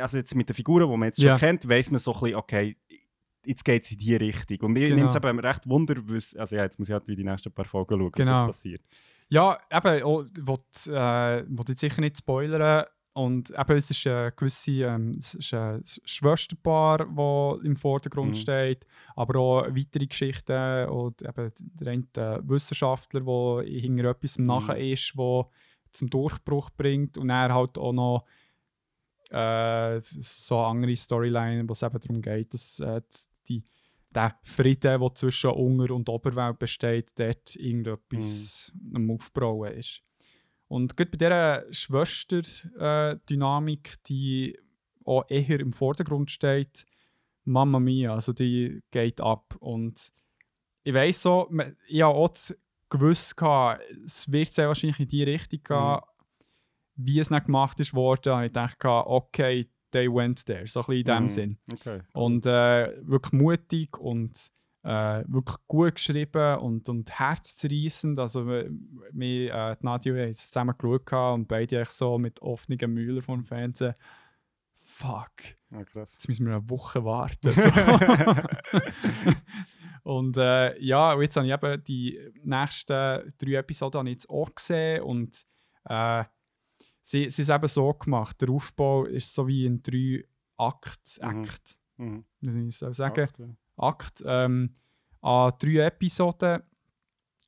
also 0.00 0.16
jetzt 0.16 0.34
mit 0.34 0.48
den 0.48 0.54
Figuren, 0.54 0.90
die 0.90 0.96
man 0.96 1.08
jetzt 1.08 1.18
Ja. 1.18 1.30
schon 1.32 1.38
kennt, 1.40 1.68
weiß 1.68 1.90
man 1.90 2.00
so 2.00 2.12
ein 2.14 2.20
bisschen, 2.20 2.36
okay, 2.36 2.76
jetzt 3.44 3.64
geht 3.64 3.82
es 3.82 3.92
in 3.92 3.98
die 3.98 4.14
Richtung. 4.16 4.58
Und 4.60 4.72
mir 4.72 4.88
Genau. 4.88 4.96
nimmt 5.00 5.10
es 5.10 5.16
eben 5.16 5.38
recht 5.40 5.68
Wunder, 5.68 5.96
was, 6.04 6.34
also 6.36 6.56
ja, 6.56 6.62
jetzt 6.64 6.78
muss 6.78 6.88
ich 6.88 6.92
halt 6.92 7.06
wie 7.08 7.16
die 7.16 7.24
nächsten 7.24 7.52
paar 7.52 7.64
Folgen 7.64 7.94
schauen, 7.94 8.10
was 8.12 8.16
Genau. 8.16 8.38
jetzt 8.38 8.46
passiert. 8.46 8.82
Ja, 9.28 9.58
eben, 9.70 10.02
oh, 10.04 10.24
ich 10.24 10.46
will, 10.46 10.58
äh, 10.94 11.44
jetzt 11.68 11.78
sicher 11.80 12.00
nicht 12.00 12.18
spoilern. 12.18 12.84
Und 13.14 13.50
eben, 13.50 13.76
es 13.76 13.90
ist 13.90 14.06
ein 14.06 14.32
gewisse, 14.36 14.70
ähm, 14.84 15.18
ist 15.18 15.52
ein 15.52 15.82
Schwesterpaar, 15.84 16.98
das 17.14 17.64
im 17.64 17.76
Vordergrund 17.76 18.30
Mhm. 18.30 18.34
steht, 18.36 18.86
aber 19.16 19.38
auch 19.38 19.62
weitere 19.66 20.06
Geschichten 20.06 20.88
und 20.88 21.20
eben 21.20 21.52
der 21.74 21.92
eine 21.92 22.40
Wissenschaftler, 22.48 23.20
der 23.20 23.64
hinter 23.68 24.04
etwas 24.10 24.38
Mhm. 24.38 24.46
nachher 24.46 24.78
ist, 24.78 25.14
wo 25.16 25.50
zum 25.90 26.08
Durchbruch 26.08 26.70
bringt 26.74 27.18
und 27.18 27.28
er 27.28 27.52
halt 27.54 27.76
auch 27.76 27.92
noch 27.92 28.24
äh, 29.30 29.98
so 30.00 30.58
andere 30.58 30.94
Storyline, 30.96 31.66
wo 31.68 31.72
es 31.72 31.82
eben 31.82 31.98
darum 32.00 32.22
geht, 32.22 32.52
dass 32.52 32.80
äh, 32.80 33.00
die, 33.48 33.64
der 34.14 34.38
Frieden, 34.42 35.00
der 35.00 35.14
zwischen 35.14 35.50
Unger 35.50 35.90
und 35.90 36.08
Oberwelt 36.08 36.58
besteht, 36.58 37.12
dort 37.16 37.54
irgendetwas 37.56 38.72
am 38.94 39.10
Aufbauen 39.10 39.72
ist. 39.72 40.02
Und 40.68 40.96
gerade 40.96 41.10
bei 41.10 41.18
dieser 41.18 41.64
Schwester-Dynamik, 41.72 44.02
die 44.04 44.58
auch 45.04 45.24
eher 45.28 45.60
im 45.60 45.72
Vordergrund 45.72 46.30
steht, 46.30 46.86
Mamma 47.44 47.80
Mia, 47.80 48.14
also 48.14 48.32
die 48.32 48.82
geht 48.90 49.20
ab. 49.20 49.56
Und 49.60 50.12
ich 50.84 50.94
weiss 50.94 51.22
so, 51.22 51.50
ich 51.88 52.02
habe 52.02 52.14
auch 52.14 52.32
gewusst, 52.88 53.34
es 54.04 54.30
wird 54.30 54.54
sehr 54.54 54.68
wahrscheinlich 54.68 55.00
in 55.00 55.08
die 55.08 55.24
Richtung 55.24 55.60
gehen, 55.62 55.98
wie 56.94 57.18
es 57.18 57.30
nicht 57.30 57.46
gemacht 57.46 57.80
ist 57.80 57.94
worden. 57.94 58.34
Und 58.34 58.44
ich 58.44 58.52
dachte, 58.52 58.88
okay, 58.88 59.66
they 59.92 60.08
went 60.12 60.44
there, 60.46 60.66
so 60.66 60.80
ein 60.80 60.86
bisschen 60.86 60.98
in 61.00 61.04
dem 61.04 61.22
Mhm. 61.22 61.28
Sinn. 61.28 61.58
Okay. 61.72 62.00
Und 62.12 62.46
äh, 62.46 62.92
wirklich 63.02 63.32
mutig 63.32 63.96
und 63.98 64.50
äh, 64.84 65.22
wirklich 65.28 65.56
gut 65.68 65.94
geschrieben 65.94 66.58
und, 66.58 66.88
und 66.88 67.16
herzzerreißend. 67.18 68.18
Also, 68.18 68.46
wir, 68.48 68.68
wir, 69.12 69.54
äh, 69.54 69.76
die 69.80 69.84
Nadia 69.84 70.12
haben 70.14 70.30
es 70.30 70.50
zusammen 70.50 70.74
geschaut 70.76 71.12
und 71.34 71.46
beide 71.46 71.80
echt 71.80 71.92
so 71.92 72.18
mit 72.18 72.42
offenen 72.42 72.92
Mühlen 72.92 73.22
vom 73.22 73.44
Fernsehen. 73.44 73.94
Fuck, 74.74 75.30
Ja, 75.70 75.84
krass. 75.84 76.14
jetzt 76.14 76.28
müssen 76.28 76.46
wir 76.46 76.56
eine 76.56 76.68
Woche 76.68 77.04
warten. 77.04 77.52
So. 77.52 77.70
und 80.02 80.36
äh, 80.36 80.78
ja, 80.80 81.18
jetzt 81.20 81.36
habe 81.36 81.46
ich 81.46 81.52
eben 81.52 81.84
die 81.84 82.18
nächsten 82.42 83.22
drei 83.38 83.52
Episoden 83.54 84.06
jetzt 84.08 84.28
auch 84.28 84.52
gesehen 84.54 85.02
und 85.02 85.44
äh, 85.88 86.24
sie, 87.02 87.28
sie 87.30 87.42
ist 87.42 87.50
eben 87.50 87.68
so 87.68 87.92
gemacht. 87.94 88.40
Der 88.40 88.48
Aufbau 88.50 89.04
ist 89.04 89.34
so 89.34 89.46
wie 89.46 89.66
in 89.66 89.82
drei 89.82 90.24
Akt, 90.56 91.18
Mhm. 91.20 91.28
Akt, 91.28 91.78
Mhm. 91.98 92.24
wie 92.40 92.50
soll 92.50 92.66
ich 92.68 92.78
das 92.78 92.96
sagen? 92.96 93.24
Acht, 93.24 93.38
ja. 93.38 93.46
Akt 93.76 94.22
ähm, 94.26 94.74
an 95.20 95.52
drei 95.58 95.78
Episoden. 95.86 96.62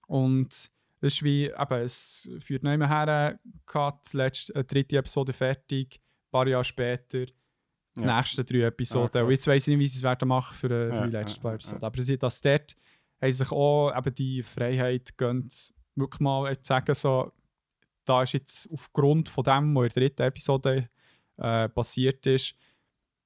Und 0.07 0.48
das 1.00 1.14
ist 1.14 1.22
wie, 1.22 1.46
eben, 1.46 1.80
es 1.82 2.28
führt 2.40 2.62
nicht 2.62 2.78
mehr 2.78 2.88
her, 2.88 3.38
die 3.72 4.16
letzte, 4.16 4.55
äh, 4.55 4.64
dritte 4.64 4.96
Episode 4.96 5.32
fertig, 5.32 6.00
ein 6.00 6.30
paar 6.30 6.46
Jahre 6.46 6.64
später, 6.64 7.26
die 7.26 8.00
Ja. 8.00 8.16
nächsten 8.16 8.44
drei 8.44 8.62
Episoden. 8.62 9.20
Ah, 9.22 9.24
Und 9.24 9.30
jetzt 9.30 9.46
weiß 9.46 9.68
ich 9.68 9.72
nicht, 9.76 9.78
wie 9.78 9.86
sie 9.86 9.98
es 9.98 10.02
werden 10.02 10.28
machen 10.28 10.55
für, 10.57 10.66
äh, 10.70 10.88
für 10.90 10.94
Ja, 10.96 11.07
die 11.07 11.12
letzten 11.16 11.40
paar 11.40 11.55
Episoden. 11.55 11.82
Aber 11.84 12.02
sie 12.02 12.18
das 12.18 12.40
dort 12.40 12.76
haben 13.20 13.32
sich 13.32 13.50
auch 13.52 13.96
eben 13.96 14.14
die 14.14 14.42
Freiheit 14.42 15.16
gönnt, 15.16 15.72
wirklich 15.94 16.20
mal 16.20 16.55
zu 16.57 16.62
sagen, 16.64 16.94
so, 16.94 17.32
da 18.05 18.22
ist 18.22 18.32
jetzt 18.32 18.68
aufgrund 18.72 19.28
von 19.28 19.44
dem, 19.44 19.74
was 19.74 19.84
in 19.84 19.88
der 19.88 20.02
dritten 20.02 20.22
Episode 20.22 20.88
äh, 21.36 21.68
passiert 21.68 22.26
ist, 22.26 22.55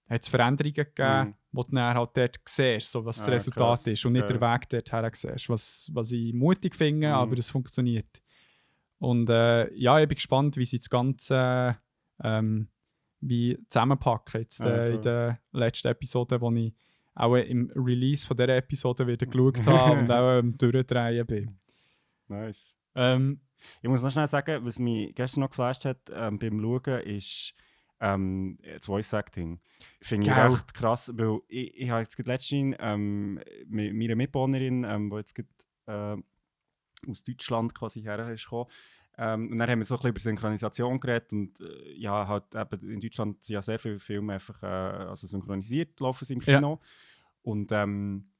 hat 0.08 0.22
es 0.22 0.28
Veränderungen 0.28 0.74
gegeben, 0.74 1.28
Mhm. 1.28 1.34
wo 1.52 1.62
du 1.62 1.74
dann 1.74 1.94
halt 1.94 2.10
dort 2.16 2.36
siehst, 2.46 2.90
so, 2.92 3.04
was 3.04 3.16
das 3.18 3.28
Ah, 3.28 3.32
Resultat 3.32 3.78
krass, 3.78 3.86
ist 3.86 4.04
und 4.06 4.12
nicht 4.14 4.26
geil. 4.26 4.38
der 4.38 4.52
Weg 4.54 4.68
dorthin 4.70 5.10
siehst, 5.12 5.48
was, 5.50 5.90
was 5.92 6.12
ich 6.12 6.32
mutig 6.32 6.74
finde, 6.74 7.08
Mhm. 7.08 7.12
aber 7.14 7.36
es 7.38 7.50
funktioniert. 7.50 8.22
Und 8.98 9.28
äh, 9.30 9.72
ja, 9.74 10.00
ich 10.00 10.08
bin 10.08 10.16
gespannt, 10.16 10.56
wie 10.56 10.64
sie 10.64 10.78
das 10.78 10.88
Ganze 10.90 11.76
ähm, 12.24 12.68
wie 13.20 13.58
zusammenpacken 13.68 14.40
jetzt, 14.42 14.60
Ja, 14.60 14.66
äh, 14.76 14.94
in 14.94 15.02
der 15.02 15.40
letzten 15.52 15.88
Episode, 15.88 16.40
wo 16.40 16.50
ich 16.52 16.72
auch 17.14 17.34
im 17.34 17.70
Release 17.74 18.24
von 18.26 18.36
dieser 18.36 18.56
Episode 18.56 19.06
wieder 19.06 19.26
geschaut 19.26 19.66
habe 19.66 19.98
und 19.98 20.10
auch 20.10 20.38
am 20.38 20.56
Durchdrehen 20.56 21.26
bin. 21.26 21.58
Nice. 22.28 22.77
Ähm, 22.98 23.40
Ich 23.82 23.88
muss 23.88 24.02
noch 24.02 24.10
schnell 24.10 24.26
sagen, 24.26 24.64
was 24.64 24.78
mich 24.78 25.14
gestern 25.14 25.40
noch 25.40 25.50
geflasht 25.50 25.84
hat 25.84 26.10
ähm, 26.12 26.38
beim 26.38 26.60
Schauen, 26.60 27.00
ist 27.02 27.54
ähm, 28.00 28.56
das 28.62 28.86
Voice 28.86 29.12
Acting. 29.12 29.60
Finde 30.00 30.30
ich 30.30 30.36
recht 30.36 30.74
krass, 30.74 31.12
weil 31.14 31.40
ich, 31.48 31.74
ich 31.74 31.90
habe 31.90 32.02
jetzt 32.02 32.18
letztens 32.18 32.76
ähm, 32.78 33.40
mit 33.66 33.94
meiner 33.94 34.16
Mitbewohnerin, 34.16 34.84
ähm, 34.84 35.10
die 35.10 35.16
jetzt 35.16 35.34
gerade, 35.34 35.48
äh, 37.06 37.10
aus 37.10 37.22
Deutschland 37.24 37.74
quasi 37.74 38.02
her 38.02 38.28
ist 38.30 38.44
gekommen, 38.44 38.70
ähm, 39.16 39.50
und 39.50 39.56
dann 39.56 39.68
haben 39.68 39.80
wir 39.80 39.84
so 39.84 39.96
ein 39.96 40.00
bisschen 40.00 40.10
über 40.10 40.20
Synchronisation 40.20 41.00
geredet 41.00 41.32
und 41.32 41.60
äh, 41.60 41.92
ja, 41.94 42.28
halt 42.28 42.54
eben 42.54 42.92
in 42.92 43.00
Deutschland 43.00 43.42
sind 43.42 43.54
ja 43.54 43.62
sehr 43.62 43.80
viele 43.80 43.98
Filme 43.98 44.34
einfach 44.34 44.62
äh, 44.62 44.66
also 44.66 45.26
synchronisiert, 45.26 45.98
laufen 45.98 46.24
sie 46.24 46.34
im 46.34 46.40
Ja. 46.42 46.58
Kino. 46.58 46.80
Und, 47.42 47.72
ähm, 47.72 48.30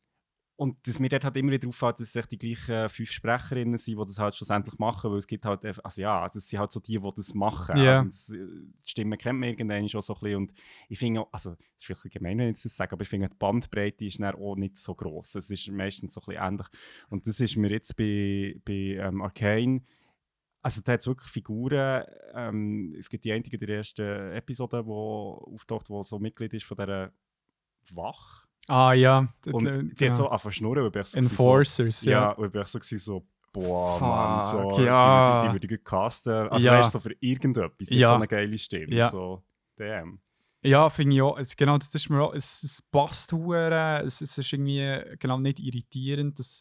und 0.59 0.89
dass 0.89 0.99
mir 0.99 1.09
dort 1.09 1.25
halt 1.25 1.37
immer 1.37 1.53
wieder 1.53 1.69
auffällt, 1.69 2.01
dass 2.01 2.17
es 2.17 2.27
die 2.27 2.37
gleichen 2.37 2.89
fünf 2.89 3.13
Sprecherinnen 3.13 3.79
sind, 3.79 3.97
die 3.97 4.05
das 4.05 4.19
halt 4.19 4.35
schlussendlich 4.35 4.77
machen, 4.77 5.09
weil 5.09 5.19
es 5.19 5.27
gibt 5.29 5.45
halt, 5.45 5.65
also 5.65 6.03
ja, 6.03 6.29
das 6.29 6.49
sind 6.49 6.59
halt 6.59 6.73
so 6.73 6.81
die, 6.81 6.99
die 6.99 7.11
das 7.15 7.33
machen. 7.33 7.77
Also 8.01 8.09
das, 8.09 8.31
äh, 8.31 8.45
die 8.85 8.91
Stimme 8.91 9.17
kennt 9.17 9.39
man 9.39 9.51
irgendwann 9.51 9.89
schon 9.89 10.03
so 10.03 10.15
ein 10.15 10.21
bisschen 10.21 10.37
und 10.37 10.53
ich 10.89 10.99
finde 10.99 11.25
also, 11.31 11.51
das 11.51 11.61
ist 11.61 11.85
vielleicht 11.85 12.11
gemein, 12.11 12.39
wenn 12.39 12.51
ich 12.51 12.61
das 12.61 12.75
sage, 12.75 12.93
aber 12.93 13.03
ich 13.03 13.09
finde, 13.09 13.29
die 13.29 13.37
Bandbreite 13.37 14.05
ist 14.05 14.19
dann 14.19 14.35
auch 14.35 14.57
nicht 14.57 14.77
so 14.77 14.97
groß. 14.97 15.37
Es 15.37 15.49
ist 15.49 15.71
meistens 15.71 16.15
so 16.15 16.21
ein 16.23 16.27
bisschen 16.27 16.43
ähnlich. 16.43 16.67
Und 17.09 17.29
das 17.29 17.39
ist 17.39 17.57
mir 17.57 17.71
jetzt 17.71 17.97
bei, 17.97 18.57
bei 18.65 18.99
ähm, 18.99 19.23
Arcane, 19.23 19.83
also 20.61 20.81
da 20.81 20.95
hat 20.95 21.01
es 21.01 21.07
wirklich 21.07 21.31
Figuren, 21.31 22.03
ähm, 22.35 22.97
es 22.99 23.09
gibt 23.09 23.25
die 23.25 23.31
einzige 23.31 23.59
der 23.59 23.77
ersten 23.77 24.33
Episode, 24.33 24.85
wo 24.85 25.35
auftaucht, 25.55 25.89
wo 25.89 26.03
so 26.03 26.19
Mitglied 26.19 26.53
ist 26.53 26.65
von 26.65 26.79
dieser 26.79 27.13
Wach. 27.93 28.48
Ah 28.69 28.93
ja. 28.93 29.29
Und 29.47 29.65
die 29.99 30.05
ja. 30.05 30.11
hat 30.11 30.17
so 30.17 30.29
zu 30.29 30.51
schnurren, 30.53 30.85
und 30.85 30.97
ich 30.97 31.07
so, 31.07 31.19
Enforcers, 31.19 32.01
so, 32.01 32.11
ja. 32.11 32.21
ja, 32.21 32.31
und 32.33 32.55
ich 32.55 32.67
so, 32.71 32.79
so 32.99 33.27
boah, 33.53 33.99
Mann, 34.01 34.45
so, 34.45 34.59
Fuck, 34.71 34.77
die, 34.79 34.83
ja. 34.85 35.41
die, 35.43 35.47
die 35.49 35.53
würde 35.55 35.67
ich 35.67 35.71
gut 35.79 35.85
casten. 35.85 36.49
Also 36.49 36.67
Ja. 36.67 36.73
weißt 36.79 36.95
du, 36.95 36.99
so 36.99 37.09
für 37.09 37.17
irgendetwas, 37.21 37.89
Ja. 37.91 38.09
so 38.09 38.15
eine 38.15 38.29
geile 38.29 38.57
Stimme, 38.59 38.95
Ja. 38.95 39.09
so, 39.09 39.43
damn. 39.77 40.21
Ja, 40.63 40.91
finde 40.91 41.15
ich 41.17 41.23
auch. 41.23 41.39
Es- 41.39 41.57
Genau, 41.57 41.79
das 41.79 41.95
ist 41.95 42.11
mir 42.11 42.21
auch, 42.23 42.35
es, 42.35 42.63
es 42.63 42.83
passt 42.83 43.33
hure, 43.33 44.03
es, 44.05 44.21
es 44.21 44.37
ist 44.39 44.53
irgendwie 44.53 45.17
genau 45.19 45.39
nicht 45.39 45.61
irritierend. 45.61 46.39
Das, 46.39 46.61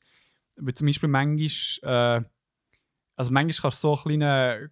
weil 0.56 0.74
zum 0.76 0.86
Beispiel 0.88 1.10
manchmal, 1.10 2.22
äh, 2.22 2.26
also 3.16 3.32
manchmal 3.32 3.62
kannst 3.72 3.84
du 3.84 3.96
so 3.96 4.10
einen 4.10 4.20
kleinen 4.20 4.72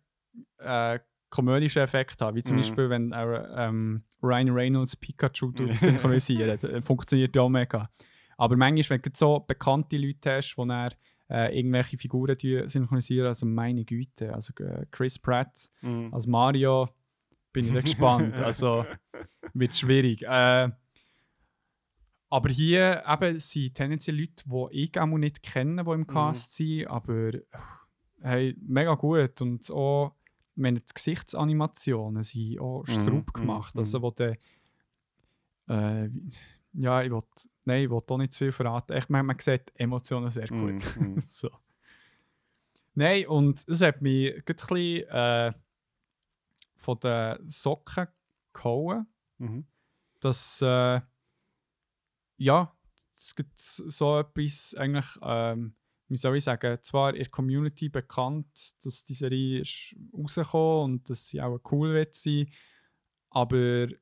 äh, 0.59 0.99
komödischen 1.35 1.81
Effekt 1.81 2.21
haben, 2.21 2.35
wie 2.35 2.43
zum 2.43 2.55
Mhm. 2.55 2.61
Beispiel, 2.61 2.89
wenn 2.89 3.11
äh, 3.11 3.67
ähm, 3.67 4.03
Ryan 4.23 4.49
Reynolds 4.49 4.95
Pikachu 4.95 5.51
synchronisiert, 5.77 6.63
äh, 6.63 6.81
funktioniert 6.81 7.35
ja 7.35 7.41
auch 7.43 7.49
mega. 7.49 7.89
Aber 8.37 8.57
manchmal, 8.57 8.97
wenn 8.97 9.01
du 9.03 9.09
so 9.13 9.39
bekannte 9.39 9.97
Leute 9.97 10.37
hast, 10.37 10.55
die 10.57 10.67
dann 10.67 10.91
äh, 11.29 11.57
irgendwelche 11.57 11.97
Figuren 11.97 12.35
synchronisieren, 12.67 13.27
also 13.27 13.45
meine 13.45 13.85
Güte, 13.85 14.33
also 14.33 14.53
äh, 14.63 14.85
Chris 14.91 15.17
Pratt 15.19 15.69
Mhm. 15.81 16.13
als 16.13 16.27
Mario 16.27 16.89
bin 17.53 17.73
ich 17.75 17.83
gespannt. 17.83 18.39
Also 18.41 18.85
wird 19.53 19.75
schwierig. 19.75 20.23
Äh, 20.23 20.69
aber 22.29 22.49
hier 22.49 23.03
eben 23.07 23.39
sind 23.39 23.75
tendenziell 23.75 24.19
Leute, 24.19 24.43
die 24.45 24.81
ich 24.83 24.99
auch 24.99 25.05
nicht 25.05 25.41
kenne, 25.41 25.83
die 25.83 25.91
im 25.91 26.05
Cast 26.05 26.55
sind, 26.55 26.87
aber 26.87 27.31
hey, 28.21 28.55
mega 28.59 28.95
gut. 28.95 29.39
Und 29.41 29.69
auch 29.71 30.15
meine, 30.55 30.79
die 30.79 30.93
Gesichtsanimationen 30.93 32.23
sind 32.23 32.59
auch 32.59 32.83
Mhm, 32.87 32.91
straub 32.91 33.27
mhm, 33.35 33.39
gemacht. 33.41 33.75
mhm. 33.75 33.79
Also 33.79 34.01
wo 34.01 34.11
der 34.11 34.37
äh, 35.67 36.09
ja, 36.73 37.01
ich 37.01 37.09
will, 37.11 37.21
nein, 37.63 37.83
ich 37.83 37.89
will 37.89 38.01
auch 38.07 38.17
nicht 38.17 38.33
zu 38.33 38.39
viel 38.39 38.51
verraten. 38.51 38.93
Echt, 38.93 39.09
man, 39.09 39.25
man 39.25 39.39
sieht 39.39 39.71
Emotionen 39.75 40.29
sehr 40.29 40.47
gut. 40.47 40.95
Mhm, 40.97 41.13
mhm. 41.15 41.21
so. 41.25 41.49
Nein, 42.93 43.27
und 43.27 43.67
es 43.67 43.81
hat 43.81 44.01
mich 44.01 44.33
ein 44.35 44.43
bisschen 44.45 45.07
äh, 45.09 45.53
von 46.77 46.99
den 46.99 47.49
Socken 47.49 48.07
gehauen, 48.53 49.07
Mhm. 49.37 49.65
dass 50.21 50.61
äh, 50.61 51.01
ja, 52.37 52.73
es 53.13 53.35
gibt 53.35 53.57
so 53.57 54.19
etwas 54.19 54.75
eigentlich, 54.77 55.17
ähm, 55.21 55.75
wie 56.07 56.17
soll 56.17 56.37
ich 56.37 56.43
sagen, 56.43 56.77
zwar 56.81 57.11
in 57.11 57.19
der 57.19 57.29
Community 57.29 57.89
bekannt, 57.89 58.47
dass 58.83 59.03
die 59.03 59.13
Serie 59.13 59.61
ist 59.61 59.95
rausgekommen 60.13 60.83
und 60.83 61.09
dass 61.09 61.27
sie 61.27 61.41
auch 61.41 61.59
cool 61.71 61.93
wird 61.93 62.15
sein, 62.15 62.47
aber 63.29 63.85
ich 63.85 63.97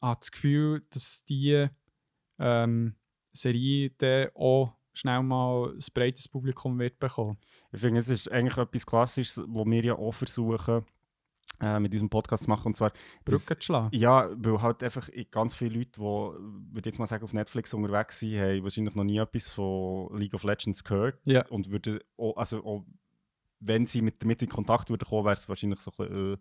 habe 0.00 0.20
das 0.20 0.30
Gefühl, 0.30 0.86
dass 0.90 1.24
die 1.24 1.68
ähm, 2.38 2.94
Serie 3.32 3.90
dann 3.90 4.28
auch 4.34 4.74
schnell 4.92 5.22
mal 5.22 5.72
ein 5.72 5.84
breites 5.94 6.28
Publikum 6.28 6.78
wird 6.78 6.98
bekommen. 6.98 7.38
Ich 7.72 7.80
finde, 7.80 8.00
es 8.00 8.08
ist 8.08 8.30
eigentlich 8.30 8.56
etwas 8.56 8.86
Klassisches, 8.86 9.38
was 9.46 9.66
wir 9.66 9.84
ja 9.84 9.94
auch 9.94 10.12
versuchen, 10.12 10.84
äh, 11.60 11.80
mit 11.80 11.92
unserem 11.92 12.08
Podcast 12.10 12.44
zu 12.44 12.50
machen. 12.50 12.66
Und 12.68 12.76
zwar, 12.76 12.92
Brücke 13.24 13.40
zu 13.40 13.56
schlagen. 13.60 13.88
Ja, 13.96 14.30
weil 14.36 14.62
halt 14.62 14.82
einfach 14.82 15.08
ganz 15.30 15.54
viele 15.54 15.78
Leute, 15.78 15.90
die, 15.92 16.00
würde 16.00 16.88
jetzt 16.88 16.98
mal 16.98 17.06
sagen, 17.06 17.24
auf 17.24 17.32
Netflix 17.32 17.74
unterwegs 17.74 18.20
sind, 18.20 18.38
haben 18.40 18.62
wahrscheinlich 18.62 18.94
noch 18.94 19.04
nie 19.04 19.18
etwas 19.18 19.50
von 19.50 20.16
League 20.16 20.34
of 20.34 20.44
Legends 20.44 20.84
gehört. 20.84 21.20
Ja. 21.24 21.46
Und 21.48 21.70
würden 21.70 21.98
auch, 22.16 22.36
also 22.36 22.64
auch, 22.64 22.84
wenn 23.60 23.86
sie 23.86 24.02
mit, 24.02 24.22
damit 24.22 24.40
in 24.42 24.48
Kontakt 24.48 24.88
würden 24.90 25.04
kommen, 25.08 25.24
wäre 25.24 25.34
es 25.34 25.48
wahrscheinlich 25.48 25.80
so 25.80 25.90
ein 25.90 25.96
bisschen, 26.08 26.32
äh, 26.34 26.36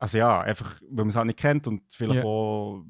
also 0.00 0.18
ja, 0.18 0.40
einfach, 0.40 0.80
weil 0.82 1.04
man 1.04 1.08
es 1.08 1.16
halt 1.16 1.26
nicht 1.26 1.38
kennt 1.38 1.66
und 1.68 1.82
vielleicht 1.90 2.16
Ja. 2.20 2.24
auch, 2.24 2.82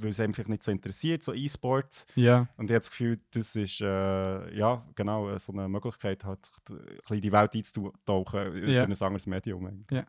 weil 0.00 0.10
es 0.10 0.20
einem 0.20 0.32
vielleicht 0.32 0.48
nicht 0.50 0.62
so 0.62 0.70
interessiert, 0.70 1.22
so 1.24 1.32
E-Sports. 1.34 2.06
Ja. 2.14 2.46
Und 2.56 2.66
ich 2.66 2.70
habe 2.74 2.80
das 2.80 2.90
Gefühl, 2.90 3.20
das 3.32 3.56
ist, 3.56 3.80
äh, 3.80 4.54
ja, 4.56 4.86
genau, 4.94 5.28
äh, 5.30 5.38
so 5.38 5.52
eine 5.52 5.68
Möglichkeit, 5.68 6.24
halt, 6.24 6.46
sich 6.46 6.54
ein 6.70 6.76
bisschen 7.00 7.16
in 7.16 7.20
die 7.22 7.32
Welt 7.32 7.54
einzutauchen 7.54 8.38
äh, 8.38 8.72
Ja. 8.74 8.86
durch 8.86 9.00
ein 9.00 9.06
anderes 9.06 9.26
Medium. 9.26 9.66
eigentlich. 9.66 10.04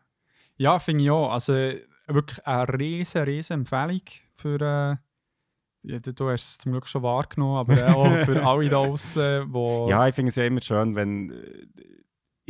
Ja, 0.60 0.78
finde 0.78 1.04
ich 1.04 1.10
auch. 1.10 1.32
Also 1.32 1.54
wirklich 2.06 2.46
eine 2.46 2.78
riesen, 2.78 3.22
riesen 3.22 3.54
Empfehlung 3.60 4.02
für. 4.34 4.60
Äh, 4.60 4.96
ja, 5.82 5.98
du 5.98 6.28
hast 6.28 6.50
es 6.50 6.58
zum 6.58 6.72
Glück 6.72 6.86
schon 6.86 7.02
wahrgenommen, 7.02 7.56
aber 7.56 7.78
äh, 7.78 7.92
auch 7.94 8.26
für 8.26 8.44
alle 8.46 8.68
da 8.68 8.76
draußen, 8.76 9.50
die. 9.50 9.90
Ja, 9.90 10.06
ich 10.06 10.14
finde 10.14 10.28
es 10.28 10.36
ja 10.36 10.44
immer 10.44 10.60
schön, 10.60 10.94
wenn. 10.94 11.30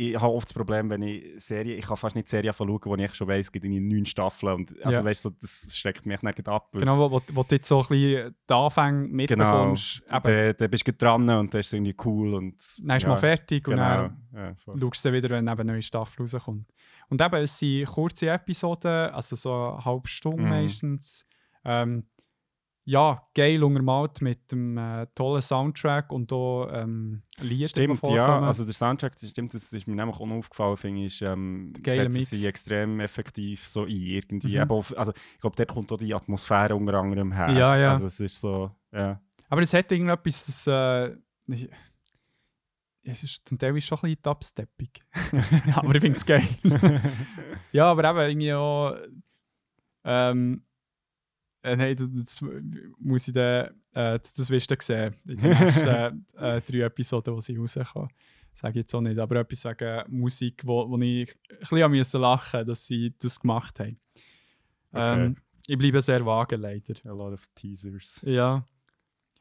Ich 0.03 0.15
habe 0.19 0.33
oft 0.33 0.47
das 0.47 0.53
Problem, 0.53 0.89
wenn 0.89 1.03
ich 1.03 1.43
Serien, 1.43 1.77
ich 1.77 1.85
kann 1.85 1.95
fast 1.95 2.15
nicht 2.15 2.27
Serien 2.27 2.53
schauen, 2.53 2.79
wo 2.83 2.95
ich 2.95 3.13
schon 3.13 3.27
weiss, 3.27 3.45
es 3.47 3.51
gibt 3.51 3.65
irgendwie 3.65 3.81
neun 3.95 4.05
Staffeln. 4.07 4.53
Und, 4.55 4.83
also 4.83 4.97
Ja. 4.99 5.05
weißt 5.05 5.25
du, 5.25 5.29
so, 5.29 5.35
das 5.39 5.77
schreckt 5.77 6.05
mich 6.07 6.21
nicht 6.23 6.47
ab. 6.47 6.69
Genau, 6.71 6.95
es- 6.95 6.99
wo, 6.99 7.11
wo, 7.11 7.21
wo 7.33 7.43
du 7.43 7.55
jetzt 7.55 7.67
so 7.67 7.81
ein 7.81 7.87
bisschen 7.87 8.35
die 8.49 8.53
Anfänge 8.53 9.01
genau. 9.07 9.15
mitbekommst. 9.15 10.01
Eben, 10.11 10.23
Dann, 10.23 10.55
dann 10.57 10.71
bist 10.71 10.87
du 10.87 10.93
dran 10.93 11.29
und 11.29 11.53
das 11.53 11.67
ist 11.67 11.73
irgendwie 11.73 11.95
cool. 12.03 12.33
Und, 12.33 12.55
dann 12.79 12.97
ist 12.97 13.03
ja, 13.03 13.09
mal 13.09 13.17
fertig 13.17 13.67
und 13.67 13.75
Genau. 13.75 13.83
dann 14.07 14.17
Ja, 14.33 14.55
schaust 14.57 15.05
du 15.05 15.09
dann 15.09 15.13
wieder, 15.17 15.29
wenn 15.29 15.47
eben 15.47 15.59
eine 15.61 15.71
neue 15.73 15.81
Staffel 15.83 16.21
rauskommt. 16.23 16.65
Und 17.09 17.21
eben, 17.21 17.35
es 17.43 17.59
sind 17.59 17.85
kurze 17.85 18.29
Episoden, 18.29 19.11
also 19.11 19.35
so 19.35 19.53
eine 19.53 19.85
halbe 19.85 20.07
Stunde 20.07 20.41
Mhm. 20.41 20.49
meistens. 20.49 21.27
Ähm, 21.63 22.05
ja, 22.91 23.25
geil 23.33 23.63
untermalt 23.63 24.21
mit 24.21 24.51
einem 24.51 24.77
äh, 24.77 25.07
tollen 25.15 25.41
Soundtrack 25.41 26.11
und 26.11 26.33
auch 26.33 26.67
ähm, 26.73 27.21
Lieder, 27.39 27.69
Stimmt, 27.69 28.01
ja. 28.03 28.41
Also 28.41 28.65
der 28.65 28.73
Soundtrack, 28.73 29.13
das 29.17 29.29
stimmt, 29.29 29.53
das 29.53 29.71
ist 29.71 29.87
mir 29.87 29.95
nämlich 29.95 30.17
auch 30.17 30.29
aufgefallen, 30.29 30.75
finde 30.75 31.05
ich, 31.05 31.21
ähm, 31.21 31.71
setzen 31.85 32.11
Mix. 32.11 32.29
sie 32.31 32.45
extrem 32.45 32.99
effektiv 32.99 33.65
so 33.65 33.83
ein, 33.83 33.89
irgendwie. 33.89 34.59
Mhm. 34.59 34.69
Auf, 34.69 34.97
also 34.97 35.13
ich 35.13 35.39
glaube, 35.39 35.55
dort 35.55 35.69
kommt 35.69 35.89
auch 35.93 35.97
die 35.97 36.13
Atmosphäre 36.13 36.75
unter 36.75 36.95
anderem 36.95 37.31
her. 37.31 37.49
Ja, 37.51 37.77
ja. 37.77 37.91
Also 37.91 38.07
es 38.07 38.19
ist 38.19 38.41
so, 38.41 38.71
ja. 38.91 39.21
Aber 39.47 39.61
es 39.61 39.73
hat 39.73 39.89
irgendetwas, 39.91 40.45
das. 40.45 40.67
Äh, 40.67 41.15
ich- 41.47 41.69
es 43.03 43.23
ist 43.23 43.47
zum 43.47 43.57
Teil 43.57 43.75
ist 43.77 43.85
schon 43.85 43.97
ein 43.99 44.01
bisschen 44.01 44.21
Dubsteppig. 44.21 45.01
aber 45.75 45.95
ich 45.95 46.01
finde 46.01 46.17
es 46.17 46.25
geil. 46.25 46.47
ja, 47.71 47.85
aber 47.89 48.09
eben 48.09 48.19
irgendwie 48.19 48.53
auch. 48.53 48.95
Ähm, 50.03 50.63
äh, 51.63 51.75
nein, 51.75 51.95
das, 52.15 52.43
muss 52.99 53.27
ich 53.27 53.33
dann. 53.33 53.69
Äh, 53.93 54.19
das, 54.19 54.49
wirst 54.49 54.71
du 54.71 54.75
sehen 54.79 55.15
in 55.27 55.37
den 55.37 55.49
nächsten 55.51 56.25
äh, 56.37 56.61
drei 56.61 56.79
Episoden, 56.79 57.35
die 57.35 57.41
sie 57.41 57.57
rauskommen. 57.57 58.09
Sage 58.53 58.79
ich 58.79 58.83
jetzt 58.83 58.95
auch 58.95 59.01
nicht. 59.01 59.19
Aber 59.19 59.37
etwas 59.37 59.65
wegen 59.65 60.03
Musik, 60.19 60.61
wo, 60.65 60.89
wo 60.89 60.97
ich 60.97 61.29
ein 61.29 61.59
bisschen 61.59 61.91
müssen 61.91 62.21
lachen 62.21 62.65
dass 62.65 62.85
sie 62.85 63.13
das 63.17 63.39
gemacht 63.39 63.79
haben. 63.79 63.99
Ähm, 64.93 65.37
ich 65.67 65.77
bleibe 65.77 66.01
sehr 66.01 66.25
vage, 66.25 66.55
leider. 66.55 66.93
A 67.05 67.13
lot 67.13 67.33
of 67.33 67.45
teasers. 67.55 68.21
Ja. 68.25 68.65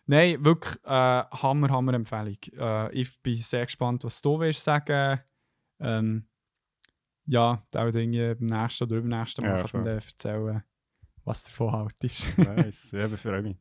Nein, 0.06 0.44
wirklich 0.44 0.76
äh, 0.84 1.24
Hammer, 1.30 1.70
Hammer 1.70 1.94
Empfehlung. 1.94 2.38
Äh, 2.56 2.92
ich 2.92 3.20
bin 3.22 3.36
sehr 3.36 3.64
gespannt, 3.64 4.04
was 4.04 4.20
du 4.20 4.38
willst 4.38 4.62
sagen. 4.62 5.20
Ähm, 5.80 6.26
ja, 7.26 7.62
da 7.70 7.84
würde 7.84 8.02
ich 8.02 8.38
beim 8.38 8.46
nächsten 8.46 8.84
oder 8.84 8.96
übernächsten 8.96 9.44
Mal 9.44 9.56
Ja, 9.56 9.92
erzählen, 9.94 10.62
was 11.24 11.44
davon 11.44 11.72
haltest. 11.72 12.36
Nice, 12.38 12.92
ja, 12.92 13.06
ich 13.06 13.20
freue 13.20 13.42
mich. 13.42 13.56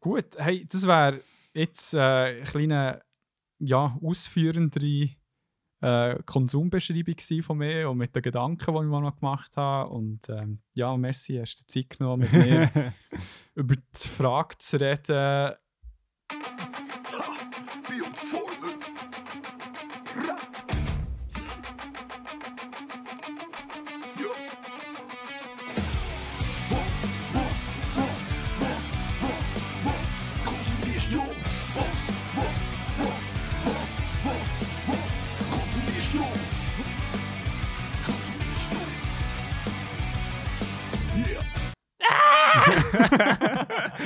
Gut, 0.00 0.36
hey, 0.36 0.66
das 0.66 0.86
wäre 0.86 1.20
jetzt 1.54 1.94
äh, 1.94 1.98
eine 1.98 2.42
kleine, 2.42 3.02
ja, 3.58 3.98
ausführendere 4.02 5.10
äh, 5.80 6.18
Konsumbeschreibung 6.24 7.42
von 7.42 7.58
mir 7.58 7.90
und 7.90 7.98
mit 7.98 8.14
den 8.14 8.22
Gedanken, 8.22 8.74
die 8.74 8.80
ich 8.80 8.86
mir 8.86 9.00
noch 9.00 9.16
gemacht 9.16 9.56
habe. 9.56 9.90
Und 9.90 10.28
ähm, 10.28 10.60
ja, 10.74 10.96
merci, 10.96 11.38
hast 11.38 11.60
du 11.60 11.66
Zeit 11.66 11.90
genommen, 11.90 12.22
mit 12.22 12.32
mir 12.32 12.92
über 13.54 13.76
die 13.76 14.08
Frage 14.08 14.58
zu 14.58 14.80
reden. 14.80 15.54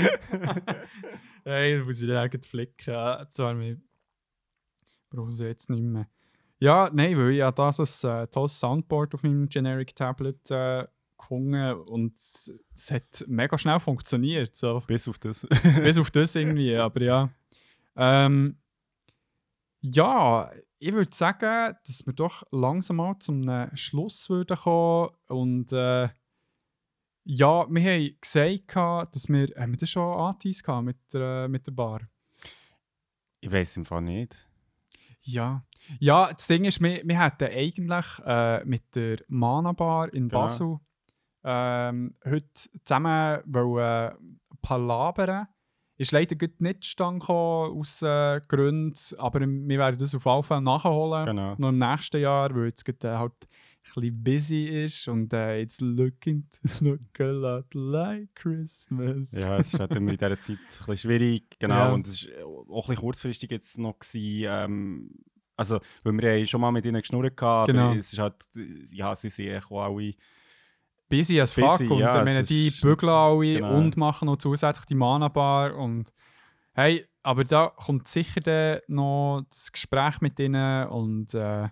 hey, 1.44 1.78
da 1.78 1.84
muss 1.84 2.02
ich 2.02 2.08
dann 2.08 2.30
gleich 2.30 2.46
flicken. 2.46 3.26
Zwar, 3.30 3.58
wir 3.58 3.80
brauchen 5.10 5.30
sie 5.30 5.46
jetzt 5.46 5.70
nicht 5.70 5.82
mehr. 5.82 6.08
Ja, 6.58 6.90
nein, 6.92 7.16
weil 7.16 7.30
ich 7.30 7.40
habe 7.40 7.54
da 7.54 7.72
so 7.72 7.84
ein 8.08 8.24
äh, 8.24 8.26
tolles 8.26 8.60
Soundboard 8.60 9.14
auf 9.14 9.22
meinem 9.22 9.48
Generic 9.48 9.94
Tablet 9.94 10.50
äh, 10.50 10.86
gefunden 11.16 11.72
und 11.72 12.16
es 12.18 12.90
hat 12.90 13.24
mega 13.26 13.56
schnell 13.56 13.80
funktioniert. 13.80 14.54
So. 14.54 14.80
Bis 14.86 15.08
auf 15.08 15.18
das. 15.18 15.46
Bis 15.82 15.98
auf 15.98 16.10
das 16.10 16.34
irgendwie, 16.36 16.76
aber 16.76 17.00
ja. 17.00 17.30
Ähm, 17.96 18.58
ja, 19.80 20.50
ich 20.78 20.92
würde 20.92 21.14
sagen, 21.14 21.76
dass 21.86 22.06
wir 22.06 22.12
doch 22.12 22.42
langsam 22.50 22.96
mal 22.96 23.18
zum 23.18 23.70
Schluss 23.74 24.28
würden 24.28 24.56
kommen 24.56 25.10
und 25.28 25.72
äh, 25.72 26.08
ja, 27.24 27.66
wir 27.68 27.82
haben 27.82 28.16
gesagt, 28.20 29.14
dass 29.14 29.28
wir, 29.28 29.48
haben 29.58 29.72
wir 29.72 29.78
das 29.78 29.90
schon 29.90 30.18
angeteased 30.18 30.66
mit 30.82 30.96
der, 31.12 31.48
mit 31.48 31.66
der 31.66 31.72
Bar? 31.72 32.00
ich 33.40 33.50
weiß 33.50 33.78
im 33.78 33.84
Fall 33.84 34.02
nicht. 34.02 34.46
Ja. 35.22 35.64
Ja, 35.98 36.32
das 36.32 36.46
Ding 36.46 36.64
ist, 36.64 36.80
wir, 36.80 37.02
wir 37.04 37.22
hätten 37.22 37.50
eigentlich 37.52 38.06
äh, 38.24 38.64
mit 38.64 38.94
der 38.94 39.18
Mana 39.28 39.72
Bar 39.72 40.12
in 40.12 40.28
Genau. 40.28 40.42
Basel 40.42 40.78
ähm, 41.42 42.14
heute 42.24 42.48
zusammen 42.84 43.40
wollen 43.46 44.40
palabern. 44.60 45.46
Ist 45.96 46.12
leider 46.12 46.36
gut 46.36 46.60
nicht 46.60 46.84
zustande 46.84 47.26
aus 47.26 48.02
äh, 48.02 48.40
Gründen, 48.48 48.94
aber 49.18 49.40
wir 49.40 49.78
werden 49.78 49.98
das 49.98 50.14
auf 50.14 50.24
jeden 50.24 50.42
Fall 50.42 50.60
nachholen. 50.62 51.24
Genau. 51.24 51.54
Noch 51.58 51.68
im 51.68 51.76
nächsten 51.76 52.20
Jahr, 52.20 52.54
weil 52.54 52.66
jetzt 52.66 52.84
gerade, 52.84 53.08
äh, 53.08 53.18
halt 53.18 53.48
bisschen 53.82 54.22
busy 54.22 54.84
ist 54.84 55.08
und 55.08 55.32
äh, 55.32 55.60
it's 55.62 55.80
looking 55.80 56.46
to 56.78 56.84
look 56.84 57.20
a 57.20 57.24
lot 57.30 57.74
like 57.74 58.34
Christmas. 58.34 59.32
Ja, 59.32 59.58
es 59.58 59.72
ist 59.74 59.80
halt 59.80 59.92
immer 59.92 60.12
in 60.12 60.16
dieser 60.18 60.38
Zeit 60.40 60.58
ein 60.58 60.76
bisschen 60.78 60.96
schwierig. 60.96 61.58
Genau, 61.58 61.74
Ja. 61.74 61.92
und 61.92 62.06
es 62.06 62.26
war 62.26 62.46
auch 62.46 62.84
ein 62.84 62.88
bisschen 62.94 62.96
kurzfristig 62.96 63.50
jetzt 63.50 63.78
noch. 63.78 63.98
Gewesen, 63.98 64.46
ähm, 64.48 65.10
also, 65.56 65.78
weil 66.04 66.12
wir 66.14 66.30
haben 66.32 66.46
schon 66.46 66.60
mal 66.60 66.72
mit 66.72 66.86
ihnen 66.86 67.00
geschnurrt 67.00 67.40
hatten, 67.42 67.72
Genau. 67.72 67.88
aber 67.90 67.96
es 67.98 68.12
ist 68.12 68.18
halt, 68.18 68.34
ja, 68.90 69.14
sie 69.14 69.28
sind 69.30 69.62
auch 69.70 69.82
alle... 69.84 70.14
busy 71.08 71.40
as 71.40 71.54
Busy, 71.54 71.86
fuck. 71.86 71.90
und 71.90 71.98
ja, 71.98 72.24
meine, 72.24 72.44
die 72.44 72.70
bügeln 72.70 73.10
alle 73.10 73.54
genau. 73.54 73.76
und 73.76 73.96
machen 73.96 74.26
noch 74.26 74.36
zusätzlich 74.38 74.86
die 74.86 74.94
Mana-Bar. 74.94 75.74
Und 75.76 76.12
hey, 76.72 77.04
aber 77.22 77.44
da 77.44 77.72
kommt 77.76 78.08
sicher 78.08 78.40
dann 78.40 78.80
noch 78.88 79.42
das 79.50 79.70
Gespräch 79.72 80.20
mit 80.20 80.38
ihnen 80.38 80.86
und 80.88 81.34
äh, 81.34 81.68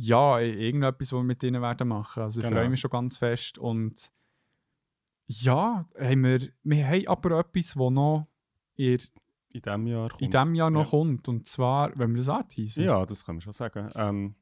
ja, 0.00 0.38
irgendetwas, 0.38 1.12
was 1.12 1.18
wir 1.18 1.24
mit 1.24 1.42
ihnen 1.42 1.60
werden 1.60 1.88
machen. 1.88 2.22
Also 2.22 2.40
ich 2.40 2.46
Genau. 2.46 2.56
freue 2.60 2.70
mich 2.70 2.78
schon 2.80 2.90
ganz 2.90 3.16
fest. 3.16 3.58
Und 3.58 4.12
ja, 5.26 5.88
haben 5.98 6.22
wir, 6.24 6.40
wir 6.62 6.86
haben 6.86 7.06
aber 7.08 7.40
etwas, 7.40 7.66
das 7.66 7.76
noch 7.76 8.28
in, 8.76 8.98
In 9.50 9.60
diesem 9.62 9.86
Jahr 9.88 10.08
kommt. 10.08 10.22
in 10.22 10.30
diesem 10.30 10.54
Jahr 10.54 10.70
noch 10.70 10.84
ja. 10.84 10.90
kommt. 10.90 11.28
Und 11.28 11.46
zwar, 11.48 11.90
wenn 11.98 12.10
wir 12.12 12.18
das 12.18 12.28
anteasen. 12.28 12.84
Ja, 12.84 13.04
das 13.04 13.24
kann 13.24 13.34
man 13.36 13.40
schon 13.42 13.52
sagen. 13.52 13.90
Ähm, 13.96 14.34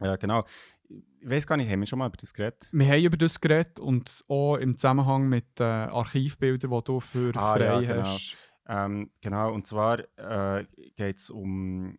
ja, 0.00 0.16
genau. 0.16 0.42
Ich 0.88 1.28
weiß 1.28 1.46
gar 1.46 1.56
nicht, 1.58 1.70
haben 1.70 1.80
wir 1.80 1.86
schon 1.86 1.98
mal 1.98 2.06
über 2.08 2.16
das 2.16 2.32
geredet? 2.32 2.68
Wir 2.72 2.86
haben 2.86 3.02
über 3.04 3.16
das 3.18 3.40
geredet 3.40 3.78
und 3.78 4.24
auch 4.28 4.56
im 4.56 4.76
Zusammenhang 4.78 5.28
mit 5.28 5.60
äh, 5.60 5.64
Archivbildern, 5.64 6.70
die 6.70 6.84
du 6.84 6.98
für 7.00 7.32
Ah, 7.36 7.54
frei 7.54 7.64
ja, 7.64 7.80
genau. 7.80 8.02
hast. 8.08 8.36
Ähm, 8.66 9.10
genau, 9.20 9.52
und 9.52 9.66
zwar 9.66 9.98
äh, 10.18 10.64
geht 10.96 11.18
es 11.18 11.28
um. 11.30 11.98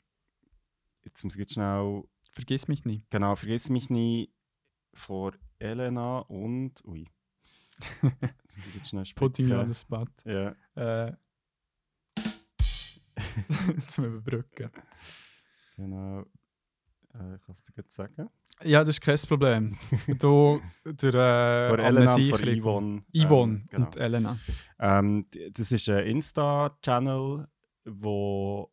Jetzt 1.03 1.23
muss 1.23 1.35
ich 1.35 1.39
jetzt 1.39 1.53
schnell. 1.53 2.03
Vergiss 2.33 2.67
mich 2.67 2.83
nicht. 2.83 3.09
Genau, 3.11 3.35
vergiss 3.35 3.69
mich 3.69 3.89
nie 3.89 4.29
vor 4.93 5.33
Elena 5.59 6.19
und. 6.19 6.83
Ui. 6.85 7.07
Putting 9.15 9.47
you 9.47 9.55
on 9.55 9.71
the 9.71 9.79
spot. 9.79 10.07
Ja, 10.25 10.55
Äh, 10.75 11.13
zum 13.87 14.05
Überbrücken. 14.05 14.69
genau. 15.75 16.21
Äh, 17.13 17.35
ich 17.35 17.41
kann 17.41 17.51
es 17.51 17.63
dir 17.63 17.83
sagen. 17.87 18.29
Ja, 18.63 18.79
das 18.83 18.89
ist 18.95 19.01
kein 19.01 19.17
Problem. 19.27 19.77
Du, 20.19 20.61
der 20.85 21.13
äh, 21.13 21.69
vor 21.69 21.79
Elena 21.79 22.13
und 22.15 22.29
vor. 22.29 22.39
Yvonne. 22.39 23.03
Yvonne 23.15 23.53
Ähm, 23.57 23.65
genau. 23.69 23.85
und 23.85 23.95
Elena. 23.97 24.39
Ähm, 24.79 25.25
das 25.51 25.71
ist 25.71 25.89
ein 25.89 26.05
Insta-Channel, 26.07 27.47
wo 27.85 28.71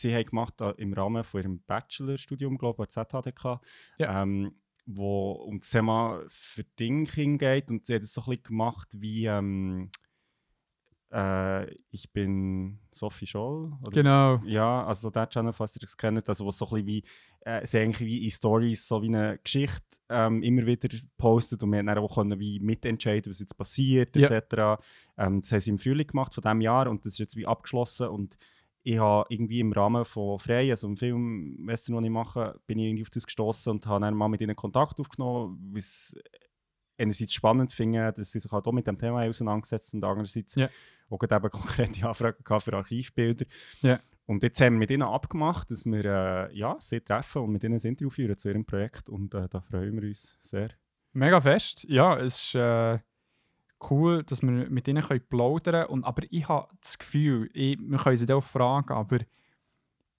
sie 0.00 0.14
haben 0.14 0.24
gemacht 0.26 0.54
im 0.76 0.92
Rahmen 0.92 1.24
von 1.24 1.40
ihrem 1.40 1.60
Bachelorstudium, 1.66 2.58
glaube 2.58 2.84
ich, 2.88 2.96
an 2.96 3.06
ZHDK, 3.06 3.60
Ja. 3.98 4.22
ähm, 4.22 4.52
wo 4.86 5.32
um 5.32 5.58
das 5.58 5.70
Thema 5.70 6.22
Verdinking 6.28 7.38
geht 7.38 7.70
und 7.70 7.84
sie 7.86 7.94
hat 7.96 8.02
es 8.02 8.14
so 8.14 8.20
ein 8.22 8.30
bisschen 8.30 8.44
gemacht 8.44 8.88
wie 8.94 9.26
ähm, 9.26 9.90
äh, 11.12 11.70
ich 11.90 12.12
bin 12.12 12.78
Sophie 12.92 13.26
Scholl. 13.26 13.72
Oder 13.82 13.90
Genau. 13.92 14.40
ja, 14.44 14.84
also 14.84 15.10
der 15.10 15.28
Channel, 15.28 15.52
falls 15.52 15.76
ihr 15.76 15.80
das 15.80 15.96
kennt, 15.96 16.28
also 16.28 16.44
wo 16.44 16.50
so 16.50 16.66
ein 16.66 16.84
bisschen 16.84 16.86
wie, 16.86 17.02
äh, 17.40 17.64
sie 17.66 17.78
eigentlich 17.78 18.06
wie 18.06 18.24
in 18.24 18.30
Stories 18.30 18.86
so 18.88 19.02
wie 19.02 19.06
eine 19.08 19.38
Geschichte 19.38 19.82
ähm, 20.08 20.42
immer 20.42 20.66
wieder 20.66 20.88
postet 21.16 21.62
und 21.62 21.70
wir 21.70 21.78
haben 21.78 21.86
dann 21.86 21.98
auch 21.98 22.14
können 22.16 22.38
wie 22.40 22.58
mitentscheiden, 22.60 23.30
was 23.30 23.38
jetzt 23.40 23.56
passiert, 23.56 24.16
Ja. 24.16 24.28
etc. 24.28 24.80
Ähm, 25.16 25.40
das 25.40 25.52
haben 25.52 25.60
sie 25.60 25.70
im 25.70 25.78
Frühling 25.78 26.06
gemacht 26.08 26.34
von 26.34 26.42
diesem 26.42 26.60
Jahr 26.60 26.88
und 26.88 27.04
das 27.04 27.14
ist 27.14 27.18
jetzt 27.18 27.36
wie 27.36 27.46
abgeschlossen 27.46 28.08
und 28.08 28.36
ich 28.88 28.98
habe 29.00 29.26
irgendwie 29.30 29.58
im 29.58 29.72
Rahmen 29.72 30.04
von 30.04 30.38
Frei, 30.38 30.70
also 30.70 30.86
im 30.86 30.96
Film, 30.96 31.58
weißt 31.66 31.88
du, 31.88 31.98
ich 31.98 32.08
mache, 32.10 32.60
bin 32.68 32.78
ich 32.78 32.86
irgendwie 32.86 33.02
auf 33.02 33.10
das 33.10 33.26
gestoßen 33.26 33.72
und 33.72 33.84
habe 33.84 34.04
dann 34.04 34.14
mal 34.14 34.28
mit 34.28 34.40
ihnen 34.40 34.54
Kontakt 34.54 35.00
aufgenommen, 35.00 35.58
weil 35.72 35.80
es 35.80 36.14
einerseits 36.96 37.34
spannend 37.34 37.72
finde, 37.72 38.12
dass 38.12 38.30
sie 38.30 38.38
sich 38.38 38.52
halt 38.52 38.64
auch 38.64 38.72
mit 38.72 38.86
dem 38.86 38.96
Thema 38.96 39.24
auseinandergesetzt 39.24 39.92
und 39.94 40.04
andererseits 40.04 40.54
Ja. 40.54 40.68
auch 41.10 41.18
gerade 41.18 41.34
eben 41.34 41.50
konkrete 41.50 42.06
Anfragen 42.08 42.60
für 42.60 42.74
Archivbilder. 42.74 43.46
Ja. 43.80 43.98
Und 44.24 44.44
jetzt 44.44 44.60
haben 44.60 44.74
wir 44.74 44.78
mit 44.78 44.90
ihnen 44.92 45.02
abgemacht, 45.02 45.68
dass 45.72 45.84
wir 45.84 46.04
äh, 46.04 46.56
ja, 46.56 46.76
sie 46.78 47.00
treffen 47.00 47.42
und 47.42 47.50
mit 47.50 47.64
ihnen 47.64 47.74
ein 47.74 47.80
Interview 47.80 48.10
führen 48.10 48.36
zu 48.38 48.48
ihrem 48.50 48.64
Projekt 48.64 49.08
und 49.08 49.34
äh, 49.34 49.48
da 49.48 49.60
freuen 49.62 50.00
wir 50.00 50.08
uns 50.08 50.38
sehr. 50.40 50.70
Mega 51.12 51.40
fest. 51.40 51.86
Ja, 51.88 52.16
es 52.18 52.36
ist 52.36 52.54
äh, 52.54 52.98
cool, 53.90 54.22
dass 54.24 54.42
wir 54.42 54.50
mit 54.50 54.88
ihnen 54.88 55.02
können 55.02 55.26
plaudern 55.28 55.86
können. 55.86 56.04
Aber 56.04 56.22
ich 56.30 56.48
habe 56.48 56.68
das 56.80 56.98
Gefühl, 56.98 57.50
ich, 57.52 57.78
wir 57.78 57.98
können 57.98 58.16
sie 58.16 58.32
auch 58.32 58.42
fragen, 58.42 58.92
aber 58.92 59.18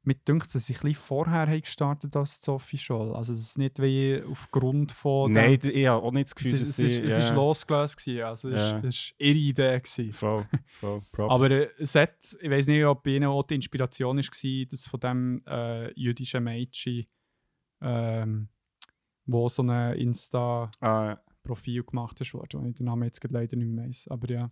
mir 0.08 0.16
dünkt, 0.16 0.56
dass 0.56 0.66
sie 0.66 0.74
ein 0.74 0.80
bisschen 0.80 0.96
vorher 0.96 1.48
haben 1.48 1.62
gestartet 1.62 2.16
als 2.16 2.42
Sophie 2.42 2.78
Scholl. 2.78 3.14
Also 3.14 3.34
es 3.34 3.42
ist 3.42 3.58
nicht 3.58 3.82
wie 3.82 4.24
aufgrund 4.24 4.94
von... 4.94 5.34
Nein, 5.34 5.60
ich 5.62 5.86
habe 5.86 6.02
auch 6.02 6.12
nicht 6.14 6.28
das 6.28 6.32
es 6.32 6.36
Gefühl, 6.36 6.54
ist, 6.54 6.62
dass 6.62 6.70
es 6.70 6.80
ist, 6.80 6.96
sie... 6.96 7.04
es 7.04 7.12
ja, 7.18 7.20
ist 7.20 7.34
losgelöst 7.34 7.98
gewesen. 7.98 8.24
Also 8.24 8.50
es 8.50 8.72
Ja. 8.72 8.78
es 8.80 8.86
ist 8.86 9.16
ihre 9.18 9.38
Idee 9.38 9.80
gewesen. 9.80 10.14
Voll, 10.14 10.46
voll, 10.80 11.02
Props. 11.12 11.34
Aber 11.34 11.52
äh, 11.52 11.70
es 11.78 11.94
hat, 11.96 12.38
ich 12.40 12.50
weiß 12.50 12.68
nicht, 12.68 12.86
ob 12.86 13.04
bei 13.04 13.12
ihnen 13.12 13.26
auch 13.28 13.44
die 13.44 13.56
Inspiration 13.56 14.18
war, 14.18 14.66
dass 14.70 14.88
von 14.88 15.00
dem 15.02 15.44
äh, 15.46 15.92
jüdischen 16.00 16.44
Mädchen, 16.44 17.06
ähm, 17.82 18.48
wo 19.26 19.50
so 19.50 19.62
ein 19.64 19.94
Insta-Profil 19.96 20.88
Ah, 20.88 21.18
gemacht 21.56 22.19
ist, 22.22 22.34
worden, 22.34 22.64
wo 22.64 22.68
ich 22.68 22.76
den 22.76 22.86
Namen 22.86 23.03
jetzt 23.03 23.24
leider 23.30 23.56
nicht 23.57 23.68
mehr 23.68 23.86
weiss. 23.86 24.07
Aber 24.07 24.30
ja. 24.30 24.52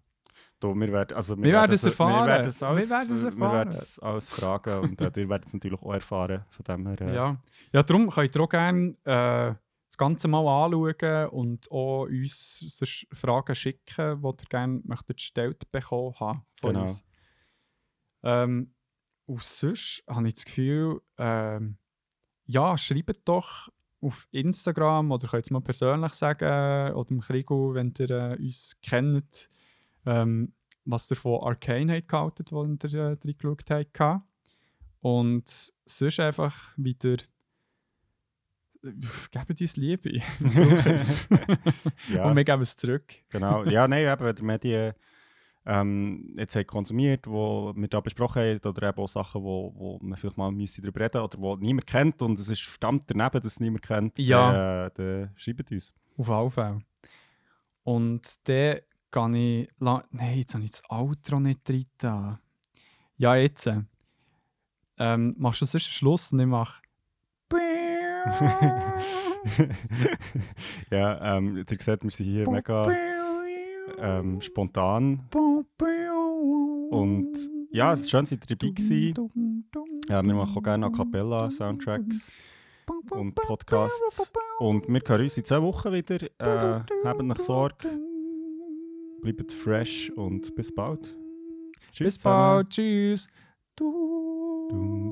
du, 0.59 0.73
wir 0.75 0.91
werden, 0.91 1.15
also, 1.15 1.37
Wir 1.37 1.53
werden 1.53 1.73
es 1.73 1.83
erfahren. 1.83 2.25
Wir 2.25 2.33
werden 2.33 2.47
es 2.49 2.61
Wir 2.61 2.67
alles, 2.67 2.89
werden 2.89 3.13
es 3.13 3.21
Wir 3.23 3.31
erfahren. 3.31 3.53
werden 3.53 3.69
es 3.69 3.99
alles 3.99 4.29
fragen 4.29 4.79
und 4.81 5.01
äh, 5.01 5.11
ihr 5.15 5.29
werdet 5.29 5.47
es 5.47 5.53
natürlich 5.53 5.81
auch 5.81 5.93
erfahren. 5.93 6.45
Von 6.49 6.63
dem 6.63 6.87
her, 6.87 7.01
äh, 7.01 7.15
Ja, 7.15 7.41
ja 7.73 7.83
darum 7.83 8.09
könnt 8.09 8.35
ihr 8.35 8.41
auch 8.41 8.49
gerne 8.49 8.89
äh, 9.03 9.55
das 9.87 9.97
Ganze 9.97 10.27
mal 10.27 10.45
anschauen 10.65 11.29
und 11.29 11.71
auch 11.71 12.05
uns 12.07 12.83
Fragen 13.13 13.55
schicken, 13.55 14.21
die 14.21 14.27
ihr 14.27 14.49
gerne 14.49 14.81
möchtet 14.83 15.17
gestellt 15.17 15.71
bekommen 15.71 16.15
haben 16.19 16.45
von 16.59 16.69
Genau. 16.73 16.81
uns. 16.81 17.05
Ähm, 18.23 18.73
und 19.27 19.41
sonst 19.43 20.03
habe 20.07 20.27
ich 20.27 20.35
das 20.35 20.45
Gefühl, 20.45 21.01
ähm, 21.17 21.77
ja, 22.45 22.77
schreibt 22.77 23.27
doch 23.27 23.69
auf 24.05 24.27
Instagram 24.31 25.11
oder 25.11 25.27
könnt 25.27 25.45
es 25.45 25.51
mal 25.51 25.61
persönlich 25.61 26.13
sagen 26.13 26.93
oder 26.93 27.11
im 27.11 27.21
Krigo, 27.21 27.73
wenn 27.73 27.93
ihr 27.99 28.09
äh, 28.09 28.37
uns 28.37 28.77
kennt, 28.81 29.49
ähm, 30.05 30.53
was 30.85 31.09
ihr 31.09 31.17
von 31.17 31.41
Arcane 31.41 31.93
habt 31.93 32.07
gehalten, 32.07 32.45
wo 32.51 32.63
ihr 32.63 32.93
äh, 32.93 33.17
reingeschaut 33.23 33.69
habt. 33.69 34.23
Und 35.01 35.73
sonst 35.85 36.19
einfach 36.19 36.73
wieder 36.77 37.17
gebt 39.31 39.61
uns 39.61 39.77
Liebe. 39.77 40.11
Ja. 42.09 42.25
Und 42.25 42.35
wir 42.35 42.43
geben 42.43 42.61
es 42.61 42.75
zurück. 42.75 43.13
Genau, 43.29 43.63
ja, 43.65 43.87
nein, 43.87 44.05
eben, 44.05 44.25
wenn 44.25 44.35
die 44.35 44.43
Medien 44.43 44.93
ähm, 45.65 46.33
jetzt 46.37 46.55
haben 46.55 46.67
konsumiert, 46.67 47.25
wo 47.27 47.73
wir 47.75 47.87
da 47.87 47.99
besprochen 48.01 48.41
haben, 48.41 48.59
oder 48.69 48.89
eben 48.89 48.97
auch 48.99 49.07
Sachen, 49.07 49.41
wo, 49.43 49.73
wo 49.75 49.99
man 50.01 50.15
vielleicht 50.17 50.37
mal 50.37 50.51
müsste 50.51 50.81
darüber 50.81 50.99
reden 51.01 51.21
oder 51.21 51.37
wo 51.39 51.55
niemand 51.55 51.87
kennt 51.87 52.21
und 52.21 52.39
es 52.39 52.49
ist 52.49 52.61
verdammt 52.63 53.03
daneben, 53.07 53.33
dass 53.33 53.45
es 53.45 53.59
niemand 53.59 53.81
kennt, 53.83 54.19
Ja. 54.19 54.51
dann, 54.51 54.87
äh, 54.87 54.91
dann 54.95 55.29
schreibt 55.37 55.71
uns. 55.71 55.93
Auf 56.17 56.27
jeden 56.27 56.51
Fall. 56.51 56.79
Und 57.83 58.47
dann 58.49 58.79
kann 59.11 59.33
ich. 59.33 59.69
Nein, 59.79 60.01
jetzt 60.37 60.53
habe 60.53 60.63
ich 60.63 60.71
das 60.71 60.83
Outro 60.89 61.39
nicht 61.39 61.67
drin. 61.67 61.85
Ja, 63.17 63.35
jetzt. 63.35 63.67
äh, 63.67 63.81
Ähm, 64.97 65.35
machst 65.37 65.61
du 65.61 65.65
sonst 65.65 65.87
Schluss 65.87 66.31
und 66.31 66.39
ich 66.39 66.45
mache. 66.47 66.81
ja, 70.89 71.37
ähm, 71.37 71.57
ihr 71.57 71.65
seht, 71.67 72.03
wir 72.03 72.11
sind 72.11 72.25
hier 72.25 72.49
mega 72.49 72.87
ähm, 73.97 74.41
spontan. 74.41 75.27
Und 76.89 77.33
ja, 77.71 77.93
es 77.93 78.01
ist 78.01 78.11
schön, 78.11 78.25
ihr 78.29 78.37
dabei 78.37 78.71
gewesen. 78.71 79.65
Ja, 80.07 80.23
wir 80.23 80.33
machen 80.33 80.57
auch 80.57 80.63
gerne 80.63 80.85
A 80.85 80.89
Cappella 80.89 81.49
Soundtracks 81.49 82.31
und 83.11 83.35
Podcasts. 83.35 84.31
Und 84.59 84.87
wir 84.87 85.01
hören 85.05 85.21
uns 85.23 85.37
in 85.37 85.45
zwei 85.45 85.61
Wochen 85.61 85.91
wieder. 85.91 86.21
Äh, 86.39 86.83
habt 87.03 87.21
noch 87.21 87.39
Sorge, 87.39 87.99
bleibt 89.21 89.51
fresh 89.51 90.09
und 90.11 90.55
bis 90.55 90.73
bald. 90.73 91.15
Tschüss 91.91 92.15
Bis 92.15 92.23
bald. 92.23 92.69
Tschüss. 92.69 93.27
Du. 93.75 94.69
Dun, 94.69 95.11